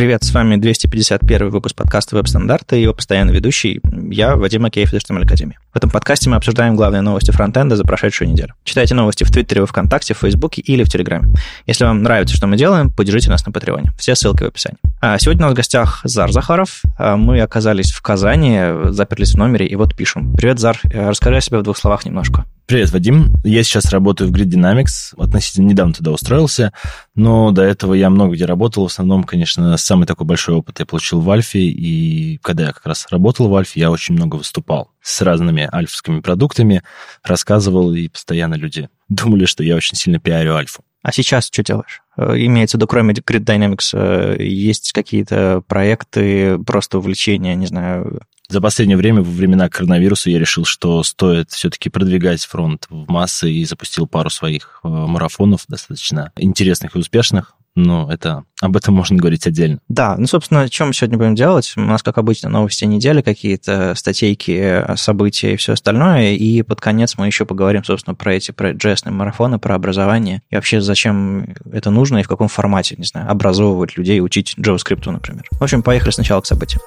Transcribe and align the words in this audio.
Привет, 0.00 0.24
с 0.24 0.32
вами 0.32 0.56
251 0.56 1.50
выпуск 1.50 1.76
подкаста 1.76 2.16
«Веб-стандарты» 2.16 2.78
и 2.78 2.84
его 2.84 2.94
постоянный 2.94 3.34
ведущий, 3.34 3.82
я, 4.10 4.34
Вадим 4.34 4.62
Макеев 4.62 4.94
из 4.94 5.02
HTML 5.02 5.26
Академии. 5.26 5.58
В 5.74 5.76
этом 5.76 5.90
подкасте 5.90 6.30
мы 6.30 6.36
обсуждаем 6.36 6.74
главные 6.74 7.02
новости 7.02 7.30
фронтенда 7.32 7.76
за 7.76 7.84
прошедшую 7.84 8.30
неделю. 8.30 8.54
Читайте 8.64 8.94
новости 8.94 9.24
в 9.24 9.30
Твиттере, 9.30 9.66
ВКонтакте, 9.66 10.14
в 10.14 10.16
Фейсбуке 10.16 10.62
или 10.62 10.84
в 10.84 10.88
Телеграме. 10.88 11.34
Если 11.66 11.84
вам 11.84 12.02
нравится, 12.02 12.34
что 12.34 12.46
мы 12.46 12.56
делаем, 12.56 12.90
поддержите 12.90 13.28
нас 13.28 13.44
на 13.44 13.52
Патреоне. 13.52 13.92
Все 13.98 14.14
ссылки 14.14 14.42
в 14.42 14.46
описании. 14.46 14.78
А 15.02 15.18
сегодня 15.18 15.42
у 15.42 15.48
нас 15.48 15.52
в 15.52 15.56
гостях 15.56 16.00
Зар 16.04 16.32
Захаров. 16.32 16.80
А 16.96 17.18
мы 17.18 17.38
оказались 17.42 17.92
в 17.92 18.00
Казани, 18.00 18.58
заперлись 18.92 19.34
в 19.34 19.36
номере 19.36 19.66
и 19.66 19.76
вот 19.76 19.94
пишем. 19.94 20.32
Привет, 20.32 20.60
Зар. 20.60 20.80
Расскажи 20.84 21.36
о 21.36 21.40
себе 21.42 21.58
в 21.58 21.62
двух 21.62 21.76
словах 21.76 22.06
немножко. 22.06 22.46
Привет, 22.70 22.92
Вадим. 22.92 23.34
Я 23.42 23.64
сейчас 23.64 23.90
работаю 23.90 24.30
в 24.30 24.32
Grid 24.32 24.44
Dynamics. 24.44 25.12
Относительно 25.18 25.66
недавно 25.66 25.92
туда 25.92 26.12
устроился, 26.12 26.72
но 27.16 27.50
до 27.50 27.62
этого 27.62 27.94
я 27.94 28.10
много 28.10 28.34
где 28.34 28.44
работал. 28.44 28.84
В 28.84 28.92
основном, 28.92 29.24
конечно, 29.24 29.76
самый 29.76 30.06
такой 30.06 30.24
большой 30.24 30.54
опыт 30.54 30.78
я 30.78 30.86
получил 30.86 31.20
в 31.20 31.28
Альфе, 31.28 31.58
и 31.58 32.38
когда 32.38 32.66
я 32.66 32.72
как 32.72 32.86
раз 32.86 33.08
работал 33.10 33.48
в 33.48 33.56
Альфе, 33.56 33.80
я 33.80 33.90
очень 33.90 34.14
много 34.14 34.36
выступал 34.36 34.92
с 35.02 35.20
разными 35.20 35.68
альфскими 35.72 36.20
продуктами, 36.20 36.84
рассказывал, 37.24 37.92
и 37.92 38.06
постоянно 38.06 38.54
люди 38.54 38.88
думали, 39.08 39.46
что 39.46 39.64
я 39.64 39.74
очень 39.74 39.96
сильно 39.96 40.20
пиарю 40.20 40.54
Альфу. 40.54 40.84
А 41.02 41.12
сейчас 41.12 41.46
что 41.46 41.62
делаешь? 41.62 42.02
Э, 42.16 42.34
имеется 42.36 42.76
в 42.76 42.80
виду, 42.80 42.86
кроме 42.86 43.14
Grid 43.14 43.44
Dynamics, 43.44 43.90
э, 43.92 44.42
есть 44.42 44.92
какие-то 44.92 45.62
проекты, 45.66 46.58
просто 46.58 46.98
увлечения, 46.98 47.54
не 47.54 47.66
знаю, 47.66 48.20
за 48.50 48.60
последнее 48.60 48.96
время, 48.96 49.22
во 49.22 49.30
времена 49.30 49.68
коронавируса, 49.68 50.28
я 50.28 50.40
решил, 50.40 50.64
что 50.64 51.04
стоит 51.04 51.50
все-таки 51.52 51.88
продвигать 51.88 52.44
фронт 52.44 52.86
в 52.90 53.08
массы 53.08 53.50
и 53.50 53.64
запустил 53.64 54.08
пару 54.08 54.28
своих 54.28 54.80
э, 54.82 54.88
марафонов 54.88 55.64
достаточно 55.68 56.32
интересных 56.36 56.96
и 56.96 56.98
успешных. 56.98 57.54
Но 57.82 58.12
это 58.12 58.44
об 58.60 58.76
этом 58.76 58.94
можно 58.94 59.16
говорить 59.16 59.46
отдельно. 59.46 59.78
Да, 59.88 60.16
ну, 60.18 60.26
собственно, 60.26 60.66
что 60.70 60.84
мы 60.84 60.92
сегодня 60.92 61.16
будем 61.16 61.34
делать? 61.34 61.72
У 61.76 61.80
нас, 61.80 62.02
как 62.02 62.18
обычно, 62.18 62.50
новости 62.50 62.84
недели, 62.84 63.22
какие-то 63.22 63.94
статейки, 63.94 64.84
события 64.96 65.54
и 65.54 65.56
все 65.56 65.72
остальное. 65.72 66.32
И 66.32 66.62
под 66.62 66.80
конец 66.80 67.16
мы 67.16 67.26
еще 67.26 67.46
поговорим, 67.46 67.82
собственно, 67.82 68.14
про 68.14 68.34
эти 68.34 68.50
про 68.50 68.72
JS 68.72 69.10
марафоны, 69.10 69.58
про 69.58 69.74
образование. 69.74 70.42
И 70.50 70.56
вообще, 70.56 70.80
зачем 70.82 71.54
это 71.72 71.90
нужно 71.90 72.18
и 72.18 72.22
в 72.22 72.28
каком 72.28 72.48
формате, 72.48 72.96
не 72.98 73.06
знаю, 73.06 73.30
образовывать 73.30 73.96
людей, 73.96 74.20
учить 74.20 74.54
JavaScript, 74.58 75.10
например. 75.10 75.46
В 75.52 75.62
общем, 75.62 75.82
поехали 75.82 76.10
сначала 76.10 76.42
к 76.42 76.46
событиям. 76.46 76.82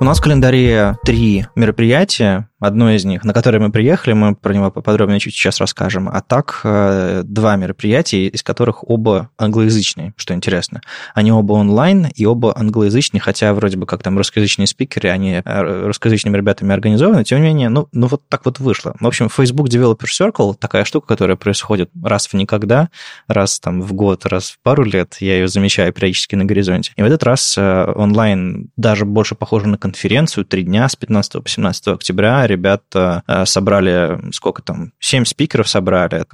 У 0.00 0.04
нас 0.04 0.18
в 0.18 0.22
календаре 0.22 0.98
три 1.04 1.46
мероприятия. 1.54 2.48
Одно 2.64 2.90
из 2.90 3.04
них, 3.04 3.24
на 3.24 3.34
которое 3.34 3.58
мы 3.58 3.70
приехали, 3.70 4.14
мы 4.14 4.34
про 4.34 4.54
него 4.54 4.70
поподробнее 4.70 5.20
чуть 5.20 5.34
сейчас 5.34 5.60
расскажем. 5.60 6.08
А 6.08 6.22
так, 6.22 6.62
э, 6.64 7.20
два 7.22 7.56
мероприятия, 7.56 8.26
из 8.26 8.42
которых 8.42 8.88
оба 8.88 9.28
англоязычные, 9.36 10.14
что 10.16 10.32
интересно. 10.32 10.80
Они 11.14 11.30
оба 11.30 11.52
онлайн 11.52 12.06
и 12.14 12.24
оба 12.24 12.56
англоязычные, 12.56 13.20
хотя 13.20 13.52
вроде 13.52 13.76
бы 13.76 13.84
как 13.84 14.02
там 14.02 14.16
русскоязычные 14.16 14.66
спикеры, 14.66 15.10
они 15.10 15.42
э, 15.44 15.86
русскоязычными 15.86 16.38
ребятами 16.38 16.72
организованы, 16.72 17.22
тем 17.22 17.42
не 17.42 17.48
менее, 17.48 17.68
ну, 17.68 17.86
ну 17.92 18.06
вот 18.06 18.22
так 18.30 18.46
вот 18.46 18.60
вышло. 18.60 18.96
В 18.98 19.06
общем, 19.06 19.28
Facebook 19.28 19.68
Developer 19.68 20.06
Circle, 20.06 20.54
такая 20.54 20.86
штука, 20.86 21.06
которая 21.06 21.36
происходит 21.36 21.90
раз 22.02 22.28
в 22.28 22.32
никогда, 22.32 22.88
раз 23.28 23.60
там 23.60 23.82
в 23.82 23.92
год, 23.92 24.24
раз 24.24 24.52
в 24.52 24.58
пару 24.62 24.84
лет, 24.84 25.18
я 25.20 25.34
ее 25.34 25.48
замечаю 25.48 25.92
периодически 25.92 26.34
на 26.34 26.46
горизонте. 26.46 26.92
И 26.96 27.02
в 27.02 27.04
этот 27.04 27.24
раз 27.24 27.56
э, 27.58 27.92
онлайн 27.94 28.70
даже 28.78 29.04
больше 29.04 29.34
похоже 29.34 29.68
на 29.68 29.76
конференцию, 29.76 30.46
три 30.46 30.62
дня 30.62 30.88
с 30.88 30.96
15 30.96 31.42
по 31.42 31.48
17 31.48 31.88
октября, 31.88 32.53
ребята 32.54 33.22
э, 33.26 33.44
собрали, 33.46 34.18
сколько 34.32 34.62
там, 34.62 34.92
семь 35.00 35.24
спикеров 35.24 35.68
собрали. 35.68 36.24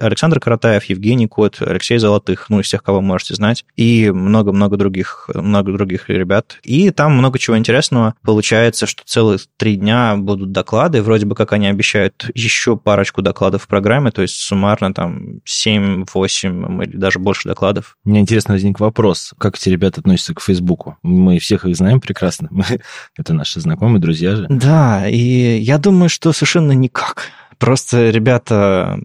Александр 0.00 0.40
Каратаев, 0.40 0.84
Евгений 0.84 1.28
Кот, 1.28 1.58
Алексей 1.60 1.98
Золотых, 1.98 2.50
ну, 2.50 2.60
из 2.60 2.68
тех, 2.68 2.82
кого 2.82 3.00
можете 3.00 3.34
знать, 3.34 3.64
и 3.76 4.10
много-много 4.10 4.76
других, 4.76 5.30
много 5.34 5.72
других 5.72 6.10
ребят. 6.10 6.58
И 6.62 6.90
там 6.90 7.12
много 7.12 7.38
чего 7.38 7.56
интересного. 7.56 8.14
Получается, 8.22 8.86
что 8.86 9.02
целых 9.04 9.46
три 9.56 9.76
дня 9.76 10.16
будут 10.16 10.52
доклады, 10.52 11.02
вроде 11.02 11.26
бы 11.26 11.34
как 11.34 11.52
они 11.52 11.68
обещают 11.68 12.30
еще 12.34 12.76
парочку 12.76 13.22
докладов 13.22 13.62
в 13.62 13.68
программе, 13.68 14.10
то 14.10 14.22
есть 14.22 14.36
суммарно 14.36 14.92
там 14.92 15.40
7-8 15.46 16.84
или 16.84 16.96
даже 16.96 17.18
больше 17.18 17.48
докладов. 17.48 17.96
Мне 18.04 18.20
интересно 18.20 18.54
возник 18.54 18.80
вопрос, 18.80 19.34
как 19.38 19.56
эти 19.56 19.68
ребята 19.68 20.00
относятся 20.00 20.34
к 20.34 20.40
Фейсбуку? 20.40 20.98
Мы 21.02 21.38
всех 21.38 21.64
их 21.64 21.76
знаем 21.76 22.00
прекрасно, 22.00 22.50
это 23.16 23.34
наши 23.34 23.60
знакомые, 23.60 24.00
друзья 24.00 24.36
же. 24.36 24.46
Да, 24.48 25.08
и 25.08 25.41
я 25.42 25.78
думаю, 25.78 26.08
что 26.08 26.32
совершенно 26.32 26.72
никак. 26.72 27.30
Просто 27.58 28.10
ребята, 28.10 28.98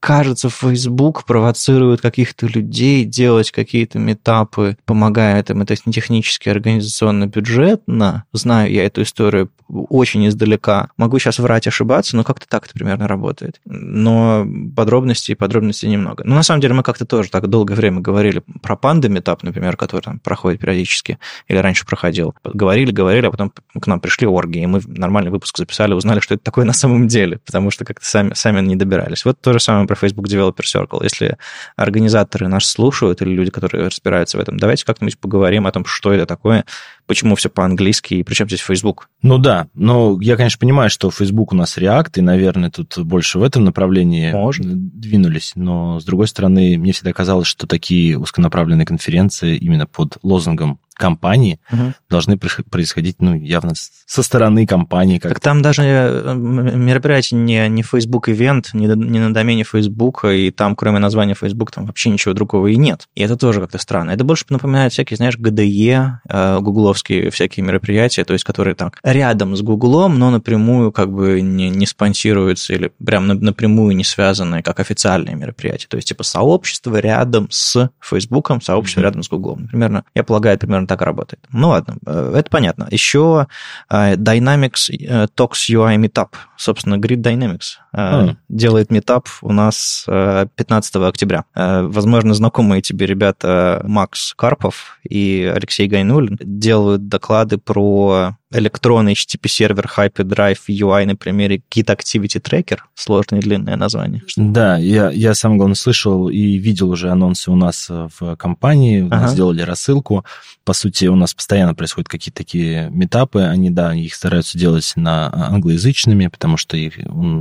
кажется, 0.00 0.48
Facebook 0.50 1.24
провоцирует 1.24 2.00
каких-то 2.00 2.46
людей 2.46 3.04
делать 3.04 3.50
какие-то 3.50 3.98
метапы, 3.98 4.76
помогает 4.84 5.50
им 5.50 5.62
это 5.62 5.76
технически, 5.76 6.48
организационно, 6.48 7.26
бюджетно. 7.26 8.24
Знаю 8.32 8.72
я 8.72 8.84
эту 8.84 9.02
историю 9.02 9.50
очень 9.68 10.26
издалека. 10.26 10.90
Могу 10.96 11.18
сейчас 11.18 11.38
врать, 11.38 11.66
ошибаться, 11.66 12.16
но 12.16 12.24
как-то 12.24 12.46
так 12.48 12.64
это 12.64 12.74
примерно 12.74 13.06
работает. 13.06 13.60
Но 13.64 14.46
подробностей, 14.74 15.36
подробностей 15.36 15.88
немного. 15.88 16.24
Но 16.24 16.34
на 16.34 16.42
самом 16.42 16.60
деле 16.60 16.74
мы 16.74 16.82
как-то 16.82 17.04
тоже 17.04 17.30
так 17.30 17.46
долгое 17.48 17.74
время 17.74 18.00
говорили 18.00 18.42
про 18.62 18.76
панды 18.76 19.08
метап, 19.08 19.42
например, 19.42 19.76
который 19.76 20.02
там 20.02 20.18
проходит 20.20 20.60
периодически, 20.60 21.18
или 21.48 21.58
раньше 21.58 21.86
проходил. 21.86 22.34
Говорили, 22.44 22.90
говорили, 22.90 23.26
а 23.26 23.30
потом 23.30 23.52
к 23.78 23.86
нам 23.86 24.00
пришли 24.00 24.26
орги, 24.26 24.58
и 24.58 24.66
мы 24.66 24.80
нормальный 24.86 25.30
выпуск 25.30 25.58
записали, 25.58 25.92
узнали, 25.92 26.20
что 26.20 26.34
это 26.34 26.44
такое 26.44 26.64
на 26.64 26.72
самом 26.72 27.08
деле, 27.08 27.38
потому 27.44 27.70
что 27.70 27.84
как-то 27.88 28.06
сами, 28.06 28.34
сами 28.34 28.60
не 28.60 28.76
добирались. 28.76 29.24
Вот 29.24 29.40
то 29.40 29.52
же 29.52 29.60
самое 29.60 29.86
про 29.86 29.96
Facebook 29.96 30.26
Developer 30.28 30.62
Circle. 30.62 31.00
Если 31.02 31.36
организаторы 31.76 32.48
нас 32.48 32.66
слушают, 32.66 33.20
или 33.22 33.30
люди, 33.30 33.50
которые 33.50 33.86
разбираются 33.86 34.38
в 34.38 34.40
этом, 34.40 34.58
давайте 34.58 34.84
как-нибудь 34.84 35.18
поговорим 35.18 35.66
о 35.66 35.72
том, 35.72 35.84
что 35.84 36.12
это 36.12 36.26
такое, 36.26 36.64
почему 37.08 37.34
все 37.34 37.48
по-английски, 37.48 38.14
и 38.14 38.22
причем 38.22 38.46
здесь 38.46 38.60
Facebook. 38.60 39.08
Ну 39.22 39.38
да, 39.38 39.66
но 39.74 40.18
я, 40.20 40.36
конечно, 40.36 40.58
понимаю, 40.60 40.90
что 40.90 41.10
Facebook 41.10 41.52
у 41.52 41.56
нас 41.56 41.76
React, 41.76 42.12
и, 42.16 42.20
наверное, 42.20 42.70
тут 42.70 42.98
больше 42.98 43.38
в 43.38 43.42
этом 43.42 43.64
направлении 43.64 44.30
Может. 44.30 44.66
двинулись. 44.66 45.52
Но, 45.56 45.98
с 45.98 46.04
другой 46.04 46.28
стороны, 46.28 46.76
мне 46.78 46.92
всегда 46.92 47.12
казалось, 47.12 47.48
что 47.48 47.66
такие 47.66 48.18
узконаправленные 48.18 48.86
конференции 48.86 49.56
именно 49.56 49.86
под 49.86 50.18
лозунгом 50.22 50.78
компании 50.98 51.60
угу. 51.72 51.94
должны 52.10 52.36
происходить, 52.36 53.16
ну, 53.20 53.34
явно 53.34 53.72
со 53.74 54.22
стороны 54.22 54.66
компании. 54.66 55.18
Как... 55.18 55.32
Так 55.32 55.40
там 55.40 55.62
даже 55.62 55.82
э, 55.84 56.34
мероприятие 56.34 57.40
не, 57.40 57.68
не 57.68 57.82
Facebook 57.82 58.28
ивент, 58.28 58.74
не, 58.74 58.86
не 58.86 59.20
на 59.20 59.32
домене 59.32 59.64
Facebook, 59.64 60.24
и 60.24 60.50
там, 60.50 60.74
кроме 60.74 60.98
названия 60.98 61.34
Facebook, 61.34 61.70
там 61.70 61.86
вообще 61.86 62.10
ничего 62.10 62.34
другого 62.34 62.66
и 62.66 62.76
нет. 62.76 63.06
И 63.14 63.22
это 63.22 63.36
тоже 63.36 63.60
как-то 63.60 63.78
странно. 63.78 64.10
Это 64.10 64.24
больше 64.24 64.44
напоминает 64.50 64.92
всякие, 64.92 65.16
знаешь, 65.16 65.38
GDE, 65.38 66.18
э, 66.28 66.58
гугловские 66.98 67.30
всякие 67.30 67.64
мероприятия, 67.64 68.24
то 68.24 68.32
есть 68.32 68.44
которые 68.44 68.74
там 68.74 68.92
рядом 69.02 69.56
с 69.56 69.62
Гуглом, 69.62 70.18
но 70.18 70.30
напрямую 70.30 70.92
как 70.92 71.10
бы 71.10 71.40
не, 71.40 71.70
не 71.70 71.86
спонсируются 71.86 72.74
или 72.74 72.92
прям 73.04 73.26
напрямую 73.26 73.96
не 73.96 74.04
связанные, 74.04 74.62
как 74.62 74.80
официальные 74.80 75.36
мероприятия. 75.36 75.86
То 75.88 75.96
есть 75.96 76.08
типа 76.08 76.24
сообщество 76.24 76.96
рядом 76.98 77.48
с 77.50 77.90
Facebook, 78.00 78.50
сообщество 78.62 79.00
mm-hmm. 79.00 79.04
рядом 79.04 79.22
с 79.22 79.28
Гуглом. 79.28 79.68
Примерно, 79.68 80.04
я 80.14 80.24
полагаю, 80.24 80.58
примерно 80.58 80.86
так 80.86 81.02
работает. 81.02 81.44
Ну 81.52 81.68
ладно, 81.68 81.96
э, 82.06 82.34
это 82.36 82.50
понятно. 82.50 82.88
Еще 82.90 83.46
э, 83.90 84.14
Dynamics 84.14 84.90
э, 84.90 85.26
Talks 85.36 85.68
UI 85.70 85.96
Meetup, 85.96 86.30
собственно, 86.56 86.96
Grid 86.96 87.22
Dynamics 87.22 87.78
mm. 87.94 88.36
делает 88.48 88.90
метап 88.90 89.28
у 89.42 89.52
нас 89.52 90.04
15 90.06 90.96
октября. 90.96 91.44
Возможно, 91.54 92.34
знакомые 92.34 92.82
тебе 92.82 93.06
ребята 93.06 93.80
Макс 93.84 94.34
Карпов 94.34 94.98
и 95.08 95.50
Алексей 95.54 95.86
Гайнулин 95.86 96.38
делают 96.40 96.87
доклады 96.96 97.58
про 97.58 98.36
электронный 98.52 99.12
HTTP-сервер 99.12 99.90
Hyperdrive 99.96 100.58
UI 100.68 101.06
на 101.06 101.16
примере 101.16 101.62
Git 101.70 101.94
Activity 101.94 102.40
Tracker. 102.40 102.78
Сложное 102.94 103.40
длинное 103.40 103.76
название. 103.76 104.22
Да, 104.36 104.78
я, 104.78 105.10
я 105.10 105.34
сам, 105.34 105.58
главное, 105.58 105.74
слышал 105.74 106.28
и 106.28 106.56
видел 106.56 106.90
уже 106.90 107.10
анонсы 107.10 107.50
у 107.50 107.56
нас 107.56 107.88
в 107.88 108.36
компании. 108.36 109.02
У 109.02 109.06
ага. 109.06 109.20
нас 109.20 109.32
сделали 109.32 109.62
рассылку. 109.62 110.24
По 110.64 110.72
сути, 110.72 111.06
у 111.06 111.16
нас 111.16 111.34
постоянно 111.34 111.74
происходят 111.74 112.08
какие-то 112.08 112.38
такие 112.38 112.88
метапы. 112.90 113.40
Они, 113.42 113.70
да, 113.70 113.94
их 113.94 114.14
стараются 114.14 114.58
делать 114.58 114.92
на 114.96 115.30
англоязычными, 115.50 116.28
потому 116.28 116.56
что 116.56 116.76
их, 116.76 116.94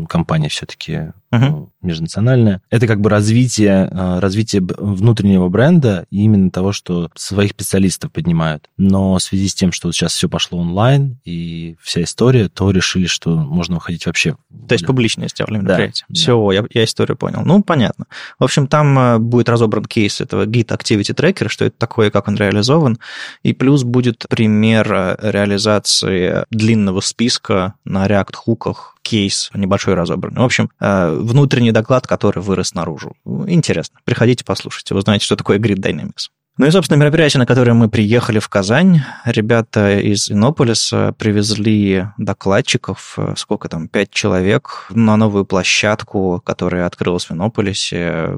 компания 0.09 0.50
все-таки 0.50 1.13
uh-huh. 1.31 1.68
межнациональная. 1.81 2.62
Это 2.69 2.88
как 2.88 3.01
бы 3.01 3.09
развитие, 3.09 3.89
а, 3.92 4.19
развитие 4.19 4.62
внутреннего 4.62 5.50
бренда 5.50 6.06
и 6.09 6.24
именно 6.24 6.51
того, 6.51 6.71
что 6.71 7.09
своих 7.15 7.51
специалистов 7.51 8.12
поднимают. 8.12 8.69
Но 8.77 9.15
в 9.15 9.21
связи 9.21 9.48
с 9.48 9.56
тем, 9.56 9.71
что 9.71 9.92
сейчас 9.92 10.13
все 10.13 10.30
пошло 10.30 10.59
онлайн 10.59 10.96
и 11.23 11.75
вся 11.81 12.03
история, 12.03 12.49
то 12.49 12.71
решили, 12.71 13.07
что 13.07 13.35
можно 13.35 13.75
выходить 13.75 14.05
вообще. 14.05 14.35
То 14.67 14.73
есть 14.73 14.85
публичное 14.85 15.27
сделали 15.27 15.57
мероприятие. 15.57 16.05
Да, 16.09 16.15
все, 16.15 16.47
да. 16.47 16.53
Я, 16.53 16.65
я 16.71 16.83
историю 16.83 17.17
понял. 17.17 17.41
Ну, 17.45 17.63
понятно. 17.63 18.05
В 18.39 18.44
общем, 18.44 18.67
там 18.67 18.97
а, 18.97 19.19
будет 19.19 19.49
разобран 19.49 19.85
кейс 19.85 20.21
этого 20.21 20.45
Git 20.45 20.67
Activity 20.67 21.15
Tracker, 21.15 21.49
что 21.49 21.65
это 21.65 21.77
такое, 21.77 22.11
как 22.11 22.27
он 22.27 22.35
реализован. 22.35 22.99
И 23.44 23.53
плюс 23.53 23.83
будет 23.83 24.25
пример 24.29 24.91
а, 24.91 25.17
реализации 25.21 26.45
длинного 26.49 27.01
списка 27.01 27.75
на 27.85 28.07
React-хуках 28.07 28.97
кейс 29.07 29.49
небольшой 29.53 29.94
разобранный. 29.94 30.41
В 30.41 30.45
общем, 30.45 30.69
э, 30.81 31.11
внутренний 31.11 31.71
доклад, 31.71 32.05
который 32.05 32.44
вырос 32.44 32.73
наружу. 32.73 33.15
Интересно. 33.25 33.99
Приходите, 34.03 34.44
послушайте. 34.44 34.95
Вы 34.95 35.01
знаете, 35.01 35.25
что 35.25 35.38
такое 35.38 35.59
Grid 35.59 35.77
Dynamics. 35.77 36.27
Ну 36.59 36.65
и, 36.65 36.71
собственно, 36.71 36.98
мероприятие, 36.98 37.38
на 37.38 37.45
которое 37.45 37.74
мы 37.74 37.88
приехали 37.88 38.39
в 38.39 38.50
Казань, 38.50 39.01
ребята 39.25 40.00
из 40.00 40.31
Иннополиса 40.31 41.13
привезли 41.15 42.07
докладчиков, 42.18 43.13
э, 43.18 43.36
сколько 43.38 43.69
там, 43.69 43.88
пять 43.88 44.09
человек, 44.09 44.88
на 44.89 45.18
новую 45.18 45.45
площадку, 45.45 46.42
которая 46.44 46.88
открылась 46.88 47.25
в 47.25 47.31
Иннополисе, 47.31 48.38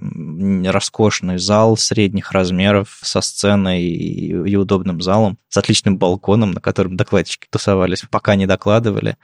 роскошный 0.65 1.37
зал 1.37 1.77
средних 1.77 2.33
размеров 2.33 2.99
со 3.01 3.21
сценой 3.21 3.83
и 3.83 4.55
удобным 4.57 4.99
залом, 4.99 5.37
с 5.47 5.55
отличным 5.55 5.97
балконом, 5.97 6.51
на 6.51 6.59
котором 6.59 6.97
докладчики 6.97 7.47
тусовались, 7.49 8.03
пока 8.11 8.35
не 8.35 8.47
докладывали. 8.47 9.15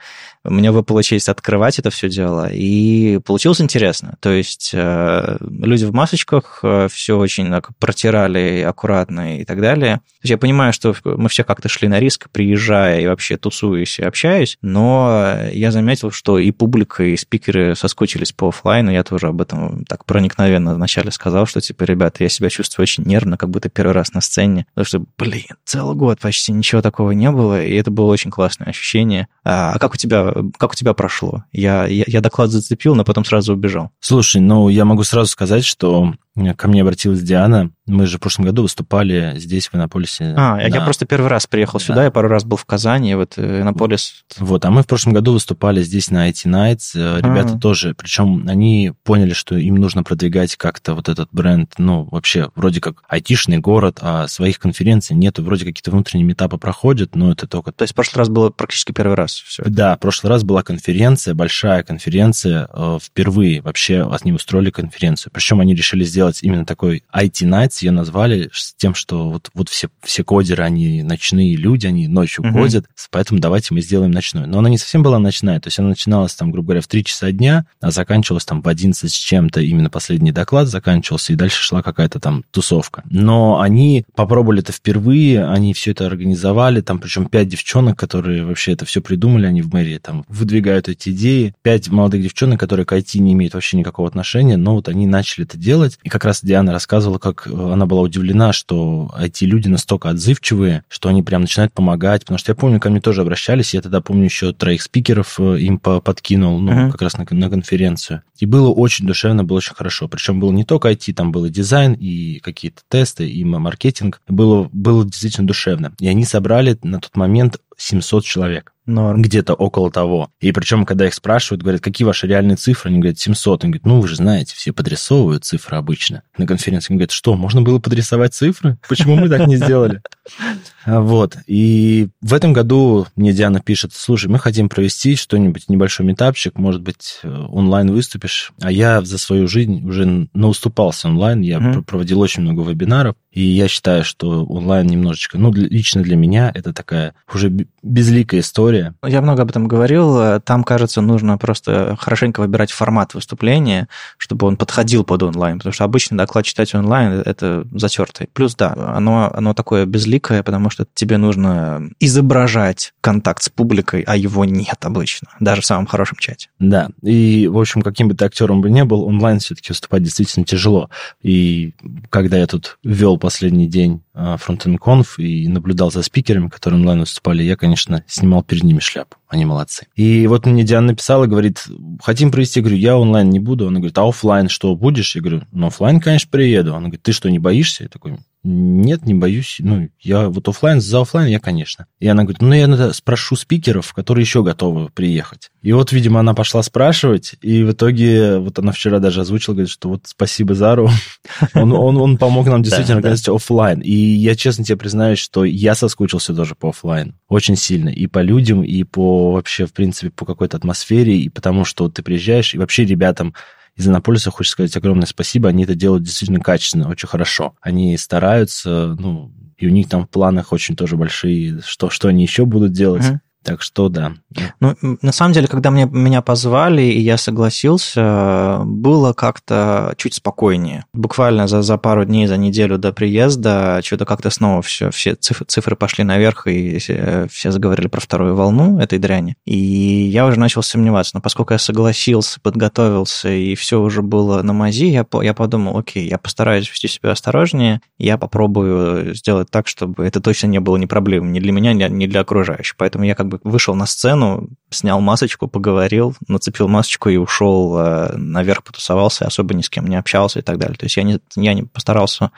Мне 0.42 0.72
выпала 0.72 1.02
честь 1.02 1.28
открывать 1.28 1.78
это 1.78 1.90
все 1.90 2.08
дело, 2.08 2.48
и 2.50 3.18
получилось 3.18 3.60
интересно. 3.60 4.16
То 4.20 4.30
есть 4.30 4.70
э, 4.72 5.36
люди 5.40 5.84
в 5.84 5.92
масочках 5.92 6.60
э, 6.62 6.88
все 6.90 7.18
очень 7.18 7.50
так, 7.50 7.76
протирали 7.78 8.62
аккуратно 8.62 8.85
аккуратно 8.86 9.40
и 9.40 9.44
так 9.44 9.60
далее. 9.60 9.96
То 9.96 10.22
есть 10.22 10.30
я 10.30 10.38
понимаю, 10.38 10.72
что 10.72 10.94
мы 11.04 11.28
все 11.28 11.44
как-то 11.44 11.68
шли 11.68 11.88
на 11.88 11.98
риск, 12.00 12.28
приезжая 12.30 13.00
и 13.00 13.06
вообще 13.06 13.36
тусуюсь 13.36 13.98
и 13.98 14.02
общаюсь, 14.02 14.58
но 14.62 15.36
я 15.52 15.70
заметил, 15.70 16.10
что 16.10 16.38
и 16.38 16.50
публика, 16.52 17.02
и 17.02 17.16
спикеры 17.16 17.74
соскучились 17.74 18.32
по 18.32 18.48
офлайну. 18.48 18.90
Я 18.90 19.02
тоже 19.02 19.28
об 19.28 19.40
этом 19.40 19.84
так 19.84 20.04
проникновенно 20.04 20.74
вначале 20.74 21.10
сказал, 21.10 21.46
что, 21.46 21.60
типа, 21.60 21.84
ребята, 21.84 22.22
я 22.22 22.28
себя 22.28 22.48
чувствую 22.48 22.84
очень 22.84 23.04
нервно, 23.04 23.36
как 23.36 23.50
будто 23.50 23.68
первый 23.68 23.92
раз 23.92 24.12
на 24.12 24.20
сцене. 24.20 24.66
Потому 24.74 24.86
что, 24.86 25.04
блин, 25.18 25.56
целый 25.64 25.96
год 25.96 26.20
почти 26.20 26.52
ничего 26.52 26.82
такого 26.82 27.10
не 27.10 27.30
было, 27.30 27.62
и 27.62 27.74
это 27.74 27.90
было 27.90 28.06
очень 28.06 28.30
классное 28.30 28.68
ощущение. 28.68 29.28
А, 29.44 29.72
а 29.72 29.78
как 29.78 29.94
у 29.94 29.96
тебя, 29.96 30.32
как 30.58 30.72
у 30.72 30.74
тебя 30.74 30.94
прошло? 30.94 31.44
Я, 31.52 31.86
я, 31.86 32.04
я 32.06 32.20
доклад 32.20 32.50
зацепил, 32.50 32.94
но 32.94 33.04
потом 33.04 33.24
сразу 33.24 33.52
убежал. 33.52 33.90
Слушай, 34.00 34.40
ну, 34.40 34.68
я 34.68 34.84
могу 34.84 35.02
сразу 35.02 35.30
сказать, 35.30 35.64
что 35.64 36.12
ко 36.56 36.68
мне 36.68 36.82
обратилась 36.82 37.22
Диана. 37.22 37.70
Мы 37.86 38.06
же 38.06 38.18
в 38.18 38.20
прошлом 38.20 38.44
году 38.46 38.62
выступали 38.62 39.34
здесь, 39.36 39.68
в 39.68 39.74
Иннополисе. 39.74 40.34
А, 40.36 40.56
на... 40.56 40.62
я 40.62 40.80
просто 40.82 41.06
первый 41.06 41.28
раз 41.28 41.46
приехал 41.46 41.78
да. 41.78 41.84
сюда, 41.84 42.04
я 42.04 42.10
пару 42.10 42.28
раз 42.28 42.44
был 42.44 42.56
в 42.56 42.64
Казани, 42.64 43.14
вот 43.14 43.34
э, 43.36 43.60
Иннополис. 43.62 44.24
Вот, 44.38 44.64
а 44.64 44.70
мы 44.70 44.82
в 44.82 44.86
прошлом 44.86 45.12
году 45.12 45.32
выступали 45.32 45.82
здесь 45.82 46.10
на 46.10 46.28
IT 46.28 46.46
Nights. 46.46 46.90
Э, 46.94 47.18
ребята 47.18 47.50
А-а-а. 47.50 47.58
тоже, 47.58 47.94
причем 47.94 48.44
они 48.48 48.92
поняли, 49.04 49.32
что 49.32 49.56
им 49.56 49.76
нужно 49.76 50.02
продвигать 50.02 50.56
как-то 50.56 50.94
вот 50.94 51.08
этот 51.08 51.28
бренд, 51.32 51.74
ну, 51.78 52.08
вообще, 52.10 52.50
вроде 52.56 52.80
как 52.80 53.02
айтишный 53.08 53.58
город, 53.58 53.98
а 54.02 54.26
своих 54.26 54.58
конференций 54.58 55.14
нету, 55.14 55.44
вроде 55.44 55.64
какие-то 55.64 55.92
внутренние 55.92 56.32
этапы 56.32 56.58
проходят, 56.58 57.14
но 57.14 57.32
это 57.32 57.46
только... 57.46 57.72
То 57.72 57.82
есть 57.82 57.92
в 57.92 57.96
прошлый 57.96 58.20
раз 58.20 58.28
было 58.28 58.50
практически 58.50 58.92
первый 58.92 59.14
раз 59.14 59.32
все 59.32 59.62
это. 59.62 59.70
Да, 59.70 59.96
в 59.96 60.00
прошлый 60.00 60.30
раз 60.30 60.42
была 60.42 60.62
конференция, 60.62 61.34
большая 61.34 61.84
конференция, 61.84 62.68
э, 62.72 62.98
впервые 63.00 63.62
вообще 63.62 64.08
они 64.20 64.32
устроили 64.32 64.70
конференцию. 64.70 65.32
Причем 65.32 65.60
они 65.60 65.74
решили 65.74 66.02
сделать 66.04 66.25
именно 66.42 66.64
такой 66.64 67.04
IT 67.14 67.42
Nights, 67.42 67.78
ее 67.80 67.90
назвали 67.90 68.50
с 68.52 68.74
тем, 68.74 68.94
что 68.94 69.30
вот, 69.30 69.50
вот 69.54 69.68
все, 69.68 69.88
все 70.02 70.24
кодеры, 70.24 70.62
они 70.62 71.02
ночные 71.02 71.56
люди, 71.56 71.86
они 71.86 72.08
ночью 72.08 72.44
uh-huh. 72.44 72.52
кодят, 72.52 72.86
поэтому 73.10 73.40
давайте 73.40 73.74
мы 73.74 73.80
сделаем 73.80 74.10
ночную. 74.10 74.48
Но 74.48 74.58
она 74.58 74.68
не 74.68 74.78
совсем 74.78 75.02
была 75.02 75.18
ночная, 75.18 75.60
то 75.60 75.68
есть 75.68 75.78
она 75.78 75.88
начиналась 75.90 76.34
там, 76.34 76.50
грубо 76.50 76.68
говоря, 76.68 76.80
в 76.80 76.86
3 76.86 77.04
часа 77.04 77.32
дня, 77.32 77.66
а 77.80 77.90
заканчивалась 77.90 78.44
там 78.44 78.62
в 78.62 78.68
11 78.68 79.10
с 79.10 79.14
чем-то, 79.14 79.60
именно 79.60 79.90
последний 79.90 80.32
доклад 80.32 80.68
заканчивался, 80.68 81.32
и 81.32 81.36
дальше 81.36 81.62
шла 81.62 81.82
какая-то 81.82 82.20
там 82.20 82.44
тусовка. 82.50 83.02
Но 83.08 83.60
они 83.60 84.04
попробовали 84.14 84.60
это 84.60 84.72
впервые, 84.72 85.46
они 85.46 85.74
все 85.74 85.92
это 85.92 86.06
организовали, 86.06 86.80
там 86.80 86.98
причем 86.98 87.26
пять 87.26 87.48
девчонок, 87.48 87.98
которые 87.98 88.44
вообще 88.44 88.72
это 88.72 88.84
все 88.84 89.00
придумали, 89.00 89.46
они 89.46 89.62
в 89.62 89.72
мэрии 89.72 89.98
там 89.98 90.24
выдвигают 90.28 90.88
эти 90.88 91.10
идеи, 91.10 91.54
пять 91.62 91.88
молодых 91.88 92.22
девчонок, 92.22 92.60
которые 92.60 92.86
к 92.86 92.92
IT 92.92 93.18
не 93.18 93.32
имеют 93.32 93.54
вообще 93.54 93.76
никакого 93.76 94.08
отношения, 94.08 94.56
но 94.56 94.74
вот 94.74 94.88
они 94.88 95.06
начали 95.06 95.44
это 95.44 95.56
делать, 95.56 95.98
и 96.02 96.08
как 96.16 96.24
раз 96.24 96.40
Диана 96.42 96.72
рассказывала, 96.72 97.18
как 97.18 97.46
она 97.46 97.84
была 97.84 98.00
удивлена, 98.00 98.54
что 98.54 99.14
эти 99.20 99.44
люди 99.44 99.68
настолько 99.68 100.08
отзывчивые, 100.08 100.82
что 100.88 101.10
они 101.10 101.22
прям 101.22 101.42
начинают 101.42 101.74
помогать, 101.74 102.22
потому 102.22 102.38
что 102.38 102.52
я 102.52 102.56
помню, 102.56 102.80
ко 102.80 102.88
мне 102.88 103.02
тоже 103.02 103.20
обращались, 103.20 103.74
я 103.74 103.82
тогда 103.82 104.00
помню 104.00 104.24
еще 104.24 104.54
троих 104.54 104.80
спикеров 104.80 105.38
э, 105.38 105.58
им 105.60 105.78
подкинул, 105.78 106.58
ну, 106.58 106.72
uh-huh. 106.72 106.90
как 106.92 107.02
раз 107.02 107.18
на, 107.18 107.26
на 107.28 107.50
конференцию. 107.50 108.22
И 108.38 108.46
было 108.46 108.70
очень 108.70 109.06
душевно, 109.06 109.44
было 109.44 109.58
очень 109.58 109.74
хорошо. 109.74 110.08
Причем 110.08 110.40
было 110.40 110.52
не 110.52 110.64
только 110.64 110.90
IT, 110.90 111.12
там 111.12 111.32
был 111.32 111.44
и 111.44 111.50
дизайн, 111.50 111.92
и 111.92 112.38
какие-то 112.40 112.82
тесты, 112.88 113.28
и 113.28 113.44
маркетинг. 113.44 114.20
Было, 114.28 114.68
было 114.72 115.04
действительно 115.04 115.46
душевно. 115.46 115.92
И 116.00 116.08
они 116.08 116.24
собрали 116.24 116.78
на 116.82 117.00
тот 117.00 117.14
момент 117.16 117.58
700 117.76 118.24
человек. 118.24 118.72
Норм. 118.86 119.20
Где-то 119.20 119.54
около 119.54 119.90
того. 119.90 120.30
И 120.40 120.52
причем, 120.52 120.86
когда 120.86 121.06
их 121.06 121.14
спрашивают, 121.14 121.62
говорят, 121.62 121.82
какие 121.82 122.06
ваши 122.06 122.26
реальные 122.26 122.56
цифры, 122.56 122.90
они 122.90 123.00
говорят, 123.00 123.18
700. 123.18 123.64
Они 123.64 123.72
говорят, 123.72 123.86
ну, 123.86 124.00
вы 124.00 124.08
же 124.08 124.16
знаете, 124.16 124.54
все 124.54 124.72
подрисовывают 124.72 125.44
цифры 125.44 125.76
обычно. 125.76 126.22
На 126.38 126.46
конференции 126.46 126.92
они 126.92 126.98
говорят, 126.98 127.10
что, 127.10 127.34
можно 127.36 127.62
было 127.62 127.78
подрисовать 127.78 128.34
цифры? 128.34 128.78
Почему 128.88 129.16
мы 129.16 129.28
так 129.28 129.46
не 129.46 129.56
сделали? 129.56 130.02
Вот. 130.86 131.36
И 131.46 132.08
в 132.22 132.32
этом 132.32 132.52
году 132.52 133.06
мне 133.16 133.32
Диана 133.32 133.60
пишет, 133.60 133.92
слушай, 133.92 134.28
мы 134.28 134.38
хотим 134.38 134.68
провести 134.68 135.16
что-нибудь, 135.16 135.68
небольшой 135.68 136.06
метапчик, 136.06 136.58
может 136.58 136.80
быть, 136.82 137.20
онлайн 137.24 137.90
выступишь. 137.92 138.52
А 138.62 138.70
я 138.70 139.02
за 139.02 139.18
свою 139.18 139.48
жизнь 139.48 139.86
уже 139.86 140.28
науступался 140.32 141.08
онлайн, 141.08 141.40
я 141.40 141.58
mm-hmm. 141.58 141.82
проводил 141.82 142.20
очень 142.20 142.42
много 142.42 142.62
вебинаров, 142.62 143.16
и 143.32 143.42
я 143.42 143.68
считаю, 143.68 144.04
что 144.04 144.44
онлайн 144.44 144.86
немножечко, 144.86 145.38
ну, 145.38 145.52
лично 145.52 146.02
для 146.02 146.16
меня 146.16 146.50
это 146.54 146.72
такая 146.72 147.14
уже 147.32 147.52
безликая 147.82 148.40
история. 148.40 148.94
Я 149.06 149.20
много 149.20 149.42
об 149.42 149.50
этом 149.50 149.68
говорил. 149.68 150.40
Там, 150.40 150.64
кажется, 150.64 151.00
нужно 151.02 151.36
просто 151.36 151.96
хорошенько 151.98 152.40
выбирать 152.40 152.72
формат 152.72 153.14
выступления, 153.14 153.88
чтобы 154.16 154.46
он 154.46 154.56
подходил 154.56 155.04
под 155.04 155.22
онлайн, 155.22 155.58
потому 155.58 155.72
что 155.72 155.84
обычно 155.84 156.16
доклад 156.16 156.44
читать 156.44 156.74
онлайн– 156.74 157.22
это 157.26 157.66
затертый. 157.72 158.28
Плюс, 158.32 158.54
да, 158.54 158.72
оно, 158.74 159.30
оно 159.34 159.54
такое 159.54 159.84
безликое, 159.86 160.42
потому 160.42 160.70
что 160.70 160.75
тебе 160.94 161.16
нужно 161.16 161.90
изображать 162.00 162.92
контакт 163.00 163.42
с 163.42 163.48
публикой, 163.48 164.02
а 164.02 164.16
его 164.16 164.44
нет 164.44 164.78
обычно, 164.82 165.28
даже 165.40 165.62
в 165.62 165.66
самом 165.66 165.86
хорошем 165.86 166.18
чате. 166.18 166.48
Да, 166.58 166.90
и, 167.02 167.48
в 167.48 167.58
общем, 167.58 167.82
каким 167.82 168.08
бы 168.08 168.14
ты 168.14 168.24
актером 168.24 168.60
бы 168.60 168.70
не 168.70 168.84
был, 168.84 169.04
онлайн 169.04 169.38
все-таки 169.38 169.70
выступать 169.70 170.02
действительно 170.02 170.44
тяжело. 170.44 170.90
И 171.22 171.74
когда 172.10 172.36
я 172.36 172.46
тут 172.46 172.78
вел 172.82 173.18
последний 173.18 173.68
день 173.68 174.02
Frontend 174.14 174.78
Conf 174.78 175.16
и 175.18 175.48
наблюдал 175.48 175.90
за 175.90 176.02
спикерами, 176.02 176.48
которые 176.48 176.80
онлайн 176.80 177.00
выступали, 177.00 177.42
я, 177.42 177.56
конечно, 177.56 178.04
снимал 178.06 178.42
перед 178.42 178.64
ними 178.64 178.80
шляпу. 178.80 179.16
Они 179.28 179.44
молодцы. 179.44 179.86
И 179.96 180.26
вот 180.26 180.46
мне 180.46 180.62
Диана 180.62 180.88
написала, 180.88 181.26
говорит, 181.26 181.64
хотим 182.02 182.30
провести. 182.30 182.60
Я 182.60 182.62
говорю, 182.62 182.78
я 182.78 182.96
онлайн 182.96 183.28
не 183.30 183.40
буду. 183.40 183.66
Она 183.66 183.78
говорит, 183.78 183.98
а 183.98 184.08
офлайн 184.08 184.48
что, 184.48 184.74
будешь? 184.76 185.16
Я 185.16 185.20
говорю, 185.20 185.42
ну, 185.50 185.66
офлайн, 185.66 186.00
конечно, 186.00 186.30
приеду. 186.30 186.72
Она 186.72 186.88
говорит, 186.88 187.02
ты 187.02 187.12
что, 187.12 187.28
не 187.28 187.40
боишься? 187.40 187.84
Я 187.84 187.88
такой, 187.88 188.18
нет, 188.44 189.04
не 189.04 189.14
боюсь. 189.14 189.56
Ну, 189.58 189.88
я 190.00 190.28
вот 190.28 190.46
офлайн, 190.46 190.80
за 190.80 191.00
офлайн 191.00 191.26
я, 191.28 191.40
конечно. 191.40 191.86
И 191.98 192.06
она 192.06 192.22
говорит, 192.22 192.40
ну, 192.40 192.52
я 192.52 192.68
надо 192.68 192.92
спрошу 192.92 193.34
спикеров, 193.34 193.92
которые 193.92 194.22
еще 194.22 194.44
готовы 194.44 194.88
приехать. 194.88 195.50
И 195.62 195.72
вот, 195.72 195.90
видимо, 195.90 196.20
она 196.20 196.32
пошла 196.32 196.62
спрашивать, 196.62 197.34
и 197.42 197.64
в 197.64 197.72
итоге, 197.72 198.38
вот 198.38 198.60
она 198.60 198.70
вчера 198.70 199.00
даже 199.00 199.22
озвучила, 199.22 199.54
говорит, 199.54 199.70
что 199.70 199.88
вот 199.88 200.02
спасибо 200.04 200.54
Зару, 200.54 200.88
он, 201.54 201.72
он, 201.72 201.96
он 201.96 202.18
помог 202.18 202.46
нам 202.46 202.62
действительно 202.62 202.98
организовать 202.98 203.42
офлайн. 203.42 203.80
И 203.80 203.92
я 203.92 204.36
честно 204.36 204.64
тебе 204.64 204.76
признаюсь, 204.76 205.18
что 205.18 205.44
я 205.44 205.74
соскучился 205.74 206.32
тоже 206.32 206.54
по 206.54 206.68
офлайн 206.68 207.16
очень 207.28 207.56
сильно. 207.56 207.88
И 207.88 208.06
по 208.06 208.20
людям, 208.20 208.62
и 208.62 208.84
по 208.84 209.15
вообще, 209.32 209.66
в 209.66 209.72
принципе, 209.72 210.10
по 210.10 210.24
какой-то 210.24 210.56
атмосфере, 210.56 211.16
и 211.18 211.28
потому 211.28 211.64
что 211.64 211.88
ты 211.88 212.02
приезжаешь, 212.02 212.54
и 212.54 212.58
вообще 212.58 212.84
ребятам 212.84 213.34
из 213.76 213.86
Иннополиса 213.86 214.30
хочется 214.30 214.52
сказать 214.52 214.76
огромное 214.76 215.06
спасибо. 215.06 215.48
Они 215.48 215.64
это 215.64 215.74
делают 215.74 216.02
действительно 216.02 216.40
качественно, 216.40 216.88
очень 216.88 217.08
хорошо. 217.08 217.54
Они 217.60 217.96
стараются, 217.98 218.96
ну, 218.98 219.32
и 219.58 219.66
у 219.66 219.70
них 219.70 219.88
там 219.88 220.06
в 220.06 220.10
планах 220.10 220.52
очень 220.52 220.76
тоже 220.76 220.96
большие, 220.96 221.60
что, 221.64 221.90
что 221.90 222.08
они 222.08 222.22
еще 222.22 222.46
будут 222.46 222.72
делать. 222.72 223.04
Uh-huh. 223.04 223.18
Так 223.46 223.62
что 223.62 223.88
да. 223.88 224.14
Ну, 224.58 224.74
на 224.80 225.12
самом 225.12 225.32
деле, 225.32 225.46
когда 225.46 225.70
мне, 225.70 225.86
меня 225.86 226.20
позвали, 226.20 226.82
и 226.82 226.98
я 226.98 227.16
согласился, 227.16 228.58
было 228.64 229.12
как-то 229.12 229.94
чуть 229.96 230.14
спокойнее. 230.14 230.84
Буквально 230.92 231.46
за, 231.46 231.62
за 231.62 231.78
пару 231.78 232.04
дней, 232.04 232.26
за 232.26 232.38
неделю 232.38 232.76
до 232.76 232.92
приезда, 232.92 233.80
что-то 233.84 234.04
как-то 234.04 234.30
снова 234.30 234.62
все, 234.62 234.90
все 234.90 235.14
цифры, 235.14 235.46
цифры 235.46 235.76
пошли 235.76 236.02
наверх, 236.02 236.48
и 236.48 236.78
все, 236.78 237.28
все 237.30 237.52
заговорили 237.52 237.86
про 237.86 238.00
вторую 238.00 238.34
волну 238.34 238.80
этой 238.80 238.98
дряни. 238.98 239.36
И 239.44 239.56
я 239.56 240.26
уже 240.26 240.40
начал 240.40 240.64
сомневаться. 240.64 241.12
Но 241.14 241.20
поскольку 241.20 241.52
я 241.52 241.60
согласился, 241.60 242.40
подготовился, 242.40 243.28
и 243.28 243.54
все 243.54 243.80
уже 243.80 244.02
было 244.02 244.42
на 244.42 244.54
мази, 244.54 244.86
я, 244.86 245.06
я 245.22 245.34
подумал, 245.34 245.78
окей, 245.78 246.08
я 246.08 246.18
постараюсь 246.18 246.68
вести 246.68 246.88
себя 246.88 247.12
осторожнее, 247.12 247.80
я 247.96 248.18
попробую 248.18 249.14
сделать 249.14 249.52
так, 249.52 249.68
чтобы 249.68 250.04
это 250.04 250.20
точно 250.20 250.48
не 250.48 250.58
было 250.58 250.76
ни 250.78 250.86
проблемой 250.86 251.30
ни 251.30 251.38
для 251.38 251.52
меня, 251.52 251.72
ни 251.72 252.06
для 252.06 252.22
окружающих. 252.22 252.74
Поэтому 252.76 253.04
я 253.04 253.14
как 253.14 253.28
бы 253.28 253.35
бы 253.42 253.50
вышел 253.50 253.74
на 253.74 253.86
сцену, 253.86 254.48
снял 254.70 255.00
масочку, 255.00 255.46
поговорил, 255.48 256.14
нацепил 256.28 256.68
масочку 256.68 257.08
и 257.08 257.16
ушел 257.16 257.76
э, 257.78 258.16
наверх, 258.16 258.64
потусовался, 258.64 259.26
особо 259.26 259.54
ни 259.54 259.62
с 259.62 259.70
кем 259.70 259.86
не 259.86 259.96
общался 259.96 260.40
и 260.40 260.42
так 260.42 260.58
далее. 260.58 260.76
То 260.76 260.86
есть 260.86 260.96
я 260.96 261.02
не, 261.04 261.20
я 261.36 261.54
не 261.54 261.62
постарался 261.62 262.32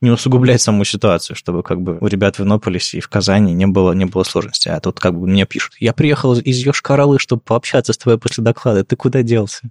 не 0.00 0.10
усугублять 0.10 0.62
саму 0.62 0.84
ситуацию, 0.84 1.36
чтобы 1.36 1.62
как 1.62 1.80
бы 1.82 1.98
у 2.00 2.06
ребят 2.06 2.38
в 2.38 2.42
Иннополисе 2.42 2.98
и 2.98 3.00
в 3.00 3.08
Казани 3.08 3.52
не 3.52 3.66
было, 3.66 3.92
не 3.92 4.06
было 4.06 4.22
сложности. 4.24 4.68
А 4.68 4.80
тут 4.80 5.00
как 5.00 5.18
бы 5.18 5.26
мне 5.26 5.44
пишут, 5.44 5.74
я 5.78 5.92
приехал 5.92 6.34
из 6.34 6.64
Йошкар-Олы, 6.64 7.18
чтобы 7.18 7.42
пообщаться 7.42 7.92
с 7.92 7.98
тобой 7.98 8.18
после 8.18 8.42
доклада, 8.42 8.84
ты 8.84 8.96
куда 8.96 9.22
делся? 9.22 9.68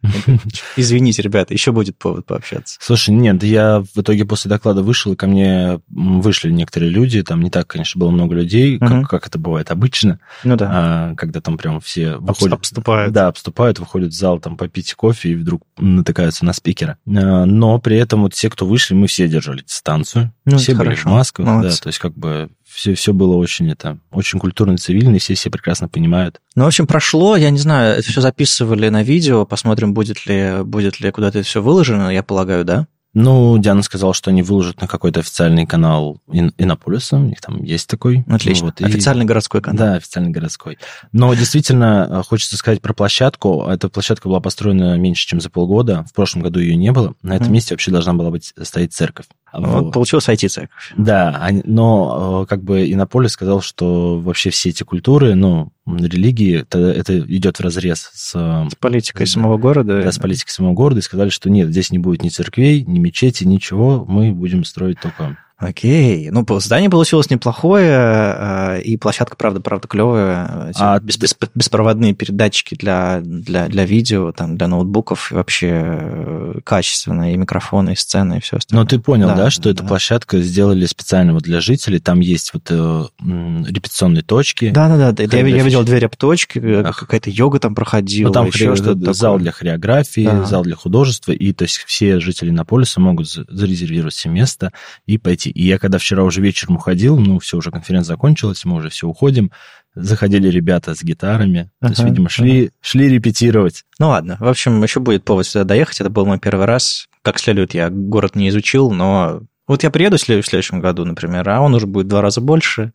Извините, 0.75 1.21
ребята, 1.21 1.53
еще 1.53 1.71
будет 1.71 1.97
повод 1.97 2.25
пообщаться. 2.25 2.77
Слушай, 2.81 3.15
нет, 3.15 3.43
я 3.43 3.79
в 3.79 3.99
итоге 3.99 4.25
после 4.25 4.49
доклада 4.49 4.83
вышел, 4.83 5.13
и 5.13 5.15
ко 5.15 5.27
мне 5.27 5.79
вышли 5.89 6.51
некоторые 6.51 6.91
люди, 6.91 7.23
там 7.23 7.41
не 7.41 7.49
так, 7.49 7.67
конечно, 7.67 7.99
было 7.99 8.11
много 8.11 8.35
людей, 8.35 8.77
как, 8.77 9.09
как 9.09 9.27
это 9.27 9.39
бывает 9.39 9.71
обычно, 9.71 10.19
ну 10.43 10.55
да. 10.55 10.64
А, 10.71 11.15
когда 11.15 11.41
там 11.41 11.57
прям 11.57 11.79
все 11.79 12.17
выходят... 12.17 12.53
Обступают. 12.53 13.13
Да, 13.13 13.27
обступают, 13.27 13.79
выходят 13.79 14.11
в 14.11 14.15
зал 14.15 14.39
там 14.39 14.57
попить 14.57 14.93
кофе 14.93 15.29
и 15.29 15.35
вдруг 15.35 15.61
натыкаются 15.77 16.45
на 16.45 16.53
спикера. 16.53 16.97
А, 17.07 17.45
но 17.45 17.79
при 17.79 17.97
этом 17.97 18.21
вот 18.21 18.33
все, 18.33 18.49
кто 18.49 18.65
вышли, 18.65 18.93
мы 18.93 19.07
все 19.07 19.27
держали 19.27 19.61
дистанцию, 19.61 20.33
ну, 20.45 20.57
все 20.57 20.73
были 20.73 20.89
хорошо. 20.89 21.09
в 21.09 21.11
масках, 21.11 21.45
Молодцы. 21.45 21.77
да, 21.77 21.83
то 21.83 21.87
есть 21.87 21.99
как 21.99 22.13
бы 22.13 22.49
все, 22.65 22.93
все 22.95 23.13
было 23.13 23.35
очень, 23.35 23.71
это, 23.71 23.99
очень 24.11 24.39
культурно, 24.39 24.77
цивильно, 24.77 25.15
и 25.15 25.19
все 25.19 25.35
все 25.35 25.49
прекрасно 25.49 25.87
понимают. 25.87 26.41
Ну, 26.55 26.63
в 26.63 26.67
общем, 26.67 26.87
прошло, 26.87 27.37
я 27.37 27.49
не 27.49 27.59
знаю, 27.59 27.97
это 27.97 28.09
все 28.09 28.21
записывали 28.21 28.89
на 28.89 29.03
видео, 29.03 29.45
посмотрим, 29.45 29.93
будет 29.93 30.25
ли, 30.25 30.63
будет 30.63 30.99
ли 30.99 31.11
куда-то 31.11 31.39
это 31.39 31.47
все 31.47 31.61
выложено, 31.61 32.09
я 32.09 32.23
полагаю, 32.23 32.65
да? 32.65 32.87
Ну, 33.15 33.57
Диана 33.57 33.81
сказала, 33.81 34.13
что 34.13 34.29
они 34.29 34.43
выложат 34.43 34.81
на 34.81 34.87
какой-то 34.87 35.21
официальный 35.21 35.65
канал 35.65 36.21
Иннополиса, 36.27 37.15
у 37.15 37.23
них 37.23 37.39
там 37.39 37.63
есть 37.63 37.89
такой. 37.89 38.25
Отлично, 38.27 38.67
вот, 38.67 38.81
официальный 38.81 39.23
и... 39.23 39.27
городской 39.27 39.61
канал. 39.61 39.77
Да, 39.77 39.93
официальный 39.95 40.31
городской. 40.31 40.77
Но 41.13 41.33
действительно, 41.33 42.07
э, 42.09 42.23
хочется 42.27 42.57
сказать 42.57 42.81
про 42.81 42.93
площадку. 42.93 43.67
Эта 43.69 43.87
площадка 43.87 44.27
была 44.27 44.41
построена 44.41 44.97
меньше, 44.97 45.25
чем 45.27 45.39
за 45.39 45.49
полгода. 45.49 46.05
В 46.09 46.13
прошлом 46.13 46.41
году 46.41 46.59
ее 46.59 46.75
не 46.75 46.91
было. 46.91 47.13
На 47.21 47.37
этом 47.37 47.47
mm. 47.47 47.51
месте 47.51 47.73
вообще 47.73 47.89
должна 47.89 48.13
была 48.13 48.31
быть 48.31 48.53
стоять 48.61 48.93
церковь. 48.93 49.27
Вот, 49.57 49.85
вот. 49.85 49.93
получилось 49.93 50.27
IT-церковь. 50.27 50.93
Да, 50.97 51.49
но 51.63 52.43
э, 52.43 52.49
как 52.49 52.63
бы 52.63 52.91
Иннополис 52.91 53.31
сказал, 53.31 53.61
что 53.61 54.19
вообще 54.19 54.49
все 54.49 54.69
эти 54.69 54.83
культуры, 54.83 55.35
ну, 55.35 55.71
религии, 55.85 56.61
это, 56.61 56.79
это 56.79 57.19
идет 57.19 57.57
в 57.57 57.61
разрез 57.61 58.09
с... 58.13 58.31
С 58.31 58.75
политикой 58.79 59.27
с, 59.27 59.31
самого 59.31 59.57
города. 59.57 60.01
Да, 60.01 60.11
с 60.11 60.17
политикой 60.17 60.49
самого 60.49 60.73
города, 60.73 60.99
и 60.99 61.03
сказали, 61.03 61.29
что 61.29 61.49
нет, 61.49 61.69
здесь 61.69 61.91
не 61.91 61.99
будет 61.99 62.23
ни 62.23 62.29
церквей, 62.29 62.83
ни 62.83 62.99
мечети, 63.05 63.43
ничего, 63.43 64.03
мы 64.05 64.33
будем 64.33 64.63
строить 64.63 64.99
только 64.99 65.37
Окей. 65.57 66.29
Ну, 66.31 66.45
здание 66.59 66.89
получилось 66.89 67.29
неплохое, 67.29 67.89
а, 67.89 68.77
и 68.77 68.97
площадка, 68.97 69.37
правда, 69.37 69.61
правда, 69.61 69.87
клевая. 69.87 70.73
А 70.75 70.99
без, 70.99 71.17
без, 71.17 71.33
беспроводные 71.55 72.13
передатчики 72.13 72.75
для, 72.75 73.21
для, 73.21 73.69
для 73.69 73.85
видео, 73.85 74.33
там, 74.33 74.57
для 74.57 74.67
ноутбуков, 74.67 75.31
и 75.31 75.35
вообще 75.35 75.69
э, 75.71 76.59
качественные, 76.65 77.35
и 77.35 77.37
микрофоны, 77.37 77.93
и 77.93 77.95
сцены, 77.95 78.37
и 78.37 78.41
все 78.41 78.57
остальное. 78.57 78.83
Но 78.83 78.89
ты 78.89 78.99
понял, 78.99 79.27
да, 79.27 79.35
да 79.35 79.49
что 79.49 79.63
да. 79.63 79.69
эту 79.69 79.85
площадку 79.85 80.39
сделали 80.39 80.85
специально 80.85 81.33
вот 81.33 81.43
для 81.43 81.61
жителей, 81.61 81.99
там 81.99 82.19
есть 82.19 82.53
вот 82.53 82.63
э, 82.69 83.05
репетиционные 83.21 84.23
точки. 84.23 84.71
Да-да-да, 84.71 85.23
я, 85.23 85.47
я 85.47 85.63
видел 85.63 85.85
две 85.85 85.99
репточки, 85.99 86.59
э, 86.59 86.83
какая-то 86.83 87.29
йога 87.29 87.59
там 87.59 87.75
проходила, 87.75 88.27
ну, 88.27 88.33
там 88.33 88.47
еще 88.47 88.73
хре... 88.73 88.75
что-то 88.75 89.13
Зал 89.13 89.35
такое. 89.35 89.43
для 89.43 89.51
хореографии, 89.53 90.25
да. 90.25 90.43
зал 90.43 90.63
для 90.63 90.75
художества, 90.75 91.31
и 91.31 91.53
то 91.53 91.63
есть 91.63 91.77
все 91.85 92.19
жители 92.19 92.49
Наполиса 92.49 92.99
могут 92.99 93.29
зарезервировать 93.29 94.15
себе 94.15 94.33
место 94.33 94.73
и 95.05 95.17
пойти 95.17 95.44
и 95.49 95.65
я 95.65 95.77
когда 95.79 95.97
вчера 95.97 96.23
уже 96.23 96.41
вечером 96.41 96.75
уходил, 96.75 97.17
ну, 97.17 97.39
все, 97.39 97.57
уже 97.57 97.71
конференция 97.71 98.13
закончилась, 98.13 98.65
мы 98.65 98.75
уже 98.75 98.89
все 98.89 99.07
уходим, 99.07 99.51
заходили 99.95 100.49
ребята 100.49 100.93
с 100.93 101.03
гитарами, 101.03 101.71
то 101.81 101.87
есть, 101.87 102.03
видимо, 102.03 102.29
шли, 102.29 102.63
ага. 102.63 102.71
шли 102.81 103.09
репетировать. 103.09 103.83
Ну 103.99 104.09
ладно, 104.09 104.37
в 104.39 104.47
общем, 104.47 104.81
еще 104.83 104.99
будет 104.99 105.23
повод 105.23 105.47
сюда 105.47 105.63
доехать, 105.63 106.01
это 106.01 106.09
был 106.09 106.25
мой 106.25 106.39
первый 106.39 106.65
раз. 106.65 107.07
Как 107.21 107.39
следует, 107.39 107.73
я 107.73 107.89
город 107.89 108.35
не 108.35 108.49
изучил, 108.49 108.91
но 108.91 109.41
вот 109.67 109.81
я 109.81 109.89
приеду 109.89 110.17
в 110.17 110.21
следующем 110.21 110.79
году, 110.79 111.05
например, 111.05 111.47
а 111.49 111.59
он 111.59 111.73
уже 111.73 111.87
будет 111.87 112.05
в 112.05 112.09
два 112.09 112.21
раза 112.21 112.39
больше. 112.39 112.93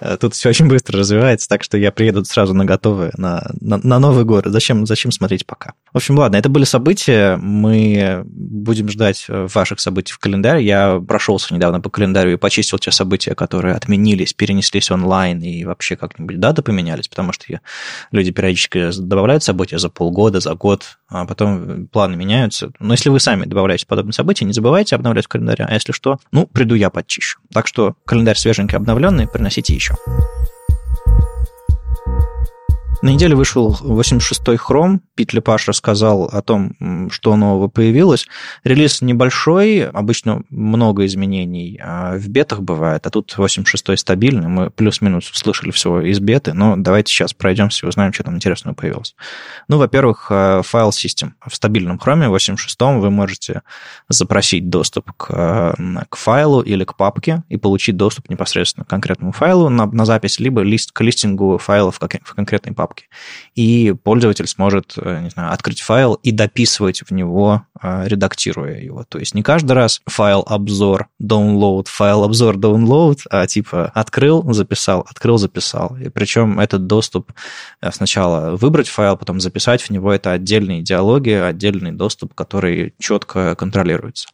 Э, 0.00 0.18
тут 0.20 0.34
все 0.34 0.50
очень 0.50 0.68
быстро 0.68 0.98
развивается, 0.98 1.48
так 1.48 1.62
что 1.62 1.78
я 1.78 1.90
приеду 1.92 2.24
сразу 2.24 2.52
на 2.52 2.66
готовые, 2.66 3.12
на, 3.16 3.50
на, 3.60 3.78
на 3.78 3.98
Новый 3.98 4.24
год. 4.24 4.44
Зачем, 4.46 4.84
зачем 4.86 5.12
смотреть 5.12 5.46
пока? 5.46 5.72
В 5.92 5.96
общем, 5.96 6.18
ладно, 6.18 6.36
это 6.36 6.48
были 6.48 6.64
события. 6.64 7.36
Мы 7.36 8.22
будем 8.24 8.88
ждать 8.90 9.24
э, 9.28 9.46
ваших 9.52 9.80
событий 9.80 10.12
в 10.12 10.18
календаре. 10.18 10.64
Я 10.64 11.00
прошелся 11.00 11.54
недавно 11.54 11.80
по 11.80 11.88
календарю 11.88 12.32
и 12.32 12.36
почистил 12.36 12.78
те 12.78 12.90
события, 12.90 13.34
которые 13.34 13.74
отменились, 13.74 14.34
перенеслись 14.34 14.90
онлайн 14.90 15.40
и 15.40 15.64
вообще 15.64 15.96
как-нибудь 15.96 16.38
даты 16.38 16.60
поменялись, 16.62 17.08
потому 17.08 17.32
что 17.32 17.60
люди 18.12 18.30
периодически 18.30 18.90
добавляют 19.00 19.42
события 19.42 19.78
за 19.78 19.88
полгода, 19.88 20.40
за 20.40 20.54
год, 20.54 20.98
а 21.08 21.24
потом 21.24 21.86
планы 21.88 22.16
меняются. 22.16 22.70
Но 22.78 22.92
если 22.92 23.08
вы 23.08 23.20
сами 23.20 23.44
добавляете 23.46 23.86
подобные 23.86 24.12
события, 24.12 24.44
не 24.44 24.52
забывайте 24.52 24.94
обновлять 24.94 25.24
в 25.24 25.28
календаре, 25.28 25.64
а 25.64 25.74
если 25.74 25.92
что, 25.92 26.09
ну, 26.32 26.46
приду 26.46 26.74
я 26.74 26.90
подчищу. 26.90 27.38
Так 27.52 27.66
что 27.66 27.94
календарь 28.04 28.36
свеженький, 28.36 28.76
обновленный, 28.76 29.28
приносите 29.28 29.74
еще. 29.74 29.94
На 33.02 33.08
неделе 33.08 33.34
вышел 33.34 33.78
86-й 33.80 34.56
Chrome. 34.56 35.00
Пит 35.14 35.32
Лепаш 35.32 35.68
рассказал 35.68 36.24
о 36.24 36.42
том, 36.42 37.08
что 37.10 37.34
нового 37.34 37.68
появилось. 37.68 38.26
Релиз 38.62 39.00
небольшой, 39.00 39.88
обычно 39.88 40.42
много 40.50 41.06
изменений 41.06 41.80
а 41.82 42.18
в 42.18 42.28
бетах 42.28 42.60
бывает, 42.60 43.06
а 43.06 43.10
тут 43.10 43.34
86-й 43.38 43.96
стабильный. 43.96 44.48
Мы 44.48 44.68
плюс-минус 44.68 45.30
услышали 45.30 45.70
всего 45.70 46.02
из 46.02 46.20
беты, 46.20 46.52
но 46.52 46.76
давайте 46.76 47.10
сейчас 47.10 47.32
пройдемся 47.32 47.86
и 47.86 47.88
узнаем, 47.88 48.12
что 48.12 48.24
там 48.24 48.36
интересного 48.36 48.74
появилось. 48.74 49.14
Ну, 49.68 49.78
во-первых, 49.78 50.26
э, 50.28 50.60
файл 50.62 50.92
систем. 50.92 51.36
В 51.46 51.54
стабильном 51.54 51.96
Chrome 51.96 52.30
86-м 52.30 53.00
вы 53.00 53.10
можете 53.10 53.62
запросить 54.10 54.68
доступ 54.68 55.10
к, 55.16 55.30
э, 55.30 56.04
к 56.06 56.16
файлу 56.16 56.60
или 56.60 56.84
к 56.84 56.96
папке 56.96 57.44
и 57.48 57.56
получить 57.56 57.96
доступ 57.96 58.28
непосредственно 58.28 58.84
к 58.84 58.88
конкретному 58.88 59.32
файлу 59.32 59.70
на, 59.70 59.86
на 59.86 60.04
запись, 60.04 60.38
либо 60.38 60.60
лист, 60.60 60.92
к 60.92 61.00
листингу 61.00 61.56
файлов 61.56 61.98
в 61.98 62.34
конкретной 62.34 62.74
папке 62.74 62.89
папки. 62.90 63.08
И 63.54 63.94
пользователь 64.02 64.46
сможет, 64.46 64.94
э, 64.96 65.20
не 65.22 65.30
знаю, 65.30 65.52
открыть 65.52 65.80
файл 65.80 66.14
и 66.14 66.32
дописывать 66.32 67.02
в 67.02 67.12
него, 67.12 67.62
э, 67.82 68.08
редактируя 68.08 68.78
его. 68.80 69.04
То 69.08 69.18
есть 69.18 69.34
не 69.34 69.42
каждый 69.42 69.72
раз 69.72 70.00
файл 70.06 70.44
обзор, 70.46 71.08
download, 71.22 71.86
файл 71.86 72.24
обзор, 72.24 72.56
download, 72.56 73.20
а 73.30 73.46
типа 73.46 73.90
открыл, 73.94 74.52
записал, 74.52 75.06
открыл, 75.08 75.38
записал. 75.38 75.96
И 75.96 76.08
причем 76.08 76.58
этот 76.58 76.86
доступ 76.86 77.32
э, 77.80 77.90
сначала 77.92 78.56
выбрать 78.56 78.88
файл, 78.88 79.16
потом 79.16 79.40
записать 79.40 79.82
в 79.82 79.90
него, 79.90 80.12
это 80.12 80.32
отдельные 80.32 80.82
диалоги, 80.82 81.30
отдельный 81.30 81.92
доступ, 81.92 82.34
который 82.34 82.94
четко 82.98 83.54
контролируется. 83.54 84.28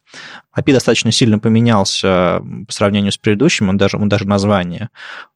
API 0.57 0.73
достаточно 0.73 1.11
сильно 1.11 1.39
поменялся 1.39 2.41
по 2.67 2.73
сравнению 2.73 3.11
с 3.11 3.17
предыдущим, 3.17 3.69
он 3.69 3.77
даже, 3.77 3.97
он 3.97 4.09
даже 4.09 4.27
название, 4.27 4.89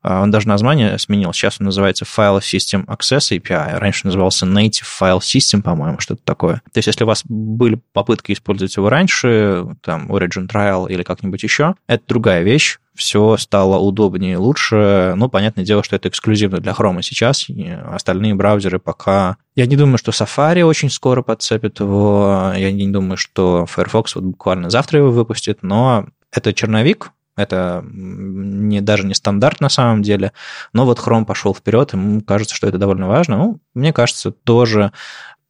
он 0.04 0.32
даже 0.32 0.48
название 0.48 0.98
сменил. 0.98 1.34
Сейчас 1.34 1.58
он 1.60 1.66
называется 1.66 2.06
File 2.06 2.40
System 2.40 2.86
Access 2.86 3.38
API. 3.38 3.78
Раньше 3.78 4.06
назывался 4.06 4.46
Native 4.46 4.88
File 5.00 5.20
System, 5.20 5.62
по-моему, 5.62 6.00
что-то 6.00 6.22
такое. 6.24 6.56
То 6.74 6.78
есть, 6.78 6.88
если 6.88 7.04
у 7.04 7.08
вас 7.08 7.24
были 7.28 7.80
попытки 7.94 8.32
использовать 8.32 8.76
его 8.76 8.90
раньше, 8.90 9.68
там, 9.82 10.12
Origin 10.12 10.48
Trial 10.48 10.90
или 10.90 11.04
как-нибудь 11.04 11.44
еще, 11.44 11.76
это 11.88 12.04
другая 12.08 12.42
вещь 12.42 12.80
все 12.96 13.38
стало 13.38 13.78
удобнее 13.78 14.34
и 14.34 14.38
лучше. 14.38 15.14
Ну, 15.16 15.30
понятное 15.30 15.66
дело, 15.66 15.84
что 15.84 15.96
это 15.96 16.10
эксклюзивно 16.10 16.60
для 16.60 16.74
Chrome 16.74 17.02
сейчас. 17.02 17.48
Остальные 17.86 18.36
браузеры 18.36 18.80
пока... 18.80 19.38
Я 19.56 19.66
не 19.66 19.76
думаю, 19.76 19.98
что 19.98 20.12
Safari 20.12 20.64
очень 20.64 20.90
скоро 20.90 21.22
подцепит 21.22 21.80
его. 21.80 22.54
Я 22.56 22.72
не 22.72 22.88
думаю, 22.88 23.18
что 23.18 23.66
Firefox 23.66 24.16
вот 24.16 24.24
буквально 24.26 24.70
завтра 24.70 25.00
его 25.00 25.12
выпустит. 25.12 25.60
Но 25.62 26.08
это 26.32 26.54
черновик, 26.54 27.12
это 27.38 27.84
не, 27.86 28.82
даже 28.82 29.06
не 29.06 29.14
стандарт 29.14 29.62
на 29.62 29.70
самом 29.70 30.02
деле, 30.02 30.34
но 30.74 30.86
вот 30.86 31.00
Chrome 31.00 31.26
пошел 31.26 31.56
вперед, 31.56 31.94
ему 31.94 32.22
кажется, 32.22 32.56
что 32.56 32.68
это 32.68 32.78
довольно 32.78 33.08
важно. 33.08 33.38
Ну, 33.38 33.60
мне 33.74 33.94
кажется, 33.94 34.32
тоже 34.32 34.92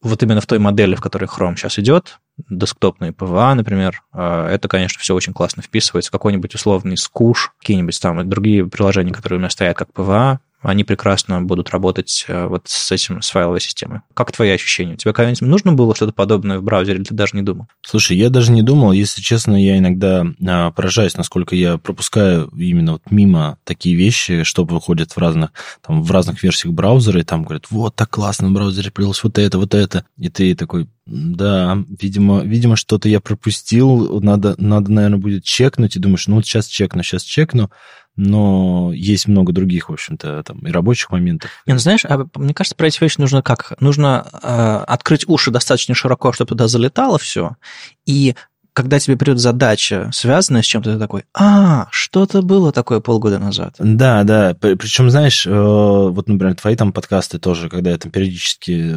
вот 0.02 0.24
именно 0.24 0.42
в 0.42 0.48
той 0.48 0.60
модели, 0.60 0.96
в 0.96 1.02
которой 1.02 1.26
Chrome 1.26 1.56
сейчас 1.56 1.78
идет, 1.78 2.20
десктопные 2.50 3.12
PVA, 3.12 3.54
например, 3.54 4.04
а, 4.12 4.50
это, 4.50 4.68
конечно, 4.68 5.00
все 5.00 5.14
очень 5.14 5.34
классно 5.34 5.62
вписывается. 5.62 6.12
Какой-нибудь 6.12 6.56
условный 6.56 6.98
скуш, 6.98 7.54
какие-нибудь 7.60 8.00
там 8.02 8.28
другие 8.28 8.68
приложения, 8.68 9.14
которые 9.14 9.38
у 9.38 9.40
меня 9.40 9.50
стоят 9.50 9.78
как 9.78 9.90
PVA, 9.90 10.40
они 10.62 10.84
прекрасно 10.84 11.42
будут 11.42 11.70
работать 11.72 12.26
э, 12.28 12.46
вот 12.46 12.64
с 12.68 12.92
этим, 12.92 13.22
с 13.22 13.30
файловой 13.30 13.60
системой. 13.60 14.02
Как 14.14 14.32
твои 14.32 14.52
ощущения? 14.52 14.96
Тебе 14.96 15.14
когда-нибудь 15.14 15.42
нужно 15.42 15.74
было 15.74 15.96
что-то 15.96 16.14
подобное 16.14 16.60
в 16.60 16.64
браузере, 16.64 16.98
или 16.98 17.04
ты 17.04 17.16
даже 17.16 17.36
не 17.36 17.42
думал? 17.42 17.68
Слушай, 17.82 18.18
я 18.18 18.30
даже 18.30 18.52
не 18.52 18.62
думал. 18.62 18.92
Если 18.92 19.22
честно, 19.22 19.62
я 19.62 19.78
иногда 19.78 20.26
а, 20.48 20.72
поражаюсь, 20.72 21.18
насколько 21.18 21.56
я 21.56 21.78
пропускаю 21.78 22.48
именно 22.56 22.94
вот 22.94 23.02
мимо 23.10 23.58
такие 23.64 23.96
вещи, 23.96 24.44
что 24.44 24.64
выходят 24.64 25.12
в 25.12 25.18
разных, 25.18 25.52
там, 25.86 26.04
в 26.04 26.12
разных 26.12 26.44
версиях 26.44 26.74
браузера, 26.74 27.20
и 27.20 27.24
там 27.24 27.44
говорят, 27.44 27.66
вот 27.72 27.96
так 27.96 28.10
классно 28.10 28.50
в 28.50 28.52
браузере 28.52 28.92
появилось 28.92 29.24
вот 29.24 29.40
это, 29.40 29.58
вот 29.58 29.74
это. 29.74 30.06
И 30.18 30.30
ты 30.30 30.56
такой, 30.56 30.88
да, 31.08 31.84
видимо, 32.00 32.42
видимо 32.42 32.76
что-то 32.76 33.10
я 33.10 33.20
пропустил, 33.20 34.22
надо, 34.22 34.56
надо, 34.58 34.92
наверное, 34.92 35.18
будет 35.18 35.44
чекнуть, 35.44 35.96
и 35.96 36.00
думаешь, 36.00 36.28
ну 36.28 36.36
вот 36.36 36.46
сейчас 36.46 36.68
чекну, 36.68 37.02
сейчас 37.02 37.24
чекну, 37.24 37.72
но 38.16 38.92
есть 38.94 39.28
много 39.28 39.54
других, 39.54 39.90
в 39.90 39.94
общем-то, 39.94 40.44
там 40.44 40.60
и 40.60 40.72
рабочих 40.72 41.12
моментов. 41.12 41.50
Не, 41.66 41.74
ну 41.74 41.80
знаешь, 41.80 42.06
а, 42.06 42.26
мне 42.36 42.54
кажется, 42.54 42.76
про 42.76 42.88
эти 42.88 43.02
вещи 43.02 43.20
нужно 43.20 43.42
как? 43.42 43.74
Нужно 43.80 44.28
э, 44.32 44.84
открыть 44.88 45.28
уши 45.28 45.52
достаточно 45.52 45.96
широко, 45.96 46.32
чтобы 46.34 46.50
туда 46.50 46.68
залетало 46.68 47.18
все, 47.18 47.56
и 48.06 48.36
когда 48.74 49.00
тебе 49.00 49.18
придет 49.18 49.40
задача, 49.40 50.10
связанная 50.14 50.62
с 50.62 50.66
чем-то, 50.66 50.94
ты 50.94 51.00
такой, 51.00 51.26
а, 51.34 51.88
что-то 51.92 52.42
было 52.42 52.72
такое 52.72 53.02
полгода 53.02 53.38
назад. 53.38 53.76
Да, 53.80 54.24
да. 54.24 54.56
Причем, 54.60 55.10
знаешь, 55.10 55.46
э, 55.46 55.52
вот, 55.52 56.30
например, 56.30 56.56
твои 56.56 56.76
там 56.76 56.94
подкасты 56.94 57.38
тоже, 57.38 57.70
когда 57.70 57.92
я 57.92 57.98
там 57.98 58.12
периодически 58.12 58.96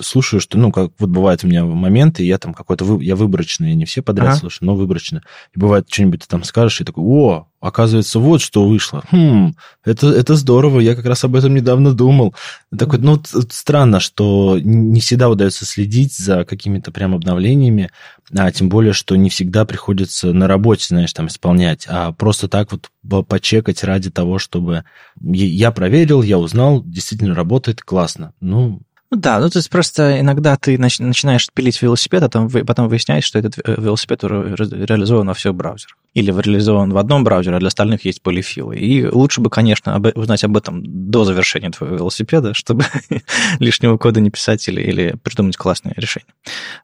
слушаю, 0.00 0.40
что, 0.40 0.58
ну, 0.58 0.72
как 0.72 0.92
вот 0.98 1.10
бывают 1.10 1.44
у 1.44 1.46
меня 1.46 1.64
моменты, 1.64 2.24
я 2.24 2.38
там 2.38 2.54
какой-то, 2.54 3.00
я 3.00 3.16
выборочный, 3.16 3.74
не 3.74 3.84
все 3.84 4.02
подряд 4.02 4.28
ага. 4.28 4.36
слушаю, 4.36 4.66
но 4.66 4.74
выборочно. 4.74 5.22
И 5.54 5.58
бывает, 5.58 5.86
что-нибудь 5.90 6.20
ты 6.20 6.28
там 6.28 6.44
скажешь, 6.44 6.80
и 6.80 6.84
такой, 6.84 7.04
о, 7.04 7.48
оказывается, 7.60 8.18
вот 8.18 8.42
что 8.42 8.68
вышло. 8.68 9.02
Хм, 9.10 9.54
это, 9.84 10.08
это 10.08 10.34
здорово, 10.34 10.80
я 10.80 10.94
как 10.94 11.06
раз 11.06 11.24
об 11.24 11.34
этом 11.34 11.54
недавно 11.54 11.94
думал. 11.94 12.34
Такой, 12.76 12.98
ну, 12.98 13.20
странно, 13.50 14.00
что 14.00 14.58
не 14.62 15.00
всегда 15.00 15.30
удается 15.30 15.64
следить 15.64 16.14
за 16.14 16.44
какими-то 16.44 16.92
прям 16.92 17.14
обновлениями, 17.14 17.90
а 18.36 18.50
тем 18.52 18.68
более, 18.68 18.92
что 18.92 19.16
не 19.16 19.30
всегда 19.30 19.64
приходится 19.64 20.32
на 20.32 20.46
работе, 20.46 20.86
знаешь, 20.88 21.12
там 21.12 21.28
исполнять, 21.28 21.86
а 21.88 22.12
просто 22.12 22.48
так 22.48 22.70
вот 22.70 22.90
почекать 23.26 23.82
ради 23.82 24.10
того, 24.10 24.38
чтобы 24.38 24.84
я 25.22 25.70
проверил, 25.72 26.22
я 26.22 26.38
узнал, 26.38 26.82
действительно 26.84 27.34
работает 27.34 27.82
классно. 27.82 28.34
Ну 28.40 28.82
да, 29.10 29.38
ну 29.38 29.48
то 29.48 29.58
есть 29.58 29.70
просто 29.70 30.20
иногда 30.20 30.56
ты 30.56 30.78
начинаешь 30.78 31.48
пилить 31.52 31.80
велосипед, 31.80 32.22
а 32.22 32.28
потом, 32.28 32.88
выясняешь, 32.88 33.24
что 33.24 33.38
этот 33.38 33.58
э, 33.58 33.80
велосипед 33.80 34.22
реализован 34.24 35.28
во 35.28 35.34
всех 35.34 35.54
браузерах 35.54 35.96
или 36.14 36.30
реализован 36.30 36.90
в 36.90 36.96
одном 36.96 37.24
браузере, 37.24 37.56
а 37.56 37.58
для 37.58 37.68
остальных 37.68 38.04
есть 38.04 38.22
полифилы. 38.22 38.76
И 38.76 39.04
лучше 39.04 39.40
бы, 39.40 39.50
конечно, 39.50 39.96
об, 39.96 40.06
узнать 40.14 40.44
об 40.44 40.56
этом 40.56 40.80
до 41.10 41.24
завершения 41.24 41.70
твоего 41.70 41.96
велосипеда, 41.96 42.54
чтобы 42.54 42.84
лишнего 43.58 43.96
кода 43.98 44.20
не 44.20 44.30
писать 44.30 44.66
или, 44.68 44.80
или 44.80 45.16
придумать 45.22 45.56
классное 45.56 45.92
решение. 45.96 46.32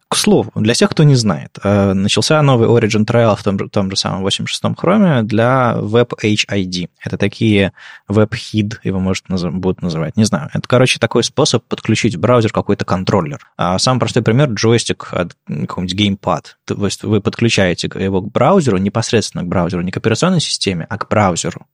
К 0.08 0.16
слову, 0.16 0.50
для 0.56 0.75
тех, 0.75 0.90
кто 0.90 1.04
не 1.04 1.14
знает, 1.14 1.58
э, 1.62 1.92
начался 1.92 2.42
новый 2.42 2.68
Origin 2.68 3.06
Trial 3.06 3.37
в 3.37 3.44
том, 3.44 3.68
том 3.68 3.90
же 3.90 3.96
самом 3.96 4.26
86-м 4.26 4.75
хроме 4.75 5.22
для 5.22 5.76
Web 5.78 6.14
HID. 6.20 6.88
Это 7.04 7.16
такие 7.16 7.72
WebHID, 8.10 8.78
его 8.82 8.99
может, 8.99 9.26
будут 9.28 9.80
называть, 9.80 10.16
не 10.16 10.25
знаю. 10.25 10.50
Это, 10.52 10.66
короче, 10.66 10.99
такой 10.99 11.22
способ 11.22 11.64
подключить 11.64 12.16
в 12.16 12.20
браузер 12.20 12.52
какой-то 12.52 12.84
контроллер. 12.84 13.38
А 13.56 13.78
самый 13.78 14.00
простой 14.00 14.25
пример– 14.25 14.49
джойстик 14.50 15.10
от 15.12 15.37
какого-нибудь 15.46 15.94
геймпад. 15.94 16.56
То 16.74 17.08
вы 17.08 17.20
подключаете 17.20 17.90
его 17.94 18.20
к 18.20 18.30
браузеру 18.30 18.78
непосредственно 18.78 19.44
к 19.44 19.48
браузеру, 19.48 19.82
не 19.82 19.90
к 19.90 19.96
операционной 19.96 20.40
системе, 20.40 20.86
а 20.88 20.98
к 20.98 21.08
браузеру. 21.08 21.66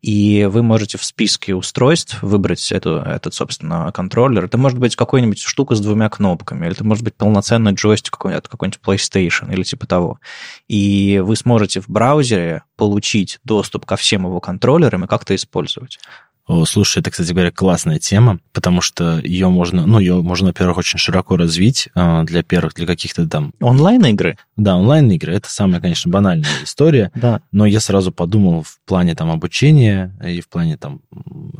И 0.00 0.48
вы 0.50 0.62
можете 0.62 0.98
в 0.98 1.04
списке 1.04 1.54
устройств 1.54 2.22
выбрать 2.22 2.72
эту, 2.72 2.96
этот, 2.96 3.34
собственно, 3.34 3.90
контроллер. 3.92 4.44
Это 4.44 4.58
может 4.58 4.78
быть 4.78 4.96
какая-нибудь 4.96 5.40
штука 5.40 5.74
с 5.74 5.80
двумя 5.80 6.08
кнопками, 6.08 6.66
или 6.66 6.74
это 6.74 6.84
может 6.84 7.04
быть 7.04 7.14
полноценный 7.14 7.72
джойстик 7.72 8.12
какой-нибудь, 8.12 8.48
какой-нибудь 8.48 8.80
PlayStation 8.84 9.52
или 9.52 9.62
типа 9.62 9.86
того. 9.86 10.20
И 10.68 11.20
вы 11.24 11.36
сможете 11.36 11.80
в 11.80 11.88
браузере 11.88 12.62
получить 12.76 13.38
доступ 13.44 13.84
ко 13.84 13.96
всем 13.96 14.24
его 14.24 14.40
контроллерам 14.40 15.04
и 15.04 15.08
как-то 15.08 15.34
использовать. 15.34 15.98
О, 16.50 16.64
слушай, 16.64 16.98
это, 16.98 17.12
кстати 17.12 17.32
говоря, 17.32 17.52
классная 17.52 18.00
тема, 18.00 18.40
потому 18.52 18.80
что 18.80 19.20
ее 19.20 19.48
можно, 19.48 19.86
ну, 19.86 20.00
ее 20.00 20.20
можно, 20.20 20.48
во-первых, 20.48 20.78
очень 20.78 20.98
широко 20.98 21.36
развить 21.36 21.88
а, 21.94 22.24
для 22.24 22.42
первых, 22.42 22.74
для 22.74 22.88
каких-то 22.88 23.28
там... 23.28 23.52
Онлайн-игры? 23.60 24.36
Да, 24.56 24.76
онлайн-игры. 24.76 25.32
Это 25.32 25.48
самая, 25.48 25.80
конечно, 25.80 26.10
банальная 26.10 26.50
история. 26.64 27.12
Да. 27.14 27.40
Но 27.52 27.66
я 27.66 27.78
сразу 27.78 28.10
подумал 28.10 28.64
в 28.64 28.80
плане 28.84 29.14
там 29.14 29.30
обучения 29.30 30.12
и 30.26 30.40
в 30.40 30.48
плане 30.48 30.76
там 30.76 31.02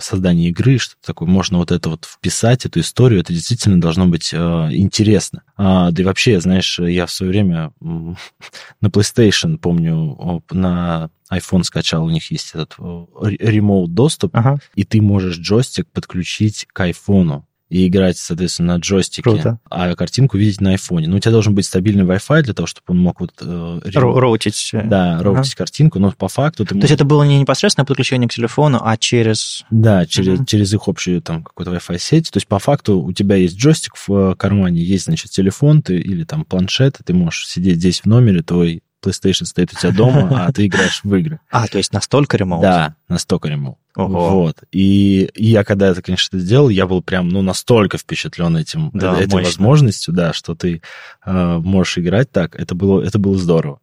создания 0.01 0.49
игры, 0.49 0.79
что 0.79 0.97
такое, 1.07 1.29
можно 1.29 1.59
вот 1.59 1.71
это 1.71 1.89
вот 1.89 2.05
вписать, 2.05 2.67
эту 2.67 2.81
историю, 2.81 3.21
это 3.21 3.33
действительно 3.33 3.81
должно 3.81 4.09
быть 4.09 4.31
э, 4.33 4.37
интересно. 4.73 5.43
А, 5.57 5.93
да 5.93 6.03
и 6.03 6.05
вообще, 6.05 6.41
знаешь, 6.41 6.81
я 6.81 7.07
в 7.07 7.13
свое 7.13 7.31
время 7.31 7.71
на 7.81 8.89
PlayStation, 8.89 9.57
помню, 9.57 10.43
на 10.51 11.11
iPhone 11.31 11.63
скачал, 11.63 12.05
у 12.05 12.11
них 12.11 12.31
есть 12.31 12.51
этот 12.55 12.75
ремоут 12.79 13.95
доступ, 13.95 14.35
ага. 14.35 14.59
и 14.75 14.85
ты 14.85 15.01
можешь 15.01 15.39
джойстик 15.39 15.87
подключить 15.91 16.67
к 16.73 16.81
айфону 16.81 17.47
и 17.71 17.87
играть, 17.87 18.19
соответственно, 18.19 18.75
на 18.75 18.81
джойстике, 18.81 19.23
Круто. 19.23 19.61
а 19.71 19.95
картинку 19.95 20.37
видеть 20.37 20.61
на 20.61 20.71
айфоне. 20.71 21.07
Но 21.07 21.17
у 21.17 21.19
тебя 21.21 21.31
должен 21.31 21.55
быть 21.55 21.65
стабильный 21.65 22.05
Wi-Fi 22.05 22.43
для 22.43 22.53
того, 22.53 22.67
чтобы 22.67 22.87
он 22.89 22.99
мог 22.99 23.21
вот... 23.21 23.33
Э, 23.41 23.81
роутить. 23.95 24.71
Э, 24.73 24.83
да, 24.85 25.23
роутить 25.23 25.53
ага. 25.53 25.59
картинку, 25.59 26.01
но 26.01 26.11
по 26.11 26.27
факту 26.27 26.65
ты 26.65 26.71
То 26.71 26.75
можешь... 26.75 26.91
есть 26.91 27.01
это 27.01 27.05
было 27.05 27.23
не 27.23 27.39
непосредственное 27.39 27.87
подключение 27.87 28.29
к 28.29 28.33
телефону, 28.33 28.81
а 28.83 28.97
через... 28.97 29.65
Да, 29.71 30.05
через, 30.05 30.41
ага. 30.41 30.47
через 30.47 30.75
их 30.75 30.89
общую 30.89 31.23
там 31.23 31.45
какую-то 31.45 31.73
Wi-Fi 31.73 31.99
сеть. 32.01 32.31
То 32.33 32.39
есть 32.39 32.49
по 32.49 32.59
факту 32.59 33.01
у 33.01 33.13
тебя 33.13 33.37
есть 33.37 33.57
джойстик 33.57 33.95
в 33.97 34.13
э, 34.13 34.35
кармане, 34.35 34.83
есть, 34.83 35.05
значит, 35.05 35.31
телефон 35.31 35.83
ты 35.83 35.97
или 35.97 36.25
там 36.25 36.45
планшет, 36.45 36.99
и 36.99 37.05
ты 37.05 37.15
можешь 37.15 37.47
сидеть 37.47 37.77
здесь 37.77 38.01
в 38.01 38.07
номере, 38.07 38.43
твой 38.43 38.83
PlayStation 39.03 39.45
стоит 39.45 39.73
у 39.73 39.77
тебя 39.77 39.93
дома, 39.93 40.47
а 40.47 40.53
ты 40.53 40.67
играешь 40.67 41.01
в 41.03 41.15
игры. 41.15 41.41
А, 41.51 41.67
то 41.67 41.79
есть 41.79 41.93
настолько 41.93 42.37
ремоут? 42.37 42.63
Да, 42.63 42.95
настолько 43.09 43.49
ремоут. 43.49 43.79
Ого. 43.97 44.31
Вот. 44.31 44.63
И, 44.71 45.29
и 45.35 45.47
я 45.47 45.65
когда 45.65 45.89
это, 45.89 46.01
конечно, 46.01 46.39
сделал, 46.39 46.69
я 46.69 46.87
был 46.87 47.03
прям, 47.03 47.29
ну, 47.29 47.43
настолько 47.43 47.99
впечатлен 47.99 48.57
этим, 48.57 48.91
да, 48.93 49.15
этой 49.15 49.33
мощно. 49.33 49.49
возможностью, 49.49 50.15
да, 50.15 50.33
что 50.33 50.55
ты 50.55 50.83
э, 51.25 51.59
можешь 51.59 51.99
играть 51.99 52.31
так. 52.31 52.55
Это 52.55 52.75
было, 52.75 53.03
это 53.03 53.19
было 53.19 53.37
здорово. 53.37 53.81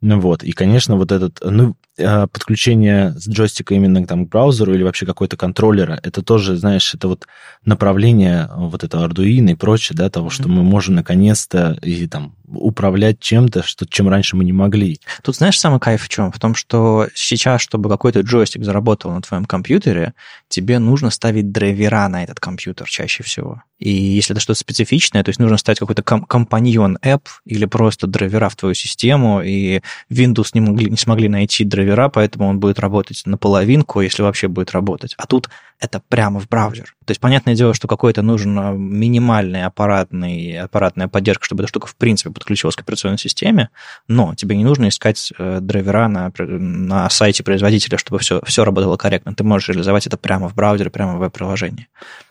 Ну 0.00 0.18
вот, 0.18 0.42
и, 0.42 0.52
конечно, 0.52 0.96
вот 0.96 1.12
этот, 1.12 1.40
ну, 1.42 1.76
подключение 1.96 3.12
с 3.12 3.28
джойстика 3.28 3.74
именно 3.74 4.06
там, 4.06 4.26
к 4.26 4.30
браузеру 4.30 4.74
или 4.74 4.82
вообще 4.82 5.06
какой-то 5.06 5.36
контроллера, 5.36 5.98
это 6.02 6.22
тоже, 6.22 6.56
знаешь, 6.56 6.94
это 6.94 7.08
вот 7.08 7.26
направление 7.64 8.48
вот 8.56 8.84
этого 8.84 9.06
Arduino 9.06 9.52
и 9.52 9.54
прочее, 9.54 9.96
да, 9.96 10.08
того, 10.08 10.28
mm-hmm. 10.28 10.32
что 10.32 10.48
мы 10.48 10.62
можем 10.62 10.94
наконец-то 10.94 11.78
и 11.82 12.06
там 12.06 12.34
управлять 12.52 13.20
чем-то, 13.20 13.62
что, 13.62 13.86
чем 13.86 14.08
раньше 14.08 14.36
мы 14.36 14.44
не 14.44 14.52
могли. 14.52 15.00
Тут 15.22 15.36
знаешь 15.36 15.58
самый 15.58 15.78
кайф 15.78 16.02
в 16.02 16.08
чем? 16.08 16.32
В 16.32 16.38
том, 16.38 16.54
что 16.54 17.06
сейчас, 17.14 17.60
чтобы 17.60 17.88
какой-то 17.88 18.20
джойстик 18.20 18.64
заработал 18.64 19.12
на 19.12 19.22
твоем 19.22 19.44
компьютере, 19.44 20.14
тебе 20.48 20.78
нужно 20.78 21.10
ставить 21.10 21.52
драйвера 21.52 22.08
на 22.08 22.24
этот 22.24 22.40
компьютер 22.40 22.88
чаще 22.88 23.22
всего. 23.22 23.62
И 23.78 23.90
если 23.90 24.34
это 24.34 24.40
что-то 24.40 24.58
специфичное, 24.58 25.22
то 25.22 25.30
есть 25.30 25.38
нужно 25.38 25.56
ставить 25.56 25.78
какой-то 25.78 26.02
компаньон 26.02 26.98
app 27.02 27.22
или 27.46 27.64
просто 27.64 28.06
драйвера 28.06 28.48
в 28.48 28.56
твою 28.56 28.74
систему, 28.74 29.42
и 29.42 29.80
Windows 30.10 30.50
не, 30.54 30.60
могли, 30.60 30.90
не 30.90 30.96
смогли 30.96 31.28
найти 31.28 31.64
драйвера, 31.64 31.79
поэтому 32.08 32.48
он 32.48 32.60
будет 32.60 32.78
работать 32.78 33.22
наполовинку, 33.26 34.00
если 34.00 34.22
вообще 34.22 34.48
будет 34.48 34.72
работать. 34.72 35.14
А 35.18 35.26
тут 35.26 35.48
это 35.80 36.02
прямо 36.08 36.40
в 36.40 36.48
браузер. 36.48 36.94
То 37.06 37.10
есть, 37.10 37.20
понятное 37.20 37.54
дело, 37.54 37.72
что 37.72 37.88
какой-то 37.88 38.22
нужен 38.22 38.58
а, 38.58 38.72
минимальный 38.72 39.64
аппаратный, 39.64 40.58
аппаратная 40.58 41.08
поддержка, 41.08 41.44
чтобы 41.44 41.62
эта 41.62 41.68
штука 41.68 41.86
в 41.86 41.96
принципе 41.96 42.30
подключилась 42.30 42.76
к 42.76 42.80
операционной 42.80 43.18
системе, 43.18 43.70
но 44.06 44.34
тебе 44.34 44.56
не 44.56 44.64
нужно 44.64 44.88
искать 44.88 45.32
э, 45.38 45.58
драйвера 45.60 46.08
на, 46.08 46.32
на 46.38 47.08
сайте 47.08 47.42
производителя, 47.42 47.96
чтобы 47.96 48.18
все, 48.18 48.42
все 48.44 48.64
работало 48.64 48.96
корректно. 48.96 49.34
Ты 49.34 49.42
можешь 49.42 49.68
реализовать 49.70 50.06
это 50.06 50.18
прямо 50.18 50.48
в 50.48 50.54
браузере, 50.54 50.90
прямо 50.90 51.16
в 51.16 51.18
веб-приложении. 51.18 51.88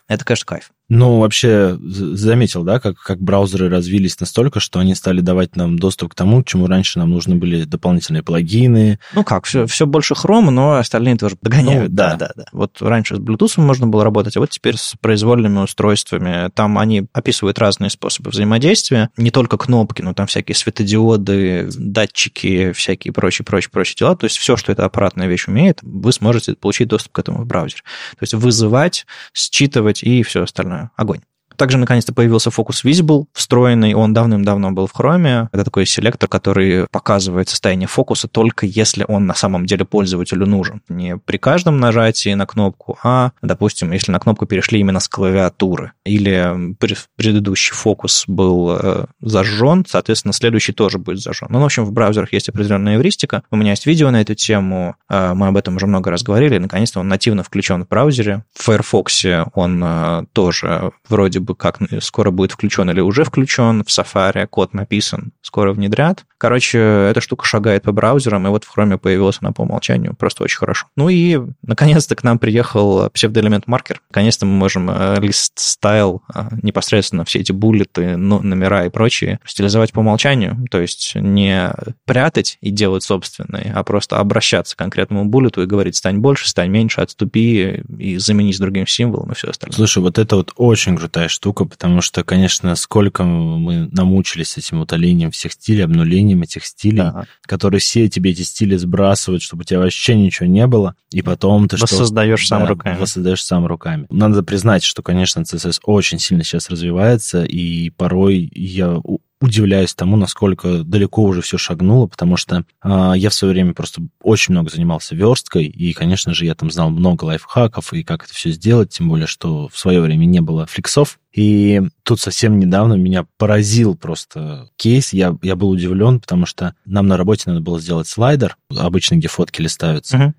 Это, 0.10 0.26
конечно, 0.26 0.46
кайф. 0.46 0.72
Ну, 0.90 1.20
вообще, 1.20 1.78
заметил, 1.80 2.64
да, 2.64 2.80
как, 2.80 2.98
как 2.98 3.22
браузеры 3.22 3.70
развились 3.70 4.20
настолько, 4.20 4.60
что 4.60 4.80
они 4.80 4.96
стали 4.96 5.22
давать 5.22 5.56
нам 5.56 5.78
доступ 5.78 6.14
к 6.14 6.16
тому, 6.16 6.44
к 6.44 6.48
чему 6.48 6.66
раньше 6.66 6.98
нам 6.98 7.12
нужны 7.12 7.36
были 7.36 7.64
дополнительные 7.64 8.24
плагины. 8.24 9.00
Ну 9.14 9.24
как, 9.24 9.46
все, 9.46 9.68
все 9.68 9.86
больше 9.86 10.16
Chrome, 10.16 10.50
но 10.50 10.78
остальные 10.78 11.18
тоже 11.18 11.38
догоняют. 11.44 11.92
Ну, 11.92 11.96
да. 11.96 12.16
да, 12.16 12.18
да, 12.18 12.34
да. 12.36 12.46
Вот 12.54 12.82
раньше 12.82 13.18
с 13.18 13.20
Bluetooth 13.20 13.62
можно 13.62 13.86
было 13.86 14.04
работать, 14.04 14.36
а 14.36 14.40
вот 14.40 14.50
теперь 14.50 14.78
с 14.78 14.96
произвольными 15.00 15.60
устройствами. 15.60 16.50
Там 16.56 16.80
они 16.80 17.06
описывают 17.14 17.60
разные 17.60 17.92
способы 17.92 18.32
взаимодействия, 18.32 19.12
не 19.16 19.30
только 19.30 19.58
кнопки, 19.60 20.02
но 20.02 20.16
там 20.16 20.26
всякие 20.26 20.56
светодиоды, 20.56 21.70
датчики, 21.72 22.72
всякие 22.72 23.14
прочие, 23.14 23.46
прочие, 23.46 23.70
прочие 23.70 23.96
дела. 23.96 24.16
То 24.16 24.24
есть 24.24 24.38
все, 24.38 24.58
что 24.58 24.72
эта 24.72 24.86
аппаратная 24.86 25.28
вещь 25.28 25.48
умеет, 25.48 25.80
вы 25.84 26.12
сможете 26.14 26.56
получить 26.56 26.88
доступ 26.88 27.12
к 27.12 27.20
этому 27.20 27.44
в 27.44 27.46
браузере. 27.46 27.84
То 28.14 28.24
есть 28.24 28.34
вызывать, 28.34 29.06
считывать 29.36 29.99
и 30.04 30.24
все 30.24 30.44
остальное 30.44 30.92
огонь. 30.96 31.22
Также 31.60 31.78
наконец-то 31.78 32.14
появился 32.14 32.52
Focus 32.52 32.86
Visible, 32.86 33.26
встроенный, 33.34 33.94
он 33.94 34.14
давным-давно 34.14 34.72
был 34.72 34.88
в 34.88 34.98
Chrome. 34.98 35.50
Это 35.52 35.66
такой 35.66 35.86
селектор, 35.86 36.30
который 36.30 36.88
показывает 36.90 37.50
состояние 37.50 37.90
фокуса 37.90 38.30
только 38.30 38.66
если 38.66 39.04
он 39.06 39.26
на 39.26 39.34
самом 39.34 39.66
деле 39.66 39.84
пользователю 39.84 40.46
нужен. 40.46 40.82
Не 40.88 41.18
при 41.18 41.36
каждом 41.36 41.78
нажатии 41.82 42.34
на 42.34 42.46
кнопку, 42.46 42.98
а, 43.04 43.32
допустим, 43.42 43.92
если 43.92 44.14
на 44.14 44.20
кнопку 44.20 44.46
перешли 44.46 44.80
именно 44.80 45.02
с 45.02 45.10
клавиатуры. 45.10 45.92
Или 46.06 46.76
предыдущий 47.18 47.76
фокус 47.76 48.24
был 48.26 48.78
э, 48.80 49.06
зажжен, 49.20 49.86
соответственно, 49.86 50.32
следующий 50.32 50.72
тоже 50.72 50.98
будет 50.98 51.20
зажжен. 51.20 51.50
Ну, 51.52 51.60
в 51.60 51.66
общем, 51.66 51.84
в 51.84 51.92
браузерах 51.92 52.32
есть 52.32 52.48
определенная 52.48 52.96
эвристика. 52.96 53.44
У 53.52 53.58
меня 53.58 53.72
есть 53.72 53.86
видео 53.86 54.12
на 54.12 54.22
эту 54.22 54.34
тему, 54.34 54.96
э, 55.10 55.34
мы 55.34 55.48
об 55.48 55.58
этом 55.58 55.76
уже 55.76 55.88
много 55.88 56.10
раз 56.10 56.24
говорили. 56.24 56.58
Наконец-то 56.58 57.02
он 57.02 57.10
нативно 57.10 57.44
включен 57.44 57.84
в 57.84 57.90
браузере. 57.90 58.46
В 58.54 58.64
Firefox 58.64 59.26
он 59.54 59.84
э, 59.84 60.26
тоже 60.32 60.94
вроде 61.10 61.42
бы 61.42 61.49
как 61.56 61.80
скоро 62.02 62.32
будет 62.32 62.52
включен 62.52 62.90
или 62.90 63.00
уже 63.00 63.24
включен 63.24 63.84
в 63.84 63.88
Safari, 63.88 64.48
код 64.48 64.74
написан, 64.74 65.34
скоро 65.42 65.74
внедрят. 65.74 66.26
Короче, 66.40 66.80
эта 66.80 67.22
штука 67.22 67.46
шагает 67.46 67.84
по 67.84 67.92
браузерам, 67.92 68.48
и 68.48 68.50
вот 68.50 68.64
в 68.64 68.76
Chrome 68.76 68.98
появилась 68.98 69.38
она 69.42 69.52
по 69.52 69.62
умолчанию. 69.62 70.16
Просто 70.16 70.44
очень 70.44 70.58
хорошо. 70.58 70.88
Ну 70.96 71.10
и, 71.10 71.40
наконец-то, 71.62 72.16
к 72.16 72.24
нам 72.24 72.40
приехал 72.40 73.10
псевдоэлемент 73.10 73.68
маркер. 73.68 74.02
Наконец-то 74.10 74.46
мы 74.46 74.54
можем 74.54 74.90
лист 75.22 75.54
стайл 75.60 76.24
непосредственно 76.64 77.26
все 77.26 77.40
эти 77.40 77.52
буллеты, 77.52 78.16
номера 78.18 78.86
и 78.86 78.90
прочие 78.90 79.40
стилизовать 79.46 79.92
по 79.92 80.00
умолчанию. 80.00 80.66
То 80.72 80.80
есть 80.80 81.12
не 81.16 81.72
прятать 82.06 82.58
и 82.62 82.72
делать 82.72 83.04
собственные, 83.04 83.74
а 83.76 83.84
просто 83.84 84.18
обращаться 84.18 84.76
к 84.76 84.80
конкретному 84.80 85.26
буллету 85.26 85.62
и 85.62 85.66
говорить, 85.66 85.98
стань 85.98 86.20
больше, 86.20 86.48
стань 86.48 86.70
меньше, 86.70 87.02
отступи 87.02 87.84
и 87.98 88.18
замени 88.18 88.54
с 88.54 88.60
другим 88.60 88.88
символом 88.88 89.32
и 89.32 89.36
все 89.36 89.50
остальное. 89.50 89.76
Слушай, 89.76 90.02
вот 90.02 90.18
это 90.18 90.38
вот 90.38 90.54
очень 90.56 90.96
крутая 90.96 91.28
штука, 91.28 91.66
потому 91.66 92.00
что, 92.02 92.24
конечно, 92.24 92.76
сколько 92.76 93.24
мы 93.24 93.90
намучились 93.92 94.58
этим 94.58 94.80
утолением 94.80 95.32
всех 95.32 95.52
стилей, 95.52 95.84
обнулением 95.84 96.29
этих 96.36 96.66
стилей, 96.66 97.02
ага. 97.02 97.28
которые 97.44 97.80
все 97.80 98.08
тебе 98.10 98.32
эти 98.32 98.42
стили 98.42 98.76
сбрасывают, 98.76 99.42
чтобы 99.42 99.62
у 99.62 99.64
тебя 99.64 99.80
вообще 99.80 100.16
ничего 100.16 100.48
не 100.48 100.68
было, 100.68 100.96
и 101.12 101.22
потом 101.22 101.68
ты 101.68 101.78
воссоздаешь 101.78 102.40
что... 102.40 102.50
сам 102.50 102.62
да, 102.62 102.68
руками. 102.68 102.98
Воссоздаешь 102.98 103.44
сам 103.44 103.66
руками. 103.66 104.08
Надо 104.10 104.44
признать, 104.44 104.84
что, 104.84 105.02
конечно, 105.02 105.42
CSS 105.42 105.80
очень 105.84 106.20
сильно 106.20 106.44
сейчас 106.44 106.70
развивается, 106.70 107.44
и 107.44 107.90
порой 107.92 108.50
я 108.54 109.00
удивляюсь 109.42 109.96
тому, 109.96 110.18
насколько 110.18 110.84
далеко 110.84 111.24
уже 111.24 111.42
все 111.42 111.58
шагнуло, 111.58 112.08
потому 112.08 112.38
что 112.38 112.66
э, 112.84 113.14
я 113.16 113.30
в 113.30 113.34
свое 113.34 113.54
время 113.54 113.74
просто 113.74 114.02
очень 114.22 114.54
много 114.54 114.70
занимался 114.70 115.16
версткой, 115.16 115.66
и, 115.66 115.94
конечно 115.94 116.34
же, 116.34 116.46
я 116.46 116.56
там 116.56 116.70
знал 116.72 116.90
много 116.90 117.26
лайфхаков 117.26 117.94
и 117.94 118.04
как 118.04 118.26
это 118.26 118.34
все 118.34 118.52
сделать, 118.52 118.90
тем 118.90 119.10
более, 119.10 119.28
что 119.28 119.70
в 119.70 119.78
свое 119.78 120.02
время 120.02 120.26
не 120.26 120.42
было 120.42 120.66
фликсов, 120.66 121.20
и 121.34 121.82
тут 122.04 122.20
совсем 122.20 122.58
недавно 122.60 122.96
меня 122.96 123.26
поразил 123.38 123.96
просто 123.96 124.70
кейс. 124.78 125.14
Я, 125.14 125.38
я 125.44 125.56
был 125.56 125.70
удивлен, 125.70 126.20
потому 126.20 126.46
что 126.46 126.76
нам 126.86 127.08
на 127.08 127.18
работе 127.18 127.44
надо 127.48 127.62
было 127.62 127.80
сделать 127.80 128.08
слайдер, 128.08 128.58
обычно, 128.76 129.16
где 129.16 129.28
фотки 129.28 129.62
листаются. 129.62 130.18
Uh-huh. 130.18 130.34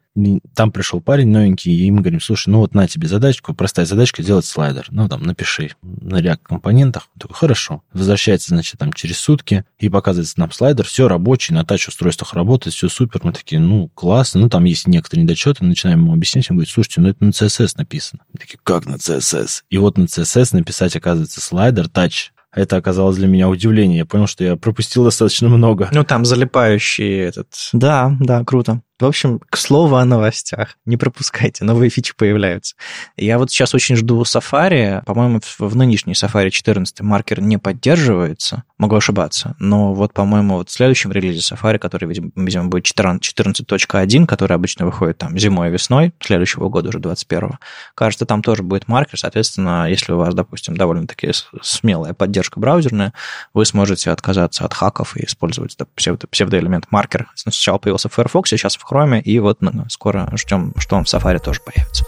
Там 0.55 0.73
пришел 0.73 1.01
парень 1.01 1.29
новенький, 1.29 1.73
и 1.73 1.91
мы 1.91 2.01
говорим, 2.01 2.21
слушай, 2.21 2.49
ну 2.49 2.59
вот 2.59 2.75
на 2.75 2.89
тебе 2.89 3.07
задачку, 3.07 3.55
простая 3.55 3.87
задачка, 3.87 4.23
сделать 4.23 4.45
слайдер. 4.45 4.87
Ну, 4.91 5.09
там, 5.09 5.23
напиши 5.23 5.71
на 5.83 6.21
React 6.21 6.41
компонентах. 6.43 7.09
Он 7.15 7.21
такой, 7.21 7.37
хорошо. 7.37 7.83
Возвращается, 7.93 8.49
значит, 8.49 8.79
там 8.79 8.93
через 8.93 9.19
сутки 9.19 9.65
и 9.79 9.89
показывается 9.89 10.41
нам 10.41 10.51
слайдер, 10.51 10.85
все 10.85 11.07
рабочий, 11.07 11.55
на 11.55 11.65
тач-устройствах 11.65 12.35
работает, 12.35 12.75
все 12.75 12.89
супер. 12.89 13.21
Мы 13.23 13.33
такие, 13.33 13.61
ну, 13.61 13.89
классно. 13.89 14.41
Ну, 14.41 14.49
там 14.49 14.65
есть 14.65 14.87
некоторые 14.87 15.25
недочеты, 15.25 15.65
начинаем 15.65 16.01
ему 16.01 16.13
объяснять. 16.13 16.51
Он 16.51 16.57
говорит, 16.57 16.73
слушайте, 16.73 17.01
ну 17.01 17.09
это 17.09 17.25
на 17.25 17.31
CSS 17.31 17.75
написано. 17.77 18.23
Мы 18.33 18.41
такие, 18.41 18.59
как 18.63 18.87
на 18.87 18.97
CSS? 18.97 19.63
И 19.71 19.79
вот 19.79 19.97
на 19.97 20.05
CSS 20.05 20.49
написать, 20.53 20.97
оказывается, 20.97 21.41
слайдер, 21.41 21.89
тач, 21.89 22.33
это 22.53 22.77
оказалось 22.77 23.17
для 23.17 23.29
меня 23.29 23.49
удивление. 23.49 23.99
Я 23.99 24.07
понял, 24.07 24.27
что 24.27 24.43
я 24.43 24.57
пропустил 24.57 25.05
достаточно 25.05 25.49
много. 25.49 25.89
Ну, 25.93 26.05
там 26.05 26.25
залипающий 26.25 27.21
этот... 27.21 27.49
Да, 27.73 28.17
да, 28.19 28.45
круто. 28.45 28.83
В 29.01 29.07
общем, 29.07 29.41
к 29.51 29.57
слову 29.57 29.97
о 29.97 30.05
новостях. 30.05 30.77
Не 30.85 30.97
пропускайте, 30.97 31.65
новые 31.65 31.91
фичи 31.91 32.13
появляются. 32.17 32.77
Я 33.17 33.39
вот 33.39 33.51
сейчас 33.51 33.75
очень 33.75 33.97
жду 33.97 34.23
Safari. 34.23 35.03
По-моему, 35.05 35.41
в 35.59 35.77
нынешней 35.77 36.13
Safari 36.13 36.51
14 36.51 37.01
маркер 37.01 37.41
не 37.41 37.59
поддерживается. 37.59 38.65
Могу 38.79 38.97
ошибаться. 38.97 39.57
Но 39.59 39.95
вот, 39.95 40.13
по-моему, 40.13 40.57
вот 40.57 40.69
в 40.69 40.73
следующем 40.73 41.13
релизе 41.13 41.41
Safari, 41.41 41.79
который, 41.79 42.07
видимо, 42.07 42.69
будет 42.69 42.85
14.1, 42.85 44.27
который 44.27 44.55
обычно 44.55 44.85
выходит 44.87 45.19
там 45.19 45.39
зимой 45.39 45.69
и 45.69 45.73
весной 45.73 46.13
следующего 46.21 46.69
года, 46.69 46.91
уже 46.91 46.99
21 46.99 47.59
кажется, 47.95 48.27
там 48.27 48.43
тоже 48.43 48.63
будет 48.63 48.89
маркер. 48.89 49.19
Соответственно, 49.19 49.89
если 49.89 50.13
у 50.13 50.17
вас, 50.17 50.35
допустим, 50.35 50.77
довольно-таки 50.77 51.33
смелая 51.63 52.15
поддержка 52.15 52.59
браузерная, 52.59 53.13
вы 53.55 53.65
сможете 53.65 54.11
отказаться 54.11 54.65
от 54.65 54.75
хаков 54.75 55.17
и 55.17 55.25
использовать 55.27 55.77
псевдоэлемент 55.95 56.87
маркер. 56.91 57.31
Сначала 57.35 57.79
появился 57.79 58.09
в 58.09 58.15
Firefox, 58.15 58.51
сейчас 58.51 58.77
в 58.77 58.85
Chrome, 58.91 59.21
и 59.21 59.39
вот 59.39 59.59
скоро 59.89 60.29
ждем, 60.35 60.75
что 60.79 60.97
он 60.97 61.05
в 61.05 61.07
Safari 61.07 61.39
тоже 61.39 61.61
появится. 61.61 62.05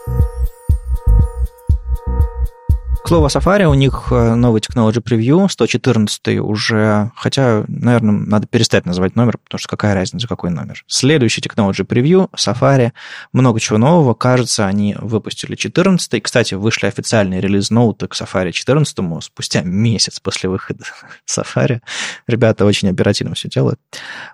К 3.02 3.08
слову 3.08 3.26
Safari, 3.26 3.64
у 3.64 3.74
них 3.74 4.08
э, 4.12 4.34
новый 4.36 4.60
Technology 4.60 5.02
Preview, 5.02 5.48
114 5.48 6.38
уже, 6.38 7.10
хотя, 7.16 7.64
наверное, 7.66 8.14
надо 8.14 8.46
перестать 8.46 8.86
называть 8.86 9.16
номер, 9.16 9.38
потому 9.38 9.58
что 9.58 9.68
какая 9.68 9.94
разница, 9.94 10.28
какой 10.28 10.50
номер. 10.50 10.84
Следующий 10.86 11.40
Technology 11.40 11.84
Preview, 11.84 12.30
Safari, 12.36 12.92
много 13.32 13.58
чего 13.58 13.78
нового. 13.78 14.14
Кажется, 14.14 14.66
они 14.66 14.94
выпустили 15.00 15.56
14 15.56 16.22
Кстати, 16.22 16.54
вышли 16.54 16.86
официальные 16.86 17.40
релиз-ноуты 17.40 18.06
к 18.06 18.14
Safari 18.14 18.52
14 18.52 18.96
спустя 19.20 19.62
месяц 19.62 20.20
после 20.20 20.48
выхода 20.48 20.84
Safari. 21.28 21.80
Ребята 22.28 22.64
очень 22.64 22.88
оперативно 22.88 23.34
все 23.34 23.48
делают. 23.48 23.80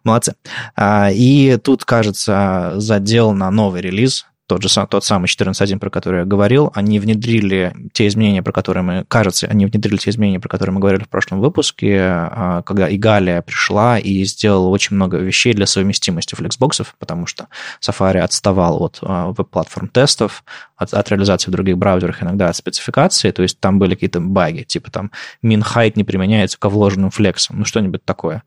Молодцы. 0.04 0.34
А, 0.76 1.10
и 1.10 1.56
тут, 1.56 1.86
кажется, 1.86 2.74
задел 2.76 3.32
на 3.32 3.50
новый 3.50 3.80
релиз, 3.80 4.26
тот 4.48 4.62
же 4.62 4.86
тот 4.86 5.04
самый 5.04 5.26
14.1, 5.26 5.78
про 5.78 5.90
который 5.90 6.20
я 6.20 6.24
говорил, 6.24 6.72
они 6.74 6.98
внедрили 6.98 7.74
те 7.92 8.06
изменения, 8.06 8.42
про 8.42 8.52
которые 8.52 8.82
мы, 8.82 9.04
кажется, 9.06 9.46
они 9.46 9.66
внедрили 9.66 9.98
те 9.98 10.10
изменения, 10.10 10.40
про 10.40 10.48
которые 10.48 10.72
мы 10.72 10.80
говорили 10.80 11.04
в 11.04 11.08
прошлом 11.08 11.40
выпуске, 11.40 11.98
а, 12.00 12.62
когда 12.62 12.92
Игалия 12.92 13.42
пришла 13.42 13.98
и 13.98 14.24
сделала 14.24 14.68
очень 14.68 14.96
много 14.96 15.18
вещей 15.18 15.52
для 15.52 15.66
совместимости 15.66 16.34
флексбоксов, 16.34 16.96
потому 16.98 17.26
что 17.26 17.48
Safari 17.86 18.18
отставал 18.18 18.82
от 18.82 18.98
а, 19.02 19.32
веб-платформ 19.32 19.88
тестов, 19.88 20.42
от, 20.76 20.94
от 20.94 21.10
реализации 21.10 21.50
в 21.50 21.52
других 21.52 21.76
браузерах, 21.76 22.22
иногда 22.22 22.48
от 22.48 22.56
спецификации, 22.56 23.30
то 23.32 23.42
есть 23.42 23.60
там 23.60 23.78
были 23.78 23.94
какие-то 23.94 24.20
баги, 24.20 24.62
типа 24.62 24.90
там 24.90 25.10
min 25.44 25.62
height 25.62 25.92
не 25.96 26.04
применяется 26.04 26.58
ко 26.58 26.70
вложенным 26.70 27.10
флексам, 27.10 27.58
ну 27.58 27.64
что-нибудь 27.66 28.02
такое. 28.04 28.42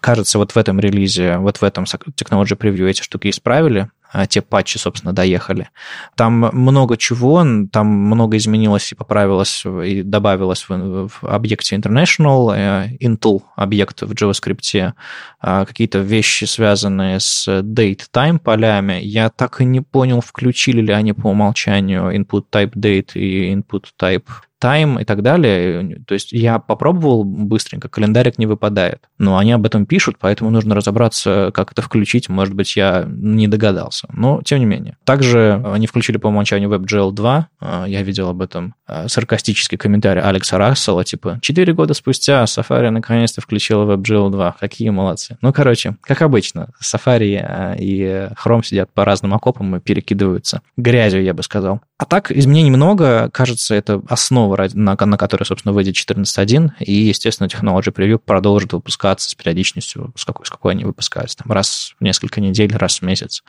Кажется, 0.00 0.36
вот 0.36 0.52
в 0.52 0.58
этом 0.58 0.80
релизе, 0.80 1.38
вот 1.38 1.56
в 1.56 1.62
этом 1.62 1.84
Technology 1.84 2.58
Preview 2.58 2.86
эти 2.86 3.00
штуки 3.00 3.30
исправили, 3.30 3.88
те 4.28 4.40
патчи, 4.40 4.78
собственно, 4.78 5.12
доехали. 5.12 5.68
Там 6.16 6.50
много 6.52 6.96
чего, 6.96 7.44
там 7.72 7.86
много 7.86 8.36
изменилось 8.36 8.92
и 8.92 8.94
поправилось, 8.94 9.64
и 9.64 10.02
добавилось 10.02 10.68
в, 10.68 11.08
в 11.08 11.24
объекте 11.24 11.76
International, 11.76 12.54
э, 12.54 12.96
Intel 13.00 13.42
объект 13.56 14.02
в 14.02 14.12
JavaScript, 14.12 14.92
а, 15.40 15.64
какие-то 15.64 15.98
вещи, 15.98 16.44
связанные 16.44 17.20
с 17.20 17.46
date-time 17.48 18.38
полями. 18.38 19.00
Я 19.02 19.30
так 19.30 19.60
и 19.60 19.64
не 19.64 19.80
понял, 19.80 20.20
включили 20.20 20.80
ли 20.80 20.92
они 20.92 21.12
по 21.12 21.28
умолчанию 21.28 22.10
input 22.10 22.44
type 22.50 22.72
date 22.74 23.12
и 23.14 23.52
input 23.54 23.84
type 24.00 24.26
time 24.62 25.00
и 25.00 25.04
так 25.04 25.22
далее. 25.22 26.02
То 26.06 26.14
есть 26.14 26.32
я 26.32 26.58
попробовал 26.58 27.24
быстренько, 27.24 27.88
календарик 27.88 28.38
не 28.38 28.46
выпадает. 28.46 29.02
Но 29.18 29.38
они 29.38 29.52
об 29.52 29.66
этом 29.66 29.86
пишут, 29.86 30.16
поэтому 30.18 30.50
нужно 30.50 30.74
разобраться, 30.74 31.50
как 31.54 31.72
это 31.72 31.82
включить. 31.82 32.28
Может 32.28 32.54
быть, 32.54 32.76
я 32.76 33.04
не 33.06 33.48
догадался. 33.48 34.08
Но 34.12 34.42
тем 34.42 34.58
не 34.58 34.66
менее. 34.66 34.96
Также 35.04 35.62
они 35.64 35.86
включили 35.86 36.16
по 36.16 36.28
умолчанию 36.28 36.70
WebGL 36.70 37.12
2. 37.12 37.48
А, 37.60 37.84
я 37.86 38.02
видел 38.02 38.28
об 38.28 38.42
этом 38.42 38.74
а, 38.86 39.08
саркастический 39.08 39.78
комментарий 39.78 40.22
Алекса 40.22 40.58
Рассела, 40.58 41.04
типа, 41.04 41.38
четыре 41.42 41.72
года 41.72 41.94
спустя 41.94 42.44
Safari 42.44 42.90
наконец-то 42.90 43.40
включила 43.40 43.96
WebGL 43.96 44.30
2. 44.30 44.56
Какие 44.60 44.90
молодцы. 44.90 45.38
Ну, 45.42 45.52
короче, 45.52 45.96
как 46.02 46.22
обычно, 46.22 46.70
Safari 46.82 47.36
а, 47.36 47.74
и 47.78 48.30
Chrome 48.42 48.64
сидят 48.64 48.92
по 48.92 49.04
разным 49.04 49.34
окопам 49.34 49.76
и 49.76 49.80
перекидываются 49.80 50.62
грязью, 50.76 51.22
я 51.22 51.34
бы 51.34 51.42
сказал. 51.42 51.80
А 51.98 52.04
так, 52.04 52.30
изменений 52.30 52.70
много. 52.70 53.30
Кажется, 53.30 53.74
это 53.74 54.02
основа, 54.08 54.55
на, 54.74 54.96
на 54.96 55.18
которой, 55.18 55.44
собственно, 55.44 55.72
выйдет 55.72 55.94
14.1. 55.94 56.70
И, 56.80 56.92
естественно, 56.92 57.46
Technology 57.46 57.92
Preview 57.92 58.18
продолжит 58.18 58.72
выпускаться 58.72 59.28
с 59.28 59.34
периодичностью, 59.34 60.12
с 60.16 60.24
какой, 60.24 60.46
с 60.46 60.50
какой 60.50 60.72
они 60.72 60.84
выпускаются. 60.84 61.38
Там 61.38 61.52
раз 61.52 61.94
в 61.98 62.04
несколько 62.04 62.40
недель, 62.40 62.74
раз 62.74 63.00
в 63.00 63.02
месяц. 63.02 63.42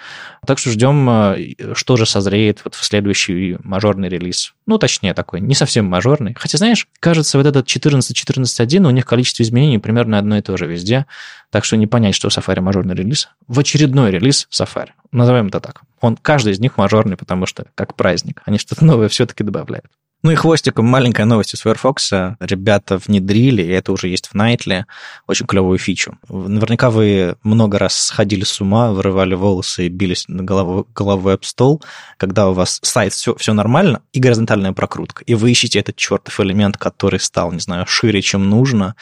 Так 0.45 0.59
что 0.59 0.71
ждем, 0.71 1.09
э, 1.09 1.73
что 1.73 1.95
же 1.97 2.05
созреет 2.05 2.61
вот 2.63 2.75
в 2.75 2.83
следующий 2.83 3.57
мажорный 3.63 4.09
релиз. 4.09 4.53
Ну, 4.65 4.77
точнее, 4.77 5.13
такой, 5.13 5.41
не 5.41 5.55
совсем 5.55 5.85
мажорный. 5.85 6.35
Хотя, 6.37 6.57
знаешь, 6.57 6.87
кажется, 6.99 7.37
вот 7.37 7.47
этот 7.47 7.67
14.14.1, 7.67 8.85
у 8.85 8.91
них 8.91 9.05
количество 9.05 9.43
изменений 9.43 9.79
примерно 9.79 10.17
одно 10.19 10.37
и 10.37 10.41
то 10.41 10.57
же 10.57 10.67
везде. 10.67 11.05
Так 11.49 11.63
что 11.63 11.77
не 11.77 11.87
понять, 11.87 12.15
что 12.15 12.27
Safari 12.27 12.61
мажорный 12.61 12.95
релиз. 12.95 13.29
В 13.47 13.59
очередной 13.59 14.11
релиз 14.11 14.47
Safari. 14.51 14.89
Назовем 15.11 15.47
это 15.47 15.59
так. 15.59 15.81
Он, 16.01 16.15
каждый 16.15 16.53
из 16.53 16.59
них 16.59 16.77
мажорный, 16.77 17.17
потому 17.17 17.45
что 17.45 17.65
как 17.75 17.95
праздник. 17.95 18.41
Они 18.45 18.57
что-то 18.57 18.85
новое 18.85 19.07
все-таки 19.07 19.43
добавляют. 19.43 19.87
Ну 20.27 20.33
и 20.33 20.35
хвостиком 20.35 20.85
маленькая 20.85 21.23
новость 21.23 21.53
из 21.53 21.61
Firefox. 21.61 22.11
Ребята 22.41 22.97
внедрили, 22.97 23.61
и 23.61 23.69
это 23.69 23.93
уже 23.93 24.09
есть 24.09 24.27
в 24.27 24.35
Nightly, 24.35 24.83
очень 25.25 25.45
клевую 25.45 25.77
фичу. 25.77 26.17
Наверняка 26.27 26.89
вы 26.89 27.37
много 27.43 27.79
раз 27.79 27.97
сходили 27.97 28.43
с 28.43 28.59
ума, 28.59 28.91
вырывали 28.91 29.35
волосы 29.35 29.85
и 29.85 29.87
бились 29.87 30.27
на 30.27 30.43
голову, 30.43 30.85
головой 30.93 31.35
об 31.35 31.45
стол, 31.45 31.81
когда 32.17 32.49
у 32.49 32.53
вас 32.53 32.79
сайт 32.83 33.13
все, 33.13 33.35
все 33.35 33.53
нормально 33.53 34.01
и 34.11 34.19
горизонтальная 34.19 34.73
прокрутка. 34.73 35.23
И 35.23 35.33
вы 35.33 35.51
ищете 35.51 35.79
этот 35.79 35.95
чертов 35.95 36.37
элемент, 36.41 36.75
который 36.75 37.21
стал, 37.21 37.53
не 37.53 37.61
знаю, 37.61 37.85
шире, 37.87 38.21
чем 38.21 38.49
нужно, 38.49 38.97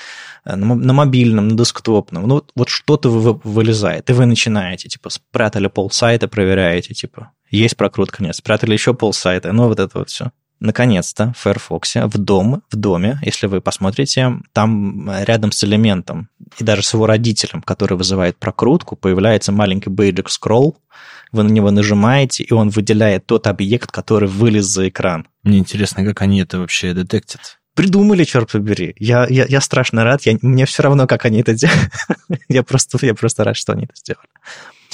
э, 0.45 0.55
на, 0.55 0.93
мобильном, 0.93 1.47
на 1.47 1.57
десктопном. 1.57 2.27
Ну 2.27 2.35
вот, 2.35 2.51
вот 2.55 2.69
что-то 2.69 3.09
вы, 3.09 3.41
вылезает, 3.43 4.11
и 4.11 4.13
вы 4.13 4.27
начинаете, 4.27 4.89
типа, 4.89 5.09
спрятали 5.09 5.69
пол 5.69 5.89
сайта, 5.89 6.27
проверяете, 6.27 6.93
типа, 6.93 7.31
есть 7.49 7.77
прокрутка, 7.77 8.23
нет, 8.23 8.35
спрятали 8.35 8.73
еще 8.73 8.93
пол 8.93 9.11
сайта, 9.11 9.51
ну 9.53 9.67
вот 9.67 9.79
это 9.79 9.97
вот 9.97 10.09
все. 10.11 10.29
Наконец-то 10.59 11.33
в 11.37 11.41
Firefox 11.41 11.95
в 11.95 12.17
дом, 12.17 12.63
в 12.71 12.75
доме, 12.75 13.19
если 13.23 13.47
вы 13.47 13.61
посмотрите, 13.61 14.39
там 14.53 15.09
рядом 15.23 15.51
с 15.51 15.63
элементом 15.63 16.29
и 16.57 16.63
даже 16.63 16.83
с 16.83 16.93
его 16.93 17.05
родителем, 17.05 17.61
который 17.61 17.97
вызывает 17.97 18.37
прокрутку, 18.37 18.95
появляется 18.95 19.51
маленький 19.51 19.89
бейджик 19.89 20.29
scroll, 20.29 20.75
вы 21.31 21.43
на 21.43 21.49
него 21.49 21.71
нажимаете, 21.71 22.43
и 22.43 22.53
он 22.53 22.69
выделяет 22.69 23.25
тот 23.25 23.47
объект, 23.47 23.91
который 23.91 24.29
вылез 24.29 24.65
за 24.65 24.87
экран. 24.89 25.27
Мне 25.43 25.57
интересно, 25.59 26.05
как 26.05 26.21
они 26.21 26.41
это 26.41 26.59
вообще 26.59 26.93
детектят 26.93 27.59
придумали, 27.75 28.23
черт 28.23 28.51
побери. 28.51 28.95
Я, 28.97 29.27
я, 29.29 29.45
я 29.47 29.61
страшно 29.61 30.03
рад. 30.03 30.23
Я, 30.23 30.37
мне 30.41 30.65
все 30.65 30.81
равно, 30.81 31.05
как 31.05 31.25
они 31.25 31.41
это 31.41 31.53
делают. 31.53 31.91
я, 32.47 32.63
просто, 32.63 32.97
я 33.05 33.13
просто 33.13 33.43
рад, 33.43 33.57
что 33.57 33.73
они 33.73 33.83
это 33.83 33.95
сделали. 33.95 34.27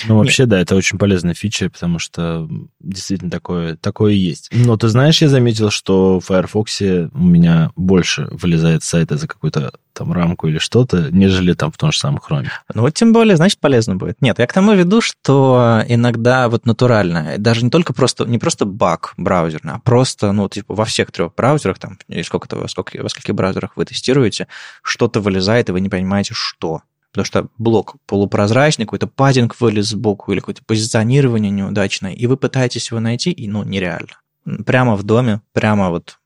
Ну, 0.07 0.17
вообще, 0.17 0.45
да, 0.45 0.59
это 0.59 0.75
очень 0.75 0.97
полезная 0.97 1.33
фича, 1.33 1.69
потому 1.69 1.99
что 1.99 2.47
действительно 2.79 3.31
такое, 3.31 3.75
такое 3.75 4.13
есть. 4.13 4.49
Но 4.51 4.77
ты 4.77 4.87
знаешь, 4.89 5.21
я 5.21 5.29
заметил, 5.29 5.69
что 5.69 6.19
в 6.19 6.25
Firefox 6.25 6.81
у 6.81 7.17
меня 7.17 7.71
больше 7.75 8.27
вылезает 8.31 8.83
сайта 8.83 9.17
за 9.17 9.27
какую-то 9.27 9.73
там 9.93 10.13
рамку 10.13 10.47
или 10.47 10.57
что-то, 10.57 11.09
нежели 11.11 11.53
там 11.53 11.71
в 11.71 11.77
том 11.77 11.91
же 11.91 11.99
самом 11.99 12.19
Chrome. 12.19 12.47
Ну 12.73 12.81
вот 12.81 12.93
тем 12.93 13.13
более, 13.13 13.35
значит, 13.35 13.59
полезно 13.59 13.95
будет. 13.95 14.21
Нет, 14.21 14.39
я 14.39 14.47
к 14.47 14.53
тому 14.53 14.73
веду, 14.73 15.01
что 15.01 15.83
иногда 15.87 16.49
вот 16.49 16.65
натурально, 16.65 17.35
даже 17.37 17.63
не 17.63 17.69
только 17.69 17.93
просто, 17.93 18.25
не 18.25 18.39
просто 18.39 18.65
баг 18.65 19.13
браузерный, 19.17 19.73
а 19.73 19.79
просто, 19.79 20.31
ну, 20.31 20.47
типа 20.49 20.73
во 20.73 20.85
всех 20.85 21.11
трех 21.11 21.35
браузерах, 21.35 21.77
там, 21.79 21.97
или 22.07 22.21
сколько-то, 22.21 22.57
во, 22.57 22.67
сколько, 22.67 23.01
во 23.01 23.09
скольких 23.09 23.35
браузерах 23.35 23.71
вы 23.75 23.85
тестируете, 23.85 24.47
что-то 24.81 25.19
вылезает, 25.19 25.69
и 25.69 25.71
вы 25.71 25.81
не 25.81 25.89
понимаете, 25.89 26.33
что 26.33 26.81
потому 27.11 27.25
что 27.25 27.47
блок 27.57 27.95
полупрозрачный, 28.05 28.85
какой-то 28.85 29.07
паддинг 29.07 29.59
вылез 29.59 29.89
сбоку 29.89 30.31
или 30.31 30.39
какое-то 30.39 30.63
позиционирование 30.65 31.51
неудачное, 31.51 32.13
и 32.13 32.27
вы 32.27 32.37
пытаетесь 32.37 32.91
его 32.91 32.99
найти, 32.99 33.31
и 33.31 33.47
ну, 33.47 33.63
нереально. 33.63 34.19
Прямо 34.65 34.95
в 34.95 35.03
доме, 35.03 35.41
прямо 35.53 35.89
вот 35.89 36.17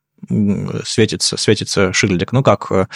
светится, 0.84 1.38
светится 1.38 1.93
шильдик. 1.93 2.32
Ну, 2.32 2.43
как 2.43 2.71
э, 2.71 2.88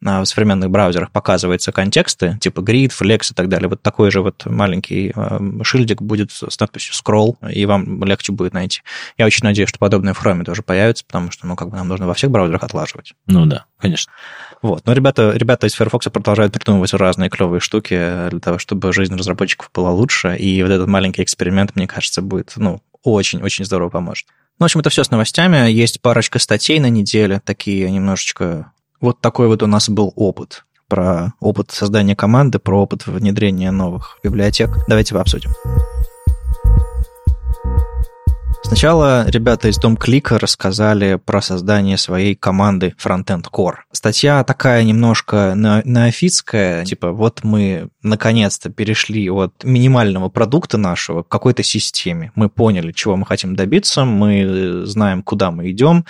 в 0.00 0.24
современных 0.24 0.70
браузерах 0.70 1.10
показываются 1.10 1.72
контексты, 1.72 2.38
типа 2.40 2.60
grid, 2.60 2.92
flex 2.98 3.32
и 3.32 3.34
так 3.34 3.48
далее. 3.48 3.68
Вот 3.68 3.82
такой 3.82 4.10
же 4.10 4.20
вот 4.20 4.44
маленький 4.46 5.12
э, 5.14 5.40
шильдик 5.62 6.02
будет 6.02 6.30
с 6.32 6.60
надписью 6.60 6.94
scroll, 6.94 7.36
и 7.50 7.64
вам 7.66 8.04
легче 8.04 8.32
будет 8.32 8.52
найти. 8.52 8.82
Я 9.16 9.26
очень 9.26 9.44
надеюсь, 9.44 9.68
что 9.68 9.78
подобное 9.78 10.12
в 10.12 10.22
Chrome 10.22 10.44
тоже 10.44 10.62
появится, 10.62 11.04
потому 11.04 11.30
что, 11.30 11.46
ну, 11.46 11.56
как 11.56 11.70
бы 11.70 11.76
нам 11.76 11.88
нужно 11.88 12.06
во 12.06 12.14
всех 12.14 12.30
браузерах 12.30 12.62
отлаживать. 12.62 13.14
Ну 13.26 13.46
да, 13.46 13.64
конечно. 13.78 14.12
Вот. 14.62 14.86
Но 14.86 14.92
ребята, 14.92 15.32
ребята 15.34 15.66
из 15.66 15.74
Firefox 15.74 16.06
продолжают 16.06 16.52
придумывать 16.52 16.92
разные 16.92 17.30
клевые 17.30 17.60
штуки 17.60 18.28
для 18.30 18.40
того, 18.40 18.58
чтобы 18.58 18.92
жизнь 18.92 19.14
разработчиков 19.14 19.70
была 19.74 19.90
лучше, 19.90 20.36
и 20.36 20.62
вот 20.62 20.70
этот 20.70 20.88
маленький 20.88 21.22
эксперимент, 21.22 21.74
мне 21.74 21.86
кажется, 21.86 22.22
будет, 22.22 22.52
ну, 22.56 22.82
очень-очень 23.02 23.64
здорово 23.64 23.88
поможет. 23.88 24.26
Ну, 24.58 24.64
в 24.64 24.66
общем, 24.66 24.80
это 24.80 24.90
все 24.90 25.04
с 25.04 25.10
новостями. 25.10 25.70
Есть 25.70 26.00
парочка 26.00 26.38
статей 26.38 26.80
на 26.80 26.88
неделе, 26.88 27.40
такие 27.44 27.90
немножечко 27.90 28.72
вот 29.06 29.20
такой 29.20 29.46
вот 29.46 29.62
у 29.62 29.68
нас 29.68 29.88
был 29.88 30.12
опыт 30.16 30.64
про 30.88 31.32
опыт 31.38 31.70
создания 31.70 32.16
команды, 32.16 32.58
про 32.58 32.82
опыт 32.82 33.06
внедрения 33.06 33.70
новых 33.70 34.18
библиотек. 34.24 34.70
Давайте 34.88 35.16
обсудим. 35.16 35.50
Сначала 38.64 39.24
ребята 39.28 39.68
из 39.68 39.78
Дом 39.78 39.96
Клика 39.96 40.40
рассказали 40.40 41.20
про 41.24 41.40
создание 41.40 41.96
своей 41.96 42.34
команды 42.34 42.96
Frontend 43.00 43.44
Core. 43.52 43.76
Статья 43.92 44.42
такая 44.42 44.82
немножко 44.82 45.52
неофитская, 45.54 46.84
типа 46.84 47.12
вот 47.12 47.44
мы 47.44 47.90
наконец-то 48.02 48.70
перешли 48.70 49.30
от 49.30 49.62
минимального 49.62 50.30
продукта 50.30 50.78
нашего 50.78 51.22
к 51.22 51.28
какой-то 51.28 51.62
системе. 51.62 52.32
Мы 52.34 52.48
поняли, 52.48 52.90
чего 52.90 53.16
мы 53.16 53.24
хотим 53.24 53.54
добиться, 53.54 54.04
мы 54.04 54.82
знаем, 54.84 55.22
куда 55.22 55.52
мы 55.52 55.70
идем, 55.70 56.04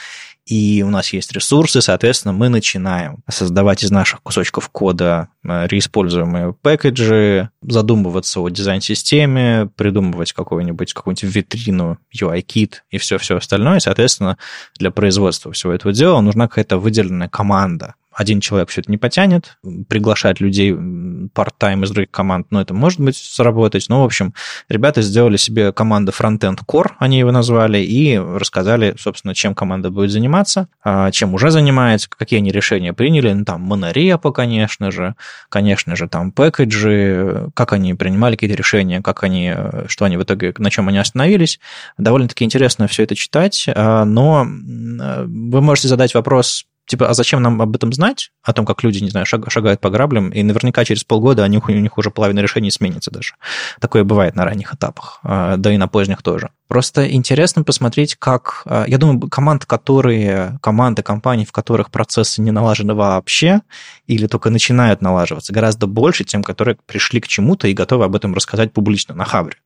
и 0.46 0.84
у 0.86 0.90
нас 0.90 1.12
есть 1.12 1.32
ресурсы, 1.32 1.80
соответственно, 1.80 2.32
мы 2.32 2.48
начинаем 2.48 3.18
создавать 3.28 3.82
из 3.82 3.90
наших 3.90 4.22
кусочков 4.22 4.68
кода 4.70 5.28
э, 5.42 5.66
реиспользуемые 5.66 6.52
пэкэджи, 6.52 7.50
задумываться 7.62 8.40
о 8.40 8.48
дизайн-системе, 8.48 9.68
придумывать 9.74 10.32
какую-нибудь 10.32 10.94
какую-нибудь 10.94 11.34
витрину, 11.34 11.98
UI-кит 12.14 12.84
и 12.90 12.98
все-все 12.98 13.38
остальное. 13.38 13.78
И, 13.78 13.80
соответственно, 13.80 14.38
для 14.78 14.92
производства 14.92 15.50
всего 15.50 15.72
этого 15.72 15.92
дела 15.92 16.20
нужна 16.20 16.46
какая-то 16.46 16.78
выделенная 16.78 17.28
команда, 17.28 17.96
один 18.16 18.40
человек 18.40 18.70
все 18.70 18.80
это 18.80 18.90
не 18.90 18.96
потянет, 18.96 19.58
приглашать 19.88 20.40
людей 20.40 20.72
part-time 20.72 21.84
из 21.84 21.90
других 21.90 22.10
команд, 22.10 22.46
ну, 22.50 22.60
это 22.60 22.72
может 22.72 22.98
быть 22.98 23.16
сработать. 23.16 23.86
Но, 23.90 24.02
в 24.02 24.06
общем, 24.06 24.32
ребята 24.70 25.02
сделали 25.02 25.36
себе 25.36 25.70
команду 25.70 26.12
Frontend 26.18 26.60
Core, 26.66 26.92
они 26.98 27.18
его 27.18 27.30
назвали, 27.30 27.78
и 27.78 28.16
рассказали, 28.16 28.94
собственно, 28.98 29.34
чем 29.34 29.54
команда 29.54 29.90
будет 29.90 30.10
заниматься, 30.10 30.68
а, 30.82 31.10
чем 31.10 31.34
уже 31.34 31.50
занимается, 31.50 32.08
какие 32.08 32.38
они 32.38 32.50
решения 32.50 32.94
приняли. 32.94 33.34
Ну, 33.34 33.44
там, 33.44 33.60
монорепо, 33.60 34.32
конечно 34.32 34.90
же, 34.90 35.14
конечно 35.50 35.94
же, 35.94 36.08
там, 36.08 36.32
пэкэджи, 36.32 37.50
как 37.52 37.74
они 37.74 37.92
принимали 37.92 38.36
какие-то 38.36 38.56
решения, 38.56 39.02
как 39.02 39.24
они, 39.24 39.52
что 39.88 40.06
они 40.06 40.16
в 40.16 40.22
итоге, 40.22 40.54
на 40.56 40.70
чем 40.70 40.88
они 40.88 40.96
остановились. 40.96 41.60
Довольно-таки 41.98 42.44
интересно 42.44 42.88
все 42.88 43.02
это 43.02 43.14
читать, 43.14 43.66
а, 43.68 44.06
но 44.06 44.46
вы 44.46 45.60
можете 45.60 45.88
задать 45.88 46.14
вопрос, 46.14 46.64
типа, 46.86 47.08
а 47.08 47.14
зачем 47.14 47.42
нам 47.42 47.60
об 47.60 47.74
этом 47.74 47.92
знать? 47.92 48.30
О 48.42 48.52
том, 48.52 48.64
как 48.64 48.82
люди, 48.82 49.02
не 49.02 49.10
знаю, 49.10 49.26
шагают 49.26 49.80
по 49.80 49.90
граблям, 49.90 50.30
и 50.30 50.42
наверняка 50.42 50.84
через 50.84 51.04
полгода 51.04 51.42
у 51.42 51.46
них, 51.46 51.68
у 51.68 51.72
них 51.72 51.98
уже 51.98 52.10
половина 52.10 52.40
решений 52.40 52.70
сменится 52.70 53.10
даже. 53.10 53.34
Такое 53.80 54.04
бывает 54.04 54.36
на 54.36 54.44
ранних 54.44 54.74
этапах, 54.74 55.20
а, 55.22 55.56
да 55.56 55.72
и 55.72 55.76
на 55.76 55.88
поздних 55.88 56.22
тоже. 56.22 56.50
Просто 56.68 57.10
интересно 57.10 57.62
посмотреть, 57.62 58.16
как... 58.16 58.62
А, 58.64 58.84
я 58.86 58.98
думаю, 58.98 59.28
команд, 59.28 59.66
которые... 59.66 60.58
Команды, 60.62 61.02
компаний, 61.02 61.44
в 61.44 61.52
которых 61.52 61.90
процессы 61.90 62.40
не 62.40 62.50
налажены 62.50 62.94
вообще 62.94 63.60
или 64.06 64.26
только 64.26 64.50
начинают 64.50 65.02
налаживаться, 65.02 65.52
гораздо 65.52 65.86
больше 65.86 66.24
тем, 66.24 66.42
которые 66.42 66.76
пришли 66.86 67.20
к 67.20 67.28
чему-то 67.28 67.68
и 67.68 67.74
готовы 67.74 68.04
об 68.04 68.16
этом 68.16 68.34
рассказать 68.34 68.72
публично 68.72 69.14
на 69.14 69.24
Хабре. 69.24 69.56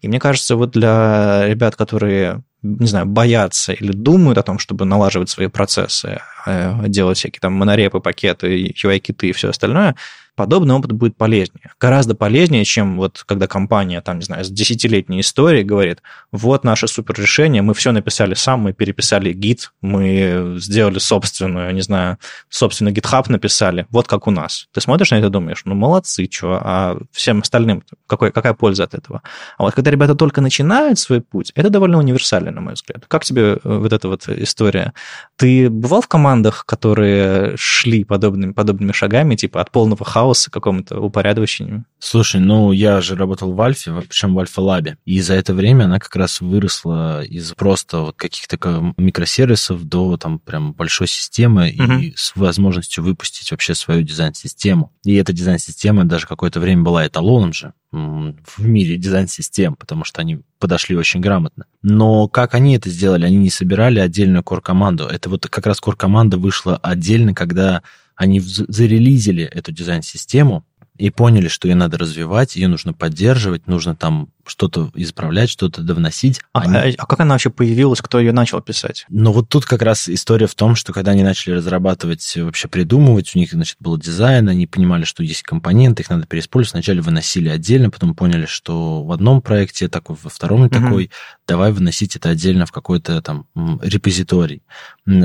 И 0.00 0.08
мне 0.08 0.18
кажется, 0.18 0.56
вот 0.56 0.72
для 0.72 1.46
ребят, 1.46 1.76
которые 1.76 2.42
не 2.62 2.86
знаю, 2.86 3.06
боятся 3.06 3.72
или 3.72 3.92
думают 3.92 4.38
о 4.38 4.42
том, 4.42 4.58
чтобы 4.58 4.84
налаживать 4.84 5.28
свои 5.28 5.48
процессы, 5.48 6.20
э, 6.46 6.84
делать 6.86 7.18
всякие 7.18 7.40
там 7.40 7.54
монорепы, 7.54 8.00
пакеты, 8.00 8.72
UI-киты 8.82 9.28
и 9.28 9.32
все 9.32 9.50
остальное, 9.50 9.96
подобный 10.34 10.74
опыт 10.74 10.92
будет 10.92 11.16
полезнее. 11.16 11.72
Гораздо 11.80 12.14
полезнее, 12.14 12.64
чем 12.64 12.96
вот 12.96 13.22
когда 13.26 13.46
компания, 13.46 14.00
там, 14.00 14.18
не 14.18 14.24
знаю, 14.24 14.44
с 14.44 14.50
десятилетней 14.50 15.20
историей 15.20 15.62
говорит, 15.62 16.02
вот 16.30 16.64
наше 16.64 16.88
супер 16.88 17.14
решение, 17.18 17.62
мы 17.62 17.74
все 17.74 17.92
написали 17.92 18.34
сам, 18.34 18.60
мы 18.60 18.72
переписали 18.72 19.32
гид, 19.32 19.72
мы 19.82 20.56
сделали 20.58 20.98
собственную, 20.98 21.74
не 21.74 21.82
знаю, 21.82 22.18
собственный 22.48 22.92
GitHub 22.92 23.24
написали, 23.28 23.86
вот 23.90 24.08
как 24.08 24.26
у 24.26 24.30
нас. 24.30 24.68
Ты 24.72 24.80
смотришь 24.80 25.10
на 25.10 25.16
это 25.16 25.26
и 25.26 25.30
думаешь, 25.30 25.62
ну, 25.64 25.74
молодцы, 25.74 26.26
чего, 26.26 26.58
а 26.60 26.98
всем 27.12 27.40
остальным 27.40 27.82
какой, 28.06 28.32
какая 28.32 28.54
польза 28.54 28.84
от 28.84 28.94
этого? 28.94 29.22
А 29.58 29.64
вот 29.64 29.74
когда 29.74 29.90
ребята 29.90 30.14
только 30.14 30.40
начинают 30.40 30.98
свой 30.98 31.20
путь, 31.20 31.52
это 31.54 31.70
довольно 31.70 31.98
универсально, 31.98 32.50
на 32.50 32.60
мой 32.60 32.74
взгляд. 32.74 33.04
Как 33.06 33.24
тебе 33.24 33.42
э, 33.42 33.58
вот 33.64 33.92
эта 33.92 34.08
вот 34.08 34.28
история? 34.28 34.92
Ты 35.36 35.68
бывал 35.70 36.00
в 36.00 36.08
командах, 36.08 36.64
которые 36.66 37.56
шли 37.56 38.04
подобными, 38.04 38.52
подобными 38.52 38.92
шагами, 38.92 39.36
типа 39.36 39.60
от 39.60 39.70
полного 39.70 40.04
хаоса 40.04 40.21
хаоса 40.22 40.50
какому-то 40.50 41.00
упорядочению. 41.00 41.84
Слушай, 41.98 42.40
ну 42.40 42.72
я 42.72 43.00
же 43.00 43.16
работал 43.16 43.52
в 43.52 43.60
Альфе, 43.60 43.92
причем 44.08 44.34
в 44.34 44.38
Альфа-лабе, 44.38 44.98
и 45.04 45.20
за 45.20 45.34
это 45.34 45.52
время 45.52 45.84
она 45.84 45.98
как 45.98 46.14
раз 46.16 46.40
выросла 46.40 47.22
из 47.24 47.52
просто 47.54 47.98
вот 47.98 48.16
каких-то 48.16 48.94
микросервисов 48.96 49.84
до 49.84 50.16
там 50.16 50.38
прям 50.38 50.72
большой 50.72 51.08
системы 51.08 51.74
угу. 51.76 51.92
и 51.94 52.12
с 52.16 52.34
возможностью 52.36 53.02
выпустить 53.02 53.50
вообще 53.50 53.74
свою 53.74 54.02
дизайн-систему. 54.02 54.92
И 55.04 55.14
эта 55.14 55.32
дизайн-система 55.32 56.04
даже 56.04 56.26
какое-то 56.26 56.60
время 56.60 56.82
была 56.82 57.06
эталоном 57.06 57.52
же 57.52 57.72
в 57.92 58.64
мире 58.64 58.96
дизайн-систем, 58.96 59.74
потому 59.74 60.04
что 60.04 60.22
они 60.22 60.40
подошли 60.58 60.96
очень 60.96 61.20
грамотно. 61.20 61.66
Но 61.82 62.26
как 62.26 62.54
они 62.54 62.76
это 62.76 62.88
сделали? 62.88 63.26
Они 63.26 63.36
не 63.36 63.50
собирали 63.50 63.98
отдельную 63.98 64.42
кор-команду. 64.42 65.04
Это 65.04 65.28
вот 65.28 65.46
как 65.46 65.66
раз 65.66 65.78
кор-команда 65.78 66.38
вышла 66.38 66.78
отдельно, 66.78 67.34
когда 67.34 67.82
они 68.22 68.38
зарелизили 68.38 69.42
эту 69.42 69.72
дизайн-систему 69.72 70.64
и 70.96 71.10
поняли, 71.10 71.48
что 71.48 71.66
ее 71.66 71.74
надо 71.74 71.98
развивать, 71.98 72.54
ее 72.54 72.68
нужно 72.68 72.92
поддерживать, 72.92 73.66
нужно 73.66 73.96
там 73.96 74.28
что-то 74.46 74.90
исправлять, 74.94 75.50
что-то 75.50 75.82
довносить. 75.82 76.40
А, 76.52 76.60
они... 76.60 76.76
а, 76.76 76.94
а 76.98 77.06
как 77.06 77.20
она 77.20 77.34
вообще 77.34 77.50
появилась, 77.50 78.00
кто 78.00 78.18
ее 78.18 78.32
начал 78.32 78.60
писать? 78.60 79.06
Ну 79.08 79.32
вот 79.32 79.48
тут 79.48 79.64
как 79.64 79.82
раз 79.82 80.08
история 80.08 80.46
в 80.46 80.54
том, 80.54 80.74
что 80.74 80.92
когда 80.92 81.12
они 81.12 81.22
начали 81.22 81.54
разрабатывать, 81.54 82.36
вообще 82.36 82.68
придумывать, 82.68 83.32
у 83.34 83.38
них, 83.38 83.52
значит, 83.52 83.76
был 83.80 83.96
дизайн, 83.98 84.48
они 84.48 84.66
понимали, 84.66 85.04
что 85.04 85.22
есть 85.22 85.42
компоненты, 85.42 86.02
их 86.02 86.10
надо 86.10 86.26
переиспользовать. 86.26 86.74
Вначале 86.74 87.00
выносили 87.00 87.48
отдельно, 87.48 87.90
потом 87.90 88.14
поняли, 88.14 88.46
что 88.46 89.02
в 89.02 89.12
одном 89.12 89.42
проекте 89.42 89.88
такой, 89.88 90.16
во 90.22 90.30
втором 90.30 90.62
угу. 90.62 90.70
такой, 90.70 91.10
давай 91.46 91.72
выносить 91.72 92.16
это 92.16 92.30
отдельно 92.30 92.66
в 92.66 92.72
какой-то 92.72 93.20
там 93.22 93.46
репозиторий. 93.82 94.62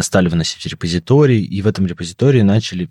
Стали 0.01 0.30
выносить 0.30 0.65
репозиторий, 0.65 1.41
и 1.41 1.62
в 1.62 1.67
этом 1.67 1.86
репозитории 1.88 2.41
начали... 2.41 2.89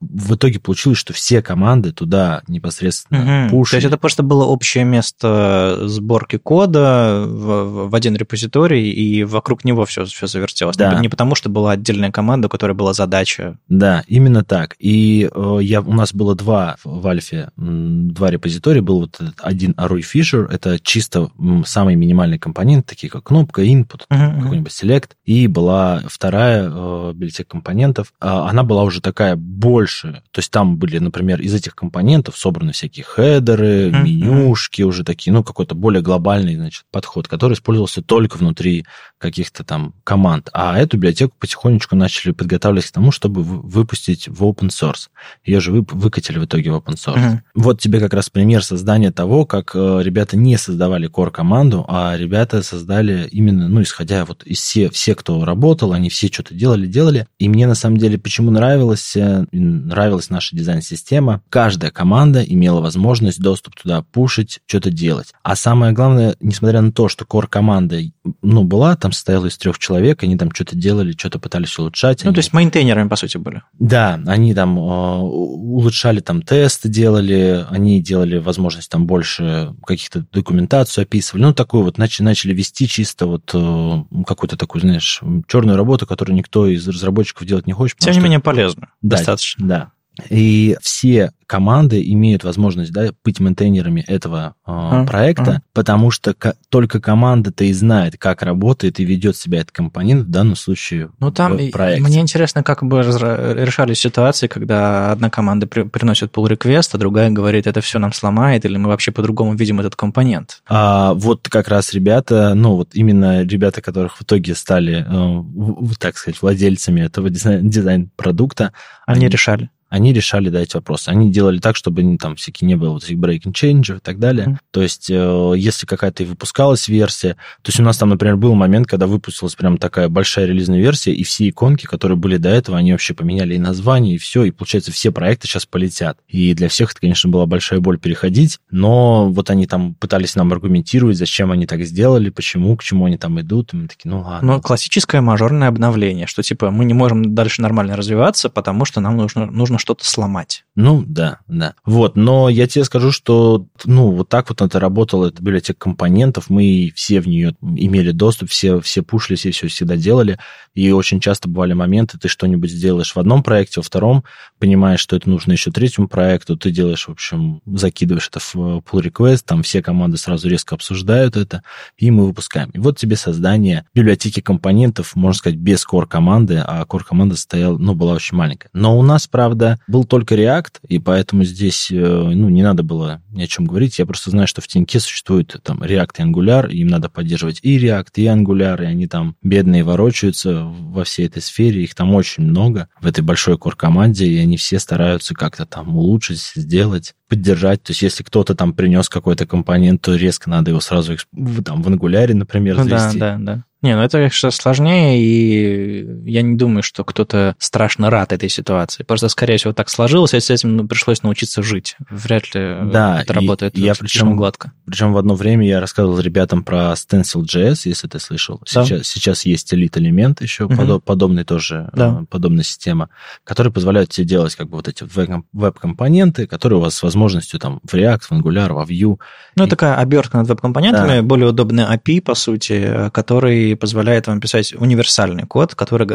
В 0.00 0.34
итоге 0.34 0.60
получилось, 0.60 0.98
что 0.98 1.12
все 1.12 1.42
команды 1.42 1.92
туда 1.92 2.42
непосредственно 2.48 3.46
угу. 3.46 3.50
пушили. 3.50 3.70
То 3.70 3.76
есть 3.76 3.86
это 3.86 3.98
просто 3.98 4.22
было 4.22 4.44
общее 4.44 4.84
место 4.84 5.63
сборки 5.86 6.38
кода 6.38 7.24
в, 7.26 7.88
в 7.88 7.94
один 7.94 8.16
репозиторий, 8.16 8.90
и 8.90 9.24
вокруг 9.24 9.64
него 9.64 9.84
все, 9.84 10.04
все 10.04 10.26
завертелось. 10.26 10.76
Да. 10.76 10.98
Не 11.00 11.08
потому, 11.08 11.34
что 11.34 11.48
была 11.48 11.72
отдельная 11.72 12.10
команда, 12.10 12.46
у 12.46 12.50
которой 12.50 12.72
была 12.72 12.92
задача. 12.92 13.58
Да, 13.68 14.04
именно 14.06 14.44
так. 14.44 14.76
И 14.78 15.28
э, 15.32 15.58
я, 15.62 15.80
у 15.80 15.92
нас 15.92 16.12
было 16.14 16.34
два 16.34 16.76
в 16.84 17.06
Альфе, 17.06 17.50
два 17.56 18.30
репозитория. 18.30 18.82
Был 18.82 19.00
вот 19.00 19.20
один 19.40 19.72
Arroy 19.72 20.02
Fisher, 20.02 20.46
это 20.50 20.78
чисто 20.78 21.30
самый 21.64 21.96
минимальный 21.96 22.38
компонент, 22.38 22.86
такие 22.86 23.10
как 23.10 23.24
кнопка, 23.24 23.62
input, 23.62 24.02
uh-huh, 24.10 24.42
какой-нибудь 24.42 24.72
select. 24.72 25.10
И 25.24 25.46
была 25.46 26.02
вторая 26.06 26.70
э, 26.70 27.12
библиотека 27.14 27.50
компонентов. 27.50 28.12
А 28.20 28.48
она 28.48 28.62
была 28.62 28.82
уже 28.82 29.00
такая 29.00 29.36
больше. 29.36 30.22
То 30.30 30.40
есть 30.40 30.50
там 30.50 30.76
были, 30.76 30.98
например, 30.98 31.40
из 31.40 31.54
этих 31.54 31.74
компонентов 31.74 32.36
собраны 32.36 32.72
всякие 32.72 33.04
хедеры, 33.04 33.90
uh-huh. 33.90 34.02
менюшки 34.02 34.82
уже 34.82 35.04
такие, 35.04 35.32
ну, 35.32 35.42
какой-то 35.54 35.74
более 35.74 36.02
глобальный, 36.02 36.56
значит, 36.56 36.84
подход, 36.90 37.28
который 37.28 37.54
использовался 37.54 38.02
только 38.02 38.36
внутри 38.36 38.84
каких-то 39.18 39.64
там 39.64 39.94
команд. 40.04 40.50
А 40.52 40.78
эту 40.78 40.96
библиотеку 40.96 41.34
потихонечку 41.38 41.96
начали 41.96 42.32
подготавливать 42.32 42.86
к 42.86 42.92
тому, 42.92 43.12
чтобы 43.12 43.42
выпустить 43.42 44.28
в 44.28 44.44
open 44.44 44.68
source. 44.68 45.08
Ее 45.44 45.60
же 45.60 45.72
вы, 45.72 45.86
выкатили 45.88 46.38
в 46.38 46.44
итоге 46.44 46.72
в 46.72 46.74
open 46.74 46.94
source. 46.94 47.16
Uh-huh. 47.16 47.38
Вот 47.54 47.80
тебе 47.80 48.00
как 48.00 48.12
раз 48.12 48.28
пример 48.28 48.62
создания 48.64 49.12
того, 49.12 49.46
как 49.46 49.70
э, 49.74 50.00
ребята 50.02 50.36
не 50.36 50.58
создавали 50.58 51.08
core-команду, 51.08 51.86
а 51.88 52.16
ребята 52.16 52.62
создали 52.62 53.28
именно, 53.30 53.68
ну, 53.68 53.80
исходя 53.82 54.24
вот 54.24 54.42
из 54.42 54.58
все, 54.58 54.90
все, 54.90 55.14
кто 55.14 55.44
работал, 55.44 55.92
они 55.92 56.10
все 56.10 56.26
что-то 56.26 56.54
делали, 56.54 56.86
делали. 56.86 57.26
И 57.38 57.48
мне 57.48 57.66
на 57.66 57.74
самом 57.74 57.98
деле 57.98 58.18
почему 58.18 58.50
нравилось, 58.50 59.14
э, 59.14 59.46
нравилась 59.52 60.30
наша 60.30 60.56
дизайн-система. 60.56 61.42
Каждая 61.48 61.90
команда 61.90 62.42
имела 62.42 62.80
возможность 62.80 63.40
доступ 63.40 63.76
туда 63.76 64.02
пушить, 64.02 64.60
что-то 64.66 64.90
делать. 64.90 65.32
А 65.44 65.56
самое 65.56 65.92
главное, 65.92 66.36
несмотря 66.40 66.80
на 66.80 66.90
то, 66.90 67.10
что 67.10 67.26
core-команда, 67.26 68.00
ну, 68.40 68.64
была, 68.64 68.96
там 68.96 69.12
состояла 69.12 69.44
из 69.44 69.58
трех 69.58 69.78
человек, 69.78 70.22
они 70.22 70.38
там 70.38 70.50
что-то 70.50 70.74
делали, 70.74 71.12
что-то 71.12 71.38
пытались 71.38 71.78
улучшать. 71.78 72.24
Ну, 72.24 72.30
они... 72.30 72.34
то 72.34 72.38
есть 72.38 72.54
мейнтейнерами, 72.54 73.08
по 73.08 73.16
сути, 73.16 73.36
были. 73.36 73.60
Да, 73.78 74.18
они 74.26 74.54
там 74.54 74.78
э, 74.78 75.18
улучшали 75.18 76.20
там 76.20 76.40
тесты, 76.40 76.88
делали, 76.88 77.66
они 77.68 78.00
делали 78.00 78.38
возможность 78.38 78.90
там 78.90 79.06
больше 79.06 79.74
каких-то 79.86 80.24
документацию 80.32 81.02
описывали. 81.02 81.42
Ну, 81.42 81.52
такую 81.52 81.84
вот 81.84 81.98
начали, 81.98 82.24
начали 82.24 82.54
вести 82.54 82.88
чисто 82.88 83.26
вот 83.26 83.50
э, 83.52 84.04
какую-то 84.26 84.56
такую, 84.56 84.80
знаешь, 84.80 85.20
черную 85.46 85.76
работу, 85.76 86.06
которую 86.06 86.36
никто 86.36 86.66
из 86.66 86.88
разработчиков 86.88 87.46
делать 87.46 87.66
не 87.66 87.74
хочет. 87.74 87.98
Тем 87.98 88.14
не 88.14 88.20
менее 88.20 88.40
полезно. 88.40 88.88
Да, 89.02 89.18
достаточно. 89.18 89.68
Да. 89.68 89.90
И 90.30 90.76
все 90.80 91.32
команды 91.46 92.02
имеют 92.12 92.44
возможность 92.44 92.92
да, 92.92 93.10
быть 93.24 93.40
мейнтейнерами 93.40 94.00
этого 94.06 94.54
э, 94.60 94.70
а, 94.70 95.04
проекта, 95.04 95.50
а. 95.50 95.62
потому 95.72 96.10
что 96.10 96.34
только 96.68 97.00
команда-то 97.00 97.64
и 97.64 97.72
знает, 97.72 98.16
как 98.16 98.42
работает 98.42 99.00
и 99.00 99.04
ведет 99.04 99.36
себя 99.36 99.60
этот 99.60 99.72
компонент 99.72 100.26
в 100.26 100.30
данном 100.30 100.56
случае 100.56 101.10
ну, 101.18 101.30
там 101.30 101.56
в 101.56 101.70
проекте. 101.70 102.02
Мне 102.02 102.20
интересно, 102.20 102.62
как 102.62 102.82
бы 102.82 103.00
решались 103.00 103.98
ситуации, 103.98 104.46
когда 104.46 105.12
одна 105.12 105.30
команда 105.30 105.66
при, 105.66 105.82
приносит 105.82 106.32
pull 106.32 106.48
request, 106.48 106.90
а 106.92 106.98
другая 106.98 107.30
говорит, 107.30 107.66
это 107.66 107.80
все 107.80 107.98
нам 107.98 108.12
сломает, 108.12 108.64
или 108.64 108.76
мы 108.76 108.88
вообще 108.88 109.12
по-другому 109.12 109.54
видим 109.54 109.80
этот 109.80 109.96
компонент. 109.96 110.62
А, 110.68 111.12
вот 111.14 111.48
как 111.48 111.68
раз 111.68 111.92
ребята, 111.92 112.54
ну 112.54 112.76
вот 112.76 112.90
именно 112.94 113.42
ребята, 113.42 113.82
которых 113.82 114.16
в 114.16 114.22
итоге 114.22 114.54
стали, 114.54 115.04
э, 115.06 115.94
так 115.98 116.16
сказать, 116.16 116.40
владельцами 116.40 117.00
этого 117.02 117.28
дизайн-продукта. 117.30 118.72
Они, 119.06 119.20
они 119.20 119.28
решали 119.28 119.70
они 119.94 120.12
решали 120.12 120.48
да, 120.48 120.60
эти 120.60 120.74
вопросы. 120.74 121.10
Они 121.10 121.30
делали 121.30 121.60
так, 121.60 121.76
чтобы 121.76 122.02
не, 122.02 122.18
там 122.18 122.34
всякие 122.34 122.66
не 122.66 122.74
было 122.74 122.90
вот 122.90 123.04
этих 123.04 123.16
breaking 123.16 123.52
change 123.52 123.96
и 123.96 124.00
так 124.00 124.18
далее. 124.18 124.46
Mm. 124.46 124.56
То 124.72 124.82
есть, 124.82 125.08
э, 125.08 125.52
если 125.56 125.86
какая-то 125.86 126.24
и 126.24 126.26
выпускалась 126.26 126.88
версия, 126.88 127.34
то 127.62 127.68
есть 127.68 127.78
у 127.78 127.84
нас 127.84 127.96
там, 127.96 128.08
например, 128.08 128.36
был 128.36 128.56
момент, 128.56 128.88
когда 128.88 129.06
выпустилась 129.06 129.54
прям 129.54 129.78
такая 129.78 130.08
большая 130.08 130.46
релизная 130.46 130.80
версия, 130.80 131.12
и 131.12 131.22
все 131.22 131.48
иконки, 131.48 131.86
которые 131.86 132.18
были 132.18 132.38
до 132.38 132.48
этого, 132.48 132.76
они 132.76 132.90
вообще 132.90 133.14
поменяли 133.14 133.54
и 133.54 133.58
название, 133.58 134.16
и 134.16 134.18
все, 134.18 134.42
и 134.42 134.50
получается 134.50 134.90
все 134.90 135.12
проекты 135.12 135.46
сейчас 135.46 135.64
полетят. 135.64 136.18
И 136.26 136.54
для 136.54 136.68
всех 136.68 136.90
это, 136.90 137.00
конечно, 137.00 137.30
была 137.30 137.46
большая 137.46 137.78
боль 137.78 137.98
переходить, 137.98 138.58
но 138.72 139.28
вот 139.28 139.48
они 139.48 139.68
там 139.68 139.94
пытались 139.94 140.34
нам 140.34 140.52
аргументировать, 140.52 141.16
зачем 141.16 141.52
они 141.52 141.66
так 141.66 141.84
сделали, 141.84 142.30
почему, 142.30 142.76
к 142.76 142.82
чему 142.82 143.06
они 143.06 143.16
там 143.16 143.40
идут, 143.40 143.72
и 143.72 143.76
мы 143.76 143.86
такие, 143.86 144.10
ну 144.10 144.22
ладно. 144.22 144.54
Ну, 144.54 144.60
классическое 144.60 145.20
мажорное 145.20 145.68
обновление, 145.68 146.26
что 146.26 146.42
типа 146.42 146.72
мы 146.72 146.84
не 146.84 146.94
можем 146.94 147.36
дальше 147.36 147.62
нормально 147.62 147.94
развиваться, 147.94 148.50
потому 148.50 148.84
что 148.84 149.00
нам 149.00 149.16
нужно, 149.16 149.46
нужно 149.46 149.78
что-то 149.84 150.06
сломать. 150.06 150.64
Ну, 150.76 151.04
да, 151.06 151.40
да. 151.46 151.74
Вот, 151.84 152.16
но 152.16 152.48
я 152.48 152.66
тебе 152.66 152.84
скажу, 152.84 153.12
что, 153.12 153.66
ну, 153.84 154.10
вот 154.10 154.30
так 154.30 154.48
вот 154.48 154.62
это 154.62 154.80
работало, 154.80 155.28
это 155.28 155.42
библиотека 155.42 155.78
компонентов, 155.78 156.48
мы 156.48 156.90
все 156.96 157.20
в 157.20 157.28
нее 157.28 157.54
имели 157.60 158.12
доступ, 158.12 158.48
все, 158.48 158.80
все 158.80 159.02
пушили, 159.02 159.36
все 159.36 159.50
все 159.50 159.68
всегда 159.68 159.96
делали, 159.96 160.38
и 160.74 160.90
очень 160.90 161.20
часто 161.20 161.50
бывали 161.50 161.74
моменты, 161.74 162.18
ты 162.18 162.28
что-нибудь 162.28 162.70
сделаешь 162.70 163.14
в 163.14 163.18
одном 163.18 163.42
проекте, 163.42 163.80
во 163.80 163.84
втором, 163.84 164.24
понимаешь, 164.58 165.00
что 165.00 165.16
это 165.16 165.28
нужно 165.28 165.52
еще 165.52 165.70
третьему 165.70 166.08
проекту, 166.08 166.56
ты 166.56 166.70
делаешь, 166.70 167.06
в 167.06 167.12
общем, 167.12 167.60
закидываешь 167.66 168.28
это 168.28 168.40
в 168.40 168.56
pull 168.56 169.02
request, 169.02 169.42
там 169.44 169.62
все 169.62 169.82
команды 169.82 170.16
сразу 170.16 170.48
резко 170.48 170.74
обсуждают 170.74 171.36
это, 171.36 171.62
и 171.98 172.10
мы 172.10 172.26
выпускаем. 172.26 172.70
И 172.70 172.78
вот 172.78 172.98
тебе 172.98 173.16
создание 173.16 173.86
библиотеки 173.94 174.40
компонентов, 174.40 175.14
можно 175.14 175.38
сказать, 175.38 175.58
без 175.58 175.86
core 175.86 176.06
команды, 176.06 176.56
а 176.66 176.82
core 176.84 177.04
команда 177.04 177.36
стояла, 177.36 177.78
ну, 177.78 177.94
была 177.94 178.14
очень 178.14 178.36
маленькая. 178.36 178.70
Но 178.72 178.98
у 178.98 179.02
нас, 179.02 179.28
правда, 179.28 179.73
был 179.86 180.04
только 180.04 180.34
React, 180.34 180.80
и 180.88 180.98
поэтому 180.98 181.44
здесь, 181.44 181.90
э, 181.90 181.94
ну, 181.96 182.48
не 182.48 182.62
надо 182.62 182.82
было 182.82 183.22
ни 183.30 183.42
о 183.42 183.46
чем 183.46 183.64
говорить. 183.64 183.98
Я 183.98 184.06
просто 184.06 184.30
знаю, 184.30 184.46
что 184.46 184.60
в 184.60 184.68
Тиньке 184.68 185.00
существует 185.00 185.56
там 185.62 185.82
React 185.82 186.10
и 186.18 186.22
Angular, 186.22 186.70
и 186.70 186.78
им 186.78 186.88
надо 186.88 187.08
поддерживать 187.08 187.60
и 187.62 187.78
React, 187.78 188.10
и 188.16 188.24
Angular, 188.24 188.82
и 188.82 188.86
они 188.86 189.06
там 189.06 189.36
бедные 189.42 189.84
ворочаются 189.84 190.64
во 190.64 191.04
всей 191.04 191.26
этой 191.26 191.42
сфере. 191.42 191.82
Их 191.82 191.94
там 191.94 192.14
очень 192.14 192.44
много 192.44 192.88
в 193.00 193.06
этой 193.06 193.22
большой 193.22 193.58
кор-команде, 193.58 194.26
и 194.26 194.38
они 194.38 194.56
все 194.56 194.78
стараются 194.78 195.34
как-то 195.34 195.66
там 195.66 195.96
улучшить, 195.96 196.40
сделать 196.54 197.14
поддержать. 197.28 197.82
То 197.82 197.90
есть, 197.90 198.02
если 198.02 198.22
кто-то 198.22 198.54
там 198.54 198.74
принес 198.74 199.08
какой-то 199.08 199.46
компонент, 199.46 200.02
то 200.02 200.14
резко 200.14 200.50
надо 200.50 200.70
его 200.70 200.80
сразу 200.80 201.16
там 201.64 201.82
в 201.82 201.88
Angular, 201.88 202.32
например, 202.34 202.76
ну, 202.76 202.84
завести. 202.84 203.18
Да, 203.18 203.36
да, 203.38 203.56
да. 203.56 203.64
Не, 203.84 203.96
ну 203.96 204.02
это, 204.02 204.16
конечно, 204.16 204.50
сложнее, 204.50 205.20
и 205.20 206.06
я 206.24 206.40
не 206.40 206.56
думаю, 206.56 206.82
что 206.82 207.04
кто-то 207.04 207.54
страшно 207.58 208.08
рад 208.08 208.32
этой 208.32 208.48
ситуации. 208.48 209.02
Просто, 209.02 209.28
скорее 209.28 209.58
всего, 209.58 209.74
так 209.74 209.90
сложилось, 209.90 210.32
и 210.32 210.40
с 210.40 210.48
этим 210.48 210.74
ну, 210.74 210.88
пришлось 210.88 211.22
научиться 211.22 211.62
жить. 211.62 211.94
Вряд 212.08 212.54
ли 212.54 212.78
да, 212.90 213.20
это 213.20 213.34
работает 213.34 213.76
я 213.76 213.94
причем 213.94 214.36
гладко. 214.36 214.72
Причем 214.86 215.12
в 215.12 215.18
одно 215.18 215.34
время 215.34 215.66
я 215.66 215.80
рассказывал 215.80 216.18
ребятам 216.18 216.64
про 216.64 216.94
Stencil.js, 216.94 217.80
если 217.84 218.08
ты 218.08 218.18
слышал. 218.20 218.62
Да. 218.72 218.86
Сейчас, 218.86 219.06
сейчас 219.06 219.44
есть 219.44 219.70
Elite 219.74 219.98
элемент 219.98 220.40
еще, 220.40 220.64
угу. 220.64 220.76
подоб, 220.76 221.04
подобный 221.04 221.44
тоже, 221.44 221.90
да. 221.92 222.20
Э, 222.22 222.24
подобная 222.24 222.64
система, 222.64 223.10
который 223.44 223.70
позволяет 223.70 224.08
тебе 224.08 224.26
делать 224.26 224.56
как 224.56 224.70
бы 224.70 224.76
вот 224.76 224.88
эти 224.88 225.04
веб-компоненты, 225.52 226.46
которые 226.46 226.78
у 226.78 226.82
вас 226.82 226.94
с 226.94 227.02
возможностью 227.02 227.60
там 227.60 227.80
в 227.84 227.92
React, 227.92 228.22
в 228.22 228.32
Angular, 228.32 228.72
в 228.72 228.90
Vue. 228.90 229.18
Ну, 229.56 229.66
и... 229.66 229.68
такая 229.68 229.96
обертка 229.96 230.38
над 230.38 230.48
веб-компонентами, 230.48 231.16
да. 231.16 231.22
более 231.22 231.50
удобный 231.50 231.84
API, 231.84 232.22
по 232.22 232.34
сути, 232.34 233.10
который 233.12 233.73
позволяет 233.76 234.26
вам 234.26 234.40
писать 234.40 234.74
универсальный 234.74 235.44
код, 235.44 235.74
который, 235.74 236.08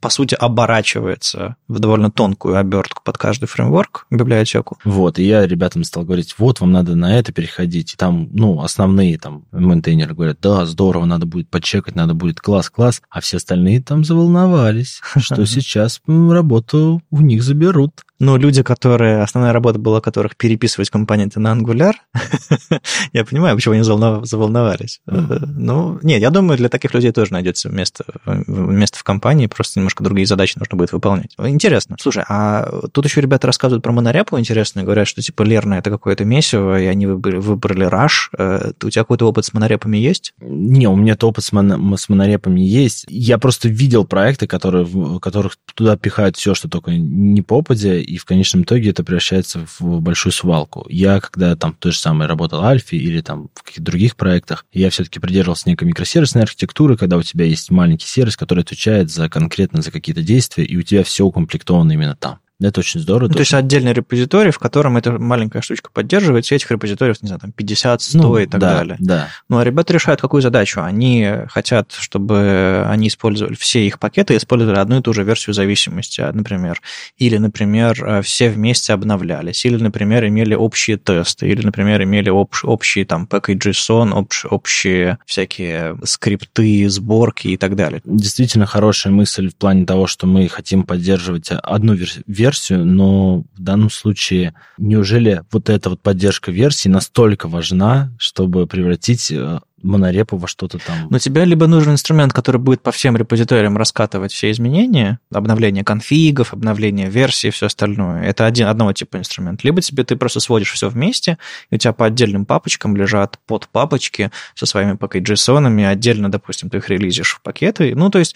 по 0.00 0.08
сути, 0.08 0.34
оборачивается 0.34 1.56
в 1.68 1.78
довольно 1.78 2.10
тонкую 2.10 2.56
обертку 2.56 3.02
под 3.04 3.18
каждый 3.18 3.46
фреймворк, 3.46 4.06
библиотеку. 4.10 4.78
Вот, 4.84 5.18
и 5.18 5.24
я 5.24 5.46
ребятам 5.46 5.84
стал 5.84 6.04
говорить, 6.04 6.34
вот, 6.38 6.60
вам 6.60 6.72
надо 6.72 6.94
на 6.96 7.18
это 7.18 7.32
переходить. 7.32 7.94
И 7.94 7.96
там, 7.96 8.28
ну, 8.32 8.62
основные 8.62 9.18
там 9.18 9.44
мейнтейнеры 9.52 10.14
говорят, 10.14 10.38
да, 10.40 10.66
здорово, 10.66 11.04
надо 11.04 11.26
будет 11.26 11.48
подчекать, 11.48 11.94
надо 11.94 12.14
будет 12.14 12.40
класс-класс, 12.40 13.02
а 13.10 13.20
все 13.20 13.36
остальные 13.36 13.82
там 13.82 14.04
заволновались, 14.04 15.00
что 15.18 15.44
сейчас 15.46 16.00
работу 16.06 17.02
у 17.10 17.20
них 17.20 17.42
заберут. 17.42 18.02
Ну, 18.18 18.38
люди, 18.38 18.62
которые, 18.62 19.22
основная 19.22 19.52
работа 19.52 19.78
была 19.78 20.00
которых 20.00 20.36
переписывать 20.36 20.88
компоненты 20.88 21.38
на 21.38 21.54
Angular, 21.54 21.92
я 23.12 23.24
понимаю, 23.24 23.56
почему 23.56 23.74
они 23.74 23.82
заволновались. 23.82 25.00
Ну, 25.06 25.98
нет, 26.02 26.22
я 26.22 26.30
думаю, 26.30 26.56
для 26.56 26.68
таких 26.68 26.94
людей 26.94 27.05
тоже 27.12 27.32
найдется 27.32 27.68
место, 27.68 28.04
место 28.24 28.98
в 28.98 29.04
компании, 29.04 29.46
просто 29.46 29.78
немножко 29.78 30.04
другие 30.04 30.26
задачи 30.26 30.58
нужно 30.58 30.76
будет 30.76 30.92
выполнять. 30.92 31.34
Интересно. 31.38 31.96
Слушай, 32.00 32.24
а 32.28 32.68
тут 32.92 33.04
еще 33.04 33.20
ребята 33.20 33.46
рассказывают 33.46 33.82
про 33.82 33.92
монорепу, 33.92 34.38
интересно, 34.38 34.82
говорят, 34.82 35.08
что 35.08 35.22
типа 35.22 35.42
Лерна 35.42 35.78
это 35.78 35.90
какое-то 35.90 36.24
месиво, 36.24 36.80
и 36.80 36.86
они 36.86 37.06
выбрали, 37.06 37.36
выбрали 37.36 37.86
Rush. 37.86 38.30
Э, 38.38 38.72
у 38.82 38.90
тебя 38.90 39.02
какой-то 39.02 39.28
опыт 39.28 39.44
с 39.44 39.52
монорепами 39.52 39.96
есть? 39.96 40.32
Не, 40.40 40.88
у 40.88 40.96
меня-то 40.96 41.28
опыт 41.28 41.44
с, 41.44 41.52
мон- 41.52 41.96
с 41.96 42.08
монорепами 42.08 42.60
есть. 42.60 43.06
Я 43.08 43.38
просто 43.38 43.68
видел 43.68 44.04
проекты, 44.04 44.46
которые, 44.46 44.84
в 44.84 45.18
которых 45.18 45.56
туда 45.74 45.96
пихают 45.96 46.36
все, 46.36 46.54
что 46.54 46.68
только 46.68 46.92
не 46.92 47.42
попадя, 47.42 47.94
и 47.94 48.16
в 48.16 48.24
конечном 48.24 48.62
итоге 48.62 48.90
это 48.90 49.04
превращается 49.04 49.66
в 49.78 50.00
большую 50.00 50.32
свалку. 50.32 50.86
Я, 50.88 51.20
когда 51.20 51.56
там 51.56 51.74
то 51.78 51.90
же 51.90 51.98
самое 51.98 52.28
работал 52.28 52.60
в 52.60 52.64
Альфе 52.64 52.96
или 52.96 53.20
там 53.20 53.48
в 53.54 53.62
каких-то 53.62 53.82
других 53.82 54.16
проектах, 54.16 54.64
я 54.72 54.90
все-таки 54.90 55.18
придерживался 55.18 55.68
некой 55.68 55.88
микросервисной 55.88 56.42
архитектуры, 56.42 56.85
когда 56.94 57.16
у 57.16 57.22
тебя 57.22 57.46
есть 57.46 57.70
маленький 57.70 58.06
сервис, 58.06 58.36
который 58.36 58.60
отвечает 58.60 59.10
за 59.10 59.28
конкретно 59.28 59.82
за 59.82 59.90
какие-то 59.90 60.22
действия, 60.22 60.64
и 60.64 60.76
у 60.76 60.82
тебя 60.82 61.02
все 61.02 61.24
укомплектовано 61.24 61.92
именно 61.92 62.14
там. 62.14 62.38
Это 62.58 62.80
очень 62.80 63.00
здорово. 63.00 63.28
Ну, 63.28 63.34
то 63.34 63.40
есть 63.40 63.52
отдельный 63.52 63.92
репозиторий, 63.92 64.50
в 64.50 64.58
котором 64.58 64.96
эта 64.96 65.12
маленькая 65.12 65.60
штучка 65.60 65.90
поддерживается, 65.92 66.54
этих 66.54 66.70
репозиториев, 66.70 67.20
не 67.20 67.26
знаю, 67.26 67.40
там 67.40 67.52
50, 67.52 68.00
100 68.00 68.18
ну, 68.18 68.38
и 68.38 68.46
так 68.46 68.60
да, 68.60 68.74
далее. 68.76 68.96
Да. 68.98 69.28
Ну, 69.50 69.58
а 69.58 69.64
ребята 69.64 69.92
решают 69.92 70.22
какую 70.22 70.40
задачу? 70.40 70.80
Они 70.82 71.28
хотят, 71.48 71.92
чтобы 71.92 72.86
они 72.88 73.08
использовали 73.08 73.54
все 73.56 73.86
их 73.86 73.98
пакеты, 73.98 74.36
использовали 74.36 74.78
одну 74.78 75.00
и 75.00 75.02
ту 75.02 75.12
же 75.12 75.22
версию 75.22 75.52
зависимости, 75.52 76.22
например. 76.32 76.80
Или, 77.18 77.36
например, 77.36 78.22
все 78.22 78.48
вместе 78.48 78.94
обновлялись. 78.94 79.62
Или, 79.66 79.76
например, 79.76 80.26
имели 80.26 80.54
общие 80.54 80.96
тесты. 80.96 81.48
Или, 81.48 81.62
например, 81.62 82.02
имели 82.04 82.30
общ, 82.30 82.64
общие 82.64 83.04
там 83.04 83.28
package.json, 83.30 84.12
общ, 84.12 84.46
общие 84.48 85.18
всякие 85.26 85.98
скрипты, 86.04 86.88
сборки 86.88 87.48
и 87.48 87.58
так 87.58 87.76
далее. 87.76 88.00
Действительно 88.06 88.64
хорошая 88.64 89.12
мысль 89.12 89.50
в 89.50 89.56
плане 89.56 89.84
того, 89.84 90.06
что 90.06 90.26
мы 90.26 90.48
хотим 90.48 90.84
поддерживать 90.84 91.50
одну 91.50 91.92
версию, 91.92 92.24
но 92.70 93.44
в 93.54 93.62
данном 93.62 93.90
случае 93.90 94.54
неужели 94.78 95.42
вот 95.50 95.68
эта 95.68 95.90
вот 95.90 96.00
поддержка 96.00 96.50
версии 96.50 96.88
настолько 96.88 97.48
важна, 97.48 98.12
чтобы 98.18 98.66
превратить 98.66 99.30
э, 99.30 99.60
монорепу 99.82 100.36
во 100.36 100.48
что-то 100.48 100.78
там. 100.78 101.08
Но 101.10 101.18
тебе 101.18 101.44
либо 101.44 101.66
нужен 101.66 101.92
инструмент, 101.92 102.32
который 102.32 102.60
будет 102.60 102.82
по 102.82 102.92
всем 102.92 103.16
репозиториям 103.16 103.76
раскатывать 103.76 104.32
все 104.32 104.50
изменения, 104.50 105.20
обновление 105.32 105.84
конфигов, 105.84 106.52
обновление 106.52 107.08
версий 107.08 107.50
все 107.50 107.66
остальное. 107.66 108.22
Это 108.22 108.46
один, 108.46 108.66
одного 108.66 108.92
типа 108.92 109.18
инструмент. 109.18 109.64
Либо 109.64 109.80
тебе 109.80 110.04
ты 110.04 110.16
просто 110.16 110.40
сводишь 110.40 110.72
все 110.72 110.88
вместе, 110.88 111.38
и 111.70 111.76
у 111.76 111.78
тебя 111.78 111.92
по 111.92 112.06
отдельным 112.06 112.46
папочкам 112.46 112.96
лежат 112.96 113.38
под 113.46 113.68
папочки 113.68 114.30
со 114.54 114.66
своими 114.66 114.92
package.json, 114.92 115.86
отдельно, 115.86 116.30
допустим, 116.30 116.70
ты 116.70 116.78
их 116.78 116.88
релизишь 116.88 117.34
в 117.34 117.42
пакеты. 117.42 117.94
Ну, 117.94 118.10
то 118.10 118.18
есть 118.18 118.34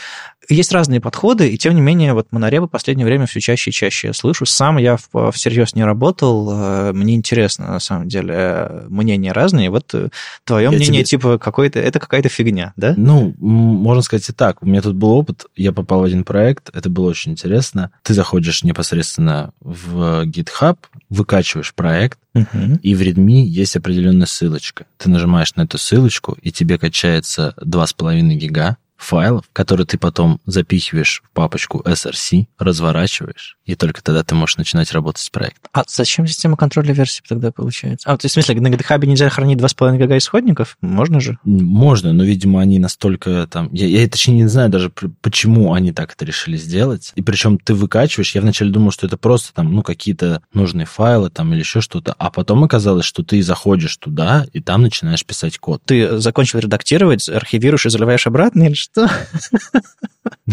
есть 0.49 0.72
разные 0.72 1.01
подходы, 1.01 1.49
и 1.49 1.59
тем 1.59 1.74
не 1.74 1.80
менее, 1.80 2.14
вот 2.14 2.32
монорепы 2.32 2.66
в 2.66 2.70
последнее 2.70 3.07
время 3.07 3.26
все 3.26 3.41
чаще 3.41 3.70
и 3.70 3.72
чаще 3.72 4.09
я 4.09 4.12
слышу. 4.12 4.47
Сам 4.47 4.78
я 4.78 4.97
всерьез 5.32 5.74
не 5.74 5.84
работал, 5.84 6.51
э, 6.51 6.93
мне 6.93 7.14
интересно, 7.14 7.68
на 7.68 7.80
самом 7.80 8.09
деле, 8.09 8.34
э, 8.36 8.86
мнения 8.88 9.32
разные. 9.32 9.70
Вот 9.70 9.95
э, 9.95 10.09
твое 10.45 10.64
я 10.64 10.70
мнение, 10.70 11.05
тебе... 11.05 11.18
типа, 11.18 11.38
какой-то, 11.38 11.78
это 11.78 11.99
какая-то 11.99 12.28
фигня, 12.28 12.72
да? 12.76 12.95
Ну, 12.97 13.34
можно 13.38 14.03
сказать 14.03 14.28
и 14.28 14.32
так. 14.32 14.62
У 14.62 14.66
меня 14.66 14.80
тут 14.82 14.97
был 14.97 15.11
опыт, 15.11 15.47
я 15.57 15.72
попал 15.72 16.01
в 16.01 16.05
один 16.05 16.24
проект, 16.24 16.70
это 16.74 16.88
было 16.88 17.11
очень 17.11 17.32
интересно. 17.32 17.91
Ты 18.03 18.14
заходишь 18.14 18.64
непосредственно 18.64 19.53
в 19.61 20.24
GitHub, 20.24 20.78
выкачиваешь 21.09 21.74
проект, 21.74 22.18
Uh-huh. 22.32 22.78
И 22.78 22.95
в 22.95 23.03
Redmi 23.03 23.41
есть 23.43 23.74
определенная 23.74 24.28
ссылочка. 24.28 24.86
Ты 24.99 25.11
нажимаешь 25.11 25.53
на 25.57 25.62
эту 25.62 25.78
ссылочку, 25.78 26.38
и 26.41 26.53
тебе 26.53 26.78
качается 26.78 27.55
2,5 27.61 28.20
гига 28.34 28.76
файлов, 29.03 29.44
которые 29.53 29.86
ты 29.86 29.98
потом 29.98 30.40
запихиваешь 30.46 31.22
в 31.24 31.30
папочку 31.34 31.82
src, 31.86 32.46
разворачиваешь, 32.59 33.57
и 33.64 33.74
только 33.74 34.03
тогда 34.03 34.22
ты 34.22 34.34
можешь 34.34 34.57
начинать 34.57 34.92
работать 34.92 35.22
с 35.22 35.30
проектом. 35.30 35.70
А 35.72 35.84
зачем 35.86 36.26
система 36.26 36.57
контроля 36.57 36.92
версий 36.92 37.22
тогда 37.26 37.53
получается? 37.53 38.09
А, 38.09 38.16
то 38.16 38.26
есть, 38.26 38.32
в 38.32 38.42
смысле, 38.42 38.61
на 38.61 38.68
GitHub 38.68 39.05
нельзя 39.07 39.28
хранить 39.28 39.59
2,5 39.59 39.98
гига 39.98 40.16
исходников? 40.18 40.76
Можно 40.80 41.20
же? 41.20 41.38
Можно, 41.44 42.12
но, 42.12 42.24
видимо, 42.24 42.61
они 42.61 42.78
настолько 42.78 43.46
там... 43.51 43.68
Я, 43.72 43.86
я 43.86 44.09
точнее 44.09 44.34
не 44.34 44.48
знаю 44.48 44.70
даже, 44.70 44.90
почему 44.90 45.72
они 45.72 45.92
так 45.92 46.12
это 46.12 46.24
решили 46.24 46.57
сделать. 46.57 47.12
И 47.14 47.22
причем 47.22 47.59
ты 47.59 47.74
выкачиваешь, 47.74 48.34
я 48.34 48.40
вначале 48.40 48.70
думал, 48.70 48.90
что 48.90 49.07
это 49.07 49.16
просто 49.16 49.53
там, 49.55 49.72
ну, 49.72 49.82
какие-то 49.82 50.42
нужные 50.53 50.86
файлы 50.86 51.30
там 51.30 51.53
или 51.53 51.61
еще 51.61 51.80
что-то, 51.80 52.14
а 52.18 52.30
потом 52.30 52.64
оказалось, 52.64 53.05
что 53.05 53.22
ты 53.22 53.42
заходишь 53.42 53.96
туда, 53.96 54.46
и 54.53 54.61
там 54.61 54.82
начинаешь 54.82 55.24
писать 55.24 55.59
код. 55.59 55.82
Ты 55.84 56.18
закончил 56.18 56.59
редактировать, 56.59 57.28
архивируешь 57.28 57.86
и 57.86 57.90
заливаешь 57.90 58.26
обратно 58.26 58.64
или 58.64 58.74
что? 58.74 58.89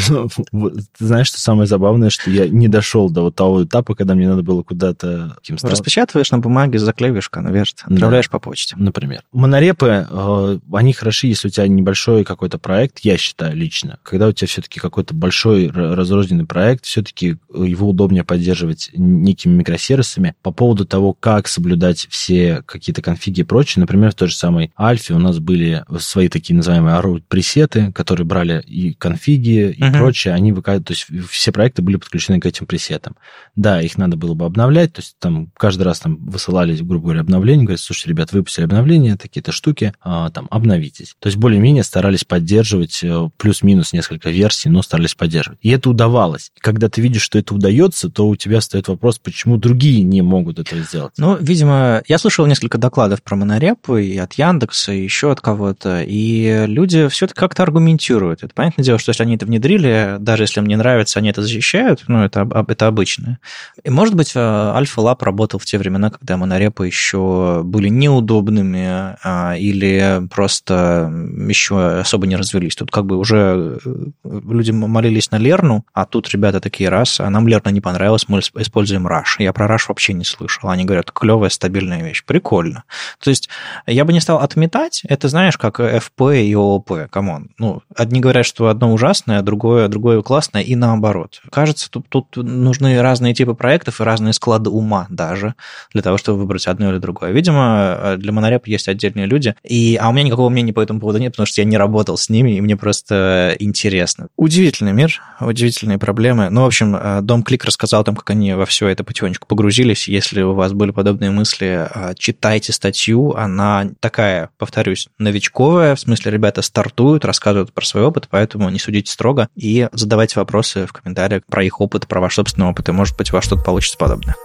Ну, 0.09 0.29
ты 0.69 1.05
знаешь, 1.05 1.27
что 1.27 1.39
самое 1.39 1.67
забавное, 1.67 2.09
что 2.09 2.29
я 2.29 2.47
не 2.47 2.67
дошел 2.67 3.09
до 3.09 3.21
вот 3.21 3.35
того 3.35 3.63
этапа, 3.63 3.95
когда 3.95 4.15
мне 4.15 4.27
надо 4.27 4.43
было 4.43 4.63
куда-то... 4.63 5.37
Распечатываешь 5.49 6.31
на 6.31 6.39
бумаге, 6.39 6.79
заклеиваешь 6.79 7.29
конверт, 7.29 7.83
отправляешь 7.83 8.29
по 8.29 8.39
почте. 8.39 8.75
Например. 8.77 9.23
Монорепы, 9.31 10.07
э, 10.09 10.59
они 10.71 10.93
хороши, 10.93 11.27
если 11.27 11.47
у 11.47 11.51
тебя 11.51 11.67
небольшой 11.67 12.23
какой-то 12.23 12.59
проект, 12.59 12.99
я 12.99 13.17
считаю 13.17 13.55
лично. 13.55 13.99
Когда 14.03 14.27
у 14.27 14.31
тебя 14.31 14.47
все-таки 14.47 14.79
какой-то 14.79 15.13
большой 15.13 15.69
разрозненный 15.69 16.45
проект, 16.45 16.85
все-таки 16.85 17.37
его 17.53 17.89
удобнее 17.89 18.23
поддерживать 18.23 18.91
некими 18.93 19.53
микросервисами. 19.55 20.35
По 20.43 20.51
поводу 20.51 20.85
того, 20.85 21.13
как 21.13 21.47
соблюдать 21.47 22.07
все 22.09 22.61
какие-то 22.65 23.01
конфиги 23.01 23.41
и 23.41 23.43
прочее, 23.43 23.81
например, 23.81 24.11
в 24.11 24.15
той 24.15 24.27
же 24.27 24.35
самой 24.35 24.71
Альфе 24.79 25.13
у 25.13 25.19
нас 25.19 25.39
были 25.39 25.83
свои 25.99 26.29
такие 26.29 26.55
называемые 26.55 27.21
пресеты, 27.27 27.91
которые 27.93 28.26
брали 28.27 28.61
и 28.67 28.93
конфиги, 28.93 29.71
и 29.71 29.81
uh-huh. 29.81 29.91
прочее, 29.93 30.33
они 30.33 30.51
выкатывали, 30.51 30.83
то 30.83 30.93
есть 30.93 31.07
все 31.29 31.51
проекты 31.51 31.81
были 31.81 31.95
подключены 31.95 32.39
к 32.39 32.45
этим 32.45 32.65
пресетам. 32.65 33.15
Да, 33.55 33.81
их 33.81 33.97
надо 33.97 34.17
было 34.17 34.33
бы 34.33 34.45
обновлять, 34.45 34.93
то 34.93 35.01
есть 35.01 35.15
там 35.19 35.51
каждый 35.57 35.83
раз 35.83 35.99
там 35.99 36.17
высылались, 36.25 36.81
грубо 36.81 37.05
говоря, 37.05 37.21
обновления, 37.21 37.63
говорят, 37.63 37.79
слушайте, 37.79 38.09
ребят, 38.09 38.31
выпустили 38.33 38.65
обновления, 38.65 39.17
такие-то 39.17 39.51
штуки, 39.51 39.93
а, 40.01 40.29
там, 40.29 40.47
обновитесь. 40.51 41.15
То 41.19 41.27
есть 41.27 41.37
более-менее 41.37 41.83
старались 41.83 42.23
поддерживать 42.23 42.99
э, 43.03 43.29
плюс-минус 43.37 43.93
несколько 43.93 44.29
версий, 44.29 44.69
но 44.69 44.81
старались 44.81 45.15
поддерживать. 45.15 45.59
И 45.61 45.69
это 45.69 45.89
удавалось. 45.89 46.51
Когда 46.59 46.89
ты 46.89 47.01
видишь, 47.01 47.21
что 47.21 47.39
это 47.39 47.55
удается, 47.55 48.09
то 48.09 48.27
у 48.27 48.35
тебя 48.35 48.61
стоит 48.61 48.87
вопрос, 48.87 49.19
почему 49.19 49.57
другие 49.57 50.03
не 50.03 50.21
могут 50.21 50.59
это 50.59 50.77
сделать. 50.79 51.13
Ну, 51.17 51.37
видимо, 51.39 52.03
я 52.07 52.17
слышал 52.17 52.45
несколько 52.45 52.77
докладов 52.77 53.23
про 53.23 53.35
монорепу 53.35 53.97
и 53.97 54.17
от 54.17 54.33
Яндекса, 54.33 54.91
и 54.91 55.03
еще 55.03 55.31
от 55.31 55.41
кого-то, 55.41 56.03
и 56.05 56.65
люди 56.67 57.07
все-таки 57.07 57.39
как-то 57.39 57.63
аргументируют 57.63 58.16
это. 58.25 58.49
Понятное 58.53 58.83
дело, 58.83 58.99
что 58.99 59.09
если 59.09 59.23
они 59.23 59.35
это 59.35 59.45
внедрили, 59.45 60.17
даже 60.19 60.43
если 60.43 60.59
им 60.59 60.65
не 60.65 60.75
нравится, 60.75 61.19
они 61.19 61.29
это 61.29 61.41
защищают, 61.41 62.03
ну, 62.07 62.23
это, 62.23 62.47
это 62.67 62.87
обычное. 62.87 63.39
И, 63.83 63.89
может 63.89 64.15
быть, 64.15 64.33
э, 64.35 64.39
Alfa 64.39 65.01
Lab 65.01 65.21
работал 65.23 65.59
в 65.59 65.65
те 65.65 65.77
времена, 65.77 66.09
когда 66.09 66.37
монорепы 66.37 66.85
еще 66.85 67.61
были 67.63 67.89
неудобными 67.89 69.17
а, 69.23 69.55
или 69.57 70.21
просто 70.29 71.11
еще 71.47 71.99
особо 71.99 72.27
не 72.27 72.35
развелись. 72.35 72.75
Тут 72.75 72.91
как 72.91 73.05
бы 73.05 73.17
уже 73.17 73.79
э, 73.83 74.05
люди 74.23 74.71
молились 74.71 75.31
на 75.31 75.37
Лерну, 75.37 75.85
а 75.93 76.05
тут 76.05 76.29
ребята 76.29 76.59
такие 76.59 76.89
раз, 76.89 77.19
а 77.19 77.29
нам 77.29 77.47
Лерна 77.47 77.71
не 77.71 77.81
понравилась, 77.81 78.27
мы 78.27 78.39
используем 78.39 79.07
Rush. 79.07 79.39
Я 79.39 79.53
про 79.53 79.67
Rush 79.67 79.85
вообще 79.89 80.13
не 80.13 80.25
слышал. 80.25 80.69
Они 80.69 80.85
говорят, 80.85 81.11
клевая, 81.11 81.49
стабильная 81.49 82.03
вещь. 82.03 82.23
Прикольно. 82.25 82.83
То 83.23 83.29
есть 83.29 83.49
я 83.85 84.05
бы 84.05 84.13
не 84.13 84.19
стал 84.19 84.39
отметать, 84.39 85.03
это 85.07 85.27
знаешь, 85.27 85.57
как 85.57 85.79
FP 85.79 86.43
и 86.43 86.53
ООП, 86.53 87.09
come 87.09 87.32
on. 87.32 87.49
Ну, 87.57 87.81
одни 88.07 88.19
говорят, 88.19 88.45
что 88.45 88.67
одно 88.67 88.93
ужасное, 88.93 89.39
а 89.39 89.41
другое, 89.41 89.87
другое 89.87 90.21
классное, 90.21 90.61
и 90.61 90.75
наоборот. 90.75 91.41
Кажется, 91.51 91.89
тут, 91.91 92.07
тут 92.09 92.35
нужны 92.37 93.01
разные 93.01 93.33
типы 93.33 93.53
проектов 93.53 94.01
и 94.01 94.03
разные 94.03 94.33
склады 94.33 94.69
ума 94.69 95.05
даже 95.09 95.55
для 95.93 96.01
того, 96.01 96.17
чтобы 96.17 96.39
выбрать 96.39 96.67
одно 96.67 96.91
или 96.91 96.97
другое. 96.97 97.31
Видимо, 97.31 98.15
для 98.17 98.31
монореп 98.31 98.67
есть 98.67 98.87
отдельные 98.87 99.25
люди, 99.25 99.55
и, 99.63 99.97
а 100.01 100.09
у 100.09 100.13
меня 100.13 100.23
никакого 100.23 100.49
мнения 100.49 100.73
по 100.73 100.81
этому 100.81 100.99
поводу 100.99 101.19
нет, 101.19 101.33
потому 101.33 101.45
что 101.45 101.61
я 101.61 101.65
не 101.65 101.77
работал 101.77 102.17
с 102.17 102.29
ними, 102.29 102.57
и 102.57 102.61
мне 102.61 102.77
просто 102.77 103.55
интересно. 103.59 104.27
Удивительный 104.37 104.93
мир, 104.93 105.21
удивительные 105.39 105.97
проблемы. 105.97 106.49
Ну, 106.49 106.63
в 106.63 106.65
общем, 106.65 106.97
Дом 107.25 107.43
Клик 107.43 107.65
рассказал 107.65 108.03
там, 108.03 108.15
как 108.15 108.29
они 108.29 108.53
во 108.53 108.65
все 108.65 108.87
это 108.87 109.03
потихонечку 109.03 109.47
погрузились. 109.47 110.07
Если 110.07 110.41
у 110.41 110.53
вас 110.53 110.73
были 110.73 110.91
подобные 110.91 111.31
мысли, 111.31 111.89
читайте 112.17 112.71
статью. 112.71 113.33
Она 113.35 113.89
такая, 113.99 114.49
повторюсь, 114.57 115.09
новичковая, 115.19 115.95
в 115.95 115.99
смысле, 115.99 116.31
ребята 116.31 116.61
стартуют, 116.61 117.25
рассказывают 117.25 117.73
про 117.73 117.85
свой 117.87 118.03
опыт, 118.03 118.27
поэтому 118.29 118.69
не 118.69 118.79
судите 118.79 119.11
строго 119.11 119.49
и 119.55 119.89
задавайте 119.91 120.39
вопросы 120.39 120.85
в 120.85 120.93
комментариях 120.93 121.43
про 121.45 121.63
их 121.63 121.81
опыт, 121.81 122.07
про 122.07 122.21
ваш 122.21 122.35
собственный 122.35 122.67
опыт, 122.67 122.89
и, 122.89 122.91
может 122.91 123.17
быть, 123.17 123.31
у 123.31 123.35
вас 123.35 123.45
что-то 123.45 123.63
получится 123.63 123.97
подобное. 123.97 124.35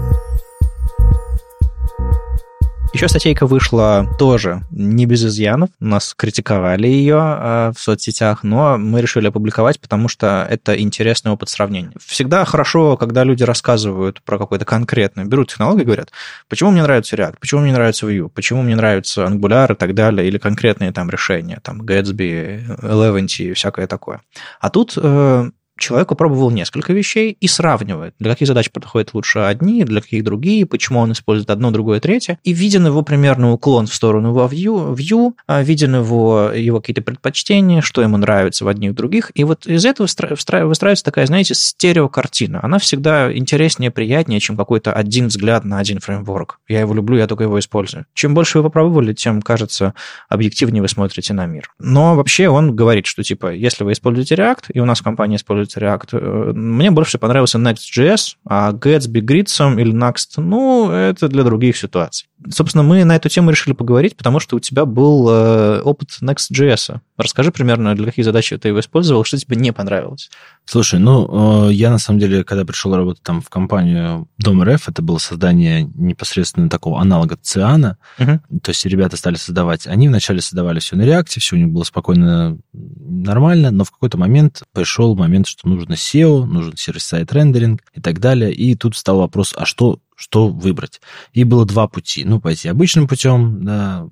Еще 2.92 3.08
статейка 3.08 3.46
вышла 3.46 4.06
тоже 4.18 4.62
не 4.70 5.06
без 5.06 5.24
изъянов. 5.24 5.70
Нас 5.80 6.12
критиковали 6.14 6.86
ее 6.86 7.16
э, 7.16 7.72
в 7.74 7.80
соцсетях, 7.80 8.42
но 8.42 8.76
мы 8.76 9.00
решили 9.00 9.28
опубликовать, 9.28 9.80
потому 9.80 10.08
что 10.08 10.46
это 10.48 10.78
интересный 10.78 11.32
опыт 11.32 11.48
сравнения. 11.48 11.92
Всегда 11.98 12.44
хорошо, 12.44 12.98
когда 12.98 13.24
люди 13.24 13.44
рассказывают 13.44 14.20
про 14.22 14.38
какой-то 14.38 14.66
конкретный, 14.66 15.24
берут 15.24 15.48
технологию 15.48 15.84
и 15.84 15.86
говорят, 15.86 16.12
почему 16.50 16.70
мне 16.70 16.82
нравится 16.82 17.16
React, 17.16 17.36
почему 17.40 17.62
мне 17.62 17.72
нравится 17.72 18.06
Vue, 18.06 18.28
почему 18.28 18.60
мне 18.60 18.76
нравится 18.76 19.24
Angular 19.24 19.72
и 19.72 19.76
так 19.76 19.94
далее, 19.94 20.28
или 20.28 20.36
конкретные 20.36 20.92
там 20.92 21.08
решения, 21.08 21.60
там 21.62 21.80
Gatsby, 21.80 22.78
Eleventy 22.82 23.50
и 23.50 23.52
всякое 23.54 23.86
такое. 23.86 24.20
А 24.60 24.68
тут 24.68 24.92
э, 24.96 25.50
человек 25.82 26.08
попробовал 26.08 26.50
несколько 26.50 26.92
вещей 26.92 27.36
и 27.40 27.48
сравнивает, 27.48 28.14
для 28.18 28.30
каких 28.30 28.48
задач 28.48 28.70
подходят 28.70 29.12
лучше 29.12 29.40
одни, 29.40 29.84
для 29.84 30.00
каких 30.00 30.24
другие, 30.24 30.64
почему 30.64 31.00
он 31.00 31.12
использует 31.12 31.50
одно, 31.50 31.70
другое, 31.70 32.00
третье, 32.00 32.38
и 32.44 32.52
виден 32.52 32.86
его 32.86 33.02
примерно 33.02 33.52
уклон 33.52 33.86
в 33.86 33.94
сторону 33.94 34.28
его 34.28 34.46
view, 34.46 34.94
view 34.94 35.32
виден 35.62 35.96
его, 35.96 36.50
его 36.54 36.80
какие-то 36.80 37.02
предпочтения, 37.02 37.82
что 37.82 38.00
ему 38.02 38.16
нравится 38.16 38.64
в 38.64 38.68
одних, 38.68 38.92
в 38.92 38.94
других, 38.94 39.32
и 39.34 39.44
вот 39.44 39.66
из 39.66 39.84
этого 39.84 40.06
выстраивается 40.06 41.04
такая, 41.04 41.26
знаете, 41.26 41.54
стереокартина. 41.54 42.60
Она 42.62 42.78
всегда 42.78 43.36
интереснее, 43.36 43.90
приятнее, 43.90 44.40
чем 44.40 44.56
какой-то 44.56 44.92
один 44.92 45.26
взгляд 45.26 45.64
на 45.64 45.78
один 45.78 45.98
фреймворк. 45.98 46.60
Я 46.68 46.80
его 46.80 46.94
люблю, 46.94 47.16
я 47.16 47.26
только 47.26 47.44
его 47.44 47.58
использую. 47.58 48.06
Чем 48.14 48.34
больше 48.34 48.58
вы 48.58 48.64
попробовали, 48.64 49.12
тем, 49.12 49.42
кажется, 49.42 49.94
объективнее 50.28 50.82
вы 50.82 50.88
смотрите 50.88 51.34
на 51.34 51.46
мир. 51.46 51.72
Но 51.80 52.14
вообще 52.14 52.48
он 52.48 52.76
говорит, 52.76 53.06
что 53.06 53.22
типа, 53.22 53.52
если 53.52 53.82
вы 53.84 53.92
используете 53.92 54.36
React, 54.36 54.64
и 54.74 54.80
у 54.80 54.84
нас 54.84 55.00
в 55.00 55.02
компании 55.02 55.36
использует 55.36 55.71
понравится 55.72 55.80
React. 55.80 56.08
Э, 56.12 56.52
мне 56.52 56.90
больше 56.90 57.18
понравился 57.18 57.58
Next.js, 57.58 58.36
а 58.46 58.72
Gatsby, 58.72 59.20
Gritsum 59.20 59.80
или 59.80 59.92
Next, 59.92 60.34
ну, 60.36 60.90
это 60.90 61.28
для 61.28 61.44
других 61.44 61.76
ситуаций. 61.76 62.28
Собственно, 62.50 62.82
мы 62.82 63.04
на 63.04 63.16
эту 63.16 63.28
тему 63.28 63.50
решили 63.50 63.74
поговорить, 63.74 64.16
потому 64.16 64.40
что 64.40 64.56
у 64.56 64.60
тебя 64.60 64.84
был 64.84 65.28
э, 65.30 65.80
опыт 65.82 66.10
Next.js. 66.20 66.98
Расскажи 67.16 67.52
примерно, 67.52 67.94
для 67.94 68.06
каких 68.06 68.24
задач 68.24 68.52
ты 68.60 68.68
его 68.68 68.80
использовал, 68.80 69.24
что 69.24 69.38
тебе 69.38 69.56
не 69.56 69.72
понравилось. 69.72 70.30
Слушай, 70.64 70.98
ну, 70.98 71.68
э, 71.68 71.72
я 71.72 71.90
на 71.90 71.98
самом 71.98 72.18
деле, 72.18 72.42
когда 72.44 72.64
пришел 72.64 72.94
работать 72.96 73.22
там 73.22 73.40
в 73.40 73.48
компанию 73.48 74.28
Дом 74.38 74.62
РФ, 74.62 74.88
это 74.88 75.02
было 75.02 75.18
создание 75.18 75.88
непосредственно 75.94 76.68
такого 76.68 77.00
аналога 77.00 77.36
Циана, 77.40 77.98
угу. 78.18 78.40
то 78.62 78.70
есть 78.70 78.84
ребята 78.86 79.16
стали 79.16 79.36
создавать, 79.36 79.86
они 79.86 80.08
вначале 80.08 80.40
создавали 80.40 80.80
все 80.80 80.96
на 80.96 81.02
реакте, 81.02 81.40
все 81.40 81.56
у 81.56 81.58
них 81.58 81.68
было 81.68 81.84
спокойно, 81.84 82.58
нормально, 82.72 83.70
но 83.70 83.84
в 83.84 83.90
какой-то 83.90 84.18
момент 84.18 84.62
пришел 84.72 85.14
момент, 85.14 85.46
что 85.52 85.68
нужно 85.68 85.94
SEO, 85.94 86.44
нужен 86.44 86.76
сервис-сайт 86.76 87.32
рендеринг 87.32 87.82
и 87.94 88.00
так 88.00 88.18
далее, 88.18 88.52
и 88.52 88.74
тут 88.74 88.96
стал 88.96 89.18
вопрос, 89.18 89.54
а 89.56 89.64
что 89.64 90.00
что 90.22 90.46
выбрать. 90.46 91.00
И 91.32 91.42
было 91.42 91.66
два 91.66 91.88
пути. 91.88 92.24
Ну, 92.24 92.40
пойти 92.40 92.68
обычным 92.68 93.08
путем, 93.08 93.64
да, 93.64 94.06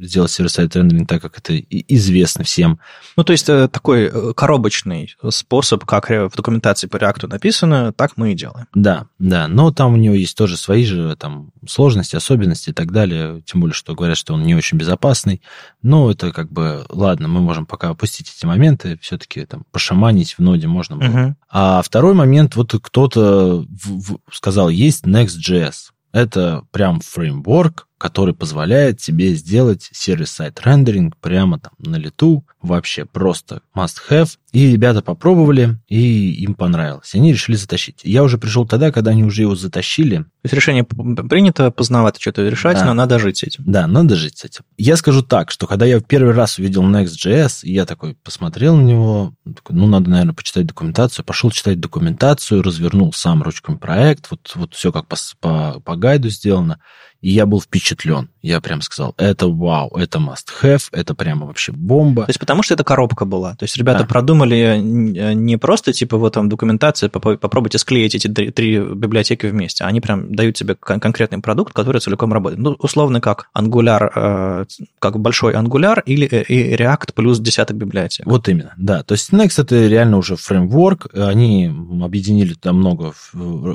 сделать 0.00 0.30
сервис-сайт 0.30 0.76
рендеринг 0.76 1.08
так, 1.08 1.20
как 1.20 1.38
это 1.38 1.58
известно 1.58 2.44
всем. 2.44 2.78
Ну, 3.16 3.24
то 3.24 3.32
есть 3.32 3.48
э, 3.48 3.66
такой 3.66 4.04
э, 4.04 4.32
коробочный 4.34 5.12
способ, 5.30 5.84
как 5.84 6.08
в 6.08 6.36
документации 6.36 6.86
по 6.86 6.98
реакту 6.98 7.26
написано, 7.26 7.92
так 7.92 8.16
мы 8.16 8.32
и 8.32 8.36
делаем. 8.36 8.68
Да, 8.74 9.08
да, 9.18 9.48
но 9.48 9.72
там 9.72 9.94
у 9.94 9.96
него 9.96 10.14
есть 10.14 10.36
тоже 10.36 10.56
свои 10.56 10.84
же 10.84 11.16
там 11.16 11.50
сложности, 11.66 12.14
особенности 12.14 12.70
и 12.70 12.72
так 12.72 12.92
далее, 12.92 13.42
тем 13.44 13.60
более, 13.60 13.74
что 13.74 13.96
говорят, 13.96 14.16
что 14.16 14.34
он 14.34 14.44
не 14.44 14.54
очень 14.54 14.78
безопасный. 14.78 15.42
Но 15.82 16.12
это 16.12 16.30
как 16.30 16.52
бы, 16.52 16.86
ладно, 16.88 17.26
мы 17.26 17.40
можем 17.40 17.66
пока 17.66 17.88
опустить 17.88 18.32
эти 18.36 18.46
моменты, 18.46 18.98
все-таки 19.02 19.44
там 19.46 19.64
пошаманить 19.72 20.34
в 20.34 20.38
ноде 20.38 20.68
можно 20.68 20.96
было. 20.96 21.08
Угу. 21.08 21.36
А 21.50 21.82
второй 21.82 22.14
момент, 22.14 22.54
вот 22.54 22.72
кто-то 22.80 23.66
сказал, 24.32 24.68
есть 24.68 25.04
Next.js, 25.04 25.55
Next.js. 25.56 25.90
Это 26.12 26.62
прям 26.70 27.00
фреймворк, 27.00 27.88
который 27.98 28.34
позволяет 28.34 28.98
тебе 28.98 29.34
сделать 29.34 29.88
сервис-сайт 29.92 30.60
рендеринг 30.62 31.16
прямо 31.16 31.58
там 31.58 31.72
на 31.78 31.96
лету, 31.96 32.44
вообще 32.60 33.04
просто 33.06 33.62
must-have. 33.74 34.36
И 34.52 34.72
ребята 34.72 35.02
попробовали, 35.02 35.78
и 35.86 36.32
им 36.42 36.54
понравилось. 36.54 37.14
Они 37.14 37.32
решили 37.32 37.56
затащить. 37.56 38.00
Я 38.04 38.22
уже 38.22 38.38
пришел 38.38 38.66
тогда, 38.66 38.90
когда 38.90 39.10
они 39.10 39.24
уже 39.24 39.42
его 39.42 39.54
затащили. 39.54 40.18
То 40.18 40.24
есть 40.44 40.54
решение 40.54 40.84
принято, 40.84 41.70
поздновато 41.70 42.20
что-то 42.20 42.48
решать, 42.48 42.78
да. 42.78 42.86
но 42.86 42.94
надо 42.94 43.18
жить 43.18 43.38
с 43.38 43.42
этим. 43.42 43.64
Да, 43.66 43.86
надо 43.86 44.16
жить 44.16 44.38
с 44.38 44.44
этим. 44.44 44.64
Я 44.78 44.96
скажу 44.96 45.22
так, 45.22 45.50
что 45.50 45.66
когда 45.66 45.84
я 45.84 45.98
в 45.98 46.04
первый 46.04 46.34
раз 46.34 46.58
увидел 46.58 46.82
Next.js, 46.84 47.60
я 47.64 47.84
такой 47.84 48.14
посмотрел 48.14 48.76
на 48.76 48.82
него, 48.82 49.34
такой, 49.54 49.76
ну, 49.76 49.86
надо, 49.86 50.08
наверное, 50.08 50.34
почитать 50.34 50.66
документацию. 50.66 51.24
Пошел 51.24 51.50
читать 51.50 51.80
документацию, 51.80 52.62
развернул 52.62 53.12
сам 53.12 53.42
ручками 53.42 53.76
проект, 53.76 54.30
вот, 54.30 54.52
вот 54.54 54.74
все 54.74 54.92
как 54.92 55.06
по, 55.06 55.16
по, 55.40 55.80
по 55.80 55.96
гайду 55.96 56.28
сделано. 56.30 56.78
И 57.20 57.30
я 57.30 57.46
был 57.46 57.60
впечатлен. 57.60 58.28
Я 58.42 58.60
прям 58.60 58.80
сказал, 58.80 59.14
это 59.16 59.48
вау, 59.48 59.90
это 59.96 60.18
must 60.18 60.46
have, 60.62 60.84
это 60.92 61.14
прямо 61.14 61.46
вообще 61.46 61.72
бомба. 61.72 62.24
То 62.24 62.30
есть 62.30 62.38
потому 62.38 62.62
что 62.62 62.74
это 62.74 62.84
коробка 62.84 63.24
была. 63.24 63.56
То 63.56 63.64
есть 63.64 63.76
ребята 63.76 64.00
да. 64.00 64.06
продумали 64.06 64.78
не 64.80 65.56
просто 65.56 65.92
типа 65.92 66.16
вот 66.16 66.34
там 66.34 66.48
документация, 66.48 67.08
попробуйте 67.08 67.78
склеить 67.78 68.14
эти 68.14 68.28
три, 68.28 68.50
три 68.50 68.78
библиотеки 68.78 69.46
вместе, 69.46 69.84
они 69.84 70.00
прям 70.00 70.34
дают 70.34 70.56
тебе 70.56 70.74
конкретный 70.74 71.38
продукт, 71.38 71.72
который 71.72 72.00
целиком 72.00 72.32
работает. 72.32 72.60
Ну, 72.60 72.76
условно, 72.78 73.20
как 73.20 73.48
Angular, 73.56 74.10
э, 74.14 74.64
как 74.98 75.18
большой 75.18 75.54
Angular 75.54 76.02
или 76.04 76.28
э, 76.30 76.44
и 76.44 76.74
React 76.76 77.14
плюс 77.14 77.40
десяток 77.40 77.76
библиотек. 77.76 78.26
Вот 78.26 78.48
именно, 78.48 78.74
да. 78.76 79.02
То 79.02 79.14
есть 79.14 79.32
Next 79.32 79.60
это 79.60 79.86
реально 79.86 80.18
уже 80.18 80.36
фреймворк, 80.36 81.08
они 81.14 81.72
объединили 82.02 82.54
там 82.54 82.76
много, 82.76 83.14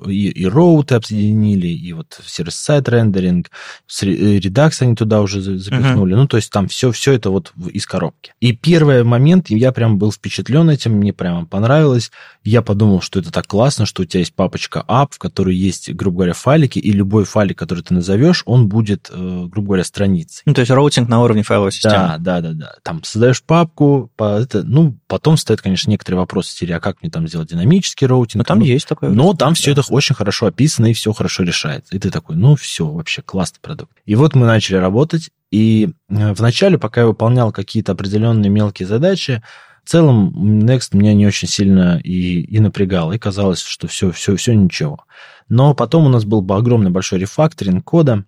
и, 0.07 0.29
и 0.29 0.45
Road 0.45 0.93
объединили, 0.93 1.67
и 1.67 1.93
вот 1.93 2.19
сервис-сайт 2.25 2.87
рендеринг, 2.87 3.30
Redux 3.31 4.77
они 4.79 4.95
туда 4.95 5.21
уже 5.21 5.41
запихнули. 5.41 6.13
Uh-huh. 6.13 6.19
Ну, 6.19 6.27
то 6.27 6.37
есть 6.37 6.51
там 6.51 6.67
все, 6.67 6.91
все 6.91 7.13
это 7.13 7.29
вот 7.29 7.53
из 7.71 7.85
коробки. 7.85 8.33
И 8.39 8.53
первый 8.53 9.03
момент, 9.03 9.49
я 9.49 9.71
прям 9.71 9.97
был 9.97 10.11
впечатлен 10.11 10.69
этим, 10.69 10.93
мне 10.93 11.13
прямо 11.13 11.45
понравилось. 11.45 12.11
Я 12.43 12.61
подумал, 12.61 13.01
что 13.01 13.19
это 13.19 13.31
так 13.31 13.47
классно, 13.47 13.85
что 13.85 14.03
у 14.03 14.05
тебя 14.05 14.19
есть 14.19 14.33
папочка 14.33 14.83
app, 14.87 15.09
в 15.11 15.19
которой 15.19 15.55
есть, 15.55 15.93
грубо 15.93 16.17
говоря, 16.17 16.33
файлики, 16.33 16.79
и 16.79 16.91
любой 16.91 17.25
файлик, 17.25 17.57
который 17.57 17.83
ты 17.83 17.93
назовешь, 17.93 18.43
он 18.45 18.67
будет, 18.67 19.09
э, 19.11 19.45
грубо 19.47 19.67
говоря, 19.67 19.83
страницей. 19.83 20.43
Ну, 20.45 20.53
то 20.53 20.61
есть 20.61 20.71
роутинг 20.71 21.09
на 21.09 21.21
уровне 21.21 21.43
файловой 21.43 21.71
системы. 21.71 21.95
Да, 21.95 22.17
да, 22.17 22.41
да, 22.41 22.53
да. 22.53 22.75
Там 22.83 23.03
создаешь 23.03 23.43
папку, 23.43 24.11
по 24.15 24.39
это, 24.39 24.63
ну, 24.63 24.97
потом 25.11 25.35
стоят, 25.35 25.61
конечно, 25.61 25.91
некоторые 25.91 26.19
вопросы, 26.21 26.55
серии, 26.55 26.71
а 26.71 26.79
как 26.79 27.01
мне 27.01 27.11
там 27.11 27.27
сделать 27.27 27.49
динамический 27.49 28.07
роутинг? 28.07 28.35
Ну, 28.39 28.43
там 28.45 28.59
ну, 28.59 28.65
есть 28.65 28.87
такое. 28.87 29.09
Но 29.09 29.33
там 29.33 29.49
да. 29.49 29.55
все 29.55 29.73
это 29.73 29.81
очень 29.89 30.15
хорошо 30.15 30.45
описано, 30.45 30.85
и 30.85 30.93
все 30.93 31.11
хорошо 31.11 31.43
решается. 31.43 31.93
И 31.93 31.99
ты 31.99 32.09
такой, 32.09 32.37
ну, 32.37 32.55
все, 32.55 32.87
вообще 32.87 33.21
классный 33.21 33.59
продукт. 33.61 33.91
И 34.05 34.15
вот 34.15 34.35
мы 34.35 34.45
начали 34.45 34.77
работать, 34.77 35.29
и 35.51 35.89
э, 36.07 36.33
вначале, 36.33 36.77
пока 36.77 37.01
я 37.01 37.07
выполнял 37.07 37.51
какие-то 37.51 37.91
определенные 37.91 38.49
мелкие 38.49 38.87
задачи, 38.87 39.43
в 39.83 39.89
целом 39.89 40.63
Next 40.63 40.95
меня 40.95 41.13
не 41.13 41.27
очень 41.27 41.49
сильно 41.49 41.99
и, 42.01 42.39
и 42.43 42.59
напрягал, 42.61 43.11
и 43.11 43.17
казалось, 43.17 43.59
что 43.59 43.89
все, 43.89 44.13
все, 44.13 44.37
все 44.37 44.53
ничего. 44.53 45.03
Но 45.49 45.73
потом 45.73 46.05
у 46.05 46.09
нас 46.09 46.23
был 46.23 46.45
огромный 46.53 46.89
большой 46.89 47.19
рефакторинг 47.19 47.83
кода, 47.83 48.23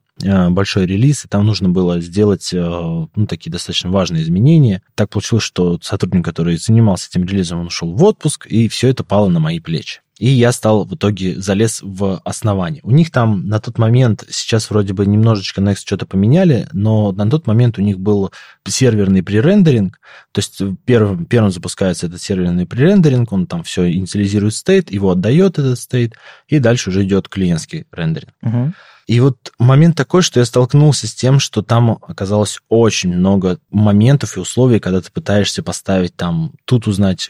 большой 0.49 0.85
релиз, 0.85 1.25
и 1.25 1.27
там 1.27 1.45
нужно 1.45 1.69
было 1.69 1.99
сделать 2.01 2.53
э, 2.53 2.59
ну, 2.59 3.27
такие 3.27 3.51
достаточно 3.51 3.89
важные 3.89 4.23
изменения. 4.23 4.81
Так 4.95 5.09
получилось, 5.09 5.43
что 5.43 5.79
сотрудник, 5.81 6.25
который 6.25 6.57
занимался 6.57 7.09
этим 7.09 7.25
релизом, 7.25 7.61
он 7.61 7.67
ушел 7.67 7.93
в 7.93 8.03
отпуск, 8.03 8.47
и 8.47 8.67
все 8.67 8.89
это 8.89 9.03
пало 9.03 9.29
на 9.29 9.39
мои 9.39 9.59
плечи. 9.59 10.01
И 10.19 10.27
я 10.27 10.51
стал 10.51 10.85
в 10.85 10.93
итоге 10.93 11.39
залез 11.41 11.81
в 11.81 12.21
основание. 12.23 12.81
У 12.83 12.91
них 12.91 13.11
там 13.11 13.47
на 13.47 13.59
тот 13.59 13.79
момент, 13.79 14.23
сейчас 14.29 14.69
вроде 14.69 14.93
бы 14.93 15.05
немножечко 15.05 15.59
Next 15.59 15.79
что-то 15.79 16.05
поменяли, 16.05 16.67
но 16.71 17.11
на 17.11 17.29
тот 17.29 17.47
момент 17.47 17.79
у 17.79 17.81
них 17.81 17.99
был 17.99 18.31
серверный 18.65 19.23
пререндеринг, 19.23 19.99
то 20.31 20.39
есть 20.39 20.61
первым, 20.85 21.25
первым 21.25 21.51
запускается 21.51 22.05
этот 22.07 22.21
серверный 22.21 22.67
пререндеринг, 22.67 23.31
он 23.31 23.47
там 23.47 23.63
все 23.63 23.91
инициализирует 23.91 24.53
стейт, 24.53 24.91
его 24.91 25.11
отдает 25.11 25.57
этот 25.57 25.79
стейт, 25.79 26.13
и 26.47 26.59
дальше 26.59 26.91
уже 26.91 27.03
идет 27.03 27.27
клиентский 27.27 27.85
рендеринг. 27.91 28.33
Угу. 28.43 28.73
И 29.07 29.19
вот 29.19 29.51
момент 29.59 29.97
такой, 29.97 30.21
что 30.21 30.39
я 30.39 30.45
столкнулся 30.45 31.07
с 31.07 31.13
тем, 31.13 31.39
что 31.39 31.61
там 31.61 31.99
оказалось 32.01 32.59
очень 32.69 33.13
много 33.13 33.59
моментов 33.69 34.37
и 34.37 34.39
условий, 34.39 34.79
когда 34.79 35.01
ты 35.01 35.11
пытаешься 35.11 35.61
поставить 35.61 36.15
там, 36.15 36.53
тут 36.65 36.87
узнать, 36.87 37.29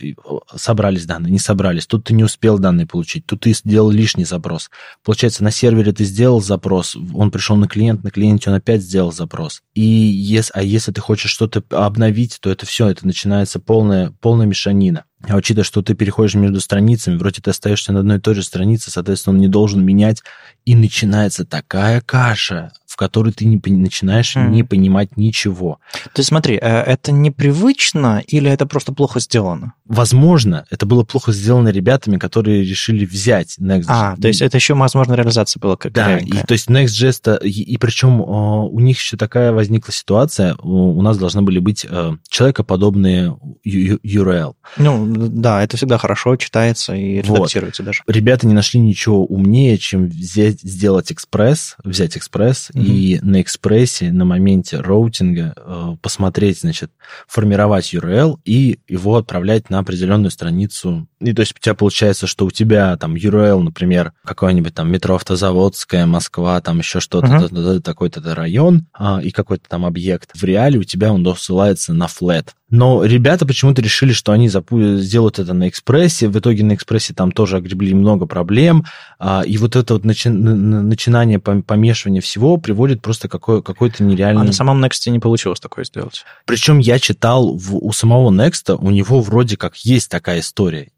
собрались 0.56 1.06
данные, 1.06 1.32
не 1.32 1.40
собрались, 1.40 1.88
тут 1.88 2.06
ты 2.06 2.14
не 2.14 2.24
успел 2.24 2.60
данные 2.60 2.86
получить, 2.86 3.26
тут 3.26 3.42
ты 3.42 3.54
сделал 3.54 3.90
лишний 3.90 4.26
запрос. 4.26 4.70
Получается, 5.04 5.44
на 5.44 5.52
сервере 5.52 5.92
ты 5.94 6.06
сделал 6.06 6.42
запрос, 6.42 6.96
он 7.14 7.32
пришел 7.32 7.56
на 7.56 7.68
клиент, 7.68 8.04
на 8.04 8.12
клиенте 8.12 8.50
он 8.50 8.56
опять 8.58 8.82
сделал 8.82 9.12
запрос. 9.12 9.62
И 9.74 9.82
если, 9.82 10.52
а 10.54 10.62
если 10.62 10.92
ты 10.92 11.02
хочешь 11.02 11.32
что-то 11.32 11.64
обновить, 11.72 12.38
то 12.40 12.50
это 12.50 12.66
все, 12.66 12.88
это 12.88 13.06
начинается 13.08 13.60
полная, 13.60 14.12
полная 14.22 14.46
мешанина. 14.46 15.06
А 15.28 15.36
учитывая, 15.36 15.64
что 15.64 15.82
ты 15.82 15.94
переходишь 15.94 16.36
между 16.36 16.60
страницами, 16.60 17.16
вроде 17.16 17.42
ты 17.42 17.50
остаешься 17.50 17.94
на 17.94 18.02
одной 18.02 18.18
и 18.18 18.22
той 18.22 18.36
же 18.36 18.44
странице, 18.44 18.92
соответственно, 18.92 19.36
он 19.36 19.42
не 19.42 19.48
должен 19.48 19.84
менять, 19.84 20.22
и 20.66 20.76
начинается 20.76 21.46
такая 21.46 22.02
каша 22.02 22.74
в 22.94 22.96
которой 22.96 23.34
ты 23.34 23.46
не 23.46 23.60
начинаешь 23.66 24.36
mm. 24.36 24.50
не 24.50 24.62
понимать 24.62 25.18
ничего. 25.18 25.80
То 26.14 26.20
есть 26.20 26.28
смотри, 26.28 26.60
э, 26.62 26.62
это 26.62 27.12
непривычно 27.12 28.22
или 28.28 28.52
это 28.52 28.68
просто 28.68 28.94
плохо 28.94 29.20
сделано? 29.20 29.74
Возможно, 29.86 30.68
это 30.70 30.86
было 30.86 31.04
плохо 31.04 31.32
сделано 31.32 31.70
ребятами, 31.70 32.18
которые 32.18 32.64
решили 32.64 33.04
взять 33.04 33.58
Next.js. 33.60 33.86
А, 33.88 34.16
то 34.16 34.28
есть 34.28 34.44
это 34.44 34.58
еще, 34.58 34.76
возможно, 34.76 35.16
реализация 35.16 35.60
была 35.60 35.76
как 35.76 35.92
Да, 35.92 36.20
и, 36.20 36.30
то 36.30 36.52
есть 36.52 36.70
Next.js, 36.70 37.44
и, 37.44 37.64
и 37.64 37.78
причем 37.78 38.22
у 38.22 38.80
них 38.80 39.00
еще 39.00 39.18
такая 39.18 39.52
возникла 39.52 39.92
ситуация, 39.92 40.56
у 40.62 41.02
нас 41.02 41.18
должны 41.18 41.42
были 41.42 41.58
быть 41.58 41.88
э, 41.90 42.12
человекоподобные 42.30 43.36
URL. 43.66 44.54
Ну, 44.78 45.08
да, 45.30 45.64
это 45.64 45.78
всегда 45.78 45.98
хорошо 45.98 46.36
читается 46.36 46.94
и 46.94 47.24
редактируется 47.24 47.82
вот. 47.82 47.88
даже. 47.88 48.04
Ребята 48.06 48.46
не 48.46 48.54
нашли 48.54 48.80
ничего 48.80 49.26
умнее, 49.26 49.80
чем 49.80 50.06
взять, 50.06 50.62
сделать 50.62 51.12
экспресс, 51.12 51.76
взять 51.84 52.18
экспресс 52.18 52.70
mm 52.72 52.83
и 52.84 53.20
на 53.22 53.42
экспрессе 53.42 54.12
на 54.12 54.26
моменте 54.26 54.78
роутинга 54.78 55.54
э, 55.56 55.96
посмотреть, 56.02 56.62
значит, 56.62 56.92
формировать 57.28 57.94
URL 57.94 58.38
и 58.46 58.80
его 58.88 59.16
отправлять 59.16 59.70
на 59.70 59.80
определенную 59.80 60.32
страницу. 60.32 61.08
И 61.20 61.34
то 61.34 61.42
есть 61.42 61.54
у 61.56 61.60
тебя 61.60 61.76
получается, 61.76 62.28
что 62.28 62.46
у 62.46 62.52
тебя 62.52 62.96
там 62.98 63.16
URL, 63.16 63.62
например, 63.62 64.14
какой-нибудь 64.24 64.74
там 64.74 64.92
метро 64.92 65.16
Автозаводская, 65.16 66.06
Москва, 66.06 66.60
там 66.62 66.80
еще 66.80 67.00
что-то, 67.00 67.28
uh-huh. 67.28 67.80
такой-то 67.82 68.22
район 68.36 68.88
а, 68.94 69.22
и 69.24 69.32
какой-то 69.32 69.68
там 69.68 69.86
объект. 69.86 70.32
В 70.34 70.44
реале 70.44 70.80
у 70.80 70.84
тебя 70.84 71.12
он 71.14 71.24
досылается 71.24 71.94
на 71.94 72.06
flat, 72.06 72.50
Но 72.74 73.06
ребята 73.06 73.46
почему-то 73.46 73.84
решили, 73.84 74.14
что 74.14 74.32
они 74.32 74.48
запу- 74.48 74.98
сделают 74.98 75.38
это 75.38 75.54
на 75.54 75.70
экспрессе. 75.70 76.28
В 76.28 76.40
итоге 76.40 76.64
на 76.64 76.74
экспрессе 76.74 77.14
там 77.14 77.32
тоже 77.32 77.58
огребли 77.58 77.94
много 77.94 78.26
проблем. 78.26 78.84
А, 79.20 79.44
и 79.46 79.58
вот 79.58 79.76
это 79.76 79.94
вот 79.94 80.06
начи- 80.06 80.32
начинание 80.32 81.38
помешивания 81.38 82.20
всего 82.20 82.58
приводит 82.58 83.04
просто 83.04 83.30
какой- 83.30 83.62
какой-то 83.62 84.04
нереальный... 84.04 84.42
А 84.42 84.46
на 84.46 84.54
самом 84.54 84.84
Next 84.84 85.08
не 85.08 85.20
получилось 85.20 85.60
такое 85.60 85.86
сделать. 85.86 86.26
Причем 86.48 86.80
я 86.80 86.98
читал 86.98 87.56
в, 87.56 87.76
у 87.76 87.92
самого 87.92 88.32
Next, 88.32 88.76
у 88.76 88.90
него 88.90 89.22
вроде 89.22 89.56
как 89.56 89.78
есть 89.78 90.10
такая 90.10 90.40
история. 90.40 90.90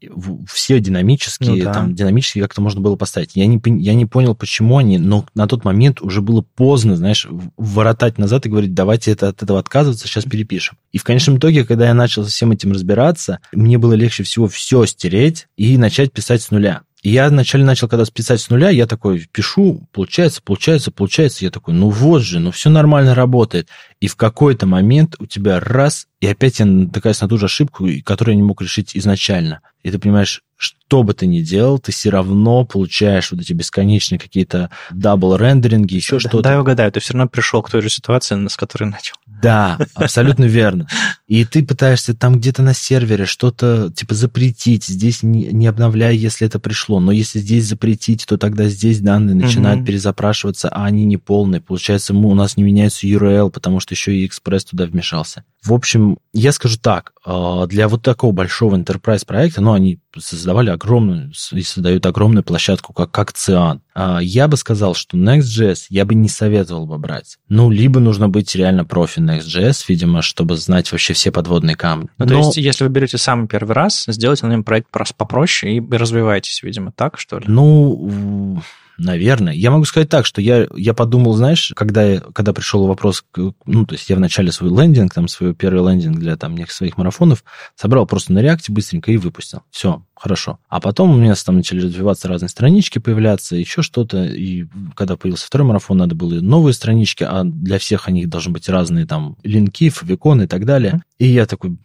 Все 0.50 0.80
динамические, 0.80 1.50
ну, 1.50 1.64
да. 1.64 1.74
там, 1.74 1.94
динамические 1.94 2.42
как-то 2.42 2.62
можно 2.62 2.80
было 2.80 2.96
поставить. 2.96 3.32
Я 3.34 3.46
не, 3.46 3.60
я 3.82 3.92
не 3.92 4.06
понял, 4.06 4.34
почему 4.34 4.78
они, 4.78 4.96
но 4.96 5.26
на 5.34 5.46
тот 5.46 5.66
момент 5.66 6.00
уже 6.00 6.22
было 6.22 6.40
поздно, 6.40 6.96
знаешь, 6.96 7.28
воротать 7.58 8.16
назад 8.16 8.46
и 8.46 8.48
говорить, 8.48 8.72
давайте 8.72 9.12
это, 9.12 9.28
от 9.28 9.42
этого 9.42 9.58
отказываться, 9.58 10.08
сейчас 10.08 10.24
перепишем. 10.24 10.78
И 10.96 10.98
в 10.98 11.04
конечном 11.04 11.36
итоге, 11.36 11.66
когда 11.66 11.88
я 11.88 11.92
начал 11.92 12.24
со 12.24 12.30
всем 12.30 12.52
этим 12.52 12.72
разбираться, 12.72 13.40
мне 13.52 13.76
было 13.76 13.92
легче 13.92 14.22
всего 14.22 14.48
все 14.48 14.86
стереть 14.86 15.46
и 15.54 15.76
начать 15.76 16.10
писать 16.10 16.40
с 16.40 16.50
нуля. 16.50 16.84
И 17.02 17.10
я 17.10 17.28
вначале 17.28 17.64
начал, 17.64 17.86
когда 17.86 18.06
писать 18.06 18.40
с 18.40 18.48
нуля, 18.48 18.70
я 18.70 18.86
такой 18.86 19.28
пишу, 19.30 19.86
получается, 19.92 20.40
получается, 20.42 20.90
получается. 20.90 21.44
Я 21.44 21.50
такой, 21.50 21.74
ну 21.74 21.90
вот 21.90 22.22
же, 22.22 22.40
ну 22.40 22.50
все 22.50 22.70
нормально 22.70 23.14
работает. 23.14 23.68
И 24.00 24.08
в 24.08 24.16
какой-то 24.16 24.64
момент 24.64 25.16
у 25.18 25.26
тебя 25.26 25.60
раз, 25.60 26.06
и 26.20 26.26
опять 26.26 26.60
я 26.60 26.64
натыкаюсь 26.64 27.20
на 27.20 27.28
ту 27.28 27.36
же 27.36 27.44
ошибку, 27.44 27.86
которую 28.02 28.32
я 28.32 28.40
не 28.40 28.46
мог 28.46 28.62
решить 28.62 28.96
изначально. 28.96 29.60
И 29.82 29.90
ты 29.90 29.98
понимаешь, 29.98 30.44
что 30.56 30.78
бы 30.88 31.14
ты 31.14 31.26
ни 31.26 31.40
делал, 31.40 31.78
ты 31.78 31.92
все 31.92 32.10
равно 32.10 32.64
получаешь 32.64 33.30
вот 33.32 33.40
эти 33.40 33.52
бесконечные 33.52 34.18
какие-то 34.18 34.70
double 34.90 35.36
рендеринги, 35.36 35.94
еще 35.94 36.18
что-то. 36.18 36.42
Да, 36.42 36.52
я 36.52 36.60
угадаю, 36.60 36.92
ты 36.92 37.00
все 37.00 37.14
равно 37.14 37.28
пришел 37.28 37.62
к 37.62 37.70
той 37.70 37.82
же 37.82 37.90
ситуации, 37.90 38.46
с 38.46 38.56
которой 38.56 38.84
начал. 38.84 39.16
Да, 39.26 39.78
абсолютно 39.94 40.44
верно. 40.44 40.86
И 41.26 41.44
ты 41.44 41.64
пытаешься 41.64 42.14
там 42.14 42.38
где-то 42.38 42.62
на 42.62 42.72
сервере 42.72 43.26
что-то 43.26 43.92
типа 43.94 44.14
запретить, 44.14 44.84
здесь 44.84 45.22
не, 45.22 45.46
не 45.46 45.66
обновляй, 45.66 46.16
если 46.16 46.46
это 46.46 46.58
пришло, 46.58 47.00
но 47.00 47.12
если 47.12 47.38
здесь 47.40 47.66
запретить, 47.66 48.24
то 48.26 48.38
тогда 48.38 48.68
здесь 48.68 49.00
данные 49.00 49.34
начинают 49.34 49.80
угу. 49.80 49.86
перезапрашиваться, 49.86 50.68
а 50.68 50.84
они 50.84 51.04
не 51.04 51.16
полные. 51.16 51.60
Получается, 51.60 52.14
мы, 52.14 52.30
у 52.30 52.34
нас 52.34 52.56
не 52.56 52.62
меняется 52.62 53.06
URL, 53.06 53.50
потому 53.50 53.80
что 53.80 53.94
еще 53.94 54.14
и 54.14 54.26
экспресс 54.26 54.64
туда 54.64 54.86
вмешался. 54.86 55.44
В 55.62 55.72
общем, 55.72 56.18
я 56.32 56.52
скажу 56.52 56.78
так, 56.80 57.12
а, 57.24 57.66
для 57.66 57.88
вот 57.88 58.02
такого 58.02 58.32
большого 58.32 58.76
enterprise 58.76 59.26
проекта, 59.26 59.60
ну, 59.60 59.72
они 59.72 59.98
создавали 60.16 60.70
огромную 60.76 61.32
и 61.52 61.62
создают 61.62 62.06
огромную 62.06 62.44
площадку, 62.44 62.92
как, 62.92 63.10
как 63.10 63.32
Cian. 63.32 63.80
А, 63.94 64.18
я 64.20 64.46
бы 64.46 64.56
сказал, 64.56 64.94
что 64.94 65.16
Next.js 65.16 65.86
я 65.88 66.04
бы 66.04 66.14
не 66.14 66.28
советовал 66.28 66.86
бы 66.86 66.98
брать. 66.98 67.38
Ну, 67.48 67.70
либо 67.70 67.98
нужно 68.00 68.28
быть 68.28 68.54
реально 68.54 68.84
профи 68.84 69.18
Next.js, 69.18 69.84
видимо, 69.88 70.22
чтобы 70.22 70.56
знать 70.56 70.92
вообще 70.92 71.12
все 71.14 71.32
подводные 71.32 71.76
камни. 71.76 72.08
Ну, 72.18 72.26
Но... 72.26 72.30
то 72.30 72.38
есть, 72.38 72.56
если 72.56 72.84
вы 72.84 72.90
берете 72.90 73.18
самый 73.18 73.48
первый 73.48 73.72
раз, 73.72 74.04
сделайте 74.06 74.46
на 74.46 74.52
нем 74.52 74.64
проект 74.64 74.88
попроще 75.16 75.76
и 75.76 75.80
развивайтесь, 75.90 76.62
видимо, 76.62 76.92
так, 76.92 77.18
что 77.18 77.38
ли? 77.38 77.44
Ну, 77.48 78.62
Наверное. 78.98 79.52
Я 79.52 79.70
могу 79.70 79.84
сказать 79.84 80.08
так, 80.08 80.26
что 80.26 80.40
я, 80.40 80.66
я 80.74 80.94
подумал, 80.94 81.34
знаешь, 81.34 81.72
когда, 81.76 82.18
когда 82.20 82.52
пришел 82.52 82.86
вопрос, 82.86 83.24
ну, 83.66 83.84
то 83.84 83.94
есть 83.94 84.08
я 84.08 84.16
вначале 84.16 84.52
свой 84.52 84.70
лендинг, 84.70 85.12
там, 85.12 85.28
свой 85.28 85.54
первый 85.54 85.90
лендинг 85.90 86.18
для 86.18 86.36
там 86.36 86.56
своих 86.68 86.96
марафонов 86.96 87.44
собрал 87.74 88.06
просто 88.06 88.32
на 88.32 88.40
реакте 88.40 88.72
быстренько 88.72 89.12
и 89.12 89.18
выпустил. 89.18 89.62
Все, 89.70 90.02
хорошо. 90.14 90.58
А 90.68 90.80
потом 90.80 91.10
у 91.10 91.16
меня 91.16 91.34
там 91.34 91.56
начали 91.56 91.82
развиваться 91.82 92.28
разные 92.28 92.48
странички 92.48 92.98
появляться, 92.98 93.56
еще 93.56 93.82
что-то, 93.82 94.24
и 94.24 94.66
когда 94.94 95.16
появился 95.16 95.46
второй 95.46 95.68
марафон, 95.68 95.98
надо 95.98 96.14
было 96.14 96.40
новые 96.40 96.72
странички, 96.72 97.22
а 97.22 97.44
для 97.44 97.78
всех 97.78 98.08
они 98.08 98.26
должны 98.26 98.52
быть 98.52 98.68
разные 98.68 99.06
там 99.06 99.36
линки, 99.42 99.90
фавиконы 99.90 100.44
и 100.44 100.46
так 100.46 100.64
далее. 100.64 101.02
И 101.18 101.26
я 101.26 101.46
такой, 101.46 101.76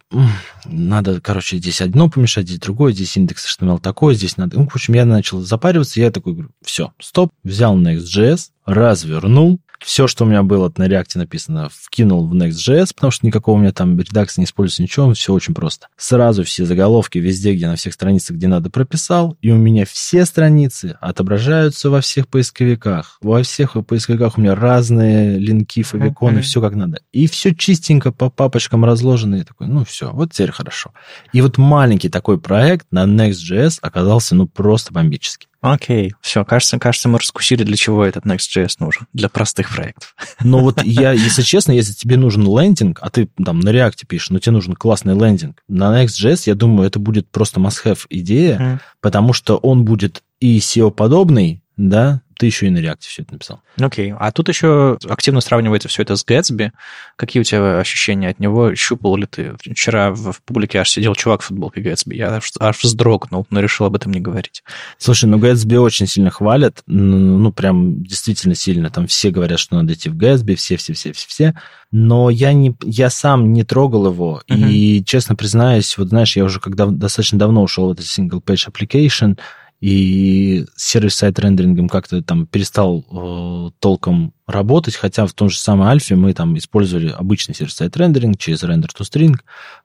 надо, 0.64 1.20
короче, 1.20 1.56
здесь 1.58 1.80
одно 1.80 2.10
помешать, 2.10 2.46
здесь 2.46 2.58
другое, 2.58 2.92
здесь 2.92 3.16
индекс 3.16 3.46
HTML 3.46 3.80
такой, 3.80 4.14
здесь 4.14 4.36
надо... 4.36 4.58
Ну, 4.58 4.68
в 4.68 4.74
общем, 4.74 4.94
я 4.94 5.04
начал 5.04 5.40
запариваться, 5.40 6.00
я 6.00 6.10
такой 6.10 6.34
говорю, 6.34 6.50
все, 6.62 6.92
стоп, 7.02 7.32
взял 7.42 7.76
Next.js, 7.78 8.50
развернул, 8.64 9.60
все, 9.84 10.06
что 10.06 10.24
у 10.24 10.26
меня 10.26 10.42
было 10.42 10.72
на 10.76 10.86
React 10.86 11.18
написано, 11.18 11.68
вкинул 11.72 12.26
в 12.26 12.34
Next.js, 12.34 12.92
потому 12.94 13.10
что 13.10 13.26
никакого 13.26 13.56
у 13.56 13.58
меня 13.58 13.72
там 13.72 13.98
редакции 13.98 14.40
не 14.40 14.44
используется, 14.44 14.82
ничего, 14.82 15.12
все 15.12 15.32
очень 15.32 15.54
просто. 15.54 15.88
Сразу 15.96 16.44
все 16.44 16.64
заголовки 16.64 17.18
везде, 17.18 17.54
где 17.54 17.66
на 17.66 17.76
всех 17.76 17.94
страницах, 17.94 18.36
где 18.36 18.48
надо, 18.48 18.70
прописал, 18.70 19.36
и 19.40 19.50
у 19.50 19.56
меня 19.56 19.84
все 19.84 20.24
страницы 20.24 20.96
отображаются 21.00 21.90
во 21.90 22.00
всех 22.00 22.28
поисковиках. 22.28 23.18
Во 23.20 23.42
всех 23.42 23.76
поисковиках 23.86 24.38
у 24.38 24.40
меня 24.40 24.54
разные 24.54 25.38
линки, 25.38 25.82
фавиконы, 25.82 26.38
mm-hmm. 26.38 26.42
все 26.42 26.60
как 26.60 26.74
надо. 26.74 27.00
И 27.12 27.26
все 27.26 27.54
чистенько 27.54 28.12
по 28.12 28.30
папочкам 28.30 28.84
разложено, 28.84 29.36
и 29.36 29.44
такой, 29.44 29.66
ну 29.66 29.84
все, 29.84 30.10
вот 30.12 30.32
теперь 30.32 30.52
хорошо. 30.52 30.92
И 31.32 31.40
вот 31.40 31.58
маленький 31.58 32.08
такой 32.08 32.38
проект 32.38 32.86
на 32.90 33.04
Next.js 33.04 33.78
оказался, 33.82 34.34
ну, 34.34 34.46
просто 34.46 34.92
бомбический. 34.92 35.48
Окей, 35.62 36.12
все, 36.20 36.44
кажется, 36.44 36.78
кажется, 36.80 37.08
мы 37.08 37.20
раскусили, 37.20 37.62
для 37.62 37.76
чего 37.76 38.04
этот 38.04 38.26
Next.js 38.26 38.74
нужен. 38.80 39.06
Для 39.12 39.28
простых 39.28 39.74
проектов. 39.74 40.14
Ну 40.44 40.58
вот 40.58 40.82
я, 40.82 41.12
если 41.12 41.42
честно, 41.42 41.70
если 41.70 41.92
тебе 41.92 42.16
нужен 42.16 42.42
лендинг, 42.42 42.98
а 43.00 43.10
ты 43.10 43.28
там 43.42 43.60
на 43.60 43.68
React 43.68 44.06
пишешь, 44.08 44.30
но 44.30 44.40
тебе 44.40 44.54
нужен 44.54 44.74
классный 44.74 45.14
лендинг, 45.14 45.62
на 45.68 46.02
Next.js, 46.02 46.42
я 46.46 46.56
думаю, 46.56 46.88
это 46.88 46.98
будет 46.98 47.30
просто 47.30 47.60
must-have 47.60 48.00
идея, 48.10 48.58
mm. 48.58 48.78
потому 49.00 49.32
что 49.32 49.56
он 49.56 49.84
будет 49.84 50.22
и 50.40 50.58
SEO-подобный, 50.58 51.62
да, 51.76 52.21
ты 52.36 52.46
еще 52.46 52.66
и 52.66 52.70
на 52.70 52.78
реакте 52.78 53.08
все 53.08 53.22
это 53.22 53.34
написал. 53.34 53.60
Окей. 53.78 54.10
Okay. 54.10 54.16
А 54.18 54.32
тут 54.32 54.48
еще 54.48 54.98
активно 55.08 55.40
сравнивается 55.40 55.88
все 55.88 56.02
это 56.02 56.16
с 56.16 56.24
Gatsby. 56.24 56.70
Какие 57.16 57.40
у 57.40 57.44
тебя 57.44 57.78
ощущения 57.78 58.28
от 58.28 58.40
него? 58.40 58.74
Щупал 58.74 59.16
ли 59.16 59.26
ты? 59.26 59.54
Вчера 59.58 60.12
в, 60.12 60.40
публике 60.44 60.80
аж 60.80 60.90
сидел 60.90 61.14
чувак 61.14 61.42
в 61.42 61.46
футболке 61.46 61.80
Gatsby. 61.80 62.14
Я 62.14 62.36
аж, 62.36 62.52
аж 62.58 62.82
вздрогнул, 62.82 63.46
но 63.50 63.60
решил 63.60 63.86
об 63.86 63.96
этом 63.96 64.12
не 64.12 64.20
говорить. 64.20 64.62
Слушай, 64.98 65.26
ну 65.26 65.38
Gatsby 65.38 65.76
очень 65.76 66.06
сильно 66.06 66.30
хвалят. 66.30 66.82
Ну, 66.86 67.52
прям 67.52 68.02
действительно 68.02 68.54
сильно. 68.54 68.90
Там 68.90 69.06
все 69.06 69.30
говорят, 69.30 69.58
что 69.58 69.76
надо 69.76 69.92
идти 69.92 70.08
в 70.08 70.16
Gatsby, 70.16 70.56
все-все-все-все-все. 70.56 71.54
Но 71.90 72.30
я, 72.30 72.52
не, 72.52 72.74
я 72.82 73.10
сам 73.10 73.52
не 73.52 73.64
трогал 73.64 74.06
его. 74.06 74.42
Uh-huh. 74.48 74.70
И, 74.70 75.04
честно 75.04 75.36
признаюсь, 75.36 75.96
вот 75.98 76.08
знаешь, 76.08 76.36
я 76.36 76.44
уже 76.44 76.58
когда 76.58 76.86
достаточно 76.86 77.38
давно 77.38 77.62
ушел 77.62 77.88
в 77.88 77.92
этот 77.92 78.06
single-page 78.06 78.70
application, 78.70 79.38
и 79.82 80.64
сервис-сайт 80.76 81.40
рендерингом 81.40 81.88
как-то 81.88 82.22
там 82.22 82.46
перестал 82.46 83.04
э, 83.10 83.70
толком 83.80 84.32
работать, 84.46 84.94
хотя 84.94 85.26
в 85.26 85.32
том 85.32 85.50
же 85.50 85.58
самом 85.58 85.88
Альфе 85.88 86.14
мы 86.14 86.32
там 86.34 86.56
использовали 86.56 87.08
обычный 87.08 87.56
сервис-сайт 87.56 87.96
рендеринг 87.96 88.38
через 88.38 88.62
render 88.62 88.86
to 88.96 89.00
string 89.00 89.34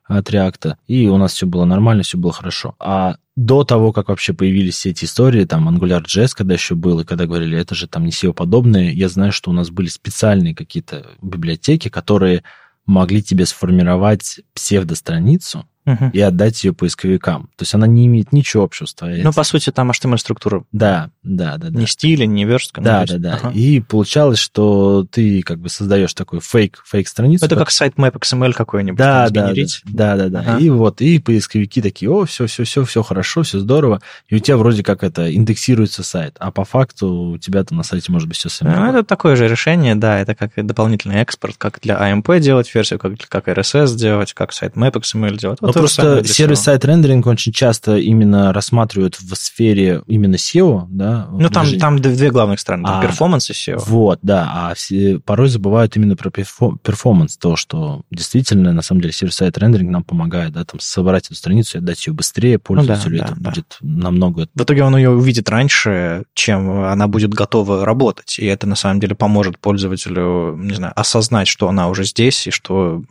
от 0.04 0.30
React, 0.30 0.76
и 0.86 1.08
у 1.08 1.16
нас 1.16 1.32
все 1.32 1.46
было 1.46 1.64
нормально, 1.64 2.04
все 2.04 2.16
было 2.16 2.32
хорошо. 2.32 2.76
А 2.78 3.16
до 3.34 3.64
того, 3.64 3.92
как 3.92 4.08
вообще 4.08 4.34
появились 4.34 4.76
все 4.76 4.90
эти 4.90 5.04
истории, 5.04 5.44
там 5.44 5.68
AngularJS, 5.68 6.30
когда 6.36 6.54
еще 6.54 6.76
был, 6.76 7.00
и 7.00 7.04
когда 7.04 7.26
говорили, 7.26 7.58
это 7.58 7.74
же 7.74 7.88
там 7.88 8.04
не 8.04 8.12
SEO 8.12 8.32
подобное, 8.32 8.92
я 8.92 9.08
знаю, 9.08 9.32
что 9.32 9.50
у 9.50 9.52
нас 9.52 9.70
были 9.70 9.88
специальные 9.88 10.54
какие-то 10.54 11.06
библиотеки, 11.20 11.88
которые 11.88 12.44
могли 12.86 13.20
тебе 13.20 13.46
сформировать 13.46 14.40
псевдостраницу, 14.54 15.66
угу. 15.88 16.10
и 16.12 16.20
отдать 16.20 16.62
ее 16.64 16.72
поисковикам. 16.72 17.48
То 17.56 17.62
есть 17.62 17.74
она 17.74 17.86
не 17.86 18.06
имеет 18.06 18.32
ничего 18.32 18.64
общего 18.64 18.86
с 18.86 18.94
твоей. 18.94 19.22
Ну, 19.22 19.32
по 19.32 19.42
сути, 19.42 19.70
там 19.70 19.90
HTML-структура. 19.90 20.64
Да, 20.72 21.10
да, 21.22 21.56
да. 21.56 21.70
да. 21.70 21.80
Не 21.80 21.86
стиля, 21.86 22.26
не 22.26 22.44
верстка. 22.44 22.80
Да, 22.80 23.04
да, 23.06 23.18
да. 23.18 23.34
Ага. 23.34 23.50
И 23.50 23.80
получалось, 23.80 24.38
что 24.38 25.06
ты 25.10 25.42
как 25.42 25.58
бы 25.58 25.68
создаешь 25.68 26.14
такой 26.14 26.40
фейк, 26.40 26.82
фейк-страницу. 26.86 27.44
Это 27.44 27.56
как 27.56 27.70
сайт 27.70 27.94
Map 27.94 28.12
XML 28.12 28.52
какой-нибудь. 28.52 28.98
Да, 28.98 29.28
да, 29.30 29.52
да, 29.84 30.16
да, 30.16 30.28
да. 30.28 30.40
Ага. 30.40 30.58
И 30.58 30.70
вот, 30.70 31.00
и 31.00 31.18
поисковики 31.18 31.82
такие, 31.82 32.10
о, 32.10 32.24
все, 32.24 32.46
все, 32.46 32.64
все, 32.64 32.84
все 32.84 33.02
хорошо, 33.02 33.42
все 33.42 33.58
здорово. 33.58 34.00
И 34.28 34.36
у 34.36 34.38
тебя 34.38 34.56
вроде 34.56 34.82
как 34.82 35.02
это 35.02 35.34
индексируется 35.34 36.02
сайт, 36.02 36.36
а 36.38 36.50
по 36.50 36.64
факту 36.64 37.08
у 37.08 37.38
тебя 37.38 37.64
там 37.64 37.78
на 37.78 37.84
сайте 37.84 38.12
может 38.12 38.28
быть 38.28 38.36
все 38.36 38.48
совсем. 38.48 38.78
Ну, 38.78 38.90
это 38.90 39.04
такое 39.04 39.36
же 39.36 39.48
решение, 39.48 39.94
да, 39.94 40.18
это 40.20 40.34
как 40.34 40.52
дополнительный 40.56 41.16
экспорт, 41.16 41.56
как 41.56 41.80
для 41.80 41.94
AMP 41.96 42.40
делать 42.40 42.72
версию, 42.74 42.98
как, 42.98 43.12
как 43.28 43.48
RSS 43.48 43.96
делать, 43.96 44.32
как 44.34 44.52
sitemap 44.52 44.92
XML 44.92 45.36
делать. 45.36 45.60
Вот 45.60 45.74
ну, 45.74 45.77
просто 45.78 46.24
сервис 46.24 46.60
сайт 46.60 46.84
рендеринг 46.84 47.26
очень 47.26 47.52
часто 47.52 47.96
именно 47.96 48.52
рассматривают 48.52 49.18
в 49.20 49.34
сфере 49.34 50.02
именно 50.06 50.36
SEO, 50.36 50.86
да? 50.88 51.28
Ну, 51.30 51.48
там, 51.50 51.78
там 51.78 51.98
две 52.00 52.30
главных 52.30 52.60
стороны, 52.60 52.84
там 52.84 53.00
а, 53.00 53.02
performance 53.02 53.50
и 53.50 53.52
SEO. 53.52 53.82
Вот, 53.86 54.18
да, 54.22 54.50
а 54.52 54.74
все, 54.74 55.20
порой 55.24 55.48
забывают 55.48 55.96
именно 55.96 56.16
про 56.16 56.30
performance, 56.30 57.36
то, 57.36 57.56
что 57.56 58.02
действительно, 58.10 58.72
на 58.72 58.82
самом 58.82 59.00
деле, 59.00 59.12
server 59.12 59.36
side 59.36 59.58
rendering 59.58 59.90
нам 59.90 60.04
помогает, 60.04 60.52
да, 60.52 60.64
там, 60.64 60.80
собрать 60.80 61.26
эту 61.26 61.34
страницу 61.34 61.78
и 61.78 61.80
отдать 61.80 62.06
ее 62.06 62.12
быстрее, 62.12 62.58
пользователю 62.58 63.12
ну, 63.12 63.18
да, 63.18 63.24
это 63.24 63.34
да, 63.40 63.50
будет 63.50 63.76
да. 63.80 64.02
намного... 64.04 64.48
В 64.54 64.62
итоге 64.62 64.82
он 64.84 64.96
ее 64.96 65.10
увидит 65.10 65.48
раньше, 65.48 66.24
чем 66.34 66.84
она 66.84 67.06
будет 67.08 67.32
готова 67.34 67.84
работать, 67.84 68.38
и 68.38 68.46
это, 68.46 68.66
на 68.66 68.76
самом 68.76 69.00
деле, 69.00 69.14
поможет 69.14 69.58
пользователю, 69.58 70.56
не 70.56 70.74
знаю, 70.74 70.92
осознать, 70.96 71.48
что 71.48 71.68
она 71.68 71.88
уже 71.88 72.04
здесь, 72.04 72.46
и 72.46 72.50
что 72.50 73.02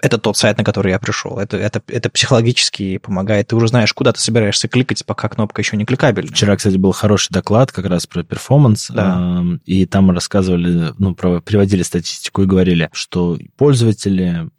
это 0.00 0.18
тот 0.18 0.36
сайт, 0.36 0.58
на 0.58 0.64
который 0.64 0.92
я 0.92 0.98
пришел. 0.98 1.38
Это, 1.38 1.56
это, 1.56 1.82
это 1.86 2.10
психологически 2.10 2.98
помогает. 2.98 3.48
Ты 3.48 3.56
уже 3.56 3.68
знаешь, 3.68 3.92
куда 3.92 4.12
ты 4.12 4.20
собираешься 4.20 4.68
кликать, 4.68 5.04
пока 5.06 5.28
кнопка 5.28 5.62
еще 5.62 5.76
не 5.76 5.84
кликабельна. 5.84 6.30
Вчера, 6.30 6.56
кстати, 6.56 6.76
был 6.76 6.92
хороший 6.92 7.32
доклад 7.32 7.72
как 7.72 7.86
раз 7.86 8.06
про 8.06 8.22
перформанс, 8.22 8.90
да. 8.90 9.42
и 9.64 9.86
там 9.86 10.10
рассказывали, 10.10 10.92
ну, 10.98 11.14
про, 11.14 11.40
приводили 11.40 11.82
статистику 11.82 12.42
и 12.42 12.46
говорили, 12.46 12.90
что 12.92 13.38
пользователи, 13.56 14.50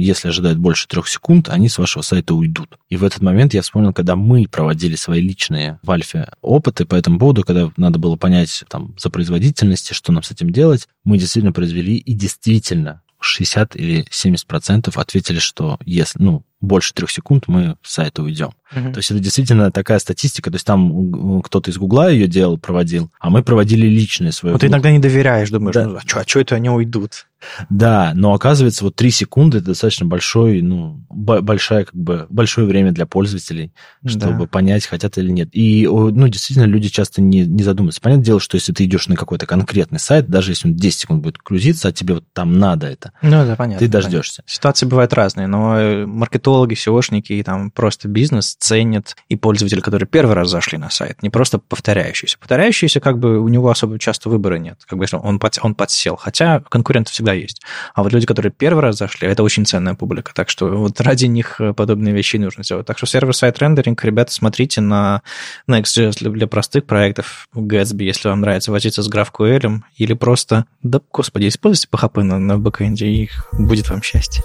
если 0.00 0.28
ожидают 0.28 0.58
больше 0.58 0.88
трех 0.88 1.08
секунд, 1.08 1.48
они 1.48 1.68
с 1.68 1.78
вашего 1.78 2.02
сайта 2.02 2.34
уйдут. 2.34 2.78
И 2.88 2.96
в 2.96 3.04
этот 3.04 3.22
момент 3.22 3.54
я 3.54 3.62
вспомнил, 3.62 3.92
когда 3.92 4.16
мы 4.16 4.46
проводили 4.50 4.96
свои 4.96 5.20
личные 5.20 5.78
в 5.82 5.90
Альфе 5.90 6.28
опыты 6.40 6.84
по 6.84 6.96
этому 6.96 7.18
поводу, 7.18 7.44
когда 7.44 7.70
надо 7.76 7.98
было 7.98 8.16
понять 8.16 8.64
там 8.68 8.94
за 8.98 9.10
производительности, 9.10 9.92
что 9.92 10.12
нам 10.12 10.22
с 10.22 10.30
этим 10.30 10.50
делать, 10.50 10.88
мы 11.04 11.18
действительно 11.18 11.52
произвели 11.52 11.96
и 11.96 12.14
действительно 12.14 13.02
60 13.22 13.76
или 13.76 14.06
70 14.10 14.46
процентов 14.46 14.98
ответили, 14.98 15.38
что 15.38 15.78
если, 15.84 16.22
ну, 16.22 16.44
больше 16.60 16.94
трех 16.94 17.10
секунд 17.10 17.48
мы 17.48 17.76
с 17.82 17.92
сайта 17.92 18.22
уйдем. 18.22 18.52
То 18.72 18.98
есть 18.98 19.10
это 19.10 19.20
действительно 19.20 19.70
такая 19.70 19.98
статистика, 19.98 20.50
то 20.50 20.56
есть 20.56 20.66
там 20.66 21.42
кто-то 21.42 21.70
из 21.70 21.78
Гугла 21.78 22.10
ее 22.10 22.26
делал, 22.26 22.58
проводил, 22.58 23.10
а 23.20 23.30
мы 23.30 23.42
проводили 23.42 23.86
личные 23.86 24.32
свои. 24.32 24.52
Вот 24.52 24.60
ты 24.60 24.68
иногда 24.68 24.90
не 24.90 24.98
доверяешь, 24.98 25.50
думаешь, 25.50 25.74
да. 25.74 25.86
ну, 25.86 25.96
а 25.96 26.00
что, 26.24 26.38
а 26.38 26.42
это 26.42 26.54
они 26.54 26.70
уйдут? 26.70 27.26
Да, 27.70 28.12
но 28.14 28.34
оказывается, 28.34 28.84
вот 28.84 28.96
3 28.96 29.10
секунды 29.10 29.58
это 29.58 29.68
достаточно 29.68 30.06
большой, 30.06 30.62
ну, 30.62 31.04
большая, 31.10 31.84
как 31.84 31.94
бы, 31.94 32.26
большое 32.30 32.66
время 32.66 32.92
для 32.92 33.06
пользователей, 33.06 33.72
чтобы 34.06 34.44
да. 34.44 34.46
понять, 34.46 34.86
хотят 34.86 35.18
или 35.18 35.30
нет. 35.30 35.48
И, 35.52 35.86
ну, 35.86 36.28
действительно, 36.28 36.66
люди 36.66 36.88
часто 36.88 37.20
не, 37.20 37.40
не 37.44 37.62
задумываются. 37.62 38.00
Понятное 38.00 38.24
дело, 38.24 38.40
что 38.40 38.56
если 38.56 38.72
ты 38.72 38.84
идешь 38.84 39.08
на 39.08 39.16
какой-то 39.16 39.46
конкретный 39.46 39.98
сайт, 39.98 40.28
даже 40.28 40.52
если 40.52 40.68
он 40.68 40.74
10 40.74 40.98
секунд 40.98 41.22
будет 41.22 41.38
грузиться, 41.38 41.88
а 41.88 41.92
тебе 41.92 42.14
вот 42.14 42.24
там 42.32 42.58
надо 42.58 42.86
это, 42.86 43.12
ну, 43.22 43.30
да, 43.30 43.56
понятно, 43.56 43.78
ты 43.78 43.88
дождешься. 43.90 44.42
Понятно. 44.42 44.54
Ситуации 44.54 44.86
бывают 44.86 45.12
разные, 45.12 45.46
но 45.46 45.78
э, 45.78 46.06
маркетологи, 46.06 46.74
SEOшники 46.74 47.32
и 47.32 47.42
там 47.42 47.70
просто 47.70 48.08
бизнес 48.08 48.56
ценят 48.62 49.16
и 49.28 49.36
пользователи, 49.36 49.80
которые 49.80 50.06
первый 50.06 50.34
раз 50.34 50.48
зашли 50.48 50.78
на 50.78 50.88
сайт, 50.88 51.22
не 51.22 51.30
просто 51.30 51.58
повторяющиеся. 51.58 52.38
Повторяющиеся, 52.38 53.00
как 53.00 53.18
бы 53.18 53.40
у 53.40 53.48
него 53.48 53.70
особо 53.70 53.98
часто 53.98 54.28
выбора 54.28 54.54
нет, 54.54 54.78
как 54.86 54.98
бы 54.98 55.04
если 55.04 55.16
он, 55.16 55.38
под, 55.38 55.58
он 55.62 55.74
подсел, 55.74 56.16
хотя 56.16 56.60
конкуренты 56.60 57.10
всегда 57.10 57.32
есть. 57.32 57.60
А 57.94 58.02
вот 58.02 58.12
люди, 58.12 58.26
которые 58.26 58.52
первый 58.52 58.80
раз 58.80 58.96
зашли, 58.96 59.28
это 59.28 59.42
очень 59.42 59.66
ценная 59.66 59.94
публика, 59.94 60.32
так 60.32 60.48
что 60.48 60.68
вот 60.68 61.00
ради 61.00 61.26
них 61.26 61.60
подобные 61.76 62.14
вещи 62.14 62.36
нужно 62.36 62.62
сделать. 62.62 62.86
Так 62.86 62.98
что 62.98 63.06
сервер-сайт 63.06 63.58
рендеринг, 63.58 64.02
ребята, 64.04 64.32
смотрите 64.32 64.80
на 64.80 65.22
Next.js 65.68 66.18
для, 66.20 66.30
для 66.30 66.46
простых 66.46 66.84
проектов, 66.84 67.48
Gatsby, 67.54 68.04
если 68.04 68.28
вам 68.28 68.40
нравится 68.40 68.70
возиться 68.70 69.02
с 69.02 69.10
GraphQL, 69.10 69.80
или 69.96 70.14
просто, 70.14 70.66
да, 70.82 71.00
господи, 71.12 71.48
используйте 71.48 71.88
PHP 71.92 72.22
на, 72.22 72.38
на 72.38 72.58
бэкэнде, 72.58 73.06
и 73.06 73.30
будет 73.52 73.90
вам 73.90 74.02
счастье. 74.02 74.44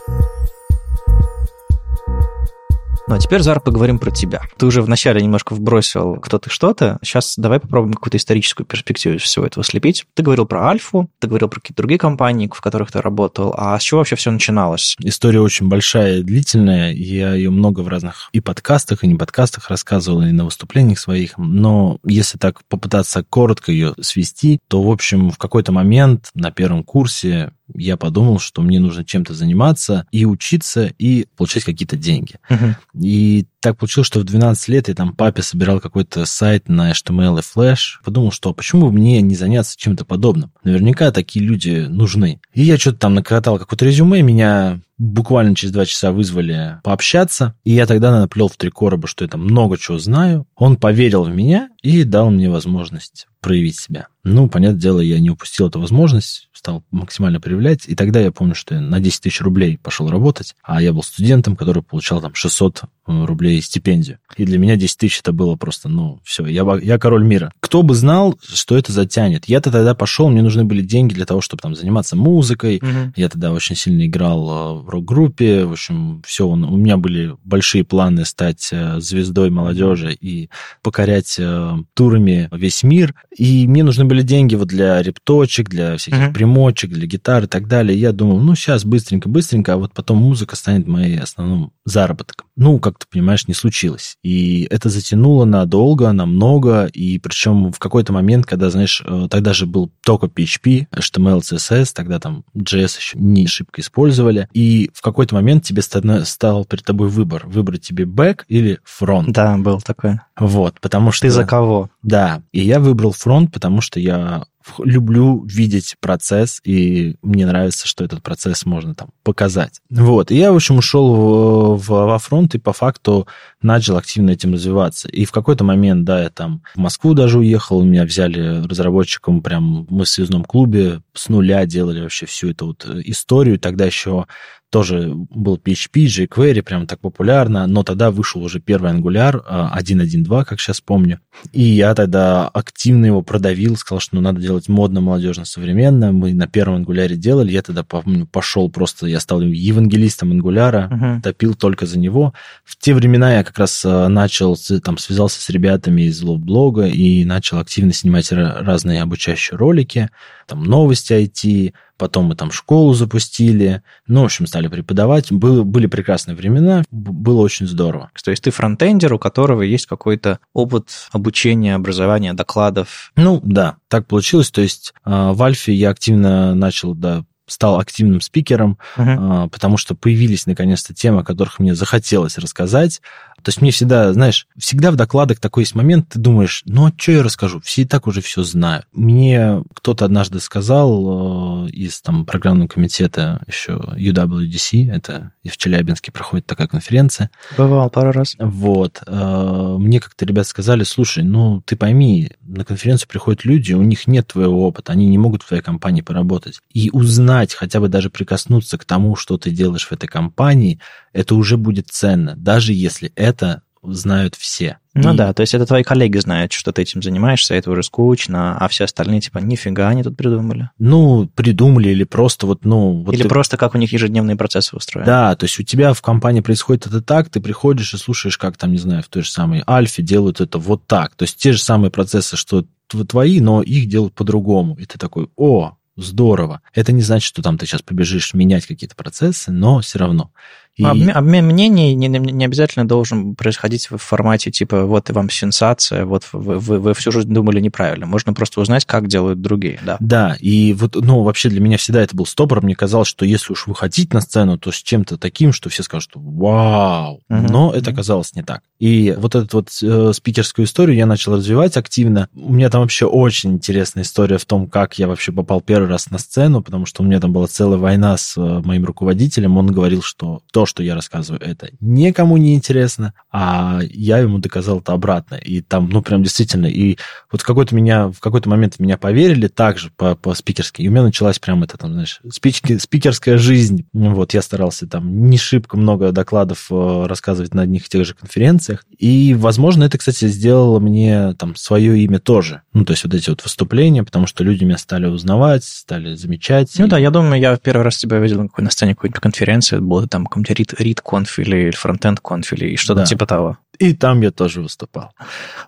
Ну 3.07 3.15
а 3.15 3.19
теперь, 3.19 3.41
Зар, 3.41 3.61
поговорим 3.61 3.99
про 3.99 4.11
тебя. 4.11 4.41
Ты 4.57 4.65
уже 4.65 4.81
вначале 4.81 5.21
немножко 5.21 5.53
вбросил 5.53 6.17
кто 6.17 6.39
ты 6.39 6.49
что-то. 6.49 6.99
Сейчас 7.01 7.35
давай 7.37 7.61
попробуем 7.61 7.93
какую-то 7.93 8.17
историческую 8.17 8.67
перспективу 8.67 9.15
из 9.15 9.21
всего 9.21 9.45
этого 9.45 9.63
слепить. 9.63 10.05
Ты 10.13 10.23
говорил 10.23 10.45
про 10.45 10.67
Альфу, 10.67 11.09
ты 11.19 11.27
говорил 11.27 11.47
про 11.47 11.61
какие-то 11.61 11.81
другие 11.81 11.99
компании, 11.99 12.49
в 12.53 12.59
которых 12.59 12.91
ты 12.91 12.99
работал. 12.99 13.53
А 13.57 13.79
с 13.79 13.81
чего 13.81 13.99
вообще 13.99 14.17
все 14.17 14.29
начиналось? 14.29 14.97
История 14.99 15.39
очень 15.39 15.69
большая 15.69 16.17
и 16.17 16.23
длительная. 16.23 16.91
Я 16.91 17.33
ее 17.33 17.49
много 17.49 17.79
в 17.79 17.87
разных 17.87 18.29
и 18.33 18.41
подкастах, 18.41 19.05
и 19.05 19.07
не 19.07 19.15
подкастах 19.15 19.69
рассказывал, 19.69 20.23
и 20.23 20.31
на 20.33 20.43
выступлениях 20.43 20.99
своих. 20.99 21.37
Но 21.37 21.99
если 22.03 22.37
так 22.37 22.59
попытаться 22.65 23.23
коротко 23.23 23.71
ее 23.71 23.93
свести, 24.01 24.59
то, 24.67 24.83
в 24.83 24.91
общем, 24.91 25.29
в 25.29 25.37
какой-то 25.37 25.71
момент 25.71 26.29
на 26.33 26.51
первом 26.51 26.83
курсе 26.83 27.53
я 27.75 27.97
подумал, 27.97 28.39
что 28.39 28.61
мне 28.61 28.79
нужно 28.79 29.03
чем-то 29.03 29.33
заниматься 29.33 30.07
и 30.11 30.25
учиться, 30.25 30.91
и 30.97 31.27
получать 31.35 31.63
какие-то 31.63 31.97
деньги. 31.97 32.35
Uh-huh. 32.49 32.75
И 33.01 33.45
так 33.67 33.77
получилось, 33.77 34.07
что 34.07 34.21
в 34.21 34.23
12 34.23 34.69
лет 34.69 34.87
я 34.87 34.93
там 34.93 35.13
папе 35.13 35.41
собирал 35.41 35.81
какой-то 35.81 36.25
сайт 36.25 36.69
на 36.69 36.91
HTML 36.91 37.39
и 37.39 37.41
Flash. 37.41 38.01
Подумал, 38.01 38.31
что 38.31 38.53
почему 38.53 38.83
бы 38.83 38.93
мне 38.93 39.21
не 39.21 39.35
заняться 39.35 39.77
чем-то 39.77 40.05
подобным? 40.05 40.53
Наверняка 40.63 41.11
такие 41.11 41.43
люди 41.43 41.85
нужны. 41.89 42.39
И 42.53 42.63
я 42.63 42.77
что-то 42.77 42.99
там 42.99 43.15
накатал 43.15 43.59
какое-то 43.59 43.83
резюме, 43.83 44.21
меня 44.21 44.79
буквально 44.97 45.53
через 45.53 45.73
два 45.73 45.85
часа 45.85 46.11
вызвали 46.11 46.79
пообщаться, 46.83 47.55
и 47.63 47.71
я 47.73 47.85
тогда 47.85 48.17
наплел 48.17 48.47
в 48.47 48.57
три 48.57 48.69
короба, 48.69 49.07
что 49.07 49.23
я 49.23 49.29
там 49.29 49.43
много 49.43 49.77
чего 49.77 49.99
знаю. 49.99 50.47
Он 50.55 50.75
поверил 50.75 51.23
в 51.23 51.29
меня 51.29 51.69
и 51.81 52.03
дал 52.03 52.31
мне 52.31 52.49
возможность 52.49 53.27
проявить 53.41 53.79
себя. 53.79 54.07
Ну, 54.23 54.49
понятное 54.49 54.81
дело, 54.81 54.99
я 54.99 55.19
не 55.19 55.29
упустил 55.29 55.67
эту 55.67 55.79
возможность, 55.79 56.49
стал 56.51 56.83
максимально 56.91 57.39
проявлять, 57.39 57.83
и 57.87 57.95
тогда 57.95 58.19
я 58.19 58.31
помню, 58.31 58.55
что 58.55 58.75
я 58.75 58.81
на 58.81 58.99
10 58.99 59.21
тысяч 59.21 59.41
рублей 59.41 59.77
пошел 59.77 60.09
работать, 60.09 60.55
а 60.63 60.81
я 60.81 60.91
был 60.91 61.03
студентом, 61.03 61.55
который 61.55 61.83
получал 61.83 62.19
там 62.19 62.33
600 62.33 62.83
рублей 63.07 63.61
стипендию. 63.61 64.19
И 64.35 64.45
для 64.45 64.57
меня 64.57 64.75
10 64.75 64.97
тысяч 64.97 65.19
это 65.19 65.31
было 65.31 65.55
просто, 65.55 65.89
ну, 65.89 66.19
все, 66.23 66.45
я, 66.45 66.65
я 66.81 66.97
король 66.99 67.23
мира. 67.23 67.51
Кто 67.59 67.83
бы 67.83 67.95
знал, 67.95 68.37
что 68.41 68.77
это 68.77 68.91
затянет? 68.91 69.45
Я-то 69.47 69.71
тогда 69.71 69.95
пошел, 69.95 70.29
мне 70.29 70.41
нужны 70.41 70.63
были 70.63 70.81
деньги 70.81 71.13
для 71.13 71.25
того, 71.25 71.41
чтобы 71.41 71.61
там 71.61 71.75
заниматься 71.75 72.15
музыкой. 72.15 72.77
Угу. 72.81 73.13
Я 73.15 73.29
тогда 73.29 73.51
очень 73.51 73.75
сильно 73.75 74.05
играл 74.05 74.49
э, 74.49 74.81
в 74.83 74.89
рок-группе. 74.89 75.65
В 75.65 75.73
общем, 75.73 76.21
все, 76.25 76.47
у 76.47 76.55
меня 76.55 76.97
были 76.97 77.35
большие 77.43 77.83
планы 77.83 78.25
стать 78.25 78.69
э, 78.71 78.99
звездой 78.99 79.49
молодежи 79.49 80.13
и 80.13 80.49
покорять 80.81 81.37
э, 81.39 81.75
турами 81.93 82.49
весь 82.51 82.83
мир. 82.83 83.15
И 83.35 83.67
мне 83.67 83.83
нужны 83.83 84.05
были 84.05 84.21
деньги 84.21 84.55
вот 84.55 84.67
для 84.67 85.01
репточек, 85.01 85.69
для 85.69 85.97
всяких 85.97 86.27
угу. 86.27 86.33
примочек, 86.33 86.91
для 86.91 87.07
гитар 87.07 87.45
и 87.45 87.47
так 87.47 87.67
далее. 87.67 87.97
Я 87.97 88.11
думал, 88.11 88.39
ну, 88.39 88.55
сейчас 88.55 88.85
быстренько-быстренько, 88.85 89.73
а 89.73 89.77
вот 89.77 89.93
потом 89.93 90.17
музыка 90.17 90.55
станет 90.55 90.87
моей 90.87 91.19
основным 91.19 91.71
заработком. 91.85 92.47
Ну, 92.55 92.79
как 92.79 92.96
ты 92.97 93.05
понимаешь, 93.09 93.47
не 93.47 93.53
случилось. 93.53 94.17
И 94.23 94.67
это 94.69 94.89
затянуло 94.89 95.45
надолго, 95.45 96.11
намного, 96.11 96.85
и 96.85 97.19
причем 97.19 97.71
в 97.71 97.79
какой-то 97.79 98.13
момент, 98.13 98.45
когда, 98.45 98.69
знаешь, 98.69 99.03
э, 99.05 99.27
тогда 99.29 99.53
же 99.53 99.65
был 99.65 99.91
только 100.03 100.27
PHP, 100.27 100.87
HTML, 100.91 101.39
CSS, 101.39 101.91
тогда 101.93 102.19
там 102.19 102.43
JS 102.55 102.97
еще 102.97 103.17
не 103.17 103.47
шибко 103.47 103.81
использовали, 103.81 104.47
и 104.53 104.89
в 104.93 105.01
какой-то 105.01 105.35
момент 105.35 105.63
тебе 105.63 105.81
стал 105.81 106.65
перед 106.65 106.83
тобой 106.83 107.09
выбор, 107.09 107.45
выбрать 107.47 107.81
тебе 107.81 108.05
бэк 108.05 108.45
или 108.47 108.79
фронт. 108.83 109.31
Да, 109.31 109.57
был 109.57 109.81
такой. 109.81 110.19
Вот, 110.39 110.79
потому 110.79 111.11
что... 111.11 111.27
Ты 111.27 111.31
за 111.31 111.45
кого? 111.45 111.89
Да, 112.03 112.41
и 112.51 112.61
я 112.61 112.79
выбрал 112.79 113.11
фронт, 113.11 113.51
потому 113.51 113.81
что 113.81 113.99
я 113.99 114.45
люблю 114.79 115.43
видеть 115.45 115.95
процесс, 115.99 116.61
и 116.63 117.15
мне 117.21 117.45
нравится, 117.45 117.87
что 117.87 118.03
этот 118.03 118.21
процесс 118.21 118.65
можно 118.65 118.95
там 118.95 119.09
показать. 119.23 119.81
Вот, 119.89 120.31
и 120.31 120.35
я, 120.35 120.51
в 120.51 120.55
общем, 120.55 120.77
ушел 120.77 121.13
в, 121.13 121.77
в, 121.77 121.87
во 121.87 122.19
фронт 122.19 122.55
и 122.55 122.59
по 122.59 122.73
факту 122.73 123.27
начал 123.61 123.97
активно 123.97 124.31
этим 124.31 124.53
развиваться. 124.53 125.07
И 125.09 125.25
в 125.25 125.31
какой-то 125.31 125.63
момент, 125.63 126.05
да, 126.05 126.23
я 126.23 126.29
там 126.29 126.63
в 126.75 126.79
Москву 126.79 127.13
даже 127.13 127.39
уехал, 127.39 127.83
меня 127.83 128.03
взяли 128.05 128.65
разработчиком, 128.65 129.41
прям 129.41 129.87
мы 129.89 130.05
в 130.05 130.09
связном 130.09 130.43
клубе 130.43 131.01
с 131.13 131.29
нуля 131.29 131.65
делали 131.65 132.01
вообще 132.01 132.25
всю 132.25 132.49
эту 132.51 132.67
вот 132.67 132.85
историю, 132.85 133.59
тогда 133.59 133.85
еще 133.85 134.25
тоже 134.69 135.13
был 135.13 135.57
PHP, 135.57 136.05
jQuery, 136.05 136.61
прям 136.61 136.87
так 136.87 136.99
популярно, 136.99 137.67
но 137.67 137.83
тогда 137.83 138.11
вышел 138.11 138.43
уже 138.43 138.59
первый 138.59 138.91
Angular 138.91 139.41
1.1.2, 139.47 140.45
как 140.45 140.59
сейчас 140.59 140.81
помню. 140.81 141.21
И 141.53 141.61
я 141.61 141.95
тогда 141.95 142.47
активно 142.49 143.05
его 143.05 143.21
продавил, 143.21 143.77
сказал, 143.77 144.01
что 144.01 144.15
ну, 144.15 144.21
надо 144.21 144.41
делать 144.41 144.67
модно, 144.67 144.99
молодежно, 144.99 145.45
современно. 145.45 146.11
Мы 146.11 146.33
на 146.33 146.47
первом 146.47 146.83
Angular 146.83 147.15
делали, 147.15 147.51
я 147.51 147.61
тогда, 147.61 147.83
помню, 147.83 148.27
пошел 148.27 148.69
просто, 148.69 149.07
я 149.07 149.19
стал 149.19 149.41
евангелистом 149.41 150.33
Angular, 150.33 150.89
uh-huh. 150.89 151.21
топил 151.21 151.55
только 151.55 151.85
за 151.85 151.97
него. 151.97 152.33
В 152.65 152.77
те 152.77 152.93
времена 152.93 153.35
я 153.35 153.43
как 153.43 153.57
раз 153.57 153.85
э, 153.85 154.07
начал, 154.07 154.57
там, 154.83 154.97
связался 154.97 155.41
с 155.41 155.49
ребятами 155.49 156.03
из 156.03 156.21
блога 156.21 156.87
и 156.87 157.23
начал 157.23 157.59
активно 157.59 157.93
снимать 157.93 158.31
разные 158.31 159.01
обучающие 159.01 159.57
ролики, 159.57 160.09
там, 160.45 160.63
новости 160.63 161.13
IT, 161.13 161.73
потом 161.97 162.25
мы 162.25 162.35
там 162.35 162.51
школу 162.51 162.93
запустили, 162.93 163.81
ну, 164.07 164.21
в 164.21 164.25
общем, 164.25 164.47
стали 164.47 164.67
преподавать. 164.67 165.31
Было, 165.31 165.63
были 165.63 165.87
прекрасные 165.87 166.35
времена, 166.35 166.83
было 166.91 167.41
очень 167.41 167.67
здорово. 167.67 168.11
То 168.23 168.31
есть 168.31 168.43
ты 168.43 168.51
фронтендер, 168.51 169.13
у 169.13 169.19
которого 169.19 169.61
есть 169.63 169.85
какой-то 169.85 170.39
опыт 170.53 170.89
обучения, 171.11 171.75
образования, 171.75 172.33
докладов? 172.33 173.11
Ну, 173.15 173.41
да, 173.43 173.77
так 173.87 174.07
получилось. 174.07 174.51
То 174.51 174.61
есть 174.61 174.93
а, 175.03 175.33
в 175.33 175.43
Альфе 175.43 175.73
я 175.73 175.89
активно 175.89 176.55
начал, 176.55 176.93
да, 176.93 177.25
стал 177.47 177.79
активным 177.79 178.19
спикером, 178.21 178.77
uh-huh. 178.97 179.49
потому 179.49 179.77
что 179.77 179.95
появились 179.95 180.45
наконец-то 180.45 180.93
темы, 180.93 181.21
о 181.21 181.23
которых 181.23 181.59
мне 181.59 181.75
захотелось 181.75 182.37
рассказать, 182.37 183.01
То 183.43 183.49
есть 183.49 183.61
мне 183.61 183.71
всегда, 183.71 184.11
знаешь, 184.13 184.47
всегда 184.57 184.91
в 184.91 184.95
докладах 184.95 185.39
такой 185.39 185.63
есть 185.63 185.75
момент, 185.75 186.09
ты 186.09 186.19
думаешь, 186.19 186.63
ну, 186.65 186.87
а 186.87 186.93
что 186.97 187.11
я 187.13 187.23
расскажу? 187.23 187.61
Все 187.61 187.83
и 187.83 187.85
так 187.85 188.07
уже 188.07 188.21
все 188.21 188.43
знают. 188.43 188.85
Мне 188.91 189.63
кто-то 189.73 190.05
однажды 190.05 190.39
сказал 190.39 191.67
э, 191.67 191.69
из 191.69 192.01
там 192.01 192.25
программного 192.25 192.67
комитета 192.67 193.41
еще 193.47 193.73
UWDC, 193.73 194.91
это 194.91 195.31
в 195.45 195.57
Челябинске 195.57 196.11
проходит 196.11 196.45
такая 196.45 196.67
конференция. 196.67 197.29
Бывал 197.57 197.89
пару 197.89 198.11
раз. 198.11 198.35
Вот. 198.39 199.01
Э, 199.07 199.75
мне 199.79 199.99
как-то 199.99 200.25
ребята 200.25 200.49
сказали, 200.49 200.83
слушай, 200.83 201.23
ну, 201.23 201.61
ты 201.65 201.75
пойми, 201.75 202.31
на 202.41 202.65
конференцию 202.65 203.07
приходят 203.07 203.45
люди, 203.45 203.73
у 203.73 203.81
них 203.81 204.07
нет 204.07 204.27
твоего 204.27 204.67
опыта, 204.67 204.91
они 204.91 205.07
не 205.07 205.17
могут 205.17 205.43
в 205.43 205.47
твоей 205.47 205.63
компании 205.63 206.01
поработать. 206.01 206.59
И 206.73 206.89
узнать, 206.91 207.53
хотя 207.53 207.79
бы 207.79 207.87
даже 207.87 208.09
прикоснуться 208.09 208.77
к 208.77 208.85
тому, 208.85 209.15
что 209.15 209.37
ты 209.37 209.51
делаешь 209.51 209.87
в 209.87 209.91
этой 209.91 210.07
компании, 210.07 210.79
это 211.17 211.33
уже 211.33 211.57
будет 211.57 211.87
ценно, 211.89 212.35
даже 212.35 212.73
если 212.73 213.11
это 213.15 213.63
знают 213.81 214.35
все. 214.35 214.77
Ну 214.93 215.13
и... 215.13 215.17
да, 215.17 215.33
то 215.33 215.41
есть 215.41 215.55
это 215.55 215.65
твои 215.65 215.81
коллеги 215.81 216.19
знают, 216.19 216.51
что 216.51 216.71
ты 216.71 216.83
этим 216.83 217.01
занимаешься, 217.01 217.55
это 217.55 217.71
уже 217.71 217.81
скучно, 217.81 218.55
а 218.57 218.67
все 218.67 218.83
остальные 218.83 219.21
типа 219.21 219.39
нифига 219.39 219.87
они 219.87 220.03
тут 220.03 220.15
придумали. 220.15 220.69
Ну, 220.77 221.27
придумали 221.33 221.89
или 221.89 222.03
просто 222.03 222.45
вот, 222.45 222.65
ну... 222.65 223.01
Вот 223.03 223.15
или 223.15 223.23
ты... 223.23 223.29
просто 223.29 223.57
как 223.57 223.73
у 223.73 223.79
них 223.79 223.91
ежедневные 223.93 224.35
процессы 224.35 224.75
устроены. 224.75 225.07
Да, 225.07 225.35
то 225.35 225.45
есть 225.45 225.59
у 225.59 225.63
тебя 225.63 225.93
в 225.93 226.01
компании 226.03 226.41
происходит 226.41 226.85
это 226.85 227.01
так, 227.01 227.29
ты 227.29 227.39
приходишь 227.39 227.95
и 227.95 227.97
слушаешь, 227.97 228.37
как 228.37 228.55
там, 228.57 228.71
не 228.71 228.77
знаю, 228.77 229.01
в 229.01 229.07
той 229.07 229.23
же 229.23 229.31
самой 229.31 229.63
Альфе 229.67 230.03
делают 230.03 230.39
это 230.39 230.59
вот 230.59 230.85
так. 230.85 231.15
То 231.15 231.23
есть 231.23 231.37
те 231.37 231.51
же 231.51 231.59
самые 231.59 231.89
процессы, 231.89 232.37
что 232.37 232.65
твои, 233.07 233.39
но 233.39 233.63
их 233.63 233.87
делают 233.87 234.13
по-другому. 234.13 234.75
И 234.75 234.85
ты 234.85 234.99
такой, 234.99 235.29
о, 235.35 235.77
здорово. 235.97 236.61
Это 236.73 236.91
не 236.91 237.01
значит, 237.01 237.27
что 237.27 237.41
там 237.41 237.57
ты 237.57 237.65
сейчас 237.65 237.81
побежишь 237.81 238.33
менять 238.33 238.65
какие-то 238.65 238.95
процессы, 238.95 239.51
но 239.51 239.79
все 239.81 239.99
равно. 239.99 240.31
И... 240.77 240.83
Обмен, 240.83 241.11
обмен 241.15 241.45
мнений 241.45 241.95
не, 241.95 242.07
не 242.07 242.45
обязательно 242.45 242.87
должен 242.87 243.35
происходить 243.35 243.89
в 243.89 243.97
формате 243.97 244.51
типа 244.51 244.85
вот 244.85 245.09
вам 245.09 245.29
сенсация, 245.29 246.05
вот 246.05 246.23
вы, 246.31 246.59
вы, 246.59 246.79
вы 246.79 246.93
всю 246.93 247.11
жизнь 247.11 247.33
думали 247.33 247.59
неправильно. 247.59 248.05
Можно 248.05 248.33
просто 248.33 248.61
узнать, 248.61 248.85
как 248.85 249.07
делают 249.07 249.41
другие, 249.41 249.79
да. 249.83 249.97
Да, 249.99 250.37
и 250.39 250.73
вот, 250.73 250.95
ну, 250.95 251.23
вообще 251.23 251.49
для 251.49 251.61
меня 251.61 251.77
всегда 251.77 252.01
это 252.01 252.15
был 252.15 252.25
стопор. 252.25 252.63
Мне 252.63 252.75
казалось, 252.75 253.07
что 253.07 253.25
если 253.25 253.53
уж 253.53 253.65
выходить 253.65 254.13
на 254.13 254.21
сцену, 254.21 254.57
то 254.59 254.71
с 254.71 254.75
чем-то 254.75 255.17
таким, 255.17 255.51
что 255.51 255.69
все 255.69 255.81
скажут, 255.81 256.11
вау. 256.13 257.21
Угу. 257.29 257.47
Но 257.49 257.73
это 257.73 257.91
оказалось 257.91 258.35
не 258.35 258.43
так. 258.43 258.61
И 258.79 259.15
вот 259.17 259.33
эту 259.33 259.57
вот 259.57 259.69
э, 259.81 260.11
спикерскую 260.13 260.65
историю 260.65 260.95
я 260.95 261.07
начал 261.07 261.35
развивать 261.35 261.77
активно. 261.77 262.29
У 262.35 262.53
меня 262.53 262.69
там 262.69 262.81
вообще 262.81 263.05
очень 263.05 263.53
интересная 263.53 264.03
история 264.03 264.37
в 264.37 264.45
том, 264.45 264.67
как 264.67 264.99
я 264.99 265.07
вообще 265.07 265.31
попал 265.31 265.61
первый 265.61 265.89
раз 265.89 266.11
на 266.11 266.19
сцену, 266.19 266.61
потому 266.61 266.85
что 266.85 267.01
у 267.01 267.05
меня 267.05 267.19
там 267.19 267.33
была 267.33 267.47
целая 267.47 267.79
война 267.79 268.17
с 268.17 268.37
э, 268.37 268.61
моим 268.63 268.85
руководителем. 268.85 269.57
Он 269.57 269.71
говорил, 269.71 270.03
что 270.03 270.41
то, 270.51 270.66
что 270.67 270.83
я 270.83 270.95
рассказываю, 270.95 271.41
это 271.41 271.69
никому 271.79 272.37
не 272.37 272.53
интересно, 272.55 273.13
а 273.31 273.79
я 273.89 274.19
ему 274.19 274.37
доказал 274.37 274.79
это 274.79 274.93
обратно. 274.93 275.35
И 275.35 275.61
там, 275.61 275.89
ну, 275.89 276.01
прям 276.01 276.23
действительно, 276.23 276.67
и 276.67 276.97
вот 277.31 277.41
в 277.41 277.45
какой-то 277.45 277.75
меня, 277.75 278.09
в 278.09 278.19
какой-то 278.19 278.49
момент 278.49 278.79
меня 278.79 278.97
поверили 278.97 279.47
также 279.47 279.89
по, 279.95 280.15
по 280.15 280.33
спикерски, 280.33 280.81
и 280.81 280.87
у 280.87 280.91
меня 280.91 281.03
началась 281.03 281.39
прям 281.39 281.63
это, 281.63 281.77
там, 281.77 281.93
знаешь, 281.93 282.19
спички, 282.29 282.77
спикерская 282.77 283.37
жизнь. 283.37 283.85
Вот, 283.93 284.33
я 284.33 284.41
старался 284.41 284.87
там 284.87 285.29
не 285.29 285.37
шибко 285.37 285.77
много 285.77 286.11
докладов 286.11 286.67
э, 286.69 287.05
рассказывать 287.07 287.53
на 287.53 287.63
одних 287.63 287.85
и 287.85 287.89
тех 287.89 288.05
же 288.05 288.13
конференциях, 288.13 288.85
и, 288.97 289.33
возможно, 289.33 289.83
это, 289.83 289.97
кстати, 289.97 290.27
сделало 290.27 290.79
мне 290.79 291.33
там 291.33 291.55
свое 291.55 291.99
имя 291.99 292.19
тоже. 292.19 292.61
Ну, 292.73 292.85
то 292.85 292.91
есть 292.91 293.03
вот 293.03 293.13
эти 293.13 293.29
вот 293.29 293.43
выступления, 293.43 294.03
потому 294.03 294.27
что 294.27 294.43
люди 294.43 294.63
меня 294.63 294.77
стали 294.77 295.05
узнавать, 295.07 295.63
стали 295.63 296.15
замечать. 296.15 296.71
Ну 296.77 296.85
и... 296.85 296.89
да, 296.89 296.97
я 296.97 297.11
думаю, 297.11 297.39
я 297.39 297.57
первый 297.57 297.83
раз 297.83 297.97
тебя 297.97 298.19
видел 298.19 298.41
на, 298.41 298.47
какой, 298.47 298.63
на 298.63 298.71
сцене 298.71 298.95
какой-нибудь 298.95 299.21
конференции, 299.21 299.77
был 299.79 300.07
там 300.07 300.25
какой-нибудь 300.25 300.51
read 300.63 300.99
конф 301.03 301.39
или 301.39 301.71
фронтенд 301.71 302.19
конф 302.19 302.53
или 302.53 302.75
что-то 302.75 303.01
да. 303.01 303.05
типа 303.05 303.25
того. 303.25 303.57
И 303.79 303.93
там 303.93 304.21
я 304.21 304.31
тоже 304.31 304.61
выступал. 304.61 305.11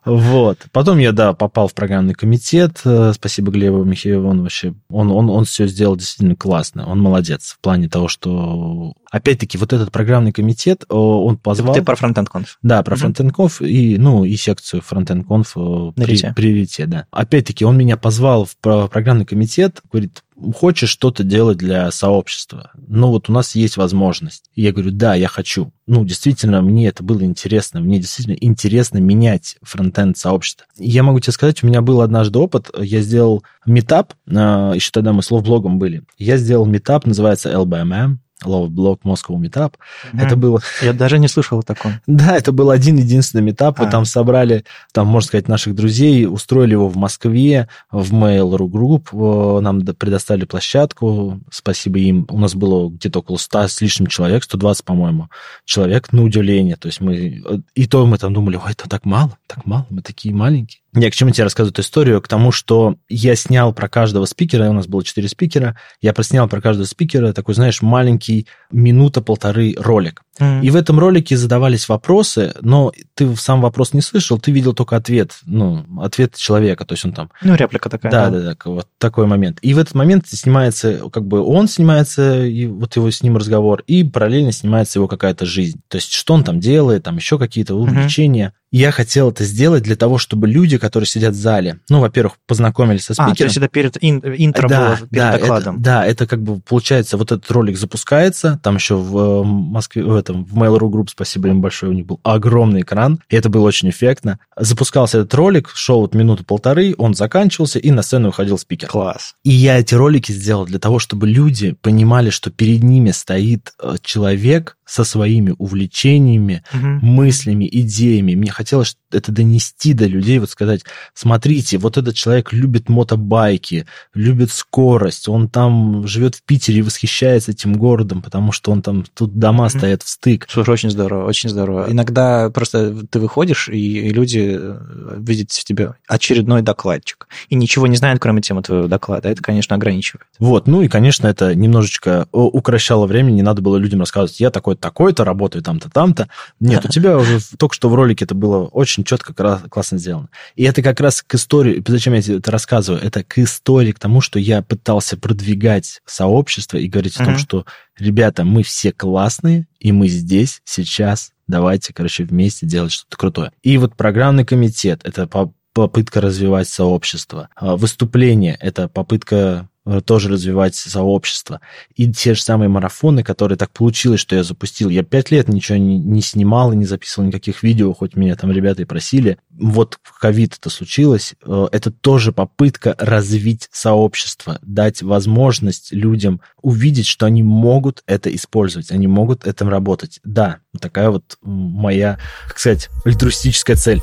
Вот. 0.04 0.58
Потом 0.72 0.98
я, 0.98 1.12
да, 1.12 1.34
попал 1.34 1.68
в 1.68 1.74
программный 1.74 2.16
комитет. 2.16 2.82
Э, 2.84 3.12
спасибо 3.14 3.52
Глебу 3.52 3.84
Михееву. 3.84 4.28
Он 4.28 4.42
вообще, 4.42 4.74
он, 4.90 5.12
он, 5.12 5.30
он 5.30 5.46
все 5.46 5.68
сделал 5.68 5.96
действительно 5.96 6.36
классно. 6.36 6.88
Он 6.88 7.00
молодец 7.00 7.56
в 7.58 7.60
плане 7.60 7.88
того, 7.88 8.08
что... 8.08 8.94
Опять-таки, 9.12 9.58
вот 9.58 9.74
этот 9.74 9.92
программный 9.92 10.32
комитет, 10.32 10.86
он 10.90 11.38
позвал... 11.38 11.74
Ты 11.74 11.82
про 11.82 11.96
фронтенд 11.96 12.30
конф. 12.30 12.58
Да, 12.62 12.82
про 12.84 12.96
фронтенд 12.96 13.34
конф 13.34 13.62
и, 13.62 13.98
ну, 13.98 14.24
и 14.24 14.36
секцию 14.36 14.82
фронтенд 14.82 15.28
конф 15.28 15.54
э, 15.56 15.92
при, 15.96 16.34
при 16.34 16.54
Рите, 16.54 16.86
да. 16.86 17.06
Опять-таки, 17.12 17.66
он 17.66 17.78
меня 17.78 17.98
позвал 17.98 18.46
в 18.46 18.56
программный 18.58 19.26
комитет, 19.26 19.82
говорит, 19.92 20.24
хочешь 20.56 20.90
что-то 20.90 21.24
делать 21.24 21.58
для 21.58 21.92
сообщества, 21.92 22.72
ну 22.88 23.10
вот 23.10 23.30
у 23.30 23.34
нас 23.34 23.56
есть 23.56 23.78
возможность. 23.78 24.50
И 24.56 24.62
я 24.62 24.72
говорю, 24.72 24.92
да, 24.92 25.16
я 25.16 25.28
хочу. 25.28 25.72
Ну, 25.88 26.06
действительно, 26.06 26.62
мне 26.62 26.88
это 26.88 27.04
было 27.04 27.24
интересно, 27.24 27.80
мне 27.80 28.00
действительно 28.00 28.36
интересно 28.40 29.00
менять 29.00 29.58
фронтенд 29.62 30.18
сообщества. 30.18 30.66
Я 30.78 31.04
могу 31.04 31.20
тебе 31.20 31.34
сказать, 31.34 31.64
у 31.64 31.68
меня 31.68 31.82
был 31.82 32.02
однажды 32.02 32.40
опыт, 32.40 32.70
я 32.78 33.02
сделал 33.02 33.44
метап, 33.66 34.14
а, 34.28 34.74
еще 34.74 34.92
тогда 34.92 35.14
мы 35.14 35.24
с 35.24 35.30
блогом 35.30 35.80
были, 35.80 36.04
я 36.18 36.38
сделал 36.38 36.66
метап, 36.66 37.06
называется 37.06 37.52
LBMM, 37.52 38.18
Love 38.46 38.68
Block 38.70 39.00
Moscow 39.04 39.38
Meetup. 39.38 39.74
Mm. 40.14 40.26
Это 40.26 40.36
было... 40.36 40.62
Я 40.82 40.94
даже 40.94 41.20
не 41.20 41.28
слышал 41.28 41.60
о 41.60 41.64
таком. 41.64 41.94
Да, 42.08 42.36
это 42.36 42.52
был 42.52 42.70
один 42.70 42.98
единственный 42.98 43.42
метап. 43.42 43.80
А. 43.80 43.84
Мы 43.84 43.92
там 43.92 44.06
собрали, 44.06 44.66
там, 44.92 45.08
можно 45.08 45.28
сказать, 45.28 45.48
наших 45.48 45.76
друзей, 45.76 46.26
устроили 46.26 46.72
его 46.72 46.90
в 46.90 46.98
Москве, 46.98 47.68
в 47.92 48.14
Mail.ru 48.14 48.68
Group. 48.68 49.62
Нам 49.62 49.82
предоставили 49.82 50.46
площадку. 50.46 51.40
Спасибо 51.52 52.00
им. 52.00 52.26
У 52.30 52.40
нас 52.40 52.56
было 52.56 52.90
где-то 52.90 53.20
около 53.20 53.38
100 53.38 53.68
с 53.68 53.82
лишним 53.82 54.08
человек, 54.08 54.44
120, 54.44 54.84
по-моему, 54.84 55.30
человек, 55.66 56.12
на 56.12 56.24
удивление. 56.24 56.76
То 56.76 56.88
есть 56.88 57.02
мы... 57.02 57.44
И 57.76 57.88
то 57.88 58.06
мы 58.06 58.18
там 58.18 58.34
думали, 58.34 58.58
ой, 58.58 58.72
это 58.72 58.90
так 58.90 59.06
мало, 59.06 59.38
так 59.48 59.66
мало, 59.66 59.86
мы 59.90 60.02
такие 60.02 60.34
маленькие. 60.34 60.82
Я 60.94 61.12
к 61.12 61.14
чему 61.14 61.32
тебе 61.32 61.44
рассказываю 61.44 61.72
эту 61.72 61.82
историю? 61.82 62.22
К 62.22 62.28
тому, 62.28 62.52
что 62.52 62.96
я 63.10 63.36
снял 63.36 63.74
про 63.74 63.88
каждого 63.88 64.26
спикера, 64.26 64.70
у 64.70 64.74
нас 64.74 64.88
было 64.88 65.04
четыре 65.04 65.28
спикера, 65.28 65.78
я 66.02 66.14
проснял 66.14 66.48
про 66.48 66.62
каждого 66.62 66.86
спикера 66.86 67.32
такой, 67.32 67.54
знаешь, 67.54 67.82
маленький 67.82 68.48
минута-полторы 68.72 69.76
ролик. 69.78 70.24
Mm. 70.40 70.62
И 70.64 70.70
в 70.70 70.76
этом 70.76 71.00
ролике 71.00 71.38
задавались 71.38 71.90
вопросы, 71.90 72.54
но 72.62 72.92
ты 73.14 73.36
сам 73.36 73.62
вопрос 73.62 73.94
не 73.94 74.02
слышал, 74.02 74.40
ты 74.40 74.52
видел 74.52 74.74
только 74.74 74.96
ответ, 74.96 75.38
ну, 75.46 75.86
ответ 76.02 76.36
человека, 76.36 76.86
то 76.86 76.94
есть 76.94 77.06
он 77.06 77.14
там... 77.14 77.30
Ну, 77.42 77.56
реплика 77.56 77.90
такая. 77.90 78.12
Да, 78.12 78.30
да, 78.30 78.40
да, 78.40 78.56
да 78.56 78.72
вот 78.72 78.88
такой 78.98 79.28
момент. 79.28 79.60
И 79.62 79.74
в 79.74 79.80
этот 79.80 79.96
момент 79.96 80.28
снимается, 80.28 81.10
как 81.12 81.26
бы 81.26 81.42
он 81.42 81.68
снимается, 81.68 82.46
и 82.46 82.66
вот 82.66 82.96
его 82.96 83.12
с 83.12 83.22
ним 83.22 83.38
разговор, 83.38 83.84
и 83.86 84.04
параллельно 84.04 84.52
снимается 84.52 85.00
его 85.00 85.08
какая-то 85.08 85.46
жизнь. 85.46 85.82
То 85.88 85.98
есть 85.98 86.12
что 86.12 86.34
он 86.34 86.44
там 86.44 86.60
делает, 86.60 87.04
там 87.04 87.18
еще 87.18 87.38
какие-то 87.38 87.76
увлечения. 87.76 88.48
Mm-hmm. 88.48 88.69
Я 88.72 88.92
хотел 88.92 89.32
это 89.32 89.44
сделать 89.44 89.84
для 89.84 89.96
того, 89.96 90.18
чтобы 90.18 90.48
люди, 90.48 90.78
которые 90.78 91.08
сидят 91.08 91.34
в 91.34 91.38
зале, 91.38 91.80
ну, 91.90 92.00
во-первых, 92.00 92.36
познакомились 92.46 93.06
со 93.06 93.14
спикером. 93.14 93.34
А, 93.34 93.36
то 93.36 93.44
есть 93.46 93.58
это 93.58 93.68
перед 93.68 93.98
ин, 94.02 94.22
интро 94.38 94.68
да, 94.68 94.80
было, 94.80 94.98
перед 94.98 95.12
да, 95.12 95.32
докладом. 95.38 95.76
Это, 95.76 95.84
да, 95.84 96.06
это 96.06 96.28
как 96.28 96.44
бы 96.44 96.60
получается, 96.60 97.18
вот 97.18 97.32
этот 97.32 97.50
ролик 97.50 97.78
запускается, 97.78 98.60
там 98.62 98.76
еще 98.76 98.96
в 98.96 99.18
э, 99.18 99.44
Москве, 99.44 100.04
в 100.04 100.16
этом, 100.16 100.46
в 100.46 100.56
Mail.ru 100.56 100.90
Group, 100.90 101.08
спасибо 101.10 101.50
им 101.50 101.62
большое, 101.62 101.92
у 101.92 101.96
них 101.96 102.06
был 102.06 102.20
огромный 102.24 102.82
экран, 102.82 103.20
и 103.30 103.36
это 103.36 103.50
было 103.50 103.66
очень 103.66 103.90
эффектно. 103.90 104.40
Запускался 104.56 105.20
этот 105.20 105.34
ролик, 105.34 105.72
шел 105.74 106.02
вот 106.02 106.14
минуту-полторы, 106.14 106.94
он 106.98 107.16
заканчивался, 107.16 107.80
и 107.80 107.90
на 107.92 108.04
сцену 108.04 108.28
выходил 108.28 108.58
спикер. 108.58 108.88
Класс. 108.88 109.36
И 109.44 109.50
я 109.50 109.80
эти 109.80 109.96
ролики 109.96 110.32
сделал 110.32 110.66
для 110.66 110.80
того, 110.80 111.00
чтобы 111.00 111.28
люди 111.28 111.72
понимали, 111.82 112.30
что 112.30 112.52
перед 112.52 112.84
ними 112.84 113.12
стоит 113.12 113.74
э, 113.82 113.96
человек, 114.04 114.76
со 114.90 115.04
своими 115.04 115.54
увлечениями, 115.60 116.64
угу. 116.74 116.88
мыслями, 117.06 117.70
идеями. 117.72 118.34
Мне 118.34 118.52
хотелось 118.60 118.98
это 119.12 119.32
донести 119.32 119.94
до 119.94 120.06
людей, 120.06 120.40
вот 120.40 120.50
сказать, 120.50 120.84
смотрите, 121.14 121.78
вот 121.78 121.98
этот 121.98 122.16
человек 122.16 122.54
любит 122.54 122.90
мотобайки, 122.90 123.86
любит 124.14 124.52
скорость, 124.52 125.28
он 125.28 125.50
там 125.50 126.08
живет 126.08 126.36
в 126.36 126.44
Питере 126.44 126.80
и 126.80 126.82
восхищается 126.82 127.52
этим 127.52 127.74
городом, 127.74 128.22
потому 128.22 128.52
что 128.52 128.72
он 128.72 128.82
там, 128.82 129.06
тут 129.14 129.38
дома 129.38 129.70
стоят 129.70 130.04
в 130.04 130.10
стык. 130.10 130.48
Слушай, 130.50 130.72
очень 130.72 130.90
здорово, 130.90 131.26
очень 131.28 131.50
здорово. 131.50 131.86
Иногда 131.90 132.50
просто 132.50 133.08
ты 133.08 133.20
выходишь, 133.20 133.70
и, 133.70 134.08
и 134.08 134.10
люди 134.10 134.58
э, 134.60 135.16
видят 135.18 135.52
в 135.52 135.64
тебе 135.64 135.96
очередной 136.08 136.62
докладчик, 136.62 137.28
и 137.50 137.56
ничего 137.56 137.88
не 137.88 137.98
знают, 137.98 138.22
кроме 138.22 138.42
темы 138.42 138.64
твоего 138.64 138.88
доклада. 138.88 139.30
Это, 139.30 139.42
конечно, 139.42 139.76
ограничивает. 139.76 140.26
Вот, 140.40 140.68
ну 140.68 140.82
и, 140.82 140.88
конечно, 140.88 141.28
это 141.28 141.56
немножечко 141.56 142.28
укращало 142.32 143.08
время, 143.08 143.32
не 143.32 143.42
надо 143.42 143.62
было 143.62 143.78
людям 143.78 144.00
рассказывать, 144.00 144.40
я 144.40 144.52
такой 144.52 144.76
такой-то, 144.76 145.24
работаю 145.24 145.64
там-то, 145.64 145.90
там-то. 145.90 146.30
Нет, 146.60 146.86
у 146.86 146.90
тебя 146.90 147.18
уже 147.18 147.40
только 147.58 147.76
что 147.76 147.90
в 147.90 147.96
ролике 147.96 148.26
это 148.26 148.36
было 148.36 148.66
очень 148.66 148.99
четко, 149.04 149.34
классно 149.34 149.98
сделано. 149.98 150.30
И 150.56 150.64
это 150.64 150.82
как 150.82 151.00
раз 151.00 151.22
к 151.22 151.36
истории, 151.36 151.84
зачем 151.88 152.14
я 152.14 152.20
это 152.20 152.52
рассказываю, 152.52 153.02
это 153.02 153.24
к 153.24 153.38
истории, 153.38 153.92
к 153.92 154.00
тому, 154.00 154.22
что 154.22 154.40
я 154.40 154.62
пытался 154.62 155.18
продвигать 155.18 156.02
сообщество 156.06 156.78
и 156.78 156.88
говорить 156.88 157.18
о 157.18 157.26
том, 157.26 157.38
что, 157.38 157.66
ребята, 157.98 158.44
мы 158.44 158.64
все 158.64 158.92
классные, 158.92 159.68
и 159.80 159.92
мы 159.92 160.08
здесь, 160.08 160.62
сейчас, 160.66 161.32
давайте, 161.48 161.94
короче, 161.94 162.24
вместе 162.24 162.66
делать 162.66 162.92
что-то 162.92 163.18
крутое. 163.18 163.52
И 163.64 163.78
вот 163.78 163.96
программный 163.96 164.46
комитет, 164.46 165.02
это 165.04 165.28
попытка 165.74 166.20
развивать 166.20 166.68
сообщество. 166.68 167.50
А, 167.56 167.78
выступление– 167.78 168.58
это 168.60 168.88
попытка 168.90 169.69
тоже 170.06 170.30
развивать 170.30 170.76
сообщество. 170.76 171.62
И 171.96 172.12
те 172.12 172.34
же 172.34 172.42
самые 172.42 172.70
марафоны, 172.70 173.24
которые 173.24 173.58
так 173.58 173.72
получилось, 173.72 174.20
что 174.20 174.36
я 174.36 174.44
запустил. 174.44 174.90
Я 174.90 175.04
пять 175.04 175.32
лет 175.32 175.48
ничего 175.48 175.78
не, 175.78 175.98
не 175.98 176.22
снимал 176.22 176.72
и 176.72 176.76
не 176.76 176.86
записывал 176.86 177.28
никаких 177.28 177.64
видео, 177.64 177.94
хоть 177.94 178.16
меня 178.16 178.36
там 178.36 178.52
ребята 178.52 178.82
и 178.82 178.86
просили. 178.86 179.38
Вот 179.50 180.00
ковид 180.20 180.58
это 180.60 180.70
случилось. 180.70 181.34
Э, 181.46 181.68
это 181.72 181.92
тоже 181.92 182.32
попытка 182.32 182.96
развить 183.00 183.70
сообщество, 183.72 184.60
дать 184.62 185.02
возможность 185.02 185.92
людям 185.92 186.42
увидеть, 186.62 187.08
что 187.08 187.26
они 187.26 187.44
могут 187.44 188.04
это 188.06 188.34
использовать, 188.34 188.92
они 188.92 189.08
могут 189.08 189.48
этим 189.48 189.70
работать. 189.70 190.20
Да, 190.24 190.60
такая 190.80 191.10
вот 191.10 191.38
моя, 191.42 192.20
как 192.48 192.60
сказать, 192.60 192.90
альтруистическая 193.06 193.76
цель. 193.76 194.02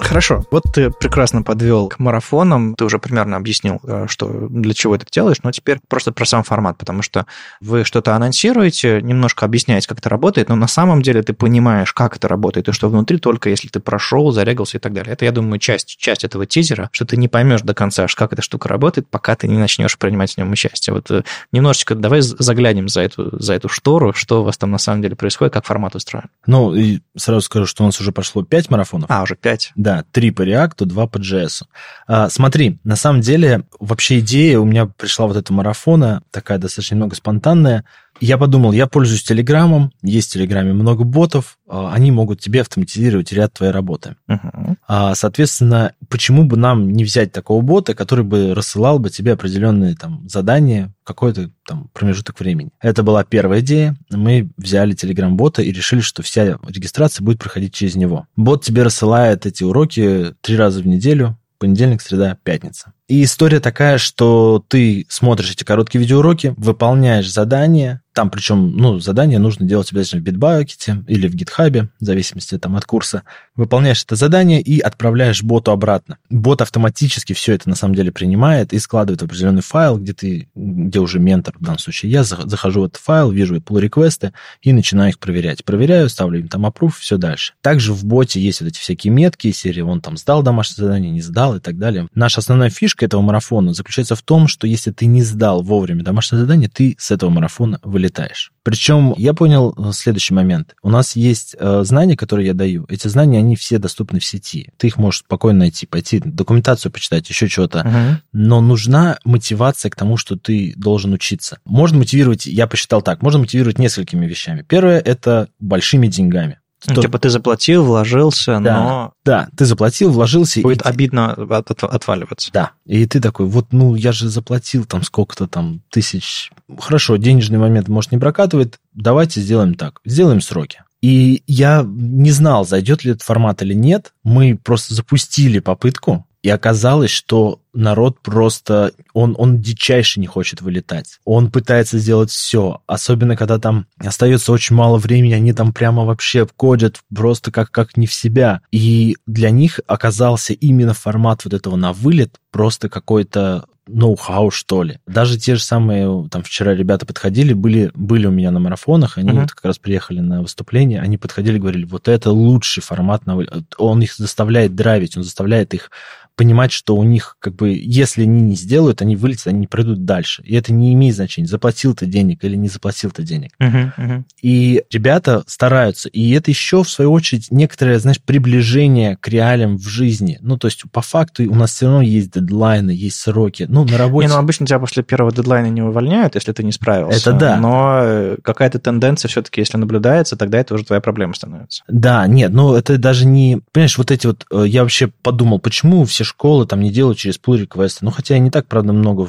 Хорошо. 0.00 0.44
Вот 0.50 0.64
ты 0.72 0.90
прекрасно 0.90 1.42
подвел 1.42 1.88
к 1.88 1.98
марафонам. 1.98 2.74
Ты 2.74 2.84
уже 2.84 2.98
примерно 2.98 3.36
объяснил, 3.36 3.80
э, 3.82 4.06
что 4.08 4.48
для 4.48 4.74
чего 4.74 4.94
это 4.94 5.06
делаешь, 5.10 5.38
но 5.42 5.52
теперь 5.52 5.78
просто 5.88 6.12
про 6.12 6.24
сам 6.24 6.42
формат, 6.42 6.78
потому 6.78 7.02
что 7.02 7.26
вы 7.60 7.84
что-то 7.84 8.14
анонсируете, 8.14 9.00
немножко 9.02 9.44
объясняете, 9.44 9.88
как 9.88 9.98
это 9.98 10.08
работает, 10.08 10.48
но 10.48 10.56
на 10.56 10.68
самом 10.68 11.02
деле 11.02 11.22
ты 11.22 11.32
понимаешь, 11.32 11.92
как 11.92 12.16
это 12.16 12.28
работает 12.28 12.68
и 12.68 12.72
что 12.72 12.88
внутри, 12.88 13.18
только 13.18 13.50
если 13.50 13.68
ты 13.68 13.80
прошел, 13.80 14.32
зарегался 14.32 14.78
и 14.78 14.80
так 14.80 14.92
далее. 14.92 15.12
Это, 15.12 15.24
я 15.24 15.32
думаю, 15.32 15.58
часть, 15.58 15.96
часть 15.98 16.24
этого 16.24 16.46
тизера, 16.46 16.88
что 16.92 17.04
ты 17.04 17.16
не 17.16 17.28
поймешь 17.28 17.62
до 17.62 17.74
конца, 17.74 18.06
как 18.14 18.32
эта 18.32 18.42
штука 18.42 18.68
работает, 18.68 19.08
пока 19.08 19.36
ты 19.36 19.48
не 19.48 19.58
начнешь 19.58 19.96
принимать 19.98 20.34
в 20.34 20.38
нем 20.38 20.50
участие. 20.50 20.94
Вот 20.94 21.10
э, 21.10 21.22
немножечко 21.52 21.94
давай 21.94 22.20
заглянем 22.20 22.88
за 22.88 23.02
эту, 23.02 23.38
за 23.40 23.54
эту 23.54 23.68
штору, 23.68 24.12
что 24.12 24.40
у 24.40 24.44
вас 24.44 24.58
там 24.58 24.70
на 24.70 24.78
самом 24.78 25.02
деле 25.02 25.16
происходит, 25.16 25.54
как 25.54 25.64
формат 25.64 25.94
устроен. 25.94 26.26
Ну, 26.46 26.74
и 26.74 27.00
сразу 27.16 27.42
скажу, 27.42 27.66
что 27.66 27.84
у 27.84 27.86
нас 27.86 28.00
уже 28.00 28.12
прошло 28.12 28.42
5 28.42 28.70
марафонов. 28.70 29.10
А, 29.10 29.22
уже 29.22 29.36
5. 29.36 29.72
Да, 29.76 29.89
да, 29.90 30.04
три 30.12 30.30
по 30.30 30.42
React, 30.42 30.84
два 30.84 31.08
по 31.08 31.18
JS. 31.18 31.64
А, 32.06 32.28
смотри, 32.28 32.78
на 32.84 32.94
самом 32.94 33.22
деле, 33.22 33.64
вообще 33.80 34.20
идея 34.20 34.60
у 34.60 34.64
меня 34.64 34.86
пришла 34.86 35.26
вот 35.26 35.36
эта 35.36 35.52
марафона, 35.52 36.22
такая 36.30 36.58
достаточно 36.58 36.96
много 36.96 37.16
спонтанная. 37.16 37.84
Я 38.20 38.36
подумал, 38.36 38.72
я 38.72 38.86
пользуюсь 38.86 39.22
Телеграмом, 39.22 39.92
есть 40.02 40.30
в 40.30 40.32
Телеграме 40.34 40.72
много 40.72 41.04
ботов, 41.04 41.58
а, 41.66 41.92
они 41.92 42.12
могут 42.12 42.40
тебе 42.40 42.60
автоматизировать 42.60 43.32
ряд 43.32 43.54
твоей 43.54 43.72
работы. 43.72 44.16
Uh-huh. 44.28 45.14
Соответственно, 45.14 45.94
почему 46.08 46.44
бы 46.44 46.56
нам 46.56 46.90
не 46.90 47.04
взять 47.04 47.32
такого 47.32 47.62
бота, 47.62 47.94
который 47.94 48.24
бы 48.24 48.54
рассылал 48.54 48.98
бы 48.98 49.08
тебе 49.08 49.32
определенные 49.32 49.94
там 49.94 50.28
задания 50.28 50.92
какой-то 51.04 51.50
там 51.66 51.88
промежуток 51.92 52.38
времени. 52.40 52.70
Это 52.80 53.02
была 53.02 53.24
первая 53.24 53.60
идея. 53.60 53.96
Мы 54.10 54.50
взяли 54.56 54.94
Telegram-бота 54.94 55.62
и 55.62 55.72
решили, 55.72 56.00
что 56.00 56.22
вся 56.22 56.58
регистрация 56.68 57.24
будет 57.24 57.38
проходить 57.38 57.74
через 57.74 57.96
него. 57.96 58.26
Бот 58.36 58.64
тебе 58.64 58.82
рассылает 58.82 59.46
эти 59.46 59.64
уроки 59.64 60.34
три 60.40 60.56
раза 60.56 60.82
в 60.82 60.86
неделю, 60.86 61.38
понедельник, 61.58 62.02
среда, 62.02 62.36
пятница. 62.42 62.92
И 63.10 63.24
история 63.24 63.58
такая, 63.58 63.98
что 63.98 64.64
ты 64.68 65.04
смотришь 65.08 65.50
эти 65.50 65.64
короткие 65.64 66.00
видеоуроки, 66.00 66.54
выполняешь 66.56 67.28
задания, 67.28 68.02
там 68.12 68.28
причем, 68.28 68.76
ну, 68.76 68.98
задание 68.98 69.38
нужно 69.38 69.66
делать 69.66 69.92
обязательно 69.92 70.22
в 70.22 70.26
Bitbucket 70.26 71.04
или 71.06 71.28
в 71.28 71.34
GitHub, 71.34 71.88
в 72.00 72.04
зависимости 72.04 72.58
там, 72.58 72.76
от 72.76 72.84
курса. 72.84 73.22
Выполняешь 73.54 74.02
это 74.02 74.16
задание 74.16 74.60
и 74.60 74.80
отправляешь 74.80 75.42
боту 75.42 75.70
обратно. 75.70 76.18
Бот 76.28 76.60
автоматически 76.60 77.32
все 77.32 77.54
это 77.54 77.68
на 77.68 77.76
самом 77.76 77.94
деле 77.94 78.10
принимает 78.10 78.72
и 78.72 78.78
складывает 78.78 79.22
в 79.22 79.24
определенный 79.26 79.62
файл, 79.62 79.98
где 79.98 80.12
ты, 80.12 80.48
где 80.54 80.98
уже 80.98 81.20
ментор 81.20 81.54
в 81.58 81.62
данном 81.62 81.78
случае. 81.78 82.10
Я 82.10 82.24
захожу 82.24 82.82
в 82.82 82.84
этот 82.84 82.96
файл, 82.96 83.30
вижу 83.30 83.56
pull 83.56 83.80
реквесты 83.80 84.32
и 84.60 84.72
начинаю 84.72 85.10
их 85.10 85.18
проверять. 85.18 85.64
Проверяю, 85.64 86.08
ставлю 86.08 86.40
им 86.40 86.48
там 86.48 86.66
approve, 86.66 86.94
все 86.98 87.16
дальше. 87.16 87.54
Также 87.60 87.92
в 87.92 88.04
боте 88.04 88.40
есть 88.40 88.60
вот 88.60 88.68
эти 88.68 88.78
всякие 88.78 89.12
метки, 89.12 89.52
серии 89.52 89.82
он 89.82 90.00
там 90.00 90.16
сдал 90.16 90.42
домашнее 90.42 90.86
задание, 90.86 91.12
не 91.12 91.22
сдал 91.22 91.56
и 91.56 91.60
так 91.60 91.78
далее. 91.78 92.08
Наша 92.14 92.40
основная 92.40 92.70
фишка 92.70 92.99
фишка 93.00 93.06
этого 93.06 93.22
марафона 93.22 93.72
заключается 93.72 94.14
в 94.14 94.22
том, 94.22 94.48
что 94.48 94.66
если 94.66 94.90
ты 94.90 95.06
не 95.06 95.22
сдал 95.22 95.62
вовремя 95.62 96.02
домашнее 96.02 96.40
задание, 96.40 96.68
ты 96.68 96.96
с 96.98 97.10
этого 97.10 97.30
марафона 97.30 97.78
вылетаешь. 97.82 98.52
Причем 98.62 99.14
я 99.16 99.32
понял 99.32 99.74
э, 99.76 99.92
следующий 99.92 100.34
момент. 100.34 100.74
У 100.82 100.90
нас 100.90 101.16
есть 101.16 101.56
э, 101.58 101.82
знания, 101.84 102.16
которые 102.16 102.48
я 102.48 102.54
даю. 102.54 102.84
Эти 102.88 103.08
знания, 103.08 103.38
они 103.38 103.56
все 103.56 103.78
доступны 103.78 104.20
в 104.20 104.24
сети. 104.24 104.70
Ты 104.76 104.88
их 104.88 104.98
можешь 104.98 105.20
спокойно 105.20 105.60
найти, 105.60 105.86
пойти 105.86 106.20
документацию 106.24 106.92
почитать, 106.92 107.28
еще 107.30 107.48
что-то. 107.48 107.78
Uh-huh. 107.78 108.16
Но 108.32 108.60
нужна 108.60 109.18
мотивация 109.24 109.90
к 109.90 109.96
тому, 109.96 110.16
что 110.16 110.36
ты 110.36 110.74
должен 110.76 111.12
учиться. 111.12 111.58
Можно 111.64 111.98
мотивировать, 111.98 112.46
я 112.46 112.66
посчитал 112.66 113.02
так, 113.02 113.22
можно 113.22 113.40
мотивировать 113.40 113.78
несколькими 113.78 114.26
вещами. 114.26 114.64
Первое– 114.68 115.00
это 115.04 115.48
большими 115.58 116.06
деньгами. 116.06 116.59
Ну, 116.86 117.02
типа 117.02 117.18
ты 117.18 117.28
заплатил, 117.28 117.84
вложился, 117.84 118.58
да, 118.60 118.80
но... 118.80 119.12
Да, 119.24 119.48
ты 119.56 119.66
заплатил, 119.66 120.10
вложился. 120.10 120.60
Будет 120.60 120.82
и... 120.82 120.88
обидно 120.88 121.32
от, 121.32 121.70
от, 121.70 121.84
отваливаться. 121.84 122.50
Да, 122.52 122.72
и 122.86 123.06
ты 123.06 123.20
такой, 123.20 123.46
вот, 123.46 123.72
ну, 123.72 123.94
я 123.94 124.12
же 124.12 124.28
заплатил 124.28 124.84
там 124.84 125.02
сколько-то 125.02 125.46
там 125.46 125.82
тысяч... 125.90 126.50
Хорошо, 126.78 127.16
денежный 127.16 127.58
момент, 127.58 127.88
может, 127.88 128.12
не 128.12 128.18
прокатывает, 128.18 128.78
давайте 128.94 129.40
сделаем 129.40 129.74
так, 129.74 130.00
сделаем 130.04 130.40
сроки. 130.40 130.82
И 131.02 131.42
я 131.46 131.84
не 131.86 132.30
знал, 132.30 132.66
зайдет 132.66 133.04
ли 133.04 133.12
этот 133.12 133.22
формат 133.22 133.62
или 133.62 133.72
нет. 133.72 134.12
Мы 134.22 134.58
просто 134.62 134.94
запустили 134.94 135.58
попытку, 135.58 136.26
и 136.42 136.48
оказалось, 136.48 137.10
что 137.10 137.60
народ 137.72 138.20
просто, 138.20 138.92
он, 139.12 139.34
он 139.38 139.60
дичайше 139.60 140.20
не 140.20 140.26
хочет 140.26 140.62
вылетать. 140.62 141.18
Он 141.24 141.50
пытается 141.50 141.98
сделать 141.98 142.30
все, 142.30 142.82
особенно 142.86 143.36
когда 143.36 143.58
там 143.58 143.86
остается 143.98 144.52
очень 144.52 144.74
мало 144.74 144.98
времени, 144.98 145.34
они 145.34 145.52
там 145.52 145.72
прямо 145.72 146.04
вообще 146.04 146.46
кодят 146.46 147.00
просто 147.14 147.52
как, 147.52 147.70
как 147.70 147.96
не 147.96 148.06
в 148.06 148.14
себя. 148.14 148.62
И 148.72 149.16
для 149.26 149.50
них 149.50 149.80
оказался 149.86 150.52
именно 150.54 150.94
формат 150.94 151.44
вот 151.44 151.54
этого 151.54 151.76
на 151.76 151.92
вылет 151.92 152.36
просто 152.50 152.88
какой-то 152.88 153.66
ноу-хау, 153.90 154.50
что 154.50 154.82
ли. 154.82 154.98
Даже 155.06 155.38
те 155.38 155.56
же 155.56 155.62
самые, 155.62 156.28
там 156.30 156.42
вчера 156.42 156.74
ребята 156.74 157.06
подходили, 157.06 157.52
были, 157.52 157.90
были 157.94 158.26
у 158.26 158.30
меня 158.30 158.50
на 158.50 158.60
марафонах, 158.60 159.18
они 159.18 159.30
uh-huh. 159.30 159.40
вот 159.42 159.50
как 159.52 159.64
раз 159.64 159.78
приехали 159.78 160.20
на 160.20 160.42
выступление, 160.42 161.00
они 161.00 161.18
подходили 161.18 161.58
говорили, 161.58 161.84
вот 161.84 162.08
это 162.08 162.30
лучший 162.30 162.82
формат, 162.82 163.26
на... 163.26 163.38
он 163.78 164.02
их 164.02 164.14
заставляет 164.14 164.74
драйвить, 164.74 165.16
он 165.16 165.24
заставляет 165.24 165.74
их 165.74 165.90
понимать, 166.36 166.72
что 166.72 166.96
у 166.96 167.04
них, 167.04 167.36
как 167.38 167.54
бы, 167.54 167.70
если 167.70 168.22
они 168.22 168.40
не 168.40 168.54
сделают, 168.54 169.02
они 169.02 169.16
вылетят, 169.16 169.48
они 169.48 169.60
не 169.60 169.66
пройдут 169.66 170.04
дальше. 170.04 170.42
И 170.44 170.54
это 170.54 170.72
не 170.72 170.92
имеет 170.94 171.14
значения, 171.14 171.46
заплатил 171.46 171.94
ты 171.94 172.06
денег 172.06 172.44
или 172.44 172.56
не 172.56 172.68
заплатил 172.68 173.10
ты 173.10 173.22
денег. 173.22 173.52
Uh-huh, 173.60 173.92
uh-huh. 173.96 174.22
И 174.42 174.82
ребята 174.90 175.42
стараются. 175.46 176.08
И 176.08 176.30
это 176.32 176.50
еще, 176.50 176.82
в 176.82 176.90
свою 176.90 177.12
очередь, 177.12 177.48
некоторое, 177.50 177.98
знаешь, 177.98 178.20
приближение 178.20 179.16
к 179.16 179.28
реалиям 179.28 179.76
в 179.76 179.86
жизни. 179.86 180.38
Ну, 180.40 180.56
то 180.56 180.68
есть, 180.68 180.82
по 180.90 181.02
факту, 181.02 181.42
у 181.50 181.54
нас 181.54 181.74
все 181.74 181.86
равно 181.86 182.02
есть 182.02 182.32
дедлайны, 182.32 182.90
есть 182.90 183.16
сроки. 183.16 183.66
Ну, 183.68 183.84
на 183.84 183.98
работе... 183.98 184.28
Не, 184.28 184.32
ну, 184.32 184.38
обычно 184.38 184.66
тебя 184.66 184.78
после 184.78 185.02
первого 185.02 185.32
дедлайна 185.32 185.66
не 185.66 185.82
увольняют, 185.82 186.34
если 186.34 186.52
ты 186.52 186.62
не 186.62 186.72
справился. 186.72 187.30
Это 187.30 187.38
да. 187.38 187.56
Но 187.56 188.00
э, 188.02 188.36
какая-то 188.42 188.78
тенденция 188.78 189.28
все-таки, 189.28 189.60
если 189.60 189.76
наблюдается, 189.76 190.36
тогда 190.36 190.58
это 190.58 190.74
уже 190.74 190.84
твоя 190.84 191.00
проблема 191.00 191.34
становится. 191.34 191.82
Да, 191.88 192.26
нет, 192.26 192.52
ну, 192.52 192.74
это 192.74 192.98
даже 192.98 193.26
не... 193.26 193.60
Понимаешь, 193.72 193.98
вот 193.98 194.10
эти 194.10 194.26
вот... 194.26 194.46
Э, 194.52 194.64
я 194.66 194.82
вообще 194.82 195.08
подумал, 195.22 195.58
почему 195.58 196.04
все 196.04 196.19
школы 196.24 196.66
там 196.66 196.80
не 196.80 196.90
делают 196.90 197.18
через 197.18 197.38
pull 197.38 197.58
реквесты. 197.58 198.04
Ну, 198.04 198.10
хотя 198.10 198.34
я 198.34 198.40
не 198.40 198.50
так, 198.50 198.66
правда, 198.66 198.92
много 198.92 199.28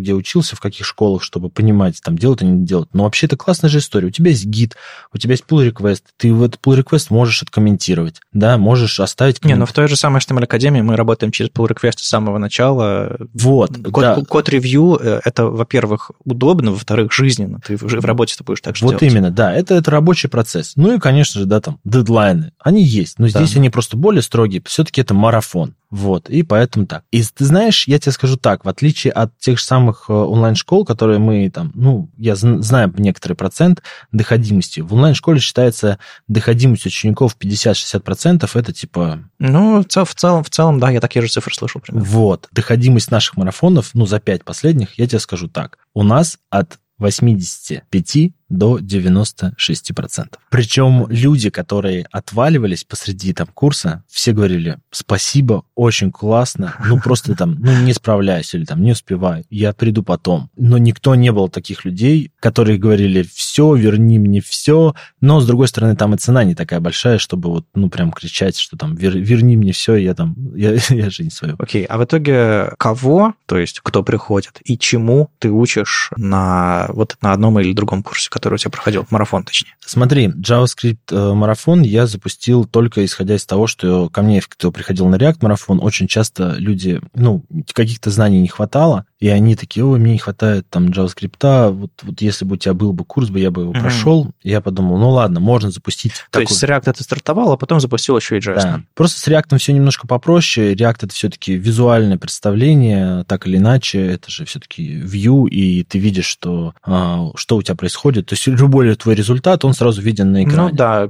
где 0.00 0.14
учился, 0.14 0.56
в 0.56 0.60
каких 0.60 0.86
школах, 0.86 1.22
чтобы 1.22 1.50
понимать, 1.50 2.00
там, 2.02 2.16
делать 2.16 2.42
или 2.42 2.48
не 2.48 2.66
делать. 2.66 2.88
Но 2.92 3.04
вообще 3.04 3.26
это 3.26 3.36
классная 3.36 3.70
же 3.70 3.78
история. 3.78 4.08
У 4.08 4.10
тебя 4.10 4.30
есть 4.30 4.46
гид, 4.46 4.76
у 5.12 5.18
тебя 5.18 5.32
есть 5.32 5.44
pull 5.48 5.70
request, 5.70 6.02
ты 6.16 6.32
в 6.32 6.42
этот 6.42 6.60
pull 6.60 6.82
request 6.82 7.06
можешь 7.10 7.42
откомментировать, 7.42 8.20
да, 8.32 8.58
можешь 8.58 9.00
оставить... 9.00 9.44
Не, 9.44 9.54
но 9.54 9.66
в 9.66 9.72
той 9.72 9.88
же 9.88 9.96
самой 9.96 10.20
HTML 10.20 10.44
Академии 10.44 10.80
мы 10.80 10.96
работаем 10.96 11.32
через 11.32 11.50
pull 11.50 11.68
request 11.68 11.98
с 11.98 12.08
самого 12.08 12.38
начала. 12.38 13.16
Вот, 13.34 13.70
код, 13.90 14.02
да. 14.02 14.22
Код 14.28 14.48
ревью, 14.48 14.98
э, 15.00 15.20
это, 15.24 15.46
во-первых, 15.46 16.10
удобно, 16.24 16.72
во-вторых, 16.72 17.12
жизненно. 17.12 17.60
Ты 17.64 17.76
в, 17.76 17.82
в 17.82 18.04
работе 18.04 18.34
ты 18.36 18.44
будешь 18.44 18.60
так 18.60 18.76
же 18.76 18.84
Вот 18.84 18.98
делать. 18.98 19.12
именно, 19.12 19.30
да, 19.30 19.54
это, 19.54 19.74
это 19.74 19.90
рабочий 19.90 20.28
процесс. 20.28 20.72
Ну 20.76 20.94
и, 20.94 20.98
конечно 20.98 21.40
же, 21.40 21.46
да, 21.46 21.60
там, 21.60 21.78
дедлайны, 21.84 22.52
они 22.58 22.82
есть, 22.82 23.18
но 23.18 23.28
здесь 23.28 23.52
да. 23.52 23.60
они 23.60 23.70
просто 23.70 23.96
более 23.96 24.22
строгие, 24.22 24.62
все-таки 24.64 25.00
это 25.00 25.14
марафон. 25.14 25.74
Вот, 25.92 26.30
и 26.30 26.42
поэтому 26.42 26.86
так. 26.86 27.04
И 27.10 27.22
ты 27.22 27.44
знаешь, 27.44 27.86
я 27.86 27.98
тебе 27.98 28.12
скажу 28.12 28.38
так, 28.38 28.64
в 28.64 28.68
отличие 28.68 29.12
от 29.12 29.36
тех 29.38 29.58
же 29.58 29.64
самых 29.64 29.81
э, 29.90 30.12
онлайн-школ, 30.12 30.84
которые 30.84 31.18
мы 31.18 31.50
там, 31.50 31.72
ну, 31.74 32.10
я 32.16 32.34
знаю 32.36 32.92
некоторый 32.96 33.34
процент 33.34 33.82
доходимости. 34.12 34.80
В 34.80 34.94
онлайн-школе 34.94 35.40
считается 35.40 35.98
доходимость 36.28 36.86
учеников 36.86 37.36
50-60%, 37.38 38.48
это 38.54 38.72
типа... 38.72 39.20
Ну, 39.38 39.82
в 39.82 40.14
целом, 40.14 40.44
в 40.44 40.50
целом, 40.50 40.78
да, 40.80 40.90
я 40.90 41.00
такие 41.00 41.22
же 41.22 41.28
цифры 41.28 41.54
слышал. 41.54 41.80
Примерно. 41.80 42.08
Вот, 42.08 42.48
доходимость 42.52 43.10
наших 43.10 43.36
марафонов, 43.36 43.90
ну, 43.94 44.06
за 44.06 44.20
5 44.20 44.44
последних, 44.44 44.98
я 44.98 45.06
тебе 45.06 45.18
скажу 45.18 45.48
так. 45.48 45.78
У 45.94 46.02
нас 46.02 46.38
от 46.50 46.78
85 46.98 48.32
до 48.52 48.78
96%. 48.78 50.26
Причем 50.50 51.06
люди, 51.08 51.50
которые 51.50 52.06
отваливались 52.12 52.84
посреди 52.84 53.32
там 53.32 53.48
курса, 53.48 54.04
все 54.08 54.32
говорили, 54.32 54.78
спасибо, 54.90 55.64
очень 55.74 56.12
классно, 56.12 56.74
ну 56.86 57.00
просто 57.00 57.34
там, 57.34 57.56
ну 57.58 57.72
не 57.82 57.94
справляюсь 57.94 58.54
или 58.54 58.64
там 58.64 58.82
не 58.82 58.92
успеваю, 58.92 59.44
я 59.50 59.72
приду 59.72 60.02
потом. 60.02 60.50
Но 60.56 60.78
никто 60.78 61.14
не 61.14 61.32
был 61.32 61.48
таких 61.48 61.84
людей, 61.84 62.30
которые 62.40 62.78
говорили, 62.78 63.26
все, 63.34 63.74
верни 63.74 64.18
мне 64.18 64.40
все, 64.40 64.94
но 65.20 65.40
с 65.40 65.46
другой 65.46 65.68
стороны, 65.68 65.96
там 65.96 66.14
и 66.14 66.18
цена 66.18 66.44
не 66.44 66.54
такая 66.54 66.80
большая, 66.80 67.18
чтобы 67.18 67.48
вот, 67.48 67.66
ну 67.74 67.88
прям 67.88 68.12
кричать, 68.12 68.58
что 68.58 68.76
там, 68.76 68.94
верни 68.94 69.56
мне 69.56 69.72
все, 69.72 69.96
я 69.96 70.14
там, 70.14 70.36
я, 70.54 70.72
я 70.90 71.10
жизнь 71.10 71.30
свою. 71.30 71.56
Окей, 71.58 71.84
okay. 71.84 71.86
а 71.86 71.98
в 71.98 72.04
итоге 72.04 72.72
кого, 72.78 73.34
то 73.46 73.58
есть 73.58 73.80
кто 73.80 74.02
приходит 74.02 74.60
и 74.64 74.78
чему 74.78 75.30
ты 75.38 75.50
учишь 75.50 76.10
на 76.16 76.88
вот 76.90 77.16
на 77.22 77.32
одном 77.32 77.58
или 77.58 77.72
другом 77.72 78.02
курсе, 78.02 78.28
который 78.42 78.54
у 78.54 78.58
тебя 78.58 78.70
проходил, 78.72 79.06
марафон 79.10 79.44
точнее? 79.44 79.74
Смотри, 79.86 80.26
JavaScript 80.26 80.98
э, 81.12 81.32
марафон 81.32 81.82
я 81.82 82.08
запустил 82.08 82.64
только 82.64 83.04
исходя 83.04 83.36
из 83.36 83.46
того, 83.46 83.68
что 83.68 84.08
ко 84.08 84.22
мне, 84.22 84.40
кто 84.40 84.72
приходил 84.72 85.06
на 85.06 85.14
React 85.14 85.38
марафон, 85.42 85.78
очень 85.80 86.08
часто 86.08 86.56
люди, 86.58 87.00
ну, 87.14 87.44
каких-то 87.72 88.10
знаний 88.10 88.40
не 88.40 88.48
хватало, 88.48 89.06
и 89.22 89.28
они 89.28 89.54
такие, 89.54 89.86
ой, 89.86 90.00
мне 90.00 90.14
не 90.14 90.18
хватает 90.18 90.66
там 90.68 90.86
JavaScript, 90.86 91.70
вот, 91.70 91.92
вот 92.02 92.20
если 92.20 92.44
бы 92.44 92.54
у 92.54 92.56
тебя 92.56 92.74
был 92.74 92.92
бы 92.92 93.04
курс, 93.04 93.28
бы 93.28 93.38
я 93.38 93.52
бы 93.52 93.62
его 93.62 93.72
mm-hmm. 93.72 93.80
прошел. 93.80 94.32
Я 94.42 94.60
подумал, 94.60 94.98
ну 94.98 95.10
ладно, 95.10 95.38
можно 95.38 95.70
запустить. 95.70 96.14
То 96.14 96.40
такой... 96.40 96.46
есть 96.48 96.58
с 96.58 96.64
React 96.64 96.92
ты 96.92 97.04
стартовал, 97.04 97.52
а 97.52 97.56
потом 97.56 97.78
запустил 97.78 98.16
еще 98.16 98.38
и 98.38 98.40
JS. 98.40 98.54
Да. 98.56 98.80
Просто 98.94 99.20
с 99.20 99.28
React 99.28 99.58
все 99.58 99.74
немножко 99.74 100.08
попроще. 100.08 100.74
React 100.74 100.96
это 101.02 101.14
все-таки 101.14 101.54
визуальное 101.54 102.18
представление, 102.18 103.22
так 103.28 103.46
или 103.46 103.58
иначе, 103.58 104.04
это 104.04 104.28
же 104.28 104.44
все-таки 104.44 105.00
view, 105.00 105.48
и 105.48 105.84
ты 105.84 106.00
видишь, 106.00 106.26
что, 106.26 106.74
а, 106.82 107.28
что 107.36 107.58
у 107.58 107.62
тебя 107.62 107.76
происходит. 107.76 108.26
То 108.26 108.32
есть 108.32 108.44
любой 108.48 108.92
твой 108.96 109.14
результат, 109.14 109.64
он 109.64 109.72
сразу 109.74 110.02
виден 110.02 110.32
на 110.32 110.42
экране. 110.42 110.70
Ну 110.70 110.74
да, 110.74 111.08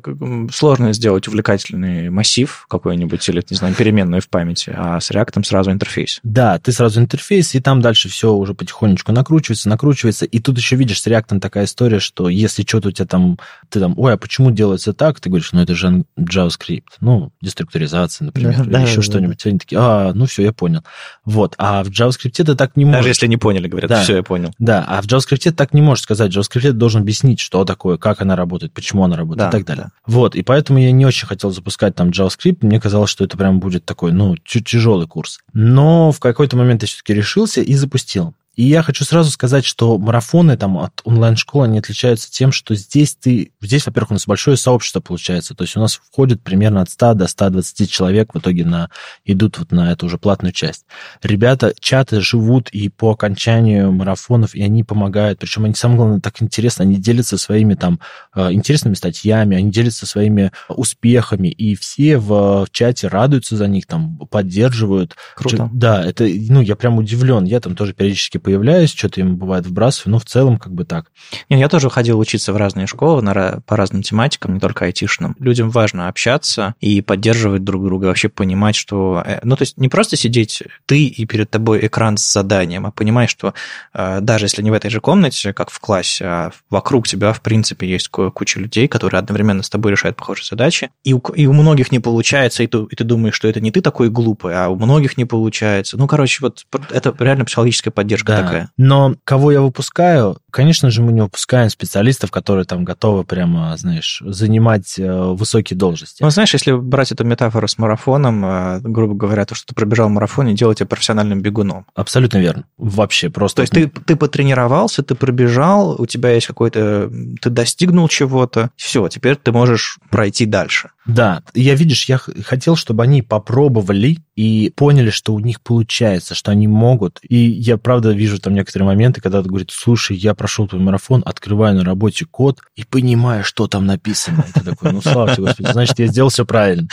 сложно 0.53 0.93
сделать 0.93 1.29
увлекательный 1.29 2.11
массив 2.11 2.67
какой-нибудь 2.69 3.27
или, 3.31 3.43
не 3.49 3.57
знаю, 3.57 3.75
переменную 3.75 4.21
в 4.21 4.29
памяти, 4.29 4.75
а 4.77 5.01
с 5.01 5.11
React 5.11 5.43
сразу 5.45 5.71
интерфейс. 5.71 6.21
Да, 6.23 6.59
ты 6.59 6.73
сразу 6.73 7.01
интерфейс, 7.01 7.55
и 7.55 7.61
там 7.61 7.81
дальше 7.81 8.02
все 8.09 8.33
уже 8.35 8.55
потихонечку 8.55 9.13
накручивается, 9.13 9.69
накручивается. 9.69 10.25
И 10.25 10.39
тут 10.39 10.57
еще 10.59 10.77
видишь 10.77 11.01
с 11.01 11.07
React 11.07 11.41
такая 11.41 11.65
история, 11.65 12.01
что 12.01 12.29
если 12.29 12.63
что-то 12.63 12.89
у 12.89 12.93
тебя 12.93 13.07
там, 13.07 13.39
ты 13.69 13.81
там, 13.81 13.95
ой, 13.97 14.15
а 14.15 14.17
почему 14.17 14.51
делается 14.51 14.93
так? 14.93 15.21
Ты 15.21 15.29
говоришь, 15.29 15.53
ну 15.53 15.61
это 15.61 15.75
же 15.75 16.05
JavaScript, 16.19 16.83
ну, 17.01 17.33
деструктуризация, 17.41 18.27
например, 18.27 18.57
да, 18.57 18.63
или 18.63 18.71
да, 18.71 18.81
еще 18.81 18.97
да, 18.97 19.03
что-нибудь. 19.03 19.41
Да. 19.45 19.51
Они 19.51 19.59
такие, 19.59 19.81
а, 19.81 20.13
ну 20.15 20.27
все, 20.27 20.43
я 20.43 20.53
понял. 20.53 20.83
Вот, 21.25 21.55
а 21.59 21.83
в 21.85 21.89
JavaScript 21.89 22.33
ты 22.33 22.55
так 22.55 22.77
не 22.77 22.85
можешь. 22.85 23.01
Даже 23.01 23.09
если 23.11 23.27
не 23.27 23.37
поняли, 23.37 23.69
говорят, 23.69 23.89
да, 23.89 24.03
все, 24.03 24.17
я 24.17 24.23
понял. 24.23 24.53
Да, 24.59 24.85
а 24.87 25.01
в 25.01 25.07
JavaScript 25.07 25.39
ты 25.39 25.53
так 25.53 25.75
не 25.75 25.83
можешь 25.83 26.05
сказать. 26.05 26.35
JavaScript 26.35 26.73
должен 26.73 27.03
объяснить, 27.03 27.41
что 27.41 27.65
такое, 27.65 27.97
как 27.97 28.21
она 28.21 28.37
работает, 28.37 28.73
почему 28.73 29.05
она 29.05 29.17
работает 29.17 29.51
да, 29.51 29.57
и 29.57 29.61
так 29.61 29.67
далее. 29.67 29.85
Да. 29.85 29.91
Вот, 30.07 30.35
и 30.35 30.43
поэтому 30.43 30.79
я 30.79 30.93
не 30.93 31.07
очень 31.07 31.27
хотел 31.27 31.51
запускать 31.51 31.95
там 31.95 32.11
JavaScript. 32.11 32.59
Мне 32.63 32.81
казалось, 32.81 33.11
что 33.11 33.25
это 33.25 33.37
прям 33.37 33.61
будет 33.61 33.85
такой, 33.85 34.13
ну, 34.13 34.37
чуть 34.45 34.67
тяжелый 34.67 35.07
курс. 35.07 35.39
Но 35.53 36.13
в 36.13 36.21
какой-то 36.21 36.57
момент 36.57 36.83
я 36.83 36.89
все-таки 36.89 37.15
решился 37.15 37.61
и 37.61 37.75
запустил 37.75 37.92
опустел. 37.93 38.35
И 38.55 38.65
я 38.65 38.83
хочу 38.83 39.05
сразу 39.05 39.31
сказать, 39.31 39.65
что 39.65 39.97
марафоны 39.97 40.59
там 40.59 40.77
от 40.77 41.01
онлайн-школы, 41.05 41.65
они 41.65 41.79
отличаются 41.79 42.31
тем, 42.31 42.53
что 42.53 42.75
здесь 42.75 43.17
ты... 43.17 43.53
Здесь, 43.63 43.87
во-первых, 43.87 44.11
у 44.11 44.15
нас 44.15 44.27
большое 44.27 44.59
сообщество 44.59 45.01
получается. 45.01 45.55
То 45.55 45.63
есть 45.63 45.77
у 45.77 45.81
нас 45.81 45.95
входит 45.95 46.43
примерно 46.43 46.83
от 46.83 46.91
100 46.91 47.15
до 47.15 47.27
120 47.29 47.91
человек 47.91 48.35
в 48.35 48.39
итоге 48.39 48.67
на, 48.67 48.91
идут 49.25 49.59
вот 49.59 49.73
на 49.73 49.91
эту 49.91 50.07
уже 50.07 50.19
платную 50.19 50.53
часть. 50.53 50.85
Ребята, 51.23 51.73
чаты 51.81 52.21
живут 52.21 52.69
и 52.71 52.91
по 52.91 53.13
окончанию 53.13 53.91
марафонов, 53.91 54.55
и 54.55 54.63
они 54.63 54.85
помогают. 54.85 55.39
Причем 55.39 55.65
они, 55.65 55.75
самое 55.75 55.97
главное, 55.97 56.21
так 56.21 56.43
интересно, 56.43 56.85
они 56.85 56.97
делятся 56.97 57.39
своими 57.39 57.73
там 57.73 58.01
э, 58.35 58.53
интересными 58.53 58.95
статьями, 58.95 59.57
они 59.57 59.71
делятся 59.71 60.05
своими 60.05 60.53
успехами, 60.69 61.49
и 61.49 61.75
все 61.75 62.19
в 62.19 62.67
чате 62.71 63.09
радуются 63.09 63.57
за 63.57 63.67
них, 63.67 63.87
там, 63.87 64.19
поддерживают. 64.31 65.17
Круто. 65.37 65.71
Да, 65.73 66.05
это, 66.05 66.25
ну, 66.25 66.61
я 66.61 66.77
прям 66.77 66.99
удивлен. 66.99 67.45
Я 67.45 67.61
там 67.61 67.75
тоже 67.75 67.95
периодически 67.95 68.42
появляюсь, 68.43 68.91
что-то 68.91 69.21
им 69.21 69.37
бывает 69.37 69.67
вбрасываю, 69.67 70.13
но 70.13 70.19
в 70.19 70.25
целом 70.25 70.59
как 70.59 70.73
бы 70.73 70.85
так. 70.85 71.07
Нет, 71.49 71.61
я 71.61 71.69
тоже 71.69 71.89
ходил 71.91 72.19
учиться 72.19 72.53
в 72.53 72.57
разные 72.57 72.87
школы 72.87 73.23
на, 73.23 73.63
по 73.67 73.77
разным 73.77 74.03
тематикам, 74.03 74.55
не 74.55 74.61
только 74.61 74.85
айтишным. 74.85 75.37
Людям 75.39 75.71
важно 75.71 76.09
общаться 76.09 76.75
и 76.81 77.01
поддерживать 77.01 77.65
друг 77.65 77.85
друга, 77.85 78.07
вообще 78.07 78.29
понимать, 78.29 78.77
что... 78.77 79.23
Э, 79.25 79.41
ну, 79.43 79.57
то 79.57 79.63
есть 79.63 79.79
не 79.79 79.89
просто 79.89 80.17
сидеть 80.17 80.63
ты 80.87 81.05
и 81.05 81.25
перед 81.25 81.51
тобой 81.51 81.87
экран 81.87 82.17
с 82.17 82.33
заданием, 82.33 82.87
а 82.87 82.91
понимать, 82.91 83.31
что 83.31 83.55
э, 83.95 84.21
даже 84.21 84.47
если 84.47 84.63
не 84.63 84.71
в 84.71 84.75
этой 84.75 84.91
же 84.91 85.01
комнате, 85.01 85.53
как 85.53 85.71
в 85.71 85.79
классе, 85.81 86.25
а 86.25 86.51
вокруг 86.71 87.07
тебя, 87.07 87.33
в 87.33 87.41
принципе, 87.41 87.89
есть 87.89 88.09
куча 88.09 88.61
людей, 88.61 88.89
которые 88.89 89.19
одновременно 89.21 89.63
с 89.63 89.71
тобой 89.71 89.93
решают 89.93 90.17
похожие 90.17 90.47
задачи, 90.47 90.91
и 91.05 91.15
у, 91.15 91.19
и 91.35 91.47
у 91.47 91.53
многих 91.53 91.93
не 91.93 92.01
получается, 92.01 92.63
и 92.63 92.67
ты, 92.67 92.79
и 92.91 92.97
ты 92.97 93.05
думаешь, 93.05 93.35
что 93.35 93.49
это 93.49 93.61
не 93.61 93.71
ты 93.71 93.81
такой 93.81 94.11
глупый, 94.11 94.55
а 94.55 94.69
у 94.69 94.77
многих 94.77 95.17
не 95.17 95.25
получается. 95.25 95.97
Ну, 95.97 96.07
короче, 96.07 96.39
вот 96.41 96.67
это 96.91 97.15
реально 97.19 97.45
психологическая 97.45 97.93
поддержка 97.93 98.32
да. 98.37 98.43
такая. 98.43 98.71
Но 98.77 99.15
кого 99.25 99.53
я 99.53 99.61
выпускаю, 99.61 100.39
конечно 100.51 100.91
же, 100.91 101.03
мы 101.03 101.13
не 101.13 101.23
выпускаем 101.23 101.71
специалистов, 101.71 102.31
которые 102.31 102.65
там 102.65 102.85
готовы 102.85 103.25
прямо, 103.25 103.77
знаешь, 103.77 104.23
занимать 104.25 104.99
э, 104.99 105.11
высокие 105.33 105.77
должности. 105.77 106.23
Ну, 106.23 106.31
знаешь, 106.31 106.53
если 106.53 106.73
брать 106.73 107.11
эту 107.11 107.25
метафору 107.25 107.67
с 107.67 107.79
марафоном, 107.79 108.45
э, 108.45 108.81
грубо 108.81 109.15
говоря, 109.15 109.45
то, 109.45 109.55
что 109.55 109.67
ты 109.69 109.75
пробежал 109.75 110.09
марафон, 110.09 110.49
и 110.49 110.55
делать 110.55 110.79
тебя 110.79 110.87
профессиональным 110.87 111.41
бегуном. 111.41 111.87
Абсолютно 111.95 112.39
верно. 112.39 112.65
Вообще 112.77 113.31
просто. 113.31 113.57
То 113.57 113.63
есть 113.63 113.73
ты, 113.73 113.89
ты 113.89 114.17
потренировался, 114.17 115.03
ты 115.03 115.15
пробежал, 115.15 116.01
у 116.01 116.07
тебя 116.07 116.31
есть 116.31 116.47
какой-то... 116.47 117.11
Ты 117.41 117.51
достигнул 117.51 118.09
чего-то, 118.09 118.71
все, 118.77 119.09
теперь 119.09 119.37
ты 119.37 119.53
можешь 119.53 119.99
пройти 120.11 120.47
дальше. 120.47 120.91
Да, 121.07 121.43
я, 121.55 121.75
видишь, 121.75 122.09
я 122.09 122.19
хотел, 122.19 122.77
чтобы 122.77 123.03
они 123.03 123.23
попробовали 123.23 124.19
и 124.35 124.73
поняли, 124.75 125.11
что 125.11 125.35
у 125.35 125.41
них 125.41 125.61
получается, 125.61 126.35
что 126.35 126.51
они 126.51 126.67
могут. 126.67 127.21
И 127.23 127.37
я, 127.37 127.77
правда, 127.77 128.13
вижу 128.13 128.39
там 128.39 128.55
некоторые 128.55 128.87
моменты, 128.87 129.21
когда 129.21 129.43
ты 129.43 129.49
говорит, 129.49 129.71
слушай, 129.71 130.17
я 130.17 130.35
прошел 130.35 130.67
твой 130.67 130.81
марафон, 130.81 131.23
открываю 131.27 131.77
на 131.77 131.85
работе 131.85 132.25
код 132.25 132.61
и 132.75 132.85
понимаю, 132.85 133.45
что 133.45 133.69
там 133.69 133.87
написано. 133.87 134.45
И 134.49 134.53
ты 134.53 134.65
такой, 134.65 134.93
ну, 134.93 135.03
слава 135.03 135.35
тебе, 135.35 135.47
Господи, 135.47 135.73
значит, 135.73 135.99
я 135.99 136.07
сделал 136.07 136.31
все 136.31 136.47
правильно. 136.47 136.89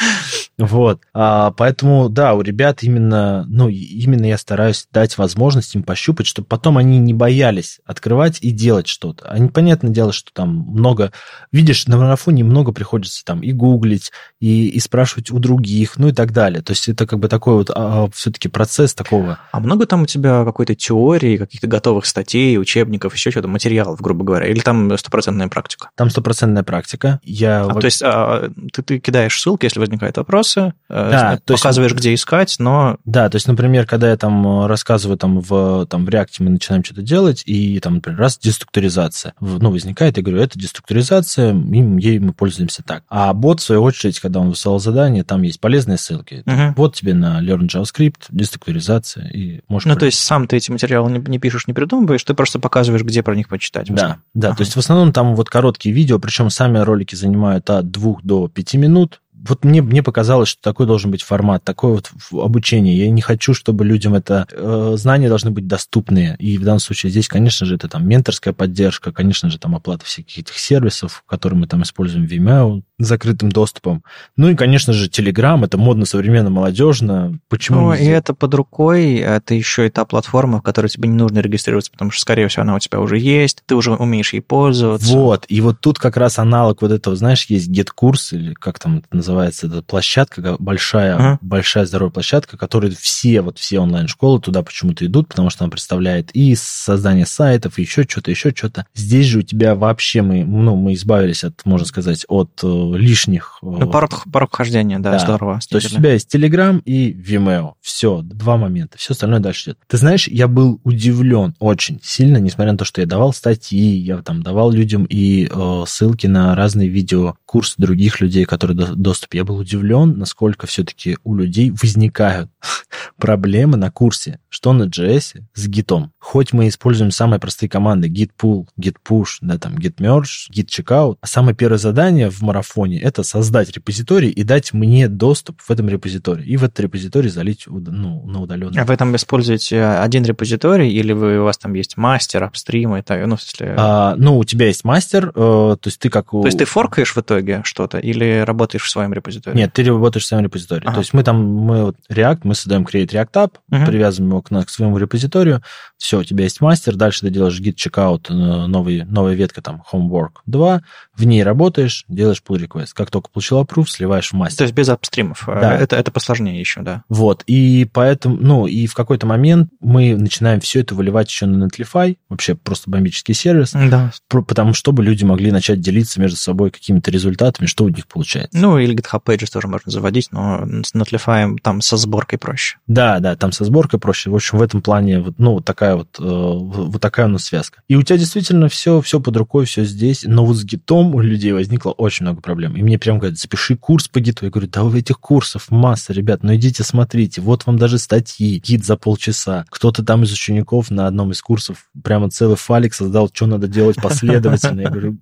Вот. 0.58 1.02
А, 1.14 1.52
поэтому, 1.52 2.10
да, 2.10 2.34
у 2.34 2.42
ребят 2.42 2.84
именно, 2.84 3.46
ну, 3.48 3.70
именно 3.70 4.26
я 4.26 4.38
стараюсь 4.38 4.88
дать 4.92 5.18
возможность 5.18 5.74
им 5.76 5.84
пощупать, 5.84 6.28
чтобы 6.28 6.48
потом 6.48 6.78
они 6.78 6.98
не 6.98 7.14
боялись 7.14 7.80
открывать 7.86 8.40
и 8.42 8.52
делать 8.52 8.88
что-то. 8.88 9.30
Они, 9.30 9.48
понятное 9.48 9.92
дело, 9.92 10.12
что 10.12 10.32
там 10.34 10.50
много... 10.50 11.14
Видишь, 11.54 11.88
на 11.88 11.96
марафоне 11.96 12.44
много 12.44 12.74
приходится 12.74 13.24
там 13.24 13.40
и 13.42 13.54
гуглить, 13.54 14.12
и, 14.42 14.68
и 14.68 14.80
спрашивать 14.82 15.32
у 15.32 15.40
других, 15.40 15.98
ну 15.98 16.10
и 16.10 16.12
так 16.12 16.34
далее. 16.34 16.62
То 16.62 16.74
есть 16.74 16.90
это 16.90 17.08
как 17.08 17.20
бы 17.20 17.29
такой 17.30 17.56
вот 17.56 17.70
а, 17.70 18.06
а 18.06 18.10
все-таки 18.12 18.50
процесс 18.50 18.94
такого. 18.94 19.40
А 19.52 19.60
много 19.60 19.86
там 19.86 20.04
у 20.04 20.06
тебя 20.06 20.44
какой-то 20.44 20.76
теории, 20.76 21.38
каких-то 21.38 21.68
готовых 21.68 22.06
статей, 22.06 22.58
учебников, 22.58 23.14
еще 23.14 23.32
что-то, 23.32 23.48
материалов, 23.48 24.02
грубо 24.02 24.26
говоря? 24.26 24.48
Или 24.48 24.60
там 24.60 24.98
стопроцентная 24.98 25.48
практика? 25.48 25.90
Там 25.96 26.10
стопроцентная 26.10 26.64
практика. 26.64 27.20
Я... 27.24 27.66
А, 27.66 27.74
то 27.74 27.86
есть 27.86 28.02
а, 28.04 28.52
ты, 28.74 28.82
ты 28.82 29.00
кидаешь 29.00 29.40
ссылки, 29.40 29.66
если 29.66 29.80
возникает 29.80 30.18
вопрос, 30.18 30.40
вопросы, 30.40 30.74
э, 30.90 31.10
да, 31.12 31.40
то 31.44 31.56
показываешь, 31.56 31.92
есть, 31.92 32.02
где 32.02 32.14
искать, 32.14 32.56
но... 32.60 32.98
Да, 33.06 33.30
то 33.30 33.36
есть, 33.36 33.48
например, 33.48 33.86
когда 33.86 34.10
я 34.10 34.18
там 34.18 34.66
рассказываю 34.66 35.18
там 35.18 35.40
в, 35.40 35.86
там, 35.88 36.06
в 36.06 36.10
React 36.10 36.30
мы 36.40 36.52
начинаем 36.52 36.84
что-то 36.84 37.02
делать, 37.02 37.44
и 37.46 37.80
там, 37.80 37.96
например, 37.96 38.20
раз 38.20 38.38
деструктуризация, 38.38 39.34
ну, 39.40 39.72
возникает, 39.72 40.18
я 40.18 40.24
говорю, 40.24 40.42
это 40.42 40.58
деструктуризация, 40.58 41.52
им, 41.52 41.98
ей 41.98 42.20
мы 42.20 42.34
пользуемся 42.34 42.84
так. 42.84 43.04
А 43.10 43.34
бот, 43.34 43.60
в 43.60 43.64
свою 43.64 43.84
очередь, 43.84 44.20
когда 44.20 44.40
он 44.40 44.50
высылал 44.50 44.80
задание, 44.80 45.24
там 45.24 45.42
есть 45.42 45.60
полезные 45.60 45.98
ссылки. 45.98 46.44
Угу. 46.46 46.74
Вот 46.78 46.96
тебе 46.96 47.14
на 47.20 47.42
Learn 47.42 47.68
JavaScript, 47.68 48.28
деструктуризация, 48.30 49.28
и 49.28 49.62
можешь... 49.68 49.86
Ну, 49.86 49.96
то 49.96 50.06
есть 50.06 50.20
сам 50.20 50.48
ты 50.48 50.58
эти 50.58 50.72
материалы 50.72 51.12
не, 51.12 51.20
не 51.20 51.40
пишешь, 51.40 51.68
не 51.68 51.74
придумываешь, 51.74 52.24
ты 52.24 52.34
просто 52.34 52.60
показываешь, 52.60 53.04
где 53.04 53.22
про 53.22 53.36
них 53.36 53.48
почитать. 53.48 53.94
Да, 53.94 54.20
да, 54.34 54.50
ага. 54.50 54.58
то 54.58 54.62
есть 54.62 54.76
в 54.76 54.80
основном 54.80 55.14
там 55.14 55.36
вот 55.36 55.50
короткие 55.50 55.94
видео, 55.94 56.20
причем 56.20 56.50
сами 56.50 56.80
ролики 56.80 57.16
занимают 57.16 57.70
от 57.70 57.92
двух 57.92 58.24
до 58.24 58.48
пяти 58.48 58.78
минут, 58.78 59.22
вот 59.48 59.64
мне, 59.64 59.82
мне 59.82 60.04
показалось, 60.04 60.50
что 60.50 60.62
такой 60.62 60.86
должен 60.86 61.12
быть 61.12 61.22
формат, 61.22 61.64
такое 61.64 61.94
вот 61.94 62.12
обучение. 62.32 62.98
Я 62.98 63.10
не 63.10 63.22
хочу, 63.22 63.54
чтобы 63.54 63.86
людям 63.86 64.16
это... 64.16 64.48
Э, 64.52 64.96
знания 64.98 65.30
должны 65.30 65.52
быть 65.52 65.68
доступные. 65.68 66.36
И 66.40 66.58
в 66.58 66.64
данном 66.64 66.80
случае 66.80 67.12
здесь, 67.12 67.28
конечно 67.28 67.66
же, 67.66 67.76
это 67.76 67.88
там 67.88 68.08
менторская 68.08 68.54
поддержка, 68.54 69.12
конечно 69.12 69.50
же, 69.50 69.58
там 69.58 69.76
оплата 69.76 70.06
всяких 70.06 70.40
этих 70.40 70.58
сервисов, 70.58 71.24
которые 71.28 71.60
мы 71.60 71.68
там 71.68 71.84
используем 71.84 72.28
в 72.28 72.32
Vimeo, 72.32 72.84
закрытым 73.00 73.50
доступом. 73.50 74.04
Ну 74.36 74.50
и, 74.50 74.56
конечно 74.56 74.94
же, 74.94 75.08
Telegram, 75.08 75.64
это 75.64 75.78
модно, 75.78 76.06
современно, 76.06 76.50
молодежно. 76.50 77.40
Почему 77.48 77.80
Ну, 77.80 77.94
и 77.94 78.06
это 78.06 78.34
под 78.34 78.54
рукой, 78.54 79.16
это 79.16 79.54
еще 79.54 79.88
и 79.88 79.90
та 79.90 80.06
платформа, 80.06 80.60
в 80.60 80.62
которой 80.62 80.88
тебе 80.88 81.08
не 81.10 81.16
нужно 81.16 81.40
регистрироваться, 81.40 81.92
потому 81.92 82.12
что, 82.12 82.22
скорее 82.22 82.48
всего, 82.50 82.64
она 82.64 82.76
у 82.76 82.80
тебя 82.80 83.00
уже 83.00 83.18
есть, 83.18 83.64
ты 83.66 83.76
уже 83.76 83.94
умеешь 83.94 84.34
ей 84.34 84.42
пользоваться. 84.42 85.14
Вот, 85.14 85.46
и 85.48 85.62
вот 85.62 85.80
тут 85.80 85.98
как 85.98 86.18
раз 86.18 86.40
аналог 86.40 86.82
вот 86.82 86.92
этого, 86.92 87.16
знаешь, 87.16 87.46
есть 87.46 87.70
get-курс, 87.70 88.34
или 88.34 88.54
как 88.54 88.80
там 88.80 88.98
это 88.98 89.08
называется, 89.12 89.29
называется 89.30 89.68
эта 89.68 89.82
площадка, 89.82 90.56
большая, 90.60 91.18
uh-huh. 91.18 91.38
большая 91.42 91.86
здоровая 91.86 92.12
площадка, 92.12 92.58
которой 92.58 92.92
все, 92.92 93.42
вот 93.42 93.60
все 93.60 93.80
онлайн-школы 93.80 94.42
туда 94.42 94.64
почему-то 94.64 95.06
идут, 95.06 95.30
потому 95.30 95.50
что 95.50 95.64
она 95.64 95.72
представляет 95.72 96.32
и 96.34 96.56
создание 96.56 97.26
сайтов, 97.26 97.78
и 97.78 97.84
еще 97.84 98.04
что-то, 98.04 98.32
еще 98.32 98.52
что-то. 98.56 98.86
Здесь 98.96 99.28
же 99.28 99.40
у 99.40 99.42
тебя 99.44 99.76
вообще 99.76 100.22
мы, 100.22 100.44
ну, 100.44 100.76
мы 100.76 100.94
избавились 100.94 101.44
от, 101.44 101.66
можно 101.66 101.86
сказать, 101.86 102.26
от 102.28 102.60
э, 102.64 102.68
лишних... 102.96 103.60
Э, 103.62 103.68
ну, 103.68 103.90
порог, 103.90 104.24
порог 104.32 104.56
хождения, 104.56 105.00
да, 105.00 105.12
да. 105.12 105.20
здорово. 105.20 105.60
То 105.70 105.78
есть 105.78 105.94
у 105.94 105.96
тебя 105.96 106.14
есть 106.14 106.34
Telegram 106.34 106.82
и 106.84 107.14
Vimeo. 107.14 107.74
Все, 107.82 108.22
два 108.24 108.58
момента. 108.58 108.98
Все 108.98 109.14
остальное 109.14 109.40
дальше 109.40 109.72
идет. 109.72 109.80
Ты 109.88 109.98
знаешь, 109.98 110.28
я 110.28 110.48
был 110.48 110.82
удивлен 110.84 111.56
очень 111.60 112.00
сильно, 112.04 112.38
несмотря 112.38 112.72
на 112.72 112.78
то, 112.78 112.86
что 112.86 113.02
я 113.02 113.08
давал 113.08 113.34
статьи, 113.34 113.96
я 113.98 114.18
там 114.22 114.42
давал 114.42 114.72
людям 114.72 115.06
и 115.06 115.50
э, 115.52 115.84
ссылки 115.88 116.28
на 116.28 116.56
разные 116.56 116.90
видео, 116.90 117.36
курсы 117.46 117.76
других 117.78 118.22
людей, 118.22 118.46
которые 118.46 118.76
до, 118.76 119.14
доступ. 119.20 119.34
Я 119.34 119.44
был 119.44 119.58
удивлен, 119.58 120.18
насколько 120.18 120.68
все-таки 120.68 121.18
у 121.24 121.36
людей 121.36 121.72
возникают 121.72 122.50
проблемы 123.18 123.78
на 123.78 123.92
курсе, 123.92 124.40
что 124.50 124.74
на 124.74 124.84
JS 124.84 125.42
с 125.54 125.68
гитом. 125.68 126.12
Хоть 126.20 126.54
мы 126.54 126.68
используем 126.68 127.12
самые 127.12 127.40
простые 127.40 127.70
команды 127.70 128.08
git 128.08 128.32
pull, 128.40 128.68
git 128.80 128.96
push, 129.08 129.38
да, 129.42 129.58
там 129.58 129.76
git 129.76 129.96
merge, 129.98 130.50
git 130.52 130.68
checkout, 130.68 131.18
а 131.22 131.28
самое 131.28 131.56
первое 131.56 131.78
задание 131.78 132.30
в 132.30 132.42
марафоне 132.42 133.00
это 133.00 133.24
создать 133.24 133.72
репозиторий 133.72 134.30
и 134.30 134.44
дать 134.44 134.74
мне 134.74 135.08
доступ 135.08 135.62
в 135.62 135.70
этом 135.70 135.90
репозитории. 135.90 136.46
И 136.46 136.58
в 136.58 136.64
этот 136.64 136.80
репозиторий 136.80 137.30
залить 137.30 137.66
ну, 137.68 138.26
на 138.26 138.42
удаленный. 138.42 138.82
А 138.82 138.86
вы 138.86 138.96
там 138.98 139.16
используете 139.16 139.84
один 139.84 140.24
репозиторий 140.24 140.90
или 140.90 141.14
вы, 141.14 141.40
у 141.40 141.44
вас 141.44 141.58
там 141.58 141.74
есть 141.74 141.98
мастер, 141.98 142.44
апстрим 142.44 142.96
и 142.96 143.02
так, 143.02 143.26
ну, 143.28 143.36
в 143.36 143.42
смысле... 143.42 143.76
А, 143.78 144.16
ну, 144.18 144.38
у 144.38 144.44
тебя 144.44 144.68
есть 144.68 144.84
мастер, 144.84 145.30
э, 145.30 145.32
то 145.34 145.80
есть 145.86 146.00
ты 146.00 146.10
как... 146.10 146.32
То 146.32 146.46
есть 146.46 146.58
ты 146.58 146.66
форкаешь 146.66 147.16
в 147.16 147.20
итоге 147.20 147.62
что-то 147.64 147.98
или 147.98 148.44
работаешь 148.46 148.84
в 148.84 148.90
своем 148.90 149.09
репозитории? 149.14 149.58
Нет, 149.58 149.74
ты 149.74 149.84
работаешь 149.84 150.24
в 150.24 150.28
своем 150.28 150.44
репозитории. 150.44 150.84
Ага. 150.86 150.96
То 150.96 151.00
есть 151.00 151.14
мы 151.14 151.24
там, 151.24 151.44
мы 151.44 151.86
вот 151.86 151.96
React, 152.10 152.42
мы 152.44 152.56
создаем 152.56 152.84
Create 152.84 153.10
React 153.10 153.32
App, 153.34 153.52
угу. 153.72 153.86
привязываем 153.86 154.32
его 154.32 154.42
к, 154.42 154.50
к 154.50 154.70
своему 154.70 154.98
репозиторию, 154.98 155.62
все, 155.98 156.20
у 156.20 156.24
тебя 156.24 156.46
есть 156.46 156.62
мастер, 156.62 156.96
дальше 156.96 157.22
ты 157.22 157.30
делаешь 157.30 157.60
git 157.60 157.76
checkout, 157.76 158.28
э, 158.30 158.68
новый, 158.68 159.04
новая 159.04 159.34
ветка 159.34 159.62
там 159.62 159.84
homework 159.92 160.38
2, 160.46 160.82
в 161.16 161.26
ней 161.26 161.44
работаешь, 161.44 162.06
делаешь 162.08 162.42
pull 162.48 162.58
request. 162.58 162.90
Как 162.94 163.12
только 163.12 163.30
получил 163.30 163.62
approve, 163.62 163.88
сливаешь 163.88 164.32
в 164.32 164.34
мастер. 164.34 164.60
То 164.60 164.64
есть 164.64 164.74
без 164.74 164.90
апстримов. 164.90 165.48
Э, 165.48 165.60
да. 165.60 165.78
Это, 165.78 165.96
это 165.96 166.12
посложнее 166.12 166.60
еще, 166.60 166.82
да. 166.82 167.04
Вот, 167.10 167.44
и 167.48 167.88
поэтому, 167.92 168.38
ну, 168.40 168.68
и 168.68 168.88
в 168.88 168.94
какой-то 168.94 169.28
момент 169.28 169.72
мы 169.80 170.16
начинаем 170.16 170.60
все 170.62 170.82
это 170.82 170.96
выливать 170.96 171.30
еще 171.30 171.46
на 171.46 171.66
Netlify, 171.66 172.18
вообще 172.30 172.56
просто 172.56 172.90
бомбический 172.90 173.34
сервис, 173.34 173.72
да. 173.74 174.12
потому 174.30 174.74
чтобы 174.74 175.04
люди 175.04 175.24
могли 175.24 175.52
начать 175.52 175.82
делиться 175.82 176.22
между 176.22 176.38
собой 176.38 176.72
какими-то 176.72 177.12
результатами, 177.12 177.68
что 177.68 177.84
у 177.84 177.90
них 177.90 178.08
получается. 178.08 178.58
Ну, 178.58 178.78
или 178.90 179.00
GitHub 179.00 179.24
Pages 179.24 179.52
тоже 179.52 179.68
можно 179.68 179.92
заводить, 179.92 180.32
но 180.32 180.66
с 180.84 180.94
Netlify 180.94 181.58
там 181.62 181.82
со 181.82 181.98
сборкой 181.98 182.40
проще. 182.40 182.78
Да, 182.88 183.20
да, 183.20 183.36
там 183.36 183.52
со 183.52 183.66
сборкой 183.66 184.00
проще. 184.00 184.30
В 184.30 184.36
общем, 184.36 184.58
в 184.58 184.62
этом 184.62 184.82
плане, 184.82 185.34
ну, 185.38 185.54
вот 185.54 185.66
такая 185.66 185.96
вот, 185.96 186.18
э, 186.20 186.24
вот 186.24 187.02
такая 187.02 187.28
у 187.28 187.30
нас 187.30 187.46
связка. 187.46 187.82
И 187.88 187.96
у 187.96 188.04
тебя 188.04 188.18
действительно 188.18 188.70
все, 188.70 189.02
все 189.02 189.20
под 189.20 189.38
рукой, 189.38 189.66
все 189.66 189.84
здесь, 189.84 190.24
но 190.26 190.46
вот 190.46 190.56
с 190.56 190.64
гитом 190.64 191.16
у 191.16 191.20
людей 191.20 191.52
возникло 191.52 191.92
очень 191.92 192.26
много 192.26 192.42
проблем. 192.42 192.76
И 192.76 192.84
мне 192.84 192.98
прям 192.98 193.20
говорят, 193.20 193.38
запиши 193.38 193.76
курс 193.76 194.08
по 194.08 194.20
гиту. 194.20 194.46
Я 194.46 194.52
говорю, 194.52 194.70
да 194.70 194.84
у 194.84 194.94
этих 194.94 195.20
курсов 195.20 195.70
масса, 195.70 196.14
ребят, 196.14 196.44
ну 196.44 196.56
идите 196.56 196.84
смотрите, 196.84 197.42
вот 197.42 197.66
вам 197.66 197.78
даже 197.78 197.98
статьи, 197.98 198.60
гид 198.60 198.86
за 198.86 198.98
полчаса. 198.98 199.66
Кто-то 199.70 200.04
там 200.04 200.24
из 200.24 200.32
учеников 200.32 200.92
на 200.92 201.08
одном 201.08 201.32
из 201.32 201.42
курсов 201.42 201.90
прямо 202.04 202.30
целый 202.30 202.58
фалик 202.58 202.94
создал, 202.94 203.30
что 203.34 203.46
надо 203.46 203.68
делать 203.68 203.98
последовательно. 204.02 204.82
Я 204.82 204.90
говорю, 204.90 205.18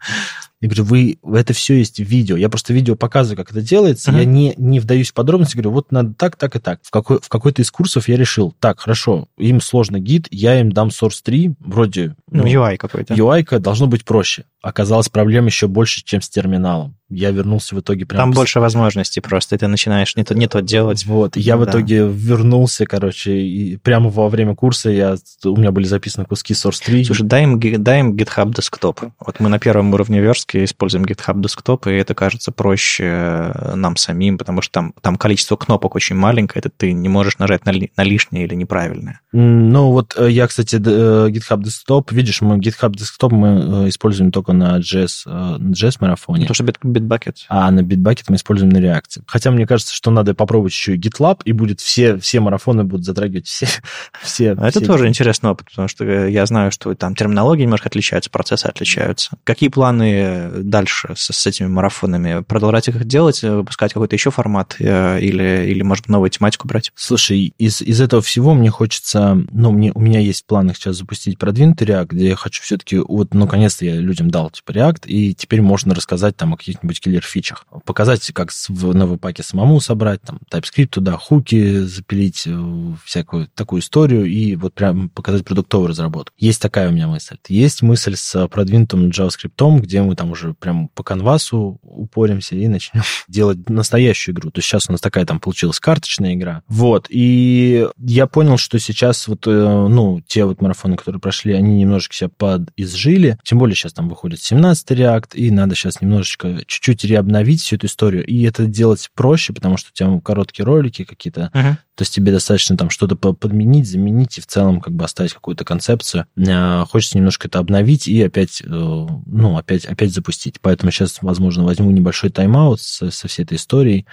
я 0.59 0.69
говорю, 0.69 0.85
вы, 0.85 1.19
это 1.33 1.53
все 1.53 1.75
есть 1.75 1.99
в 1.99 2.03
видео. 2.03 2.35
Я 2.35 2.49
просто 2.49 2.73
видео 2.73 2.95
показываю, 2.95 3.37
как 3.37 3.51
это 3.51 3.61
делается. 3.61 4.11
Uh-huh. 4.11 4.19
Я 4.19 4.25
не, 4.25 4.55
не 4.57 4.79
вдаюсь 4.79 5.11
в 5.11 5.13
подробности, 5.13 5.55
говорю, 5.55 5.71
вот 5.71 5.91
надо 5.91 6.15
так, 6.15 6.35
так 6.35 6.55
и 6.55 6.59
так. 6.59 6.79
В, 6.81 6.89
какой, 6.89 7.19
в 7.21 7.29
какой-то 7.29 7.61
из 7.61 7.69
курсов 7.69 8.07
я 8.07 8.17
решил, 8.17 8.55
так, 8.59 8.79
хорошо, 8.79 9.27
им 9.37 9.61
сложно 9.61 9.99
гид, 9.99 10.27
я 10.31 10.59
им 10.59 10.71
дам 10.71 10.87
Source 10.87 11.19
3, 11.23 11.53
вроде... 11.59 12.15
Ну, 12.31 12.43
ну 12.43 12.47
UI 12.47 12.77
какой-то. 12.77 13.13
UI 13.13 13.59
должно 13.59 13.85
быть 13.85 14.03
проще. 14.03 14.45
Оказалось, 14.67 15.07
проблем 15.07 15.45
еще 15.45 15.67
больше, 15.67 16.03
чем 16.03 16.21
с 16.21 16.27
терминалом 16.27 16.97
я 17.09 17.31
вернулся 17.31 17.73
в 17.75 17.79
итоге 17.79 18.05
прям... 18.05 18.19
Там 18.19 18.31
больше 18.31 18.59
возможностей 18.59 19.21
просто, 19.21 19.57
ты 19.57 19.67
начинаешь 19.67 20.15
не 20.15 20.23
то, 20.23 20.35
не 20.35 20.47
то 20.47 20.61
делать. 20.61 21.05
Вот, 21.05 21.37
я 21.37 21.55
да. 21.55 21.63
в 21.63 21.69
итоге 21.69 22.07
вернулся, 22.07 22.85
короче, 22.85 23.33
и 23.33 23.77
прямо 23.77 24.09
во 24.09 24.27
время 24.27 24.55
курса 24.55 24.89
я, 24.89 25.15
у 25.45 25.55
меня 25.55 25.71
были 25.71 25.85
записаны 25.85 26.25
куски 26.25 26.53
Source 26.53 26.83
3. 26.83 27.05
Слушай, 27.05 27.25
дай 27.25 27.43
им, 27.43 27.59
дай 27.59 28.01
им 28.01 28.15
GitHub 28.15 28.53
Desktop. 28.53 29.11
Вот 29.25 29.39
мы 29.39 29.47
на 29.49 29.59
первом 29.59 29.93
уровне 29.93 30.19
верстки 30.19 30.63
используем 30.65 31.05
GitHub 31.05 31.35
Desktop, 31.35 31.89
и 31.89 31.95
это 31.95 32.13
кажется 32.13 32.51
проще 32.51 33.05
э, 33.05 33.75
нам 33.75 33.95
самим, 33.95 34.37
потому 34.37 34.61
что 34.61 34.73
там, 34.73 34.93
там 35.01 35.15
количество 35.15 35.55
кнопок 35.55 35.95
очень 35.95 36.15
маленькое, 36.15 36.59
это 36.59 36.69
ты 36.69 36.91
не 36.91 37.07
можешь 37.07 37.37
нажать 37.37 37.65
на, 37.65 37.71
на 37.71 38.03
лишнее 38.03 38.45
или 38.45 38.55
неправильное. 38.55 39.21
Ну, 39.39 39.91
вот 39.91 40.15
э, 40.17 40.31
я, 40.31 40.47
кстати, 40.47 40.77
э, 40.77 41.29
GitHub 41.29 41.61
Desktop, 41.61 42.07
видишь, 42.09 42.41
мы 42.41 42.57
GitHub 42.57 42.91
Desktop 42.91 43.29
мы 43.29 43.87
используем 43.87 44.31
только 44.31 44.51
на 44.51 44.79
JS, 44.79 45.29
на 45.59 45.73
JS 45.73 45.97
марафоне. 45.99 46.47
Потому 46.47 46.55
что 46.55 46.63
Bitbucket. 46.63 47.35
А 47.47 47.69
на 47.69 47.81
Bitbucket 47.81 48.25
мы 48.29 48.37
используем 48.37 48.71
на 48.71 48.79
реакции. 48.79 49.21
Хотя 49.27 49.51
мне 49.51 49.67
кажется, 49.67 49.93
что 49.93 50.09
надо 50.09 50.33
попробовать 50.33 50.73
еще 50.73 50.95
и 50.95 50.99
GitLab, 50.99 51.41
и 51.45 51.51
будет 51.51 51.81
все, 51.81 52.17
все 52.17 52.39
марафоны 52.39 52.83
будут 52.83 53.05
затрагивать 53.05 53.45
все. 53.45 53.67
все 54.23 54.53
а 54.53 54.69
это 54.69 54.79
все 54.79 54.87
тоже 54.87 55.07
интересный 55.07 55.51
опыт, 55.51 55.67
потому 55.69 55.87
что 55.87 56.03
я 56.03 56.43
знаю, 56.47 56.71
что 56.71 56.95
там 56.95 57.13
терминологии 57.13 57.61
немножко 57.61 57.89
отличаются, 57.89 58.31
процессы 58.31 58.65
отличаются. 58.65 59.37
Какие 59.43 59.69
планы 59.69 60.49
дальше 60.63 61.09
с, 61.15 61.31
с 61.31 61.45
этими 61.45 61.67
марафонами? 61.67 62.41
Продолжать 62.41 62.87
их 62.87 63.05
делать, 63.05 63.43
выпускать 63.43 63.93
какой-то 63.93 64.15
еще 64.15 64.31
формат 64.31 64.77
э, 64.79 65.19
или, 65.19 65.67
или 65.67 65.83
может, 65.83 66.07
новую 66.07 66.31
тематику 66.31 66.67
брать? 66.67 66.91
Слушай, 66.95 67.53
из, 67.59 67.83
из 67.83 68.01
этого 68.01 68.23
всего 68.23 68.55
мне 68.55 68.71
хочется... 68.71 69.26
Ну, 69.35 69.71
мне, 69.71 69.91
у 69.93 69.99
меня 69.99 70.19
есть 70.19 70.43
в 70.43 70.45
планах 70.45 70.77
сейчас 70.77 70.97
запустить 70.97 71.37
продвинутый 71.37 71.87
React, 71.87 72.07
где 72.07 72.29
я 72.29 72.35
хочу 72.35 72.61
все-таки... 72.61 72.97
Вот, 72.97 73.33
наконец-то 73.33 73.85
я 73.85 73.95
людям 73.95 74.29
дал, 74.29 74.49
типа, 74.49 74.71
React, 74.71 75.07
и 75.07 75.33
теперь 75.33 75.61
можно 75.61 75.95
рассказать 75.95 76.35
там 76.35 76.53
о 76.53 76.57
каких-нибудь 76.57 76.99
киллер 76.99 77.21
фичах. 77.21 77.65
Показать, 77.85 78.31
как 78.31 78.51
в 78.51 78.93
новый 78.95 79.17
паке 79.17 79.43
самому 79.43 79.79
собрать, 79.79 80.21
там, 80.21 80.39
TypeScript 80.51 80.87
туда, 80.87 81.17
хуки 81.17 81.79
запилить, 81.79 82.43
э, 82.45 82.93
всякую 83.03 83.47
такую 83.55 83.81
историю 83.81 84.25
и 84.25 84.55
вот 84.55 84.73
прям 84.73 85.09
показать 85.09 85.45
продуктовую 85.45 85.89
разработку. 85.89 86.33
Есть 86.37 86.61
такая 86.61 86.89
у 86.89 86.91
меня 86.91 87.07
мысль. 87.07 87.37
Есть 87.47 87.81
мысль 87.81 88.15
с 88.15 88.47
продвинутым 88.47 89.09
JavaScript, 89.09 89.79
где 89.79 90.01
мы 90.01 90.15
там 90.15 90.31
уже 90.31 90.53
прям 90.53 90.89
по 90.89 91.03
канвасу 91.03 91.79
упоримся 91.81 92.55
и 92.55 92.67
начнем 92.67 93.01
делать 93.27 93.69
настоящую 93.69 94.35
игру. 94.35 94.51
То 94.51 94.59
есть 94.59 94.67
сейчас 94.67 94.89
у 94.89 94.91
нас 94.91 95.01
такая 95.01 95.25
там 95.25 95.39
получилась 95.39 95.79
карточная 95.79 96.33
игра. 96.33 96.63
Вот. 96.67 97.07
И 97.09 97.87
я 97.97 98.27
понял, 98.27 98.57
что 98.57 98.79
сейчас 98.79 99.06
вот, 99.27 99.47
э, 99.47 99.51
ну, 99.51 100.21
те 100.27 100.45
вот 100.45 100.61
марафоны, 100.61 100.95
которые 100.97 101.19
прошли, 101.19 101.53
они 101.53 101.79
немножечко 101.79 102.15
себя 102.15 102.29
подизжили. 102.37 103.37
Тем 103.43 103.59
более 103.59 103.75
сейчас 103.75 103.93
там 103.93 104.09
выходит 104.09 104.41
17 104.41 104.91
React, 104.91 105.35
и 105.35 105.51
надо 105.51 105.75
сейчас 105.75 106.01
немножечко, 106.01 106.59
чуть-чуть 106.67 107.03
реобновить 107.03 107.61
всю 107.61 107.75
эту 107.77 107.87
историю, 107.87 108.25
и 108.25 108.43
это 108.43 108.65
делать 108.65 109.09
проще, 109.15 109.53
потому 109.53 109.77
что 109.77 109.89
у 109.89 109.93
тебя 109.93 110.19
короткие 110.19 110.65
ролики 110.65 111.03
какие-то, 111.03 111.51
uh-huh. 111.53 111.75
То 111.97 112.03
есть 112.03 112.13
тебе 112.13 112.31
достаточно 112.31 112.77
там 112.77 112.91
что-то 112.91 113.15
подменить, 113.15 113.89
заменить 113.89 114.37
и 114.37 114.41
в 114.41 114.45
целом 114.45 114.81
как 114.81 114.93
бы 114.93 115.03
оставить 115.03 115.33
какую-то 115.33 115.65
концепцию. 115.65 116.27
А, 116.47 116.85
хочется 116.85 117.17
немножко 117.17 117.47
это 117.47 117.57
обновить 117.57 118.07
и 118.07 118.21
опять, 118.21 118.61
э, 118.61 118.67
ну, 118.67 119.57
опять, 119.57 119.85
опять 119.85 120.13
запустить. 120.13 120.61
Поэтому 120.61 120.91
сейчас, 120.91 121.17
возможно, 121.23 121.63
возьму 121.63 121.89
небольшой 121.89 122.29
тайм-аут 122.29 122.79
со, 122.81 123.09
со 123.09 123.27
всей 123.27 123.45
этой 123.45 123.57
историей, 123.57 124.05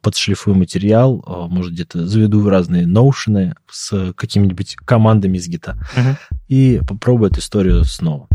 подшлифую 0.00 0.54
материал, 0.54 1.24
э, 1.26 1.52
может, 1.52 1.72
где-то 1.72 2.06
заведу 2.06 2.48
разные 2.48 2.86
ноушены 2.86 3.56
с 3.68 4.12
какими-нибудь 4.12 4.76
командами 4.84 5.36
из 5.38 5.48
гита 5.48 5.76
uh-huh. 5.96 6.16
и 6.46 6.80
попробую 6.86 7.32
эту 7.32 7.40
историю 7.40 7.82
снова. 7.82 8.28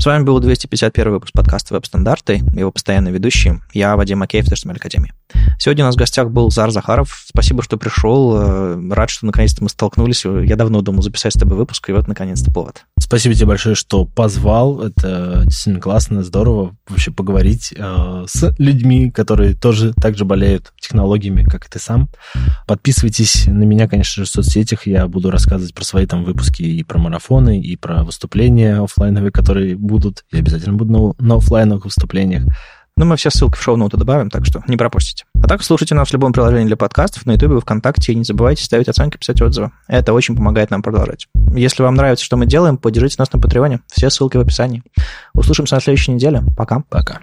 С 0.00 0.06
вами 0.06 0.24
был 0.24 0.40
251 0.40 1.12
выпуск 1.12 1.34
подкаста 1.34 1.74
«Веб-стандарты», 1.74 2.36
его 2.56 2.72
постоянный 2.72 3.12
ведущий, 3.12 3.60
я, 3.74 3.96
Вадим 3.96 4.20
Макеев, 4.20 4.50
HTML 4.50 4.76
Академии. 4.76 5.12
Сегодня 5.58 5.84
у 5.84 5.88
нас 5.88 5.94
в 5.94 5.98
гостях 5.98 6.30
был 6.30 6.50
Зар 6.50 6.70
Захаров. 6.70 7.22
Спасибо, 7.28 7.62
что 7.62 7.76
пришел. 7.76 8.34
Э, 8.34 8.80
рад, 8.92 9.10
что 9.10 9.26
наконец-то 9.26 9.62
мы 9.62 9.68
столкнулись. 9.68 10.24
Я 10.24 10.56
давно 10.56 10.80
думал 10.80 11.02
записать 11.02 11.34
с 11.34 11.38
тобой 11.38 11.58
выпуск, 11.58 11.86
и 11.90 11.92
вот 11.92 12.08
наконец-то 12.08 12.50
повод. 12.50 12.86
Спасибо 12.98 13.34
тебе 13.34 13.48
большое, 13.48 13.74
что 13.74 14.06
позвал. 14.06 14.80
Это 14.80 15.42
действительно 15.44 15.80
классно, 15.80 16.22
здорово 16.22 16.76
вообще 16.88 17.10
поговорить 17.10 17.74
э, 17.76 18.24
с 18.26 18.54
людьми, 18.58 19.10
которые 19.10 19.54
тоже 19.54 19.92
так 19.92 20.16
же 20.16 20.24
болеют 20.24 20.72
технологиями, 20.80 21.44
как 21.44 21.66
и 21.66 21.68
ты 21.68 21.78
сам. 21.78 22.08
Подписывайтесь 22.66 23.46
на 23.46 23.64
меня, 23.64 23.86
конечно 23.86 24.24
же, 24.24 24.30
в 24.30 24.32
соцсетях. 24.32 24.86
Я 24.86 25.06
буду 25.08 25.30
рассказывать 25.30 25.74
про 25.74 25.84
свои 25.84 26.06
там 26.06 26.24
выпуски 26.24 26.62
и 26.62 26.82
про 26.84 26.98
марафоны, 26.98 27.60
и 27.60 27.76
про 27.76 28.02
выступления 28.02 28.82
офлайновые, 28.82 29.30
которые 29.30 29.76
будут. 29.90 30.24
Я 30.32 30.38
обязательно 30.38 30.76
буду 30.76 31.14
на, 31.18 31.26
на 31.26 31.34
офлайновых 31.36 31.84
выступлениях. 31.84 32.44
Ну, 32.96 33.06
мы 33.06 33.16
все 33.16 33.30
ссылки 33.30 33.56
в 33.56 33.62
шоу-ноуты 33.62 33.96
добавим, 33.96 34.28
так 34.28 34.44
что 34.44 34.62
не 34.66 34.76
пропустите. 34.76 35.24
А 35.42 35.48
так 35.48 35.62
слушайте 35.62 35.94
нас 35.94 36.08
в 36.08 36.12
любом 36.12 36.32
приложении 36.32 36.66
для 36.66 36.76
подкастов, 36.76 37.24
на 37.24 37.32
YouTube, 37.32 37.62
ВКонтакте, 37.62 38.12
и 38.12 38.14
не 38.14 38.24
забывайте 38.24 38.62
ставить 38.62 38.88
оценки, 38.88 39.16
писать 39.16 39.40
отзывы. 39.40 39.70
Это 39.88 40.12
очень 40.12 40.36
помогает 40.36 40.70
нам 40.70 40.82
продолжать. 40.82 41.26
Если 41.54 41.82
вам 41.82 41.94
нравится, 41.94 42.24
что 42.24 42.36
мы 42.36 42.46
делаем, 42.46 42.76
поддержите 42.76 43.16
нас 43.18 43.32
на 43.32 43.38
Патреоне. 43.38 43.80
Все 43.86 44.10
ссылки 44.10 44.36
в 44.36 44.40
описании. 44.40 44.82
Услышимся 45.32 45.76
на 45.76 45.80
следующей 45.80 46.12
неделе. 46.12 46.42
Пока. 46.56 46.82
Пока. 46.90 47.20